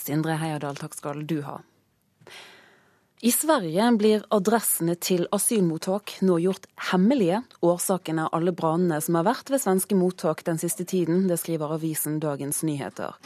Sindre 0.00 0.38
Heierdal, 0.40 0.78
takk 0.80 0.96
skal 0.96 1.26
du 1.28 1.40
ha. 1.44 1.60
I 3.22 3.32
Sverige 3.32 3.84
blir 4.00 4.22
adressene 4.32 4.94
til 4.96 5.26
asylmottak 5.36 6.14
nå 6.24 6.38
gjort 6.40 6.64
hemmelige. 6.88 7.42
Årsaken 7.60 8.22
er 8.22 8.30
alle 8.32 8.54
brannene 8.56 8.96
som 9.04 9.18
har 9.18 9.26
vært 9.26 9.52
ved 9.52 9.60
svenske 9.60 9.98
mottak 9.98 10.40
den 10.46 10.56
siste 10.56 10.86
tiden. 10.88 11.26
Det 11.28 11.36
skriver 11.42 11.74
avisen 11.76 12.16
Dagens 12.22 12.62
Nyheter. 12.64 13.18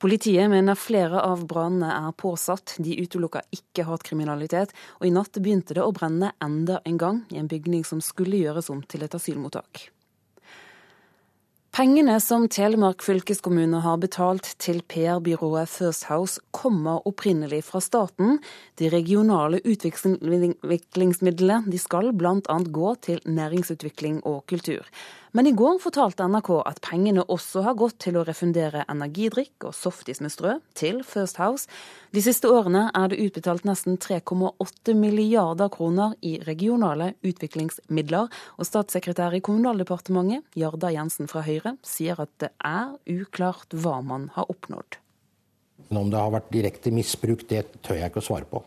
Politiet 0.00 0.48
mener 0.48 0.80
flere 0.80 1.20
av 1.20 1.44
brannene 1.44 1.92
er 1.92 2.16
påsatt. 2.16 2.78
De 2.80 2.96
utelukker 3.04 3.44
ikke 3.52 3.84
hatkriminalitet, 3.90 4.72
og 5.02 5.10
i 5.10 5.12
natt 5.12 5.36
begynte 5.36 5.76
det 5.76 5.84
å 5.84 5.92
brenne 5.92 6.32
enda 6.40 6.80
en 6.88 6.96
gang 7.04 7.20
i 7.28 7.36
en 7.42 7.52
bygning 7.52 7.84
som 7.84 8.00
skulle 8.00 8.40
gjøres 8.40 8.72
om 8.72 8.80
til 8.88 9.04
et 9.04 9.20
asylmottak. 9.20 9.90
Pengene 11.72 12.18
som 12.20 12.50
Telemark 12.52 13.00
fylkeskommune 13.00 13.78
har 13.80 13.96
betalt 13.96 14.44
til 14.60 14.82
PR-byrået 14.92 15.70
First 15.72 16.04
House, 16.10 16.36
kommer 16.52 17.00
opprinnelig 17.08 17.62
fra 17.64 17.80
staten. 17.80 18.44
De 18.76 18.90
regionale 18.92 19.56
utviklingsmidlene 19.64 21.72
de 21.72 21.80
skal 21.80 22.12
bl.a. 22.12 22.58
gå 22.76 22.92
til 23.08 23.24
næringsutvikling 23.24 24.20
og 24.28 24.44
kultur. 24.52 24.84
Men 25.32 25.46
i 25.46 25.52
går 25.56 25.78
fortalte 25.80 26.26
NRK 26.28 26.48
at 26.60 26.80
pengene 26.84 27.22
også 27.24 27.62
har 27.64 27.76
gått 27.80 27.96
til 28.04 28.18
å 28.20 28.24
refundere 28.28 28.82
energidrikk 28.92 29.64
og 29.64 29.72
softis 29.72 30.20
med 30.20 30.28
strø 30.34 30.58
til 30.76 30.98
First 31.08 31.38
House. 31.40 31.70
De 32.12 32.20
siste 32.20 32.50
årene 32.52 32.90
er 32.92 33.08
det 33.08 33.20
utbetalt 33.24 33.64
nesten 33.64 33.96
3,8 33.96 34.92
milliarder 34.92 35.72
kroner 35.72 36.12
i 36.20 36.34
regionale 36.44 37.14
utviklingsmidler, 37.24 38.28
og 38.60 38.68
statssekretær 38.68 39.32
i 39.32 39.40
Kommunaldepartementet, 39.40 40.44
Jarda 40.52 40.92
Jensen 40.92 41.32
fra 41.32 41.46
Høyre, 41.46 41.78
sier 41.80 42.20
at 42.20 42.32
det 42.44 42.52
er 42.60 42.92
uklart 43.08 43.72
hva 43.72 44.02
man 44.04 44.28
har 44.36 44.52
oppnådd. 44.52 45.00
Om 45.88 46.12
det 46.12 46.20
har 46.20 46.36
vært 46.36 46.52
direkte 46.52 46.92
misbruk, 46.92 47.48
det 47.48 47.64
tør 47.80 48.02
jeg 48.02 48.12
ikke 48.12 48.20
å 48.20 48.28
svare 48.28 48.52
på. 48.52 48.60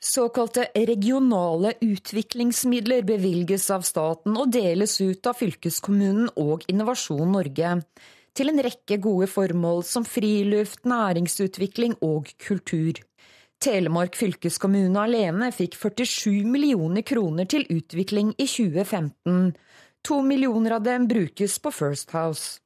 Såkalte 0.00 0.66
regionale 0.74 1.74
utviklingsmidler 1.80 3.02
bevilges 3.04 3.66
av 3.70 3.82
staten 3.84 4.32
og 4.40 4.48
deles 4.54 4.94
ut 5.00 5.26
av 5.28 5.36
fylkeskommunen 5.36 6.30
og 6.40 6.64
Innovasjon 6.72 7.28
Norge 7.36 7.74
til 8.32 8.48
en 8.48 8.62
rekke 8.64 8.96
gode 9.04 9.28
formål 9.28 9.84
som 9.84 10.06
friluft, 10.08 10.86
næringsutvikling 10.88 11.98
og 12.00 12.32
kultur. 12.40 13.02
Telemark 13.60 14.16
fylkeskommune 14.16 15.02
alene 15.04 15.50
fikk 15.52 15.76
47 15.76 16.48
millioner 16.48 17.04
kroner 17.04 17.44
til 17.44 17.66
utvikling 17.68 18.32
i 18.38 18.48
2015. 18.48 19.52
To 20.08 20.22
millioner 20.24 20.78
av 20.78 20.86
dem 20.88 21.04
brukes 21.10 21.58
på 21.60 21.74
First 21.76 22.16
House. 22.16 22.56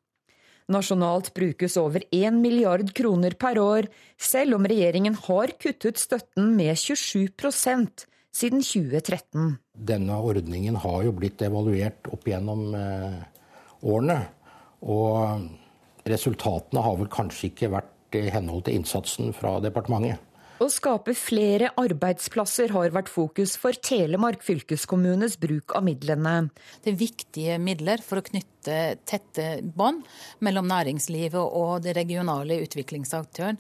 Nasjonalt 0.72 1.34
brukes 1.36 1.76
over 1.76 2.06
1 2.10 2.38
milliard 2.40 2.94
kroner 2.96 3.36
per 3.36 3.58
år, 3.60 3.88
selv 4.16 4.56
om 4.56 4.64
regjeringen 4.64 5.16
har 5.26 5.52
kuttet 5.60 6.00
støtten 6.00 6.54
med 6.56 6.72
27% 6.80 8.06
siden 8.34 8.64
2013. 8.64 9.58
Denne 9.74 10.16
ordningen 10.16 10.78
har 10.80 11.02
jo 11.04 11.12
blitt 11.18 11.44
evaluert 11.44 12.08
opp 12.08 12.24
gjennom 12.30 12.72
eh, 12.78 13.20
årene. 13.84 14.18
Og 14.88 16.08
resultatene 16.08 16.84
har 16.84 16.96
vel 17.00 17.12
kanskje 17.12 17.50
ikke 17.50 17.72
vært 17.76 18.16
i 18.16 18.30
henhold 18.32 18.64
til 18.64 18.80
innsatsen 18.80 19.36
fra 19.36 19.58
departementet. 19.60 20.23
Å 20.62 20.68
skape 20.70 21.16
flere 21.18 21.72
arbeidsplasser 21.80 22.70
har 22.76 22.92
vært 22.94 23.08
fokus 23.10 23.56
for 23.58 23.74
Telemark 23.74 24.44
fylkeskommunes 24.46 25.34
bruk 25.42 25.74
av 25.74 25.82
midlene. 25.82 26.34
Det 26.84 26.92
er 26.92 27.00
viktige 27.00 27.56
midler 27.58 28.04
for 28.06 28.20
å 28.20 28.24
knytte 28.24 28.76
tette 29.02 29.48
bånd 29.74 30.04
mellom 30.46 30.68
næringslivet 30.70 31.42
og 31.42 31.82
det 31.82 31.96
regionale 31.98 32.60
utviklingsaktøren. 32.62 33.58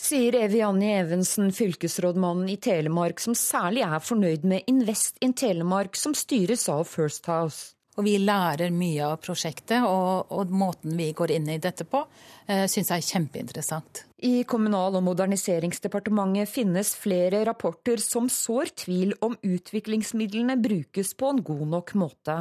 Sier 0.00 0.38
Evi-Anni 0.40 0.94
Evensen, 0.96 1.52
fylkesrådmannen 1.52 2.48
i 2.48 2.56
Telemark, 2.56 3.20
som 3.20 3.36
særlig 3.36 3.84
er 3.84 4.00
fornøyd 4.00 4.48
med 4.48 4.72
Invest 4.72 5.20
in 5.20 5.36
Telemark, 5.36 5.92
som 6.00 6.16
styres 6.16 6.64
av 6.72 6.86
First 6.88 7.28
House. 7.28 7.74
Og 7.98 8.06
vi 8.06 8.14
lærer 8.22 8.70
mye 8.70 9.02
av 9.02 9.16
prosjektet, 9.20 9.82
og, 9.82 10.30
og 10.30 10.52
måten 10.54 10.94
vi 10.96 11.08
går 11.16 11.34
inn 11.34 11.48
i 11.50 11.58
dette 11.62 11.84
på, 11.90 12.04
eh, 12.46 12.66
syns 12.70 12.92
jeg 12.92 13.02
er 13.02 13.08
kjempeinteressant. 13.08 14.04
I 14.22 14.44
Kommunal- 14.48 14.96
og 15.00 15.02
moderniseringsdepartementet 15.08 16.48
finnes 16.48 16.94
flere 16.94 17.42
rapporter 17.48 17.98
som 18.00 18.30
sår 18.30 18.72
tvil 18.84 19.16
om 19.26 19.34
utviklingsmidlene 19.42 20.56
brukes 20.62 21.12
på 21.18 21.34
en 21.34 21.42
god 21.42 21.66
nok 21.74 21.94
måte. 21.98 22.38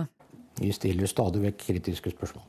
Vi 0.60 0.72
stiller 0.76 1.10
stadig 1.10 1.42
vekk 1.48 1.62
kritiske 1.66 2.14
spørsmål. 2.14 2.46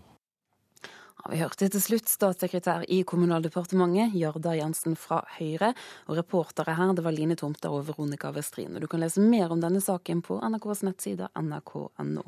Ja, 1.20 1.30
vi 1.30 1.38
hørte 1.42 1.68
til 1.68 1.82
slutt 1.84 2.08
statssekretær 2.08 2.84
i 2.88 3.02
Kommunaldepartementet, 3.04 4.14
Jarda 4.16 4.54
Jensen 4.56 4.96
fra 4.96 5.20
Høyre. 5.36 5.74
Og 6.08 6.16
reportere 6.16 6.74
her, 6.76 6.92
det 6.96 7.04
var 7.04 7.16
Line 7.16 7.36
Tomter 7.36 7.74
og 7.76 7.86
Veronica 7.90 8.32
Westrin. 8.32 8.74
Og 8.74 8.84
du 8.84 8.88
kan 8.88 9.02
lese 9.04 9.20
mer 9.20 9.52
om 9.52 9.60
denne 9.60 9.82
saken 9.84 10.22
på 10.24 10.40
NRKs 10.40 10.84
nettside 10.88 11.28
nrk.no. 11.36 12.24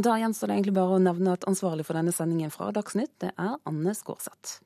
Da 0.00 0.14
gjenstår 0.16 0.48
det 0.48 0.54
egentlig 0.54 0.72
bare 0.78 0.96
å 0.96 1.02
nevne 1.02 1.34
at 1.36 1.44
ansvarlig 1.50 1.84
for 1.84 1.98
denne 1.98 2.12
sendingen 2.14 2.52
fra 2.54 2.70
Dagsnytt, 2.72 3.12
det 3.20 3.34
er 3.36 3.58
Anne 3.68 3.92
Skårseth. 3.92 4.60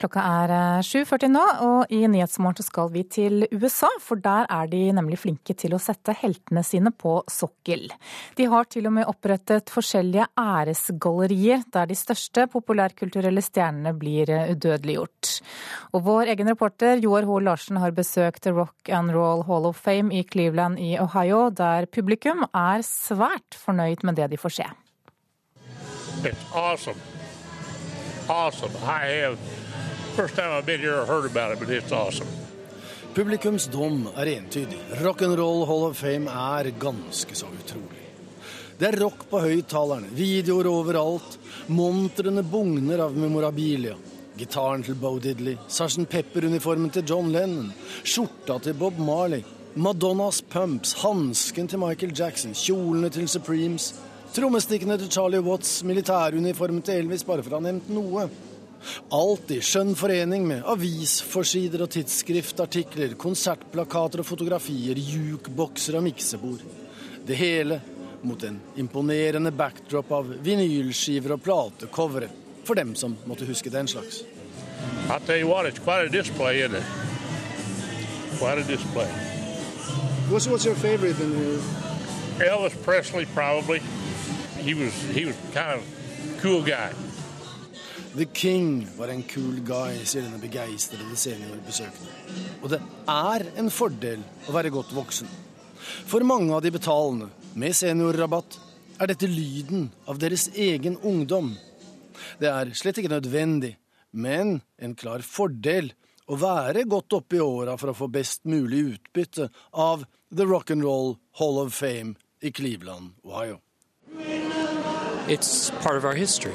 Klokka 0.00 0.22
er 0.24 0.52
7.40 0.80 1.28
nå, 1.28 1.40
og 1.60 1.90
i 1.92 1.98
Nyhetsmorgen 2.08 2.64
skal 2.64 2.88
vi 2.94 3.02
til 3.04 3.42
USA, 3.52 3.90
for 4.00 4.16
der 4.16 4.46
er 4.48 4.70
de 4.72 4.78
nemlig 4.96 5.18
flinke 5.20 5.52
til 5.52 5.74
å 5.76 5.80
sette 5.82 6.14
heltene 6.16 6.62
sine 6.64 6.88
på 6.88 7.18
sokkel. 7.28 7.84
De 8.38 8.46
har 8.48 8.64
til 8.72 8.88
og 8.88 8.94
med 8.96 9.10
opprettet 9.12 9.68
forskjellige 9.68 10.30
æresgallerier, 10.40 11.66
der 11.76 11.90
de 11.90 11.98
største 12.00 12.46
populærkulturelle 12.48 13.44
stjernene 13.44 13.92
blir 14.00 14.32
udødeliggjort. 14.54 15.34
Og 15.92 16.06
vår 16.08 16.32
egen 16.32 16.48
reporter 16.48 17.04
Joar 17.04 17.28
Hoel 17.28 17.50
Larsen 17.50 17.82
har 17.84 17.92
besøkt 17.92 18.48
Rock 18.48 18.88
and 18.88 19.12
Roll 19.12 19.44
Hall 19.50 19.68
of 19.68 19.76
Fame 19.84 20.16
i 20.16 20.24
Cleveland 20.24 20.80
i 20.80 20.94
Ohio, 21.02 21.50
der 21.52 21.84
publikum 21.92 22.46
er 22.54 22.80
svært 22.88 23.52
fornøyd 23.52 24.08
med 24.08 24.16
det 24.16 24.32
de 24.32 24.40
får 24.40 24.62
se. 24.62 24.70
It's 26.24 26.56
awesome. 26.56 26.96
Awesome. 28.30 28.72
I 28.84 29.06
have 29.20 29.69
first. 30.28 32.22
Publikums 33.14 33.66
dom 33.66 34.04
er 34.16 34.26
entydig. 34.36 34.78
Rock'n'Roll 35.02 35.66
Hall 35.66 35.86
of 35.88 35.96
Fame 35.98 36.30
er 36.30 36.70
ganske 36.78 37.34
så 37.34 37.46
utrolig. 37.46 38.06
Det 38.78 38.88
er 38.88 39.00
rock 39.02 39.26
på 39.28 39.40
høyttalerne, 39.42 40.08
videoer 40.16 40.68
overalt, 40.70 41.36
montrene 41.68 42.42
bugner 42.46 43.02
av 43.04 43.16
memorabilia. 43.16 43.96
Gitaren 44.40 44.84
til 44.86 44.96
Bo 44.96 45.18
Diddley, 45.20 45.58
Sgt. 45.68 46.06
Pepper-uniformen 46.08 46.92
til 46.94 47.04
John 47.04 47.28
Lennon, 47.32 47.72
skjorta 48.04 48.56
til 48.64 48.78
Bob 48.78 48.96
Marley, 48.96 49.42
Madonnas 49.74 50.40
pumps, 50.40 50.94
hansken 51.02 51.68
til 51.68 51.82
Michael 51.82 52.14
Jackson, 52.16 52.54
kjolene 52.56 53.10
til 53.12 53.28
Supremes, 53.28 53.90
trommestikkene 54.32 54.96
til 55.02 55.12
Charlie 55.12 55.44
Watts, 55.44 55.82
militæruniformen 55.84 56.80
til 56.86 57.02
Elvis, 57.02 57.26
bare 57.26 57.44
for 57.44 57.52
å 57.52 57.60
ha 57.60 57.68
nevnt 57.68 57.92
noe. 57.92 58.30
Alt 59.12 59.52
i 59.54 59.60
skjønn 59.64 59.94
forening 59.98 60.46
med 60.48 60.66
avisforsider 60.68 61.84
og 61.84 61.92
tidsskriftartikler, 61.94 63.16
konsertplakater 63.20 64.22
og 64.22 64.28
fotografier, 64.28 64.98
jukebokser 64.98 65.98
og 65.98 66.06
miksebord. 66.08 66.62
Det 67.26 67.36
hele 67.36 67.80
mot 68.22 68.42
en 68.44 68.60
imponerende 68.76 69.52
backdrop 69.52 70.12
av 70.12 70.34
vinylskiver 70.44 71.36
og 71.36 71.42
platecovere, 71.44 72.28
for 72.64 72.76
dem 72.76 72.94
som 72.96 73.16
måtte 73.26 73.48
huske 73.48 73.72
den 73.72 73.88
slags. 73.88 74.22
I'll 75.08 75.20
tell 75.20 75.38
you 75.38 75.48
what, 75.48 75.66
it's 75.66 75.78
quite 75.78 76.06
a 76.06 76.08
display, 76.08 76.60
isn't 76.62 76.76
it? 76.76 76.84
Quite 78.38 78.58
a 78.58 78.64
display. 78.64 79.08
What's, 80.30 80.46
what's 80.46 80.64
your 80.64 80.76
favorite 80.76 81.18
in 81.20 81.36
here? 81.36 81.60
Elvis 82.48 82.74
Presley, 82.84 83.26
probably. 83.26 83.80
He 84.58 84.74
was 84.74 84.94
he 85.12 85.26
was 85.26 85.36
kind 85.52 85.78
of 85.78 85.84
cool 86.40 86.62
guy. 86.62 86.92
The 88.10 88.24
King 88.24 88.88
var 88.96 89.08
en 89.08 89.22
cool 89.22 89.60
guy, 89.62 90.00
sier 90.02 90.24
denne 90.24 90.40
begeistrede 90.42 91.14
seniorbesøkende. 91.14 92.14
Og 92.58 92.72
det 92.72 92.80
er 93.06 93.44
en 93.60 93.70
fordel 93.70 94.24
å 94.50 94.54
være 94.56 94.72
godt 94.74 94.90
voksen. 94.96 95.30
For 96.10 96.26
mange 96.26 96.50
av 96.56 96.64
de 96.64 96.72
betalende, 96.74 97.28
med 97.54 97.76
seniorrabatt, 97.76 98.56
er 99.00 99.12
dette 99.12 99.30
lyden 99.30 99.88
av 100.10 100.18
deres 100.18 100.48
egen 100.58 100.98
ungdom. 101.06 101.52
Det 102.42 102.50
er 102.50 102.74
slett 102.74 102.98
ikke 102.98 103.12
nødvendig, 103.14 103.76
men 104.10 104.58
en 104.82 104.96
klar 104.98 105.22
fordel 105.22 105.92
å 106.30 106.38
være 106.38 106.84
godt 106.90 107.14
oppe 107.20 107.38
i 107.38 107.44
åra 107.44 107.78
for 107.78 107.92
å 107.92 107.96
få 107.96 108.10
best 108.10 108.42
mulig 108.50 108.82
utbytte 108.96 109.48
av 109.70 110.02
The 110.34 110.50
Rock'n'Roll 110.50 111.14
Hall 111.38 111.62
of 111.62 111.74
Fame 111.78 112.16
i 112.42 112.50
Cleveland, 112.50 113.14
Ohio. 113.22 113.60
It's 115.30 115.70
part 115.82 115.96
of 115.96 116.04
our 116.04 116.14
history. 116.14 116.54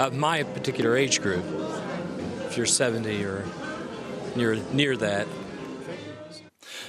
Of 0.00 0.14
my 0.14 0.44
particular 0.44 0.96
age 0.96 1.20
group, 1.20 1.44
if 2.48 2.56
you're 2.56 2.64
70 2.64 3.22
or 3.22 3.44
near, 4.34 4.56
near 4.72 4.96
that, 4.96 5.26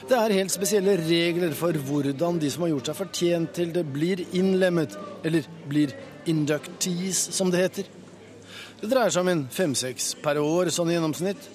Det 0.07 0.17
er 0.17 0.33
helt 0.33 0.51
spesielle 0.51 0.95
regler 0.97 1.51
for 1.51 1.71
hvordan 1.71 2.39
de 2.39 2.51
som 2.51 2.63
har 2.63 2.71
gjort 2.71 2.87
seg 2.89 2.95
fortjent 2.95 3.51
til 3.55 3.73
det, 3.75 3.83
blir 3.93 4.23
innlemmet, 4.31 4.95
eller 5.23 5.43
blir 5.67 5.91
inductees, 6.25 7.19
som 7.35 7.51
det 7.51 7.59
heter. 7.59 7.91
Det 8.79 8.89
dreier 8.89 9.11
seg 9.11 9.27
om 9.27 9.33
en 9.33 9.45
fem-seks 9.51 10.15
per 10.23 10.39
år, 10.39 10.71
sånn 10.71 10.91
i 10.91 10.95
gjennomsnitt. 10.95 11.51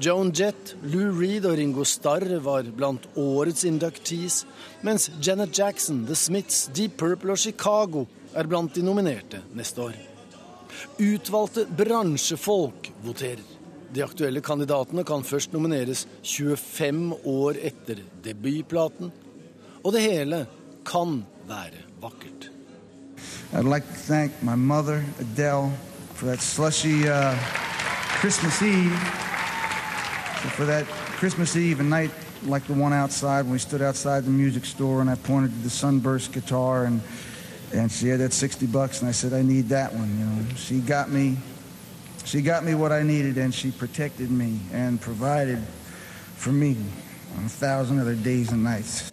Joan 0.00 0.32
Jett, 0.32 0.74
Lou 0.82 1.12
Reed 1.12 1.44
og 1.44 1.60
Ringo 1.60 1.84
Starr 1.84 2.24
var 2.40 2.72
blant 2.72 3.04
årets 3.20 3.68
inductees, 3.68 4.46
mens 4.80 5.10
Janet 5.20 5.52
Jackson, 5.56 6.06
The 6.08 6.16
Smiths, 6.16 6.66
Deep 6.72 6.96
Purple 6.96 7.36
og 7.36 7.40
Chicago 7.44 8.08
er 8.32 8.48
blant 8.48 8.72
de 8.76 8.84
nominerte 8.84 9.44
neste 9.52 9.90
år. 9.90 10.15
Utvalgte 10.98 11.66
bransjefolk 11.76 12.90
voterer. 13.04 13.44
De 13.92 14.02
aktuelle 14.04 14.40
kandidatene 14.40 15.04
kan 15.06 15.24
først 15.24 15.52
nomineres 15.54 16.06
25 16.22 17.14
år 17.24 17.60
etter 17.62 18.02
debutplaten. 18.24 19.12
Og 19.84 19.92
det 19.94 20.02
hele 20.02 20.46
kan 20.86 21.22
være 21.48 21.86
vakkert. 22.02 22.50
I'd 23.52 23.64
like 23.64 23.86
to 23.86 23.94
thank 24.06 24.32
my 24.42 24.54
mother, 24.54 25.04
Adele, 25.20 25.72
for 26.14 26.26
that 26.26 26.42
slushy 26.42 27.06
uh. 27.08 27.34
For 30.56 30.64
that 30.64 30.86
Christmas 31.18 31.56
Eve, 31.56 31.84
night 31.84 32.10
like 32.42 32.66
the 32.66 32.72
one 32.72 32.92
outside 32.92 33.42
when 33.42 33.52
we 33.52 33.58
stood 33.58 33.82
outside 33.82 34.24
the 34.24 34.30
music 34.30 34.64
store 34.64 35.00
and 35.00 35.10
I 35.10 35.14
pointed 35.14 35.52
to 35.52 35.58
the 35.62 35.70
sunburst 35.70 36.32
guitar 36.32 36.84
and 36.84 37.00
and 37.76 37.92
she 37.92 38.08
had 38.08 38.20
that 38.20 38.32
60 38.32 38.66
bucks 38.66 39.00
and 39.00 39.08
I 39.08 39.12
said 39.12 39.32
I 39.32 39.42
need 39.42 39.68
that 39.68 39.92
one, 39.92 40.08
you 40.18 40.24
know. 40.24 40.54
She 40.56 40.80
got 40.80 41.10
me 41.10 41.36
she 42.24 42.42
got 42.42 42.64
me 42.64 42.74
what 42.74 42.90
I 42.90 43.02
needed 43.02 43.38
and 43.38 43.54
she 43.54 43.70
protected 43.70 44.30
me 44.30 44.58
and 44.72 45.00
provided 45.00 45.58
for 46.36 46.52
me 46.52 46.76
on 47.38 47.44
a 47.44 47.48
thousand 47.48 48.00
other 48.00 48.14
days 48.14 48.50
and 48.50 48.64
nights. 48.64 49.12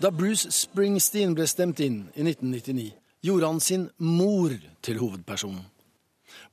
Da 0.00 0.10
Bruce 0.10 0.46
Springsteen 0.50 1.34
ble 1.34 1.46
stemt 1.46 1.80
inn 1.80 2.08
i 2.16 2.24
1999, 2.26 2.90
gjorde 3.22 3.46
han 3.46 3.60
sin 3.60 3.86
mor 3.96 4.52
til 4.82 4.98
hovedpersonen. 4.98 5.62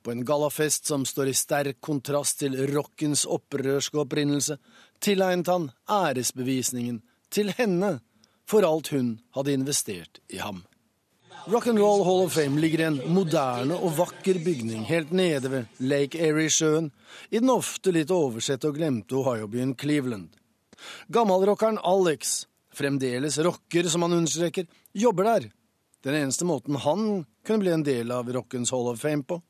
På 0.02 0.12
en 0.12 0.24
gallafest 0.24 0.86
som 0.86 1.04
står 1.04 1.32
i 1.32 1.34
sterk 1.36 1.80
kontrast 1.80 2.38
til 2.38 2.56
rockens 2.70 3.24
opprørske 3.26 3.98
opprinnelse, 4.00 4.56
tilegnet 5.00 5.50
han 5.50 5.70
æresbevisningen 5.90 7.02
til 7.30 7.52
henne 7.58 7.98
for 8.48 8.64
alt 8.64 8.92
hun 8.94 9.18
hadde 9.34 9.52
investert 9.58 10.22
i 10.30 10.38
ham. 10.38 10.62
Rock'n'Roll 11.44 12.04
Hall 12.04 12.24
of 12.24 12.32
Fame 12.32 12.60
ligger 12.60 12.80
i 12.80 12.84
en 12.86 12.94
moderne 13.12 13.76
og 13.76 13.98
vakker 13.98 14.38
bygning 14.40 14.86
helt 14.88 15.10
nede 15.12 15.50
ved 15.52 15.80
Lake 15.84 16.16
Erie-sjøen, 16.16 16.86
i 17.28 17.36
den 17.36 17.52
ofte 17.52 17.92
litt 17.92 18.12
oversette 18.14 18.70
og 18.70 18.78
glemte 18.78 19.18
Ohio-byen 19.18 19.74
Cleveland. 19.76 20.30
Gammelrockeren 21.12 21.76
Alex, 21.84 22.46
fremdeles 22.72 23.36
rocker 23.44 23.90
som 23.92 24.06
han 24.06 24.16
understreker, 24.22 24.64
jobber 24.96 25.28
der. 25.28 25.50
Den 26.08 26.16
eneste 26.22 26.48
måten 26.48 26.80
han 26.80 27.26
kunne 27.44 27.60
bli 27.60 27.74
en 27.76 27.84
del 27.84 28.14
av 28.16 28.32
Rockens 28.32 28.72
Hall 28.72 28.88
of 28.94 29.04
Fame 29.04 29.28
på. 29.28 29.42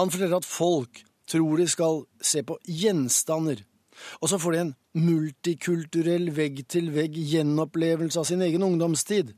Han 0.00 0.08
forteller 0.08 0.40
at 0.40 0.48
folk 0.48 1.02
tror 1.28 1.60
de 1.60 1.68
skal 1.68 2.00
se 2.24 2.40
på 2.48 2.56
gjenstander, 2.64 3.60
og 4.24 4.32
så 4.32 4.40
får 4.40 4.56
de 4.56 4.64
en 4.64 4.74
multikulturell 4.96 6.32
vegg-til-vegg 6.32 7.20
gjenopplevelse 7.34 8.24
av 8.24 8.30
sin 8.32 8.40
egen 8.48 8.64
ungdomstid. 8.64 9.36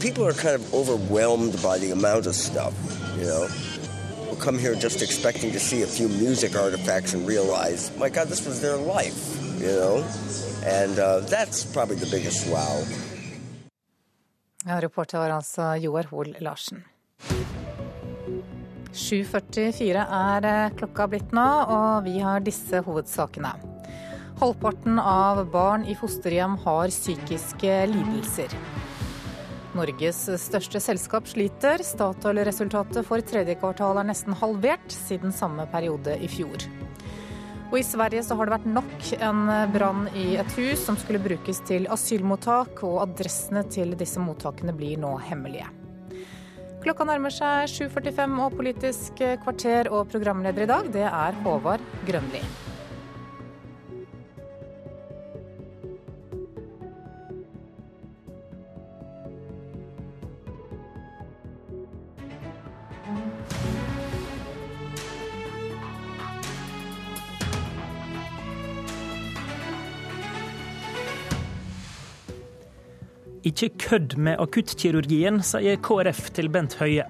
People 0.00 0.26
are 0.26 0.32
kind 0.32 0.54
of 0.54 0.74
overwhelmed 0.74 1.60
by 1.62 1.78
the 1.78 1.90
amount 1.90 2.26
of 2.26 2.34
stuff, 2.34 2.74
you 3.18 3.24
know. 3.24 3.48
We'll 4.26 4.36
come 4.36 4.58
here 4.58 4.74
just 4.74 5.02
expecting 5.02 5.52
to 5.52 5.60
see 5.60 5.82
a 5.82 5.86
few 5.86 6.08
music 6.08 6.56
artifacts 6.56 7.14
and 7.14 7.26
realize, 7.26 7.90
my 7.96 8.08
God, 8.08 8.28
this 8.28 8.46
was 8.46 8.60
their 8.60 8.76
life, 8.76 9.20
you 9.60 9.68
know. 9.68 10.04
And 10.64 10.98
uh, 10.98 11.20
that's 11.20 11.64
probably 11.64 11.96
the 11.96 12.10
biggest 12.10 12.46
wow. 12.48 12.84
Ja, 14.66 14.80
reporter 14.80 15.18
var 15.18 15.30
altså 15.30 15.62
Joar 15.76 16.06
Hoel 16.10 16.36
Larsen. 16.40 16.84
7.44 18.96 20.02
er 20.02 20.46
eh, 20.48 20.72
klokka 20.78 21.06
blitt 21.12 21.32
nå, 21.36 21.46
og 21.68 22.06
vi 22.08 22.18
har 22.18 22.40
disse 22.40 22.80
hovedsakene. 22.82 23.52
Halvparten 24.40 24.98
av 24.98 25.44
barn 25.52 25.84
i 25.84 25.94
fosterhjem 25.96 26.56
har 26.64 26.90
psykiske 26.92 27.76
lidelser. 27.92 28.56
Norges 29.76 30.22
største 30.40 30.80
selskap 30.82 31.28
sliter. 31.28 31.82
Statoil-resultatet 31.84 33.06
for 33.06 33.22
tredje 33.24 33.56
kvartal 33.60 34.00
er 34.00 34.08
nesten 34.08 34.36
halvert 34.40 34.92
siden 34.92 35.34
samme 35.34 35.68
periode 35.72 36.16
i 36.18 36.28
fjor. 36.32 36.64
Og 37.66 37.80
I 37.80 37.86
Sverige 37.86 38.22
så 38.22 38.36
har 38.38 38.46
det 38.46 38.56
vært 38.56 38.68
nok 38.70 39.08
en 39.26 39.40
brann 39.74 40.06
i 40.14 40.36
et 40.38 40.52
hus 40.58 40.84
som 40.86 40.98
skulle 41.00 41.22
brukes 41.22 41.58
til 41.66 41.88
asylmottak, 41.90 42.84
og 42.86 43.02
adressene 43.08 43.64
til 43.72 43.96
disse 43.98 44.22
mottakene 44.22 44.74
blir 44.76 45.00
nå 45.02 45.16
hemmelige. 45.26 45.66
Klokka 46.84 47.08
nærmer 47.08 47.34
seg 47.34 47.66
7.45 47.90 48.38
og 48.44 48.54
Politisk 48.60 49.26
kvarter, 49.42 49.90
og 49.90 50.06
programleder 50.12 50.66
i 50.68 50.70
dag 50.70 50.94
det 50.94 51.04
er 51.10 51.42
Håvard 51.42 51.82
Grønli. 52.06 52.44
Ikke 73.46 73.68
kødd 73.78 74.16
med 74.18 74.40
akuttkirurgien, 74.42 75.36
sier 75.46 75.76
KrF 75.78 76.32
til 76.34 76.48
Bent 76.50 76.72
Høie. 76.80 77.04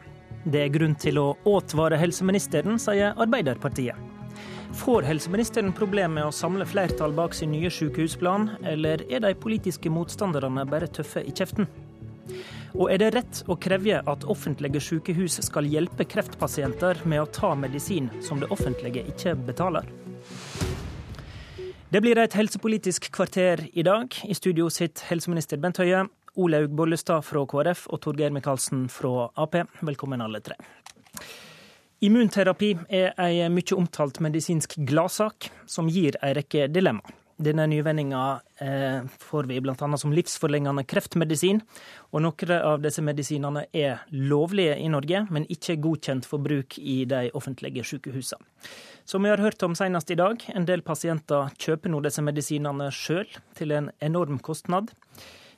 Det 0.44 0.66
er 0.66 0.72
grunn 0.74 0.92
til 1.00 1.16
å 1.16 1.30
advare 1.48 1.96
helseministeren, 1.96 2.76
sier 2.82 3.16
Arbeiderpartiet. 3.16 3.96
Får 4.76 5.06
helseministeren 5.08 5.72
problem 5.72 6.18
med 6.18 6.26
å 6.28 6.34
samle 6.34 6.66
flertall 6.68 7.14
bak 7.16 7.32
sin 7.32 7.54
nye 7.54 7.70
sykehusplan, 7.72 8.50
eller 8.68 9.06
er 9.08 9.22
de 9.24 9.30
politiske 9.40 9.88
motstanderne 9.88 10.66
bare 10.68 10.90
tøffe 10.92 11.22
i 11.24 11.32
kjeften? 11.32 11.70
Og 12.76 12.90
er 12.92 13.00
det 13.00 13.08
rett 13.14 13.40
å 13.48 13.56
kreve 13.56 14.02
at 14.04 14.28
offentlige 14.28 14.82
sykehus 14.84 15.38
skal 15.46 15.70
hjelpe 15.72 16.04
kreftpasienter 16.04 17.00
med 17.08 17.22
å 17.22 17.30
ta 17.32 17.54
medisin 17.56 18.10
som 18.20 18.44
det 18.44 18.50
offentlige 18.52 19.06
ikke 19.14 19.32
betaler? 19.48 19.88
Det 21.88 22.04
blir 22.04 22.20
et 22.20 22.36
helsepolitisk 22.36 23.08
kvarter 23.14 23.64
i 23.72 23.86
dag. 23.86 24.12
I 24.28 24.36
studio 24.36 24.68
sitter 24.68 25.08
helseminister 25.14 25.56
Bent 25.62 25.80
Høie. 25.80 26.04
Olaug 26.36 26.70
Bollestad 26.76 27.24
fra 27.24 27.42
KrF 27.48 27.86
og 27.88 28.00
Torgeir 28.04 28.32
Micaelsen 28.34 28.86
fra 28.92 29.30
Ap. 29.40 29.56
Velkommen 29.80 30.20
alle 30.20 30.42
tre. 30.44 30.58
Immunterapi 32.04 32.74
er 32.92 33.14
ei 33.24 33.46
mye 33.48 33.76
omtalt 33.76 34.20
medisinsk 34.20 34.76
gladsak, 34.88 35.48
som 35.64 35.88
gir 35.88 36.18
ei 36.20 36.34
rekke 36.36 36.66
dilemma. 36.68 37.16
Denne 37.36 37.66
nyvinninga 37.68 38.40
eh, 38.64 39.00
får 39.20 39.44
vi 39.44 39.58
bl.a. 39.60 39.96
som 40.00 40.12
livsforlengende 40.12 40.86
kreftmedisin. 40.88 41.60
Og 42.16 42.22
noen 42.24 42.52
av 42.56 42.80
disse 42.84 43.04
medisinene 43.04 43.66
er 43.76 44.04
lovlige 44.12 44.78
i 44.80 44.88
Norge, 44.92 45.26
men 45.28 45.48
ikke 45.52 45.76
godkjent 45.84 46.28
for 46.28 46.40
bruk 46.40 46.78
i 46.80 47.02
de 47.08 47.26
offentlige 47.36 47.84
sykehusene. 47.84 48.44
Som 49.04 49.24
vi 49.24 49.32
har 49.32 49.44
hørt 49.44 49.62
om 49.62 49.76
senest 49.76 50.10
i 50.12 50.16
dag, 50.18 50.40
en 50.48 50.68
del 50.68 50.84
pasienter 50.84 51.52
kjøper 51.60 51.92
nå 51.92 52.00
disse 52.04 52.24
medisinene 52.24 52.88
sjøl, 52.92 53.28
til 53.56 53.76
en 53.76 53.92
enorm 54.00 54.40
kostnad. 54.40 54.94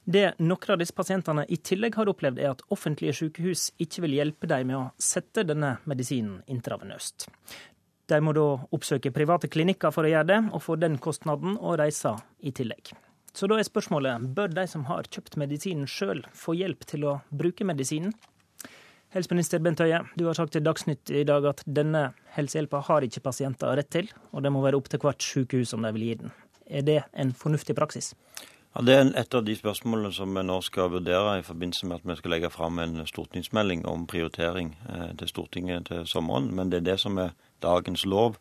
Det 0.09 0.39
noen 0.41 0.71
av 0.73 0.79
disse 0.81 0.95
pasientene 0.97 1.43
i 1.53 1.59
tillegg 1.61 1.99
har 2.01 2.09
opplevd, 2.09 2.39
er 2.41 2.55
at 2.55 2.63
offentlige 2.73 3.13
sykehus 3.19 3.67
ikke 3.77 4.07
vil 4.07 4.15
hjelpe 4.17 4.49
dem 4.49 4.71
med 4.71 4.79
å 4.79 4.87
sette 4.97 5.45
denne 5.45 5.75
medisinen 5.85 6.39
intravenøst. 6.49 7.27
De 8.09 8.21
må 8.25 8.33
da 8.33 8.47
oppsøke 8.73 9.13
private 9.13 9.51
klinikker 9.53 9.93
for 9.93 10.09
å 10.09 10.13
gjøre 10.15 10.31
det, 10.31 10.39
og 10.57 10.65
få 10.65 10.79
den 10.81 10.97
kostnaden 10.97 11.59
og 11.61 11.77
reisa 11.83 12.15
i 12.41 12.55
tillegg. 12.57 12.95
Så 13.37 13.51
da 13.53 13.59
er 13.61 13.69
spørsmålet 13.69 14.25
bør 14.33 14.49
de 14.57 14.65
som 14.73 14.87
har 14.89 15.11
kjøpt 15.13 15.37
medisinen 15.37 15.85
sjøl, 15.85 16.25
få 16.33 16.57
hjelp 16.57 16.89
til 16.89 17.05
å 17.05 17.19
bruke 17.29 17.69
medisinen? 17.69 18.17
Helseminister 19.13 19.61
Bent 19.61 19.85
Høie, 19.85 20.01
du 20.17 20.25
har 20.25 20.41
sagt 20.41 20.57
til 20.57 20.65
Dagsnytt 20.65 21.13
i 21.13 21.27
dag 21.29 21.45
at 21.53 21.61
denne 21.69 22.15
helsehjelpa 22.33 22.81
har 22.89 23.05
ikke 23.05 23.27
pasienter 23.29 23.77
rett 23.77 23.93
til, 23.93 24.09
og 24.33 24.41
det 24.45 24.57
må 24.57 24.65
være 24.65 24.81
opp 24.81 24.89
til 24.89 25.05
hvert 25.05 25.21
sykehus 25.21 25.77
om 25.77 25.85
de 25.85 25.93
vil 25.99 26.09
gi 26.09 26.17
den. 26.25 26.33
Er 26.65 26.89
det 26.89 27.03
en 27.13 27.37
fornuftig 27.37 27.77
praksis? 27.77 28.15
Ja, 28.79 28.85
Det 28.85 28.95
er 28.95 29.09
et 29.19 29.35
av 29.35 29.43
de 29.43 29.57
spørsmålene 29.59 30.13
som 30.15 30.37
vi 30.39 30.43
nå 30.47 30.61
skal 30.63 30.93
vurdere 30.93 31.41
i 31.41 31.43
forbindelse 31.43 31.87
med 31.91 31.97
at 31.97 32.05
vi 32.07 32.15
skal 32.15 32.31
legge 32.31 32.51
fram 32.51 32.79
en 32.79 33.01
stortingsmelding 33.07 33.81
om 33.91 34.05
prioritering 34.07 34.69
eh, 34.89 35.17
til 35.19 35.29
Stortinget 35.29 35.89
til 35.89 36.07
sommeren. 36.07 36.55
Men 36.55 36.71
det 36.71 36.79
er 36.79 36.85
det 36.93 37.01
som 37.01 37.19
er 37.19 37.35
dagens 37.61 38.07
lov. 38.07 38.37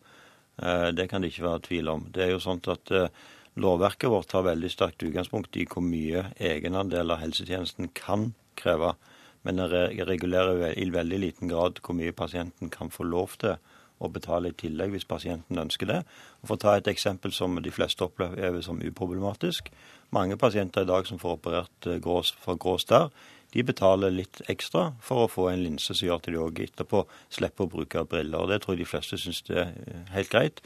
Eh, 0.62 0.92
det 0.94 1.10
kan 1.10 1.24
det 1.24 1.32
ikke 1.32 1.48
være 1.48 1.64
tvil 1.66 1.90
om. 1.90 2.06
Det 2.14 2.24
er 2.24 2.30
jo 2.36 2.44
sånn 2.44 2.62
at 2.70 2.92
eh, 2.92 3.10
Lovverket 3.58 4.12
vårt 4.14 4.30
tar 4.30 4.46
veldig 4.46 4.70
sterkt 4.70 5.02
utgangspunkt 5.02 5.58
i 5.58 5.66
hvor 5.66 5.82
mye 5.82 6.28
egenandeler 6.38 7.18
helsetjenesten 7.18 7.90
kan 7.98 8.36
kreve. 8.56 8.94
Men 9.42 9.58
det 9.58 10.06
regulerer 10.06 10.78
i 10.78 10.86
veldig 10.86 11.18
liten 11.18 11.50
grad 11.50 11.82
hvor 11.82 11.98
mye 11.98 12.14
pasienten 12.14 12.70
kan 12.70 12.94
få 12.94 13.10
lov 13.10 13.40
til 13.42 13.58
å 13.98 14.10
betale 14.14 14.52
i 14.52 14.58
tillegg 14.58 14.94
hvis 14.94 15.10
pasienten 15.10 15.58
ønsker 15.58 15.90
det. 15.90 16.04
Og 16.42 16.52
For 16.52 16.58
å 16.58 16.62
ta 16.62 16.76
et 16.78 16.90
eksempel 16.92 17.34
som 17.34 17.58
de 17.58 17.74
fleste 17.74 18.06
opplever 18.06 18.62
som 18.62 18.78
uproblematisk. 18.78 19.72
Mange 20.16 20.38
pasienter 20.40 20.86
i 20.86 20.88
dag 20.88 21.08
som 21.08 21.20
får 21.20 21.36
operert 21.36 21.88
eh, 21.88 22.00
grås, 22.04 22.32
for 22.44 22.60
grå 22.60 22.78
stær, 22.80 23.10
de 23.56 23.64
betaler 23.64 24.14
litt 24.14 24.40
ekstra 24.52 24.92
for 25.04 25.26
å 25.26 25.32
få 25.32 25.50
en 25.52 25.64
linse 25.64 25.92
som 25.92 26.08
gjør 26.08 26.20
at 26.20 26.30
de 26.30 26.40
òg 26.40 26.62
etterpå 26.64 27.04
slipper 27.34 27.66
å 27.66 27.72
bruke 27.72 28.04
briller. 28.08 28.40
Og 28.44 28.52
Det 28.52 28.62
tror 28.64 28.76
jeg 28.76 28.86
de 28.86 28.90
fleste 28.92 29.20
syns 29.20 29.44
er 29.52 29.74
eh, 29.74 30.08
helt 30.16 30.32
greit. 30.32 30.64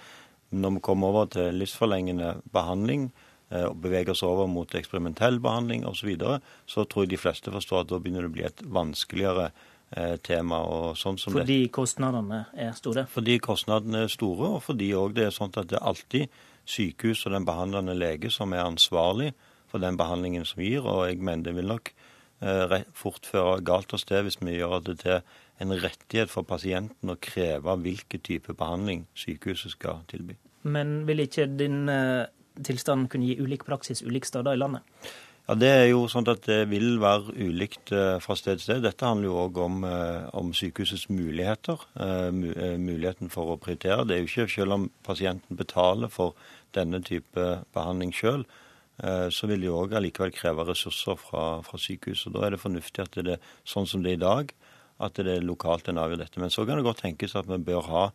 Når 0.52 0.78
vi 0.78 0.86
kommer 0.86 1.14
over 1.14 1.30
til 1.34 1.58
livsforlengende 1.58 2.36
behandling 2.54 3.10
eh, 3.50 3.66
og 3.66 3.80
beveger 3.82 4.14
oss 4.14 4.24
over 4.28 4.50
mot 4.52 4.78
eksperimentell 4.78 5.42
behandling 5.42 5.88
osv., 5.90 6.04
så, 6.04 6.10
videre, 6.12 6.40
så 6.70 6.86
tror 6.86 7.08
jeg 7.08 7.16
de 7.16 7.22
fleste 7.26 7.54
forstår 7.54 7.86
at 7.86 7.92
da 7.94 8.02
begynner 8.02 8.28
det 8.28 8.34
å 8.34 8.38
bli 8.38 8.50
et 8.50 8.66
vanskeligere 8.80 9.52
tema. 10.24 10.62
og 10.64 10.94
Sånn 10.96 11.18
fordi 11.20 11.66
det. 11.66 11.72
kostnadene 11.76 12.46
er 12.56 12.70
store? 12.78 13.02
Fordi 13.12 13.34
kostnadene 13.44 14.06
er 14.06 14.14
store, 14.14 14.54
og 14.56 14.62
fordi 14.64 14.94
det 15.18 15.26
er 15.26 15.34
sånn 15.36 15.52
at 15.52 15.68
det 15.68 15.82
alltid 15.84 16.32
sykehus 16.66 17.26
og 17.26 17.36
den 17.36 17.48
behandlende 17.48 17.96
lege 17.98 18.32
som 18.34 18.54
er 18.54 18.66
ansvarlig 18.66 19.32
for 19.72 19.84
den 19.84 19.98
behandlingen 20.00 20.46
som 20.46 20.64
gir. 20.64 20.86
Og 20.86 21.08
jeg 21.10 21.22
mener 21.22 21.50
det 21.50 21.56
vil 21.58 21.72
nok 21.72 21.94
eh, 22.42 22.78
fort 22.98 23.28
føre 23.30 23.62
galt 23.66 23.94
av 23.94 24.02
sted 24.04 24.26
hvis 24.28 24.40
vi 24.42 24.58
gjør 24.60 24.82
det 24.88 25.00
til 25.06 25.22
en 25.62 25.74
rettighet 25.78 26.32
for 26.34 26.48
pasienten 26.48 27.14
å 27.14 27.20
kreve 27.22 27.78
hvilken 27.84 28.24
type 28.26 28.56
behandling 28.58 29.06
sykehuset 29.14 29.76
skal 29.76 30.06
tilby. 30.12 30.38
Men 30.64 31.02
vil 31.08 31.24
ikke 31.24 31.48
din 31.58 31.90
eh, 31.90 32.30
tilstand 32.66 33.10
kunne 33.12 33.30
gi 33.30 33.40
ulik 33.42 33.66
praksis 33.68 34.04
ulike 34.06 34.30
steder 34.30 34.56
i 34.56 34.62
landet? 34.62 34.86
Ja, 35.52 35.56
Det 35.60 35.68
er 35.68 35.90
jo 35.90 36.06
sånn 36.08 36.30
at 36.32 36.46
det 36.48 36.70
vil 36.72 36.94
være 37.04 37.34
ulikt 37.36 37.92
eh, 37.92 38.22
fra 38.24 38.38
sted 38.40 38.56
til 38.56 38.64
sted. 38.64 38.86
Dette 38.86 39.04
handler 39.04 39.28
jo 39.28 39.40
òg 39.42 39.58
om, 39.60 39.82
eh, 39.84 40.30
om, 40.40 40.54
sykehusets 40.56 41.10
muligheter. 41.12 41.82
Eh, 42.00 42.30
muligheten 42.80 43.28
for 43.28 43.52
å 43.52 43.58
prioritere. 43.60 44.06
Det 44.08 44.16
er 44.16 44.22
jo 44.22 44.30
ikke 44.30 44.54
selv 44.54 44.78
om 44.78 44.86
pasienten 45.04 45.60
betaler 45.60 46.08
for 46.08 46.40
denne 46.72 47.02
type 47.04 47.50
behandling 47.76 48.16
sjøl, 48.16 48.46
så 49.02 49.48
vil 49.50 49.60
det 49.60 49.68
jo 49.68 49.80
òg 49.82 49.96
allikevel 49.98 50.32
kreve 50.32 50.64
ressurser 50.68 51.18
fra, 51.20 51.60
fra 51.66 51.78
sykehuset. 51.82 52.32
Da 52.32 52.46
er 52.46 52.54
det 52.54 52.62
fornuftig 52.62 53.04
at 53.04 53.16
det 53.18 53.34
er 53.34 53.48
sånn 53.66 53.90
som 53.90 54.04
det 54.06 54.14
er 54.14 54.20
i 54.20 54.24
dag, 54.24 54.54
at 55.02 55.20
det 55.20 55.36
er 55.36 55.44
lokalt 55.44 55.90
en 55.90 56.00
avgjør 56.00 56.22
dette. 56.22 56.40
Men 56.40 56.54
så 56.54 56.64
kan 56.68 56.78
det 56.78 56.86
godt 56.86 57.02
tenkes 57.04 57.36
at 57.36 57.50
vi 57.50 57.58
bør 57.58 57.90
ha 57.90 58.06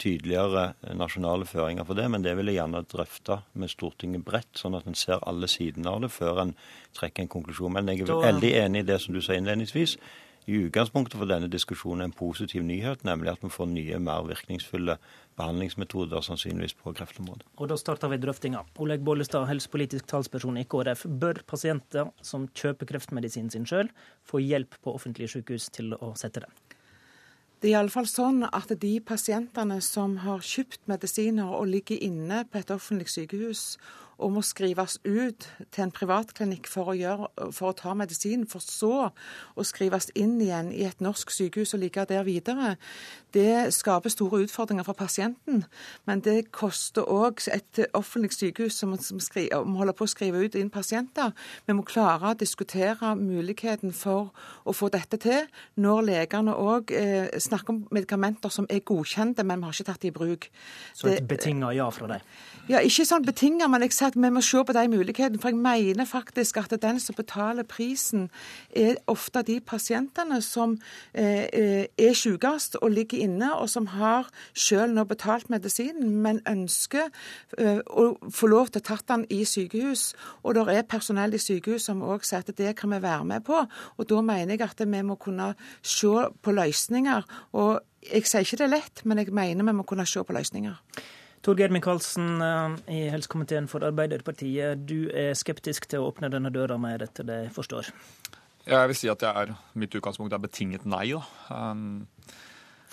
tydeligere 0.00 0.70
nasjonale 0.96 1.44
føringer 1.44 1.84
for 1.84 1.98
det, 1.98 2.06
men 2.08 2.22
det 2.24 2.32
vil 2.38 2.48
jeg 2.48 2.56
gjerne 2.56 2.80
drøfte 2.88 3.40
med 3.60 3.68
Stortinget 3.68 4.24
bredt, 4.24 4.54
sånn 4.56 4.78
at 4.78 4.86
en 4.88 4.96
ser 4.96 5.20
alle 5.28 5.50
sidene 5.50 5.92
av 5.92 6.00
det 6.06 6.12
før 6.14 6.40
en 6.46 6.54
trekker 6.96 7.26
en 7.26 7.34
konklusjon. 7.34 7.74
Men 7.76 7.92
jeg 7.92 8.06
er 8.06 8.24
veldig 8.30 8.54
enig 8.62 8.84
i 8.84 8.88
det 8.88 8.96
som 9.04 9.16
du 9.16 9.20
sa 9.24 9.36
innledningsvis. 9.36 9.98
I 10.48 10.56
utgangspunktet 10.64 11.18
for 11.20 11.28
denne 11.28 11.50
diskusjonen 11.52 12.00
er 12.00 12.08
en 12.08 12.14
positiv 12.16 12.62
nyhet, 12.64 13.02
nemlig 13.04 13.34
at 13.34 13.42
vi 13.44 13.50
får 13.52 13.66
nye, 13.68 13.98
mer 14.00 14.24
virkningsfulle 14.30 14.94
behandlingsmetoder 15.36 16.24
sannsynligvis 16.24 16.72
på 16.78 16.94
kreftområdet. 16.96 17.44
Og 17.60 17.68
Da 17.68 17.76
starter 17.76 18.08
vi 18.08 18.16
drøftinga. 18.22 18.64
Oleg 18.80 19.04
Bollestad, 19.04 19.44
helsepolitisk 19.50 20.08
talsperson 20.08 20.56
i 20.56 20.64
KrF. 20.64 21.04
Bør 21.04 21.42
pasienter 21.46 22.08
som 22.24 22.48
kjøper 22.48 22.88
kreftmedisinen 22.88 23.52
sin 23.52 23.68
sjøl, 23.68 23.92
få 24.24 24.40
hjelp 24.40 24.80
på 24.80 24.96
offentlige 24.96 25.36
sykehus 25.36 25.68
til 25.68 25.92
å 26.00 26.14
sette 26.16 26.46
den? 26.46 26.56
Det 27.58 27.72
er 27.72 27.80
iallfall 27.80 28.06
sånn 28.06 28.44
at 28.46 28.70
de 28.78 28.92
pasientene 29.02 29.80
som 29.82 30.20
har 30.22 30.44
kjøpt 30.46 30.84
medisiner 30.86 31.48
og 31.56 31.66
ligger 31.72 31.98
inne 32.06 32.44
på 32.46 32.60
et 32.60 32.70
offentlig 32.70 33.08
sykehus 33.10 33.62
og 34.18 34.32
må 34.36 34.44
skrives 34.46 34.98
ut 35.04 35.48
til 35.74 35.84
en 35.84 35.94
privatklinikk 35.94 36.68
for 36.70 36.92
å, 36.92 36.96
gjøre, 36.98 37.28
for 37.54 37.72
å 37.72 37.76
ta 37.78 37.94
medisin, 37.98 38.46
for 38.46 38.62
så 38.62 39.10
å 39.10 39.66
skrives 39.66 40.10
inn 40.18 40.38
igjen 40.42 40.70
i 40.74 40.84
et 40.86 41.02
norsk 41.04 41.32
sykehus 41.34 41.74
og 41.74 41.82
ligge 41.82 42.06
der 42.08 42.26
videre, 42.26 42.76
det 43.34 43.74
skaper 43.76 44.12
store 44.12 44.44
utfordringer 44.46 44.86
for 44.86 44.96
pasienten. 44.96 45.64
Men 46.08 46.22
det 46.24 46.52
koster 46.54 47.04
òg 47.04 47.42
et 47.52 47.82
offentlig 47.96 48.32
sykehus 48.36 48.78
som, 48.78 48.94
som 49.02 49.20
holde 49.20 49.88
holder 49.88 49.96
på 49.96 50.06
å 50.06 50.10
skrive 50.10 50.42
ut 50.44 50.56
inn 50.58 50.70
pasienter. 50.72 51.32
Vi 51.66 51.76
må 51.76 51.84
klare 51.86 52.32
å 52.32 52.38
diskutere 52.38 53.14
muligheten 53.18 53.92
for 53.96 54.32
å 54.64 54.74
få 54.76 54.90
dette 54.92 55.18
til, 55.22 55.48
når 55.80 56.04
legene 56.08 56.54
òg 56.54 56.92
eh, 56.92 57.28
snakker 57.40 57.74
om 57.74 57.80
medikamenter 57.94 58.52
som 58.52 58.68
er 58.70 58.84
godkjente, 58.86 59.44
men 59.44 59.60
vi 59.60 59.68
har 59.68 59.76
ikke 59.76 59.88
tatt 59.88 60.06
i 60.08 60.12
bruk. 60.14 60.48
Så 60.96 61.08
et 61.12 61.28
betinga 61.28 61.72
ja 61.76 61.88
fra 61.94 62.10
deg? 62.14 62.24
Ja, 62.68 62.82
ikke 62.84 63.06
sånn 63.08 63.24
betinga, 63.24 63.68
men 63.70 63.86
jeg 63.86 63.94
ser 63.96 64.07
at 64.08 64.16
vi 64.16 64.30
må 64.30 64.42
se 64.44 64.62
på 64.64 64.74
de 64.76 64.84
mulighetene. 64.90 65.40
For 65.40 65.52
jeg 65.52 65.60
mener 65.62 66.08
faktisk 66.08 66.56
at 66.60 66.74
den 66.82 67.00
som 67.00 67.16
betaler 67.18 67.66
prisen, 67.68 68.28
er 68.70 68.98
ofte 69.06 69.42
de 69.46 69.60
pasientene 69.60 70.40
som 70.42 70.76
eh, 71.14 71.48
eh 71.52 71.86
er 71.98 72.14
sykest 72.14 72.76
og 72.82 72.90
ligger 72.90 73.18
inne, 73.18 73.54
og 73.54 73.68
som 73.70 73.86
har 73.86 74.28
selv 74.54 74.94
nå 74.94 75.04
betalt 75.04 75.50
medisinen, 75.50 76.10
men 76.22 76.40
ønsker 76.48 77.08
eh, 77.58 77.80
å 77.86 78.30
få 78.30 78.46
lov 78.46 78.72
til 78.72 78.82
å 78.82 78.88
tatt 78.88 79.08
den 79.08 79.26
i 79.30 79.44
sykehus. 79.44 80.14
Og 80.42 80.54
det 80.54 80.66
er 80.76 80.82
personell 80.82 81.34
i 81.34 81.42
sykehus 81.42 81.88
som 81.88 82.02
òg 82.02 82.24
sier 82.24 82.44
at 82.44 82.56
det 82.56 82.76
kan 82.76 82.90
vi 82.90 83.02
være 83.02 83.24
med 83.24 83.44
på. 83.44 83.64
Og 83.96 84.08
da 84.08 84.20
mener 84.20 84.56
jeg 84.56 84.62
at 84.62 84.80
vi 84.86 85.02
må 85.02 85.16
kunne 85.16 85.54
se 85.82 86.28
på 86.42 86.52
løsninger. 86.52 87.22
og 87.52 87.80
jeg 88.12 88.26
sier 88.26 88.46
ikke 88.46 88.58
det 88.60 88.66
er 88.66 88.76
lett, 88.76 89.04
men 89.04 89.18
jeg 89.18 89.32
mener 89.34 89.66
vi 89.66 89.76
må 89.76 89.86
kunne 89.88 90.06
se 90.06 90.22
på 90.24 90.32
løsninger. 90.36 90.76
Torgeir 91.44 91.72
Micaelsen 91.74 92.42
eh, 92.42 92.78
i 92.94 93.02
helsekomiteen 93.12 93.68
for 93.70 93.86
Arbeiderpartiet. 93.86 94.84
Du 94.88 95.10
er 95.14 95.36
skeptisk 95.38 95.88
til 95.90 96.02
å 96.02 96.10
åpne 96.10 96.30
denne 96.32 96.52
døra 96.54 96.78
mer, 96.80 97.04
etter 97.06 97.26
det 97.28 97.42
jeg 97.46 97.54
forstår? 97.56 97.92
Jeg 98.68 98.90
vil 98.90 98.98
si 99.00 99.08
at 99.08 99.22
er, 99.24 99.54
mitt 99.80 99.94
utgangspunkt 99.96 100.34
er 100.36 100.42
betinget 100.42 100.84
nei. 100.88 101.06
Da. 101.14 101.22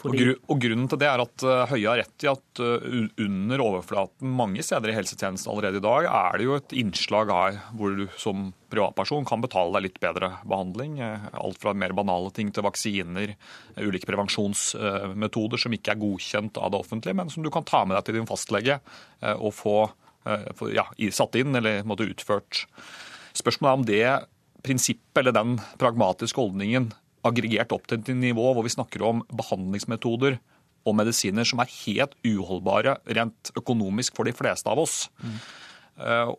Um, 0.06 0.12
og, 0.12 0.18
gru, 0.20 0.34
og, 0.38 0.60
Grunnen 0.62 0.90
til 0.90 1.00
det 1.02 1.08
er 1.10 1.22
at 1.24 1.46
uh, 1.46 1.64
Høie 1.72 1.88
har 1.90 2.00
rett 2.04 2.26
i 2.26 2.30
at 2.30 2.62
uh, 2.62 2.98
under 3.22 3.64
overflaten 3.64 4.36
mange 4.38 4.64
steder 4.66 4.92
i 4.92 4.98
helsetjenesten 4.98 5.50
allerede 5.52 5.82
i 5.82 5.86
dag 5.86 6.08
er 6.10 6.38
det 6.38 6.46
jo 6.46 6.58
et 6.60 6.76
innslag 6.78 7.32
av 7.34 7.58
hvor 7.78 7.96
du 7.98 8.06
som 8.22 8.52
privatperson 8.74 9.26
kan 9.28 9.42
betale 9.44 9.74
deg 9.78 9.88
litt 9.88 10.00
bedre 10.04 10.32
behandling. 10.46 11.00
Uh, 11.02 11.26
alt 11.42 11.62
fra 11.62 11.74
mer 11.74 11.96
banale 11.98 12.30
ting 12.36 12.52
til 12.54 12.68
vaksiner, 12.68 13.34
ulike 13.82 14.10
prevensjonsmetoder 14.10 15.62
som 15.62 15.76
ikke 15.76 15.96
er 15.96 16.04
godkjent 16.04 16.62
av 16.62 16.74
det 16.74 16.84
offentlige, 16.84 17.18
men 17.18 17.34
som 17.34 17.46
du 17.46 17.50
kan 17.54 17.66
ta 17.66 17.84
med 17.86 17.98
deg 17.98 18.08
til 18.08 18.20
din 18.20 18.30
fastlege 18.30 18.80
og 19.36 19.52
få 19.56 19.76
ja, 20.74 20.86
satt 21.14 21.38
inn 21.38 21.56
eller 21.58 21.86
måtte 21.88 22.08
utført. 22.10 22.66
Spørsmålet 23.38 23.70
er 23.70 23.80
om 23.80 23.86
det 23.90 24.66
prinsippet 24.66 25.22
eller 25.22 25.36
den 25.36 25.58
pragmatiske 25.82 26.42
holdningen 26.42 26.90
aggregert 27.26 27.74
opp 27.76 27.88
til 27.90 28.02
et 28.02 28.12
nivå 28.18 28.52
hvor 28.54 28.66
vi 28.66 28.74
snakker 28.74 29.04
om 29.06 29.24
behandlingsmetoder 29.34 30.40
og 30.86 30.98
medisiner 30.98 31.48
som 31.48 31.62
er 31.64 31.72
helt 31.82 32.16
uholdbare 32.26 33.00
rent 33.18 33.52
økonomisk 33.58 34.18
for 34.18 34.30
de 34.30 34.36
fleste 34.38 34.70
av 34.70 34.82
oss. 34.84 35.06
Mm. 35.24 35.38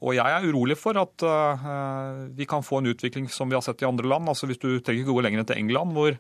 Og 0.05 0.11
jeg 0.13 0.29
er 0.29 0.45
urolig 0.51 0.77
for 0.77 0.99
at 1.01 1.25
uh, 1.25 2.27
vi 2.37 2.45
kan 2.49 2.65
få 2.65 2.83
en 2.83 2.91
utvikling 2.93 3.31
som 3.33 3.49
vi 3.49 3.57
har 3.57 3.65
sett 3.65 3.81
i 3.83 3.89
andre 3.89 4.09
land. 4.09 4.29
Altså 4.29 4.49
Hvis 4.51 4.61
du 4.61 4.69
trenger 4.85 5.03
ikke 5.03 5.15
gå 5.17 5.25
lenger 5.25 5.43
enn 5.43 5.49
til 5.49 5.63
England, 5.63 5.97
hvor 5.97 6.19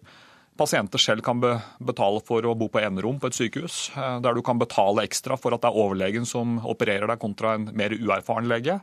pasienter 0.56 1.02
selv 1.02 1.20
kan 1.20 1.42
betale 1.44 2.22
for 2.24 2.48
å 2.48 2.54
bo 2.56 2.70
på 2.72 2.80
enerom 2.80 3.18
på 3.20 3.28
et 3.28 3.36
sykehus, 3.36 3.90
uh, 3.92 4.16
der 4.24 4.34
du 4.34 4.40
kan 4.46 4.58
betale 4.58 5.04
ekstra 5.04 5.36
for 5.38 5.54
at 5.54 5.62
det 5.62 5.68
er 5.68 5.82
overlegen 5.84 6.26
som 6.28 6.56
opererer 6.64 7.12
deg, 7.12 7.20
kontra 7.20 7.54
en 7.58 7.68
mer 7.76 7.92
uerfaren 7.92 8.48
lege. 8.48 8.80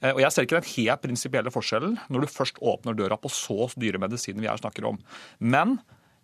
Eh, 0.00 0.12
og 0.14 0.20
Jeg 0.24 0.32
ser 0.32 0.46
ikke 0.46 0.60
den 0.60 0.72
helt 0.74 1.04
prinsipielle 1.04 1.52
forskjellen 1.54 1.96
når 2.08 2.24
du 2.24 2.34
først 2.34 2.60
åpner 2.60 2.96
døra 2.98 3.18
på 3.20 3.32
så 3.32 3.70
dyre 3.76 4.00
medisiner 4.02 4.42
vi 4.42 4.50
her 4.50 4.60
snakker 4.60 4.88
om. 4.88 5.00
Men 5.38 5.78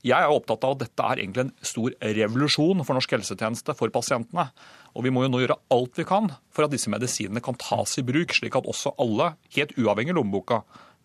jeg 0.07 0.23
er 0.23 0.31
opptatt 0.31 0.63
av 0.67 0.77
at 0.77 0.83
dette 0.85 1.03
er 1.03 1.23
egentlig 1.23 1.47
en 1.47 1.55
stor 1.67 1.95
revolusjon 2.01 2.85
for 2.87 2.95
norsk 2.95 3.17
helsetjeneste, 3.17 3.75
for 3.75 3.91
pasientene. 3.91 4.49
Og 4.95 5.07
vi 5.07 5.11
må 5.11 5.25
jo 5.25 5.33
nå 5.33 5.41
gjøre 5.43 5.59
alt 5.75 5.99
vi 5.99 6.07
kan 6.07 6.31
for 6.55 6.67
at 6.67 6.75
disse 6.75 6.93
medisinene 6.93 7.43
kan 7.43 7.59
tas 7.59 7.97
i 7.99 8.05
bruk, 8.07 8.35
slik 8.37 8.59
at 8.59 8.69
også 8.71 8.95
alle, 9.03 9.33
helt 9.57 9.75
uavhengig 9.81 10.15
av 10.15 10.21
lommeboka, 10.21 10.61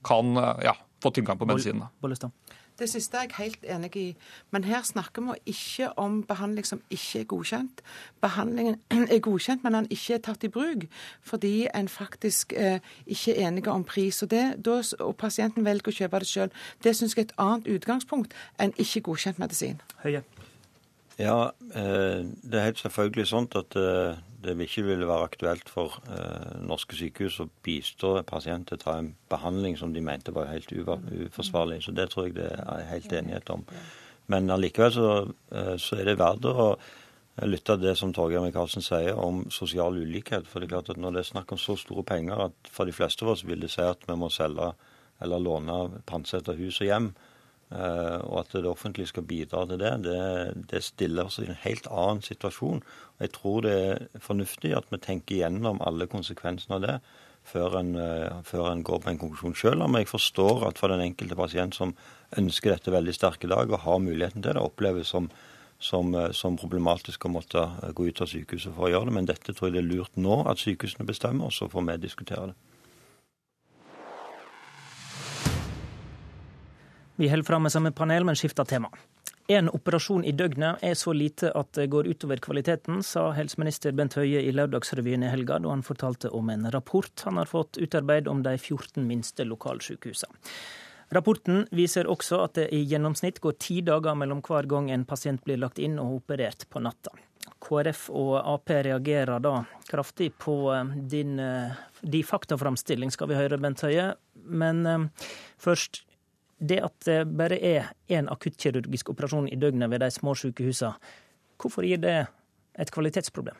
kan 0.05 0.35
eh, 0.37 0.67
ja, 0.69 0.75
få 1.01 1.13
tilgang 1.15 1.39
på 1.41 1.49
medisinene. 1.49 1.89
Bollestad. 2.03 2.35
Det 2.81 2.89
siste 2.89 3.17
er 3.17 3.27
jeg 3.29 3.37
helt 3.37 3.65
enig 3.69 3.95
i. 3.95 4.15
Men 4.51 4.63
her 4.63 4.81
snakker 4.81 5.21
vi 5.21 5.53
ikke 5.53 5.91
om 5.99 6.23
behandling 6.23 6.65
som 6.65 6.81
ikke 6.89 7.19
er 7.19 7.27
godkjent. 7.29 7.81
Behandlingen 8.21 8.81
er 9.15 9.19
godkjent, 9.19 9.63
men 9.63 9.73
den 9.73 9.87
ikke 9.93 10.17
er 10.17 10.23
tatt 10.25 10.43
i 10.43 10.49
bruk 10.49 10.87
fordi 11.21 11.67
en 11.75 11.87
faktisk 11.87 12.53
eh, 12.57 12.79
ikke 13.05 13.35
er 13.35 13.47
enige 13.47 13.71
om 13.71 13.83
pris. 13.83 14.23
Og, 14.23 14.31
det, 14.31 14.57
og 14.99 15.15
pasienten 15.15 15.65
velger 15.65 15.93
å 15.93 15.97
kjøpe 16.01 16.25
det 16.25 16.33
sjøl. 16.33 16.53
Det 16.83 16.95
syns 16.97 17.17
jeg 17.17 17.27
er 17.27 17.29
et 17.29 17.37
annet 17.37 17.69
utgangspunkt 17.77 18.33
enn 18.57 18.73
ikke 18.81 19.05
godkjent 19.11 19.37
medisin. 19.37 19.81
Høye. 20.01 20.25
Ja, 21.21 21.51
eh, 21.75 22.21
det 22.25 22.57
er 22.57 22.67
helt 22.69 22.81
selvfølgelig 22.81 23.27
sånn 23.29 23.47
at 23.59 23.75
eh, 23.77 24.19
det 24.41 24.55
ikke 24.65 24.85
ville 24.87 25.09
være 25.09 25.27
aktuelt 25.27 25.69
for 25.69 25.99
eh, 26.09 26.55
norske 26.65 26.97
sykehus 26.97 27.41
å 27.43 27.49
bistå 27.65 28.15
pasienter 28.27 28.79
ta 28.81 28.97
en 28.97 29.11
behandling 29.29 29.77
som 29.77 29.93
de 29.93 30.01
mente 30.01 30.33
var 30.33 30.49
helt 30.49 30.71
uforsvarlig. 30.73 31.81
Så 31.85 31.93
det 31.93 32.09
tror 32.11 32.29
jeg 32.29 32.39
det 32.39 32.49
er 32.57 32.89
helt 32.89 33.13
enighet 33.13 33.53
om. 33.53 33.65
Men 34.31 34.49
allikevel 34.53 34.93
så, 34.95 35.07
så 35.81 35.97
er 35.99 36.07
det 36.07 36.19
verdt 36.21 36.45
å 36.47 36.71
lytte 37.43 37.75
til 37.75 37.83
det 37.83 37.95
som 37.99 38.13
Torgeir 38.15 38.43
Micaelsen 38.45 38.85
sier 38.85 39.17
om 39.19 39.43
sosial 39.51 39.97
ulikhet. 39.97 40.47
For 40.47 40.61
det 40.61 40.69
er 40.69 40.75
klart 40.77 40.93
at 40.93 41.01
når 41.01 41.17
det 41.17 41.23
er 41.23 41.31
snakk 41.33 41.51
om 41.51 41.59
så 41.59 41.75
store 41.79 42.05
penger 42.07 42.47
at 42.47 42.71
for 42.71 42.87
de 42.87 42.95
fleste 42.95 43.25
av 43.25 43.33
oss 43.35 43.43
vil 43.45 43.61
det 43.61 43.71
si 43.73 43.83
at 43.83 44.07
vi 44.07 44.17
må 44.17 44.31
selge 44.31 44.71
eller 45.21 45.43
låne, 45.43 46.01
pantsette 46.09 46.55
hus 46.57 46.79
og 46.81 46.87
hjem, 46.87 47.11
og 47.71 48.35
at 48.41 48.53
det 48.57 48.67
offentlige 48.67 49.07
skal 49.07 49.23
bidra 49.23 49.61
til 49.69 49.79
det, 49.79 49.91
det, 50.03 50.21
det 50.71 50.81
stiller 50.83 51.29
oss 51.29 51.39
i 51.39 51.45
en 51.47 51.59
helt 51.63 51.85
annen 51.87 52.19
situasjon. 52.25 52.81
Jeg 53.23 53.31
tror 53.37 53.61
det 53.63 53.75
er 53.79 54.23
fornuftig 54.23 54.73
at 54.75 54.89
vi 54.91 54.99
tenker 54.99 55.39
gjennom 55.39 55.79
alle 55.85 56.09
konsekvensene 56.11 56.79
av 56.79 56.83
det 56.83 56.97
før 57.43 57.79
en, 57.79 57.95
eh, 57.95 58.41
før 58.43 58.71
en 58.71 58.83
går 58.83 58.99
på 59.01 59.09
en 59.09 59.17
konklusjon 59.17 59.55
selv. 59.55 59.81
Om 59.81 59.95
jeg 59.95 60.07
forstår 60.07 60.67
at 60.67 60.77
for 60.77 60.87
den 60.87 61.01
enkelte 61.01 61.35
pasient 61.35 61.75
som 61.75 61.95
ønsker 62.37 62.71
dette 62.71 62.91
veldig 62.91 63.13
sterke 63.13 63.45
i 63.45 63.49
dag 63.51 63.71
og 63.71 63.79
har 63.79 63.99
muligheten 63.99 64.41
til 64.41 64.53
det, 64.53 64.61
oppleves 64.61 65.07
som, 65.07 65.29
som, 65.79 66.13
eh, 66.15 66.31
som, 66.31 66.57
problematisk 66.57 67.25
å 67.25 67.33
måtte 67.33 67.93
gå 67.93 68.07
ut 68.07 68.21
av 68.21 68.27
sykehuset 68.27 68.75
for 68.75 68.87
å 68.87 68.91
gjøre 68.91 69.05
det. 69.09 69.13
Men 69.13 69.25
dette 69.25 69.53
tror 69.53 69.69
jeg 69.69 69.79
det 69.79 69.83
er 69.83 69.95
lurt 69.95 70.17
nå 70.17 70.43
at 70.47 70.61
sykehusene 70.61 71.07
bestemmer, 71.07 71.45
og 71.45 71.53
så 71.53 71.69
får 71.69 71.87
vi 71.87 71.97
diskutere 72.07 72.51
det. 72.51 72.70
Vi 77.21 77.29
holder 77.29 77.43
fram 77.43 77.63
med 77.63 77.71
samme 77.71 77.91
panel, 77.91 78.25
men 78.25 78.35
skifter 78.35 78.65
tema. 78.65 78.89
En 79.47 79.67
operasjon 79.69 80.23
i 80.25 80.31
døgnet 80.33 80.81
er 80.81 80.95
så 80.97 81.13
lite 81.13 81.51
at 81.53 81.69
det 81.77 81.85
går 81.93 82.07
utover 82.09 82.41
kvaliteten, 82.41 83.03
sa 83.05 83.27
helseminister 83.37 83.93
Bent 83.93 84.17
Høie 84.17 84.41
i 84.41 84.49
Lørdagsrevyen 84.55 85.27
i 85.27 85.29
helga, 85.29 85.59
da 85.61 85.69
han 85.69 85.85
fortalte 85.85 86.31
om 86.33 86.49
en 86.49 86.65
rapport 86.73 87.21
han 87.27 87.37
har 87.37 87.45
fått 87.45 87.77
utarbeidet 87.77 88.31
om 88.31 88.41
de 88.41 88.55
14 88.57 89.05
minste 89.05 89.45
lokalsykehusene. 89.45 90.33
Rapporten 91.13 91.67
viser 91.69 92.09
også 92.09 92.41
at 92.41 92.57
det 92.57 92.69
i 92.73 92.81
gjennomsnitt 92.89 93.37
går 93.45 93.59
ti 93.61 93.83
dager 93.85 94.17
mellom 94.17 94.41
hver 94.41 94.65
gang 94.65 94.89
en 94.89 95.05
pasient 95.05 95.45
blir 95.45 95.61
lagt 95.61 95.77
inn 95.77 96.01
og 96.01 96.23
operert 96.23 96.65
på 96.73 96.81
natta. 96.81 97.13
KrF 97.61 98.07
og 98.17 98.37
Ap 98.41 98.73
reagerer 98.73 99.45
da 99.45 99.59
kraftig 99.91 100.33
på 100.41 100.57
din, 100.73 101.09
din, 101.13 101.39
eh, 101.39 101.81
de 102.01 102.23
faktaframstilling, 102.25 103.13
skal 103.13 103.29
vi 103.29 103.37
høre, 103.37 103.61
Bent 103.61 103.85
Høie. 103.85 104.15
Men 104.41 104.87
eh, 104.89 105.27
først, 105.61 106.07
det 106.61 106.77
at 106.85 106.95
det 107.07 107.19
bare 107.37 107.57
er 107.57 107.89
én 108.13 108.29
akuttkirurgisk 108.29 109.09
operasjon 109.13 109.49
i 109.49 109.57
døgnet 109.59 109.89
ved 109.91 110.03
de 110.03 110.11
små 110.13 110.35
sykehusene, 110.37 110.93
hvorfor 111.61 111.85
gir 111.85 112.01
det 112.01 112.19
et 112.79 112.93
kvalitetsproblem? 112.93 113.57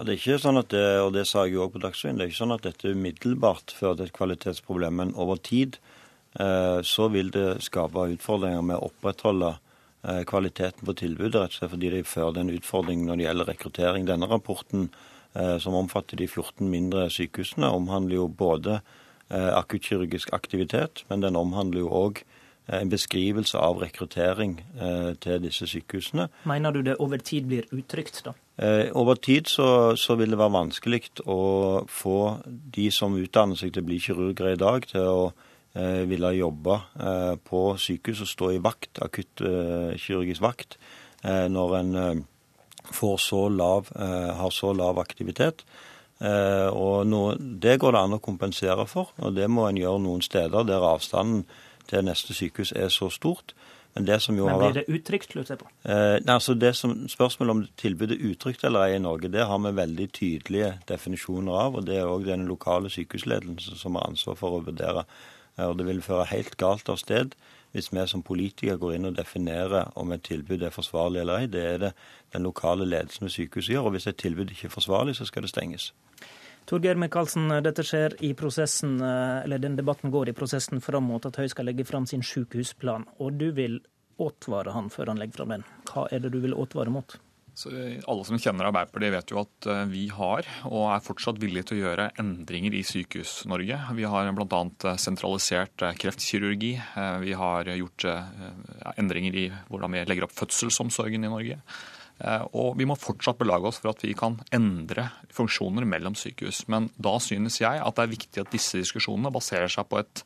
Ja, 0.00 0.06
det 0.06 0.14
er 0.14 0.16
ikke 0.16 0.40
sånn 0.40 0.56
at 0.56 0.70
det, 0.72 0.84
og 1.04 1.10
det 1.12 1.26
sa 1.28 1.42
jeg 1.44 1.58
jo 1.58 1.66
også 1.66 1.74
på 1.74 1.80
Dagsrevyen, 1.82 2.16
det 2.16 2.24
er 2.24 2.30
ikke 2.30 2.38
sånn 2.38 2.54
at 2.54 2.62
dette 2.64 2.92
umiddelbart 2.94 3.74
fører 3.76 3.98
til 3.98 4.06
et 4.08 4.14
kvalitetsproblem. 4.16 4.94
Men 4.96 5.10
over 5.12 5.36
tid 5.44 5.76
eh, 6.40 6.78
så 6.86 7.10
vil 7.12 7.28
det 7.34 7.60
skape 7.66 8.06
utfordringer 8.14 8.64
med 8.64 8.78
å 8.78 8.88
opprettholde 8.88 9.50
eh, 9.58 10.22
kvaliteten 10.30 10.88
på 10.88 10.96
tilbudet, 11.02 11.36
rett 11.36 11.52
og 11.52 11.58
slett 11.58 11.74
fordi 11.74 11.92
det 11.92 12.08
fører 12.08 12.40
en 12.40 12.54
utfordring 12.54 13.04
når 13.04 13.20
det 13.20 13.26
gjelder 13.26 13.50
rekruttering. 13.52 14.08
Denne 14.08 14.30
rapporten, 14.30 14.88
eh, 15.34 15.58
som 15.60 15.76
omfatter 15.76 16.16
de 16.22 16.30
14 16.30 16.64
mindre 16.72 17.04
sykehusene, 17.12 17.68
omhandler 17.68 18.22
jo 18.22 18.30
både 18.40 18.80
akuttkirurgisk 19.30 20.32
aktivitet, 20.32 21.04
men 21.08 21.22
den 21.22 21.38
omhandler 21.38 21.84
jo 21.84 21.90
òg 21.94 22.22
eh, 22.22 22.80
en 22.80 22.90
beskrivelse 22.90 23.58
av 23.58 23.78
rekruttering 23.82 24.58
eh, 24.80 25.12
til 25.22 25.42
disse 25.44 25.68
sykehusene. 25.70 26.28
Mener 26.50 26.74
du 26.74 26.82
det 26.86 26.96
over 26.98 27.22
tid 27.22 27.46
blir 27.50 27.68
utrygt, 27.70 28.24
da? 28.26 28.36
over 28.92 29.14
tid 29.16 29.48
så, 29.48 29.96
så, 29.96 30.18
vil 30.20 30.34
det 30.34 30.36
være 30.36 30.52
vanskelig 30.52 30.98
å 31.24 31.86
få 31.88 32.18
de 32.44 32.90
som 32.92 33.14
utdanner 33.16 33.56
seg 33.56 33.72
til 33.72 33.80
å 33.80 33.88
bli 33.88 33.96
kirurger 34.04 34.50
i 34.50 34.58
dag, 34.60 34.84
til 34.90 35.06
å 35.08 35.22
eh, 35.72 36.02
ville 36.10 36.34
jobbe 36.36 36.76
eh, 37.00 37.36
på 37.40 37.62
sykehus 37.80 38.20
og 38.26 38.28
stå 38.28 38.50
i 38.52 38.60
vakt, 38.60 39.00
akuttkirurgisk 39.00 40.44
vakt, 40.44 40.76
eh, 41.24 41.46
når 41.48 41.76
en 41.78 42.24
får 42.92 43.16
så 43.22 43.40
lav, 43.52 43.88
har 43.94 44.50
så 44.50 44.72
lav 44.74 44.98
aktivitet. 44.98 45.62
Eh, 46.20 46.68
og 46.68 47.06
noe, 47.08 47.36
Det 47.38 47.78
går 47.80 47.92
det 47.92 48.00
an 48.00 48.18
å 48.18 48.20
kompensere 48.20 48.86
for, 48.86 49.12
og 49.18 49.34
det 49.34 49.48
må 49.48 49.68
en 49.68 49.80
gjøre 49.80 50.02
noen 50.04 50.22
steder 50.22 50.66
der 50.68 50.84
avstanden 50.84 51.46
til 51.88 52.04
neste 52.04 52.36
sykehus 52.36 52.72
er 52.76 52.88
så 52.92 53.10
stort. 53.10 53.54
Men, 53.94 54.04
det 54.06 54.20
som 54.22 54.36
jo 54.38 54.46
Men 54.46 54.58
blir 54.60 54.74
det 54.76 54.84
utrygt, 54.86 55.34
lurer 55.34 55.48
jeg 55.48 55.58
på? 55.58 55.66
Eh, 55.84 56.20
altså 56.28 56.54
det 56.54 56.76
som, 56.76 57.08
Spørsmålet 57.08 57.50
om 57.50 57.62
tilbudet 57.76 58.20
er 58.20 58.30
utrygt 58.30 58.64
eller 58.64 58.84
ei 58.86 58.94
i 58.94 59.02
Norge, 59.02 59.32
det 59.32 59.46
har 59.46 59.58
vi 59.58 59.72
veldig 59.74 60.06
tydelige 60.12 60.70
definisjoner 60.86 61.52
av. 61.52 61.76
og 61.76 61.86
Det 61.86 61.96
er 61.98 62.06
òg 62.06 62.24
den 62.26 62.46
lokale 62.46 62.90
sykehusledelsen 62.90 63.76
som 63.76 63.94
har 63.94 64.06
ansvar 64.06 64.36
for 64.36 64.60
å 64.60 64.64
vurdere. 64.64 65.04
Eh, 65.58 65.66
og 65.66 65.78
Det 65.78 65.86
vil 65.86 66.02
føre 66.02 66.28
helt 66.30 66.56
galt 66.56 66.88
av 66.88 66.98
sted 66.98 67.34
hvis 67.72 67.92
vi 67.92 68.06
som 68.06 68.22
politikere 68.22 68.78
går 68.78 68.96
inn 68.96 69.08
og 69.10 69.16
definerer 69.16 69.92
om 70.00 70.12
et 70.12 70.24
tilbud 70.26 70.62
er 70.62 70.74
forsvarlig 70.74 71.20
eller 71.22 71.44
ei. 71.44 71.50
Det 71.50 71.62
er 71.62 71.78
det 71.78 71.92
den 72.34 72.42
lokale 72.42 72.88
ledelsen 72.88 73.28
ved 73.28 73.34
sykehuset 73.36 73.74
gjør. 73.74 73.88
Og 73.88 73.96
hvis 73.96 74.08
et 74.10 74.18
tilbud 74.18 74.50
ikke 74.50 74.66
er 74.66 74.74
forsvarlig, 74.74 75.16
så 75.16 75.28
skal 75.28 75.46
det 75.46 75.52
stenges. 75.52 75.92
Torgeir 76.66 76.98
Micaelsen, 77.00 77.48
dette 77.64 77.82
skjer 77.86 78.18
i 78.26 78.34
prosessen, 78.38 78.98
eller 79.00 79.62
den 79.62 79.78
debatten 79.78 80.12
går 80.12 80.30
i 80.30 80.36
prosessen 80.36 80.82
fram 80.84 81.08
mot 81.10 81.24
at 81.26 81.38
Høie 81.40 81.50
skal 81.50 81.70
legge 81.70 81.86
fram 81.88 82.06
sin 82.06 82.22
sykehusplan. 82.22 83.08
Og 83.18 83.38
du 83.40 83.48
vil 83.56 83.80
advare 84.20 84.74
han 84.76 84.90
før 84.92 85.14
han 85.14 85.22
legger 85.22 85.40
fram 85.40 85.56
den. 85.56 85.66
Hva 85.90 86.06
er 86.12 86.22
det 86.22 86.34
du 86.34 86.40
vil 86.42 86.54
advare 86.58 86.92
mot? 86.92 87.16
Så 87.60 87.68
alle 88.08 88.24
som 88.24 88.38
kjenner 88.40 88.70
Arbeiderpartiet 88.70 89.12
vet 89.12 89.32
jo 89.34 89.42
at 89.42 89.66
eh, 89.68 89.82
vi 89.90 90.06
har, 90.14 90.46
og 90.70 90.86
er 90.94 91.04
fortsatt 91.04 91.40
villige 91.42 91.66
til 91.68 91.80
å 91.80 91.82
gjøre 91.82 92.06
endringer 92.22 92.72
i 92.78 92.80
Sykehus-Norge. 92.88 93.76
Vi 93.98 94.06
har 94.08 94.30
bl.a. 94.32 94.60
Eh, 94.88 95.00
sentralisert 95.02 95.84
eh, 95.84 95.96
kreftkirurgi. 96.00 96.72
Vi 97.20 97.36
har 97.36 97.68
gjort 97.74 98.06
endringer 98.96 99.36
i 99.36 99.46
hvordan 99.68 99.92
vi 99.92 100.06
legger 100.08 100.24
opp 100.26 100.36
fødselsomsorgen 100.38 101.26
i 101.26 101.32
Norge. 101.32 101.60
Og 102.56 102.74
vi 102.76 102.84
må 102.88 102.96
fortsatt 103.00 103.38
belage 103.40 103.68
oss 103.68 103.78
for 103.80 103.92
at 103.92 104.02
vi 104.04 104.12
kan 104.16 104.36
endre 104.52 105.06
funksjoner 105.32 105.86
mellom 105.88 106.16
sykehus. 106.18 106.66
Men 106.72 106.90
da 107.00 107.14
synes 107.22 107.60
jeg 107.62 107.80
at 107.80 107.96
det 107.96 108.04
er 108.04 108.12
viktig 108.12 108.42
at 108.42 108.52
disse 108.52 108.80
diskusjonene 108.80 109.32
baserer 109.32 109.72
seg 109.72 109.88
på 109.88 110.00
et 110.00 110.24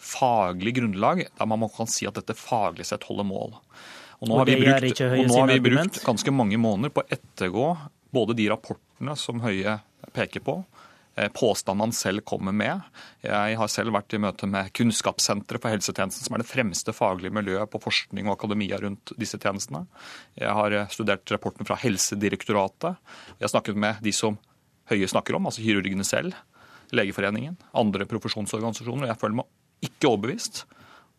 faglig 0.00 0.76
grunnlag, 0.80 1.26
der 1.32 1.48
man 1.48 1.68
kan 1.72 1.88
si 1.88 2.08
at 2.08 2.16
dette 2.16 2.36
faglig 2.36 2.88
sett 2.88 3.04
holder 3.08 3.28
mål. 3.28 3.60
Og 4.24 4.30
nå, 4.30 4.38
har 4.40 4.48
vi, 4.48 4.56
brukt, 4.56 5.00
og 5.04 5.26
nå 5.28 5.36
har 5.36 5.50
vi 5.50 5.60
brukt 5.60 5.98
ganske 6.04 6.32
mange 6.32 6.56
måneder 6.60 6.92
på 6.94 7.02
å 7.04 7.12
ettergå 7.12 7.66
både 8.14 8.36
de 8.38 8.46
rapportene 8.48 9.16
som 9.20 9.42
Høie 9.44 9.76
peker 10.16 10.40
på, 10.44 10.54
eh, 11.18 11.28
påstandene 11.34 11.90
han 11.90 11.92
selv 11.96 12.24
kommer 12.24 12.54
med. 12.56 12.80
Jeg 13.20 13.58
har 13.60 13.68
selv 13.68 13.92
vært 13.92 14.14
i 14.16 14.20
møte 14.22 14.48
med 14.48 14.70
Kunnskapssenteret 14.72 15.60
for 15.60 15.74
helsetjenesten, 15.74 16.24
som 16.24 16.36
er 16.36 16.44
det 16.44 16.48
fremste 16.48 16.94
faglige 16.96 17.34
miljøet 17.34 17.68
på 17.70 17.82
forskning 17.82 18.30
og 18.30 18.38
akademia 18.38 18.80
rundt 18.80 19.12
disse 19.20 19.36
tjenestene. 19.36 19.84
Jeg 20.40 20.56
har 20.56 20.72
eh, 20.72 20.88
studert 20.94 21.34
rapporten 21.34 21.68
fra 21.68 21.76
Helsedirektoratet. 21.82 22.96
Jeg 23.36 23.44
har 23.44 23.52
snakket 23.52 23.76
med 23.76 24.00
de 24.04 24.14
som 24.14 24.40
Høie 24.88 25.08
snakker 25.08 25.36
om, 25.36 25.46
altså 25.48 25.64
kirurgene 25.64 26.04
selv, 26.04 26.36
Legeforeningen, 26.94 27.56
andre 27.74 28.04
profesjonsorganisasjoner. 28.06 29.06
og 29.06 29.08
Jeg 29.08 29.20
føler 29.22 29.38
meg 29.40 29.88
ikke 29.88 30.10
overbevist 30.10 30.64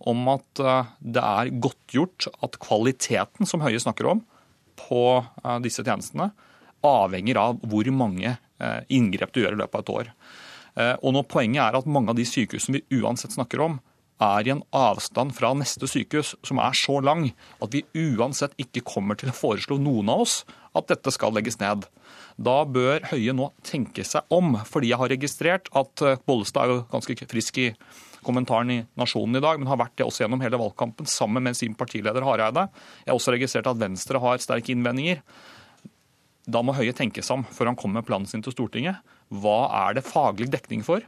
om 0.04 0.28
at 0.34 0.62
eh, 0.62 0.94
det 1.00 1.24
er 1.24 1.54
godtgjort 1.64 2.30
at 2.44 2.60
kvaliteten 2.64 3.48
som 3.48 3.64
Høie 3.64 3.80
snakker 3.82 4.10
om 4.12 4.24
på 4.80 5.06
eh, 5.22 5.58
disse 5.64 5.86
tjenestene, 5.86 6.32
avhenger 6.86 7.40
av 7.42 7.62
hvor 7.66 7.88
mange 7.96 8.36
eh, 8.36 8.80
inngrep 8.94 9.34
du 9.34 9.42
gjør 9.44 9.56
i 9.56 9.62
løpet 9.64 9.80
av 9.80 9.86
et 9.86 9.96
år. 10.00 10.16
Og 10.76 11.14
når 11.16 11.24
Poenget 11.32 11.62
er 11.64 11.76
at 11.78 11.86
mange 11.88 12.12
av 12.12 12.18
de 12.18 12.26
sykehusene 12.28 12.82
vi 12.82 12.98
uansett 13.00 13.32
snakker 13.32 13.62
om, 13.64 13.78
er 14.20 14.44
i 14.44 14.52
en 14.52 14.64
avstand 14.76 15.32
fra 15.38 15.54
neste 15.56 15.88
sykehus 15.88 16.34
som 16.44 16.60
er 16.60 16.76
så 16.76 16.98
lang 17.00 17.30
at 17.64 17.72
vi 17.72 17.86
uansett 17.96 18.52
ikke 18.60 18.84
kommer 18.84 19.16
til 19.16 19.32
å 19.32 19.36
foreslå 19.38 19.78
noen 19.80 20.12
av 20.12 20.26
oss 20.26 20.34
at 20.76 20.90
dette 20.92 21.14
skal 21.16 21.32
legges 21.36 21.62
ned. 21.62 21.88
Da 22.36 22.58
bør 22.68 23.08
Høie 23.08 23.32
nå 23.32 23.54
tenke 23.64 24.04
seg 24.04 24.28
om, 24.36 24.58
fordi 24.68 24.92
jeg 24.92 25.00
har 25.00 25.14
registrert 25.16 25.72
at 25.72 26.04
Bollestad 26.28 26.66
er 26.66 26.74
jo 26.74 26.84
ganske 26.92 27.32
frisk 27.32 27.64
i 27.64 27.70
kommentaren 28.26 28.72
i 28.74 28.80
Nasjonen 29.00 29.40
i 29.40 29.44
dag, 29.44 29.60
men 29.60 29.70
har 29.70 29.80
vært 29.80 29.96
det 30.00 30.08
også 30.08 30.26
gjennom 30.26 30.44
hele 30.44 30.60
valgkampen 30.62 31.10
sammen 31.10 31.46
med 31.46 31.58
sin 31.58 31.76
partileder 31.78 32.26
Hareide. 32.26 32.68
Jeg 33.04 33.14
har 33.14 33.20
også 33.20 33.36
registrert 33.36 33.70
at 33.72 33.82
Venstre 33.82 34.22
har 34.24 34.42
sterke 34.44 34.74
innvendinger. 34.74 35.22
Da 36.46 36.62
må 36.62 36.76
Høie 36.78 36.94
tenke 36.98 37.24
seg 37.26 37.40
om 37.40 37.46
før 37.54 37.72
han 37.72 37.80
kommer 37.80 38.02
med 38.02 38.10
planen 38.10 38.30
sin 38.30 38.44
til 38.46 38.54
Stortinget. 38.54 39.02
Hva 39.34 39.60
er 39.86 39.98
det 39.98 40.06
faglig 40.06 40.52
dekning 40.54 40.84
for, 40.86 41.06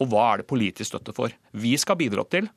og 0.00 0.12
hva 0.12 0.26
er 0.32 0.42
det 0.42 0.50
politisk 0.50 0.90
støtte 0.90 1.14
for? 1.16 1.32
Vi 1.56 1.76
skal 1.80 2.00
bidra 2.00 2.26
til 2.28 2.50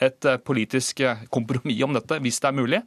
et 0.00 0.28
eh, 0.28 0.40
politisk 0.40 1.00
eh, 1.04 1.26
kompromiss 1.32 1.84
om 1.84 1.96
dette, 1.96 2.20
hvis 2.20 2.40
det 2.40 2.50
er 2.50 2.56
mulig 2.56 2.80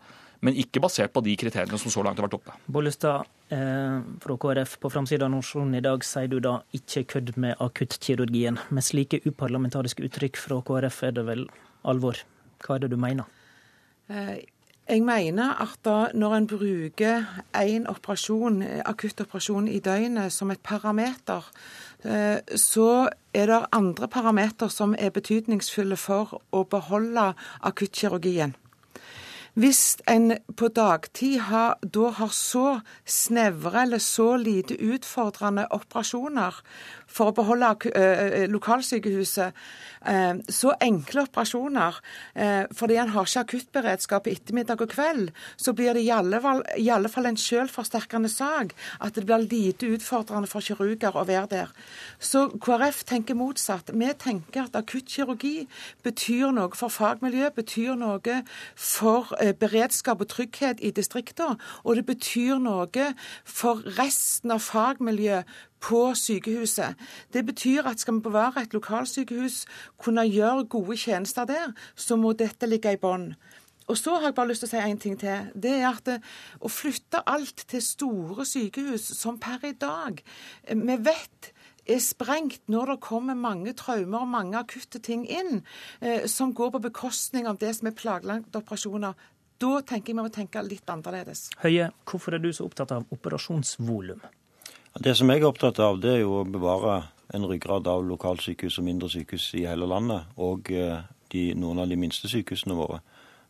men 0.46 0.58
ikke 0.60 0.82
basert 0.84 1.14
på 1.14 1.24
de 1.26 1.36
kriteriene 1.40 1.80
som 1.80 1.92
så 1.92 2.04
langt 2.06 2.20
har 2.20 2.28
vært 2.28 2.38
oppe. 2.40 2.56
Bollestad 2.72 3.28
fra 3.50 4.36
KrF 4.44 4.76
på 4.84 4.92
framsida 4.94 5.26
av 5.26 5.32
Nasjonen 5.34 5.80
i 5.80 5.82
dag 5.82 6.04
sier 6.06 6.30
du 6.30 6.38
da 6.44 6.60
ikke 6.76 7.06
kødd 7.16 7.32
med 7.42 7.58
akuttkirurgien. 7.64 8.60
Med 8.70 8.86
slike 8.86 9.22
uparlamentariske 9.26 10.06
uttrykk 10.06 10.38
fra 10.38 10.60
KrF 10.68 11.02
er 11.08 11.18
det 11.18 11.26
vel 11.26 11.48
alvor. 11.90 12.22
Hva 12.62 12.78
er 12.78 12.86
det 12.86 12.92
du 12.94 12.98
mener? 13.02 13.26
Eh, 14.10 14.46
jeg 14.90 15.04
mener 15.06 15.54
at 15.62 15.78
da, 15.86 16.08
når 16.18 16.36
en 16.36 16.48
bruker 16.50 17.26
én 17.54 17.84
operasjon, 17.90 18.64
akuttoperasjon 18.90 19.68
i 19.70 19.78
døgnet 19.86 20.34
som 20.34 20.50
et 20.52 20.62
parameter, 20.66 21.46
eh, 22.04 22.40
så 22.58 23.10
er 23.34 23.46
det 23.46 23.60
andre 23.72 24.08
parameter 24.08 24.68
som 24.68 24.96
er 24.98 25.14
betydningsfulle 25.14 25.98
for 25.98 26.42
å 26.52 26.64
beholde 26.66 27.34
akuttkirurgien. 27.62 28.56
Hvis 29.60 29.98
en 30.08 30.38
på 30.56 30.70
dagtid 30.72 31.42
har, 31.50 31.74
da 31.84 32.14
har 32.16 32.32
så 32.32 32.80
snevre 33.04 33.82
eller 33.82 34.00
så 34.00 34.38
lite 34.40 34.78
utfordrende 34.80 35.66
operasjoner 35.76 36.62
for 37.10 37.32
å 37.32 37.36
beholde 37.36 38.48
lokalsykehuset, 38.54 39.58
så 40.50 40.74
enkle 40.80 41.26
operasjoner, 41.26 41.98
fordi 42.78 43.00
en 43.02 43.12
har 43.16 43.28
ikke 43.28 43.44
akuttberedskap 43.44 44.30
i 44.30 44.36
ettermiddag 44.38 44.84
og 44.86 44.94
kveld, 44.94 45.32
så 45.60 45.74
blir 45.76 45.98
det 45.98 46.06
i 46.06 46.12
alle 46.16 46.40
fall, 46.44 46.64
i 46.80 46.88
alle 46.94 47.12
fall 47.12 47.28
en 47.28 47.40
selvforsterkende 47.40 48.32
sak 48.32 48.76
at 49.04 49.18
det 49.18 49.26
blir 49.28 49.44
lite 49.44 49.90
utfordrende 49.98 50.48
for 50.48 50.64
kirurger 50.64 51.18
å 51.20 51.26
være 51.28 51.50
der. 51.52 51.74
Så 52.20 52.48
KrF 52.64 53.04
tenker 53.10 53.38
motsatt. 53.40 53.92
Vi 53.92 54.14
tenker 54.22 54.68
at 54.70 54.78
akuttkirurgi 54.80 55.68
betyr 56.06 56.54
noe 56.56 56.72
for 56.78 56.94
fagmiljøet, 56.94 57.58
betyr 57.58 58.00
noe 58.00 58.40
for 58.76 59.34
beredskap 59.60 60.24
og 60.24 60.32
trygghet 60.32 60.80
i 60.80 60.94
distriktene, 60.96 61.60
og 61.84 62.00
det 62.00 62.06
betyr 62.08 62.62
noe 62.64 63.12
for 63.44 63.84
resten 64.00 64.56
av 64.56 64.64
fagmiljøet 64.64 65.48
på 65.82 66.14
sykehuset. 66.16 66.96
Det 67.34 67.46
betyr 67.46 67.88
at 67.88 68.00
skal 68.00 68.20
vi 68.20 68.28
bevare 68.28 68.64
et 68.64 68.74
lokalsykehus, 68.74 69.66
kunne 69.98 70.28
gjøre 70.28 70.68
gode 70.70 70.98
tjenester 70.98 71.46
der, 71.50 71.74
så 71.96 72.16
må 72.16 72.34
dette 72.34 72.70
ligge 72.70 72.94
i 72.94 73.02
bånn. 73.02 73.34
Og 73.90 73.98
så 73.98 74.20
har 74.20 74.30
jeg 74.30 74.36
bare 74.38 74.52
lyst 74.52 74.64
til 74.64 74.70
å 74.70 74.74
si 74.76 74.82
en 74.86 75.00
ting 75.02 75.16
til. 75.18 75.48
Det 75.58 75.72
er 75.80 75.88
at 75.90 76.12
eh, 76.14 76.26
å 76.62 76.70
flytte 76.70 77.24
alt 77.26 77.66
til 77.72 77.82
store 77.82 78.46
sykehus, 78.46 79.08
som 79.18 79.40
per 79.42 79.66
i 79.66 79.74
dag 79.74 80.22
eh, 80.22 80.78
vi 80.78 80.98
vet 81.08 81.50
er 81.90 82.02
sprengt 82.04 82.68
når 82.70 82.94
det 82.94 83.00
kommer 83.02 83.38
mange 83.38 83.74
traumer 83.74 84.22
og 84.22 84.30
mange 84.30 84.60
akutte 84.60 85.02
ting 85.02 85.26
inn, 85.26 85.64
eh, 86.06 86.28
som 86.30 86.54
går 86.54 86.76
på 86.76 86.84
bekostning 86.86 87.50
av 87.50 87.58
det 87.62 87.74
som 87.80 87.90
er 87.90 87.98
plaglagte 87.98 88.62
operasjoner. 88.62 89.18
Da 89.60 89.72
tenker 89.82 90.14
jeg 90.14 90.20
vi 90.20 90.22
må 90.22 90.30
tenke 90.32 90.62
litt 90.64 90.88
annerledes. 90.88 91.50
Høie, 91.64 91.90
hvorfor 92.08 92.38
er 92.38 92.44
du 92.44 92.54
så 92.54 92.70
opptatt 92.70 92.94
av 92.96 93.10
operasjonsvolum? 93.16 94.22
Det 95.00 95.14
som 95.16 95.30
jeg 95.32 95.40
er 95.40 95.48
opptatt 95.48 95.78
av, 95.80 95.96
det 96.04 96.10
er 96.12 96.18
jo 96.26 96.42
å 96.42 96.44
bevare 96.44 96.98
en 97.32 97.46
ryggrad 97.48 97.86
av 97.88 98.02
lokalsykehus 98.04 98.82
og 98.82 98.84
mindre 98.84 99.08
sykehus 99.08 99.46
i 99.56 99.62
hele 99.64 99.88
landet, 99.88 100.26
og 100.36 100.68
eh, 100.76 101.06
de, 101.32 101.44
noen 101.56 101.80
av 101.80 101.88
de 101.88 101.96
minste 101.96 102.28
sykehusene 102.28 102.76
våre. 102.76 102.98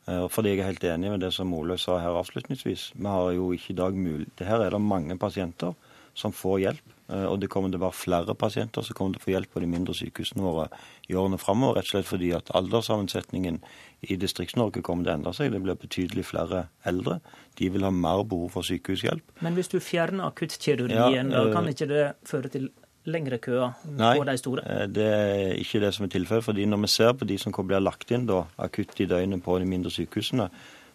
Eh, 0.06 0.28
fordi 0.30 0.52
jeg 0.54 0.62
er 0.62 0.70
helt 0.70 0.86
enig 0.92 1.16
med 1.16 1.24
det 1.26 1.32
som 1.34 1.56
Ole 1.58 1.80
sa 1.82 1.98
her 2.04 2.20
avslutningsvis. 2.20 2.84
Vi 2.94 3.10
har 3.10 3.32
jo 3.34 3.50
ikke 3.56 3.74
i 3.74 3.78
dag 3.80 3.98
mulig... 3.98 4.28
Her 4.46 4.68
er 4.68 4.78
det 4.78 4.82
mange 4.84 5.18
pasienter 5.18 5.74
som 6.14 6.36
får 6.38 6.62
hjelp. 6.68 6.94
Eh, 7.10 7.26
og 7.26 7.40
det 7.42 7.50
kommer 7.50 7.72
til 7.72 7.80
å 7.82 7.88
være 7.88 7.98
flere 7.98 8.36
pasienter 8.38 8.86
som 8.86 8.98
kommer 8.98 9.16
til 9.16 9.24
å 9.24 9.26
få 9.26 9.34
hjelp 9.34 9.54
på 9.54 9.64
de 9.64 9.70
mindre 9.70 9.96
sykehusene 9.98 10.46
våre 10.46 10.68
i 11.10 11.18
årene 11.18 11.40
framover. 11.42 11.80
Rett 11.80 11.90
og 11.90 11.96
slett 11.96 12.10
fordi 12.10 12.32
at 12.38 12.52
alderssammensetningen 12.58 13.62
i 14.06 14.18
Distrikts-Norge 14.20 14.84
kommer 14.86 15.08
til 15.08 15.14
å 15.14 15.18
endre 15.18 15.34
seg. 15.38 15.54
Det 15.54 15.64
blir 15.64 15.80
betydelig 15.80 16.28
flere 16.30 16.68
eldre. 16.90 17.20
De 17.60 17.72
vil 17.74 17.88
ha 17.88 17.94
mer 17.94 18.22
behov 18.30 18.54
for 18.58 18.68
sykehushjelp. 18.68 19.40
Men 19.46 19.58
hvis 19.58 19.72
du 19.72 19.80
fjerner 19.84 20.30
akuttkirurgien, 20.30 21.34
ja, 21.34 21.44
da 21.44 21.56
kan 21.56 21.70
ikke 21.72 21.90
det 21.90 22.06
føre 22.30 22.54
til 22.54 22.70
lengre 23.10 23.40
køer 23.42 23.74
Nei, 23.96 24.16
på 24.20 24.26
de 24.28 24.36
store? 24.38 24.66
Nei, 24.68 24.90
det 24.94 25.08
er 25.08 25.54
ikke 25.58 25.82
det 25.82 25.94
som 25.96 26.06
er 26.06 26.12
tilfellet. 26.14 26.46
fordi 26.46 26.66
når 26.70 26.84
vi 26.84 26.92
ser 26.94 27.16
på 27.18 27.26
de 27.26 27.38
som 27.42 27.56
blir 27.56 27.82
lagt 27.82 28.12
inn 28.12 28.28
da, 28.30 28.44
akutt 28.58 29.00
i 29.00 29.08
døgnet 29.10 29.44
på 29.44 29.58
de 29.60 29.66
mindre 29.66 29.92
sykehusene, 29.92 30.50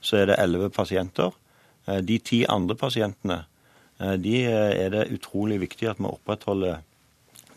så 0.04 0.20
er 0.20 0.30
det 0.30 0.38
elleve 0.38 0.70
pasienter. 0.70 1.32
Eh, 1.88 2.00
de 2.00 2.18
ti 2.18 2.44
andre 2.48 2.76
pasientene 2.76 3.40
eh, 3.40 3.53
de 3.98 4.34
er 4.44 4.90
det 4.90 5.04
utrolig 5.14 5.60
viktig 5.62 5.88
at 5.88 6.00
vi 6.02 6.08
opprettholder 6.10 6.80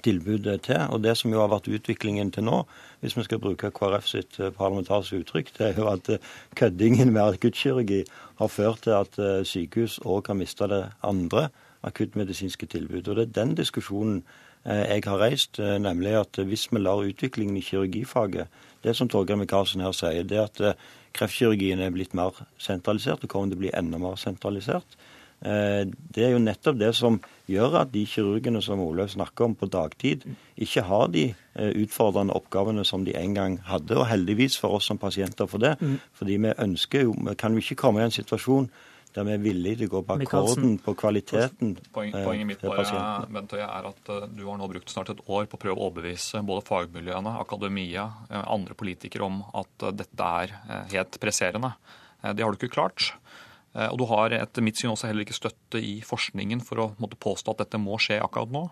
tilbudet 0.08 0.62
til. 0.62 0.82
Og 0.90 1.04
det 1.04 1.18
som 1.18 1.34
jo 1.34 1.42
har 1.42 1.52
vært 1.52 1.70
utviklingen 1.72 2.32
til 2.32 2.48
nå, 2.48 2.62
hvis 3.02 3.18
vi 3.18 3.26
skal 3.28 3.42
bruke 3.44 3.72
KrF 3.72 4.08
sitt 4.10 4.40
eh, 4.40 4.54
parlamentariske 4.54 5.22
uttrykk, 5.22 5.54
det 5.58 5.68
er 5.68 5.80
jo 5.82 5.88
at 5.92 6.10
eh, 6.14 6.34
køddingen 6.60 7.14
med 7.14 7.38
akuttkirurgi 7.38 8.04
har 8.40 8.52
ført 8.54 8.84
til 8.86 8.98
at 8.98 9.20
eh, 9.22 9.46
sykehus 9.46 10.00
òg 10.06 10.32
har 10.32 10.40
mista 10.40 10.70
det 10.72 10.84
andre 11.04 11.48
akuttmedisinske 11.88 12.70
tilbudet. 12.74 13.08
Og 13.08 13.20
det 13.20 13.28
er 13.28 13.40
den 13.42 13.56
diskusjonen 13.58 14.24
jeg 14.68 15.04
har 15.06 15.22
reist, 15.22 15.62
nemlig 15.80 16.12
at 16.20 16.40
hvis 16.44 16.66
vi 16.74 16.82
lar 16.82 17.00
utviklingen 17.00 17.56
i 17.56 17.62
kirurgifaget 17.64 18.50
Det 18.84 18.96
som 18.96 19.08
Torgeir 19.08 19.38
Micaelsen 19.40 19.80
her 19.82 19.94
sier, 19.96 20.26
det 20.28 20.38
er 20.38 20.50
at 20.50 20.78
kreftkirurgien 21.16 21.80
er 21.80 21.94
blitt 21.94 22.14
mer 22.14 22.36
sentralisert 22.60 23.24
og 23.24 23.30
kommer 23.30 23.54
til 23.54 23.56
å 23.56 23.62
bli 23.62 23.72
enda 23.72 23.98
mer 24.02 24.18
sentralisert. 24.20 24.98
Eh, 25.46 25.84
det 25.86 26.24
er 26.26 26.34
jo 26.34 26.42
nettopp 26.42 26.80
det 26.80 26.90
som 26.98 27.20
gjør 27.48 27.84
at 27.84 27.92
de 27.94 28.02
kirurgene 28.10 28.62
som 28.66 28.82
Olaug 28.82 29.12
snakker 29.14 29.46
om 29.46 29.56
på 29.58 29.70
dagtid, 29.70 30.26
ikke 30.58 30.84
har 30.88 31.12
de 31.14 31.28
eh, 31.30 31.72
utfordrende 31.84 32.34
oppgavene 32.38 32.86
som 32.88 33.06
de 33.06 33.14
en 33.20 33.38
gang 33.38 33.60
hadde. 33.70 33.94
Og 34.00 34.10
heldigvis 34.10 34.58
for 34.58 34.80
oss 34.80 34.90
som 34.90 34.98
pasienter 35.02 35.50
for 35.50 35.62
det. 35.62 35.76
Mm. 35.80 35.98
Fordi 36.18 36.38
vi 36.42 36.54
ønsker 36.66 37.06
jo, 37.06 37.18
vi 37.30 37.36
kan 37.38 37.54
jo 37.54 37.62
ikke 37.62 37.82
komme 37.86 38.02
i 38.02 38.08
en 38.08 38.16
situasjon 38.16 38.70
der 39.16 39.24
vi 39.26 39.32
er 39.34 39.40
villige 39.42 39.78
til 39.80 39.88
å 39.88 39.92
gå 39.96 40.00
på 40.06 40.16
akkorden 40.20 40.74
på 40.84 40.94
kvaliteten 41.00 41.72
Poeng, 41.96 42.12
Poenget 42.12 42.46
mitt 42.46 42.62
bare, 42.62 43.24
Bent 43.34 43.56
Høie, 43.56 43.66
er 43.66 43.88
at 43.90 44.12
du 44.36 44.44
har 44.44 44.60
nå 44.60 44.68
brukt 44.70 44.92
snart 44.94 45.10
et 45.10 45.24
år 45.26 45.48
på 45.50 45.58
å 45.58 45.62
prøve 45.64 45.74
å 45.74 45.88
overbevise 45.88 46.44
både 46.46 46.66
fagmiljøene, 46.68 47.34
akademia, 47.42 48.04
andre 48.44 48.78
politikere 48.78 49.26
om 49.26 49.40
at 49.58 49.88
dette 50.04 50.28
er 50.44 50.54
helt 50.92 51.18
presserende. 51.24 51.72
Det 52.22 52.46
har 52.46 52.54
du 52.54 52.60
ikke 52.60 52.76
klart. 52.76 53.08
Eh, 53.78 53.90
og 53.92 54.00
du 54.02 54.06
har 54.10 54.34
etter 54.34 54.66
mitt 54.66 54.80
syn 54.80 54.92
også 54.94 55.10
heller 55.10 55.26
ikke 55.26 55.38
støtte 55.38 55.82
i 55.82 56.00
forskningen 56.06 56.64
for 56.66 56.82
å 56.82 56.88
måtte 57.02 57.20
påstå 57.22 57.54
at 57.54 57.64
dette 57.66 57.82
må 57.82 58.00
skje 58.02 58.20
akkurat 58.24 58.54
nå. 58.54 58.64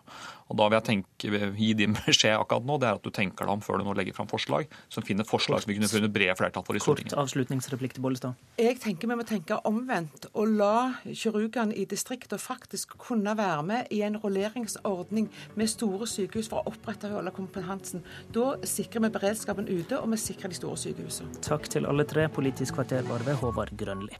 Og 0.49 0.59
da 0.59 0.69
vil 0.69 0.77
jeg 0.79 0.87
tenke, 0.89 1.41
gi 1.59 1.71
din 1.77 1.95
beskjed 1.99 2.37
akkurat 2.39 2.65
nå, 2.65 2.79
det 2.81 2.89
er 2.89 2.99
at 2.99 3.05
du 3.05 3.13
tenker 3.13 3.45
deg 3.45 3.53
om 3.55 3.63
før 3.65 3.81
du 3.81 3.87
nå 3.87 3.95
legger 3.97 4.17
fram 4.17 4.29
forslag 4.31 4.69
som 4.89 5.05
finner 5.05 5.27
forslag 5.27 5.63
som 5.63 5.71
vi 5.71 5.77
kunne 5.77 5.91
funnet 5.91 6.13
brede 6.13 6.37
flertall 6.39 6.65
for 6.65 6.77
i 6.77 6.83
Stortinget. 6.83 7.13
Kort 7.13 7.25
avslutningsreplikk 7.25 7.97
til 7.97 8.05
Bollestad. 8.05 8.41
Jeg 8.61 8.79
tenker 8.83 9.11
vi 9.11 9.19
må 9.19 9.27
tenke 9.27 9.59
omvendt 9.67 10.29
og 10.33 10.57
la 10.57 10.73
kirurgene 11.05 11.75
i 11.75 11.85
distriktet 11.89 12.41
faktisk 12.41 12.97
kunne 13.01 13.35
være 13.37 13.63
med 13.65 13.93
i 13.93 14.01
en 14.07 14.17
rulleringsordning 14.21 15.29
med 15.55 15.71
store 15.71 16.09
sykehus 16.09 16.49
for 16.51 16.61
å 16.61 16.73
opprettholde 16.73 17.33
kompetansen. 17.35 18.05
Da 18.33 18.55
sikrer 18.67 19.05
vi 19.05 19.13
beredskapen 19.15 19.69
ute, 19.69 19.99
og 19.99 20.11
vi 20.13 20.21
sikrer 20.21 20.53
de 20.53 20.59
store 20.59 20.79
sykehusene. 20.79 21.41
Takk 21.45 21.69
til 21.71 21.89
alle 21.89 22.07
tre. 22.09 22.27
Politisk 22.35 22.79
kvarter 22.79 23.05
var 23.09 23.25
ved 23.27 23.37
Håvard 23.41 23.75
Grønli. 23.79 24.17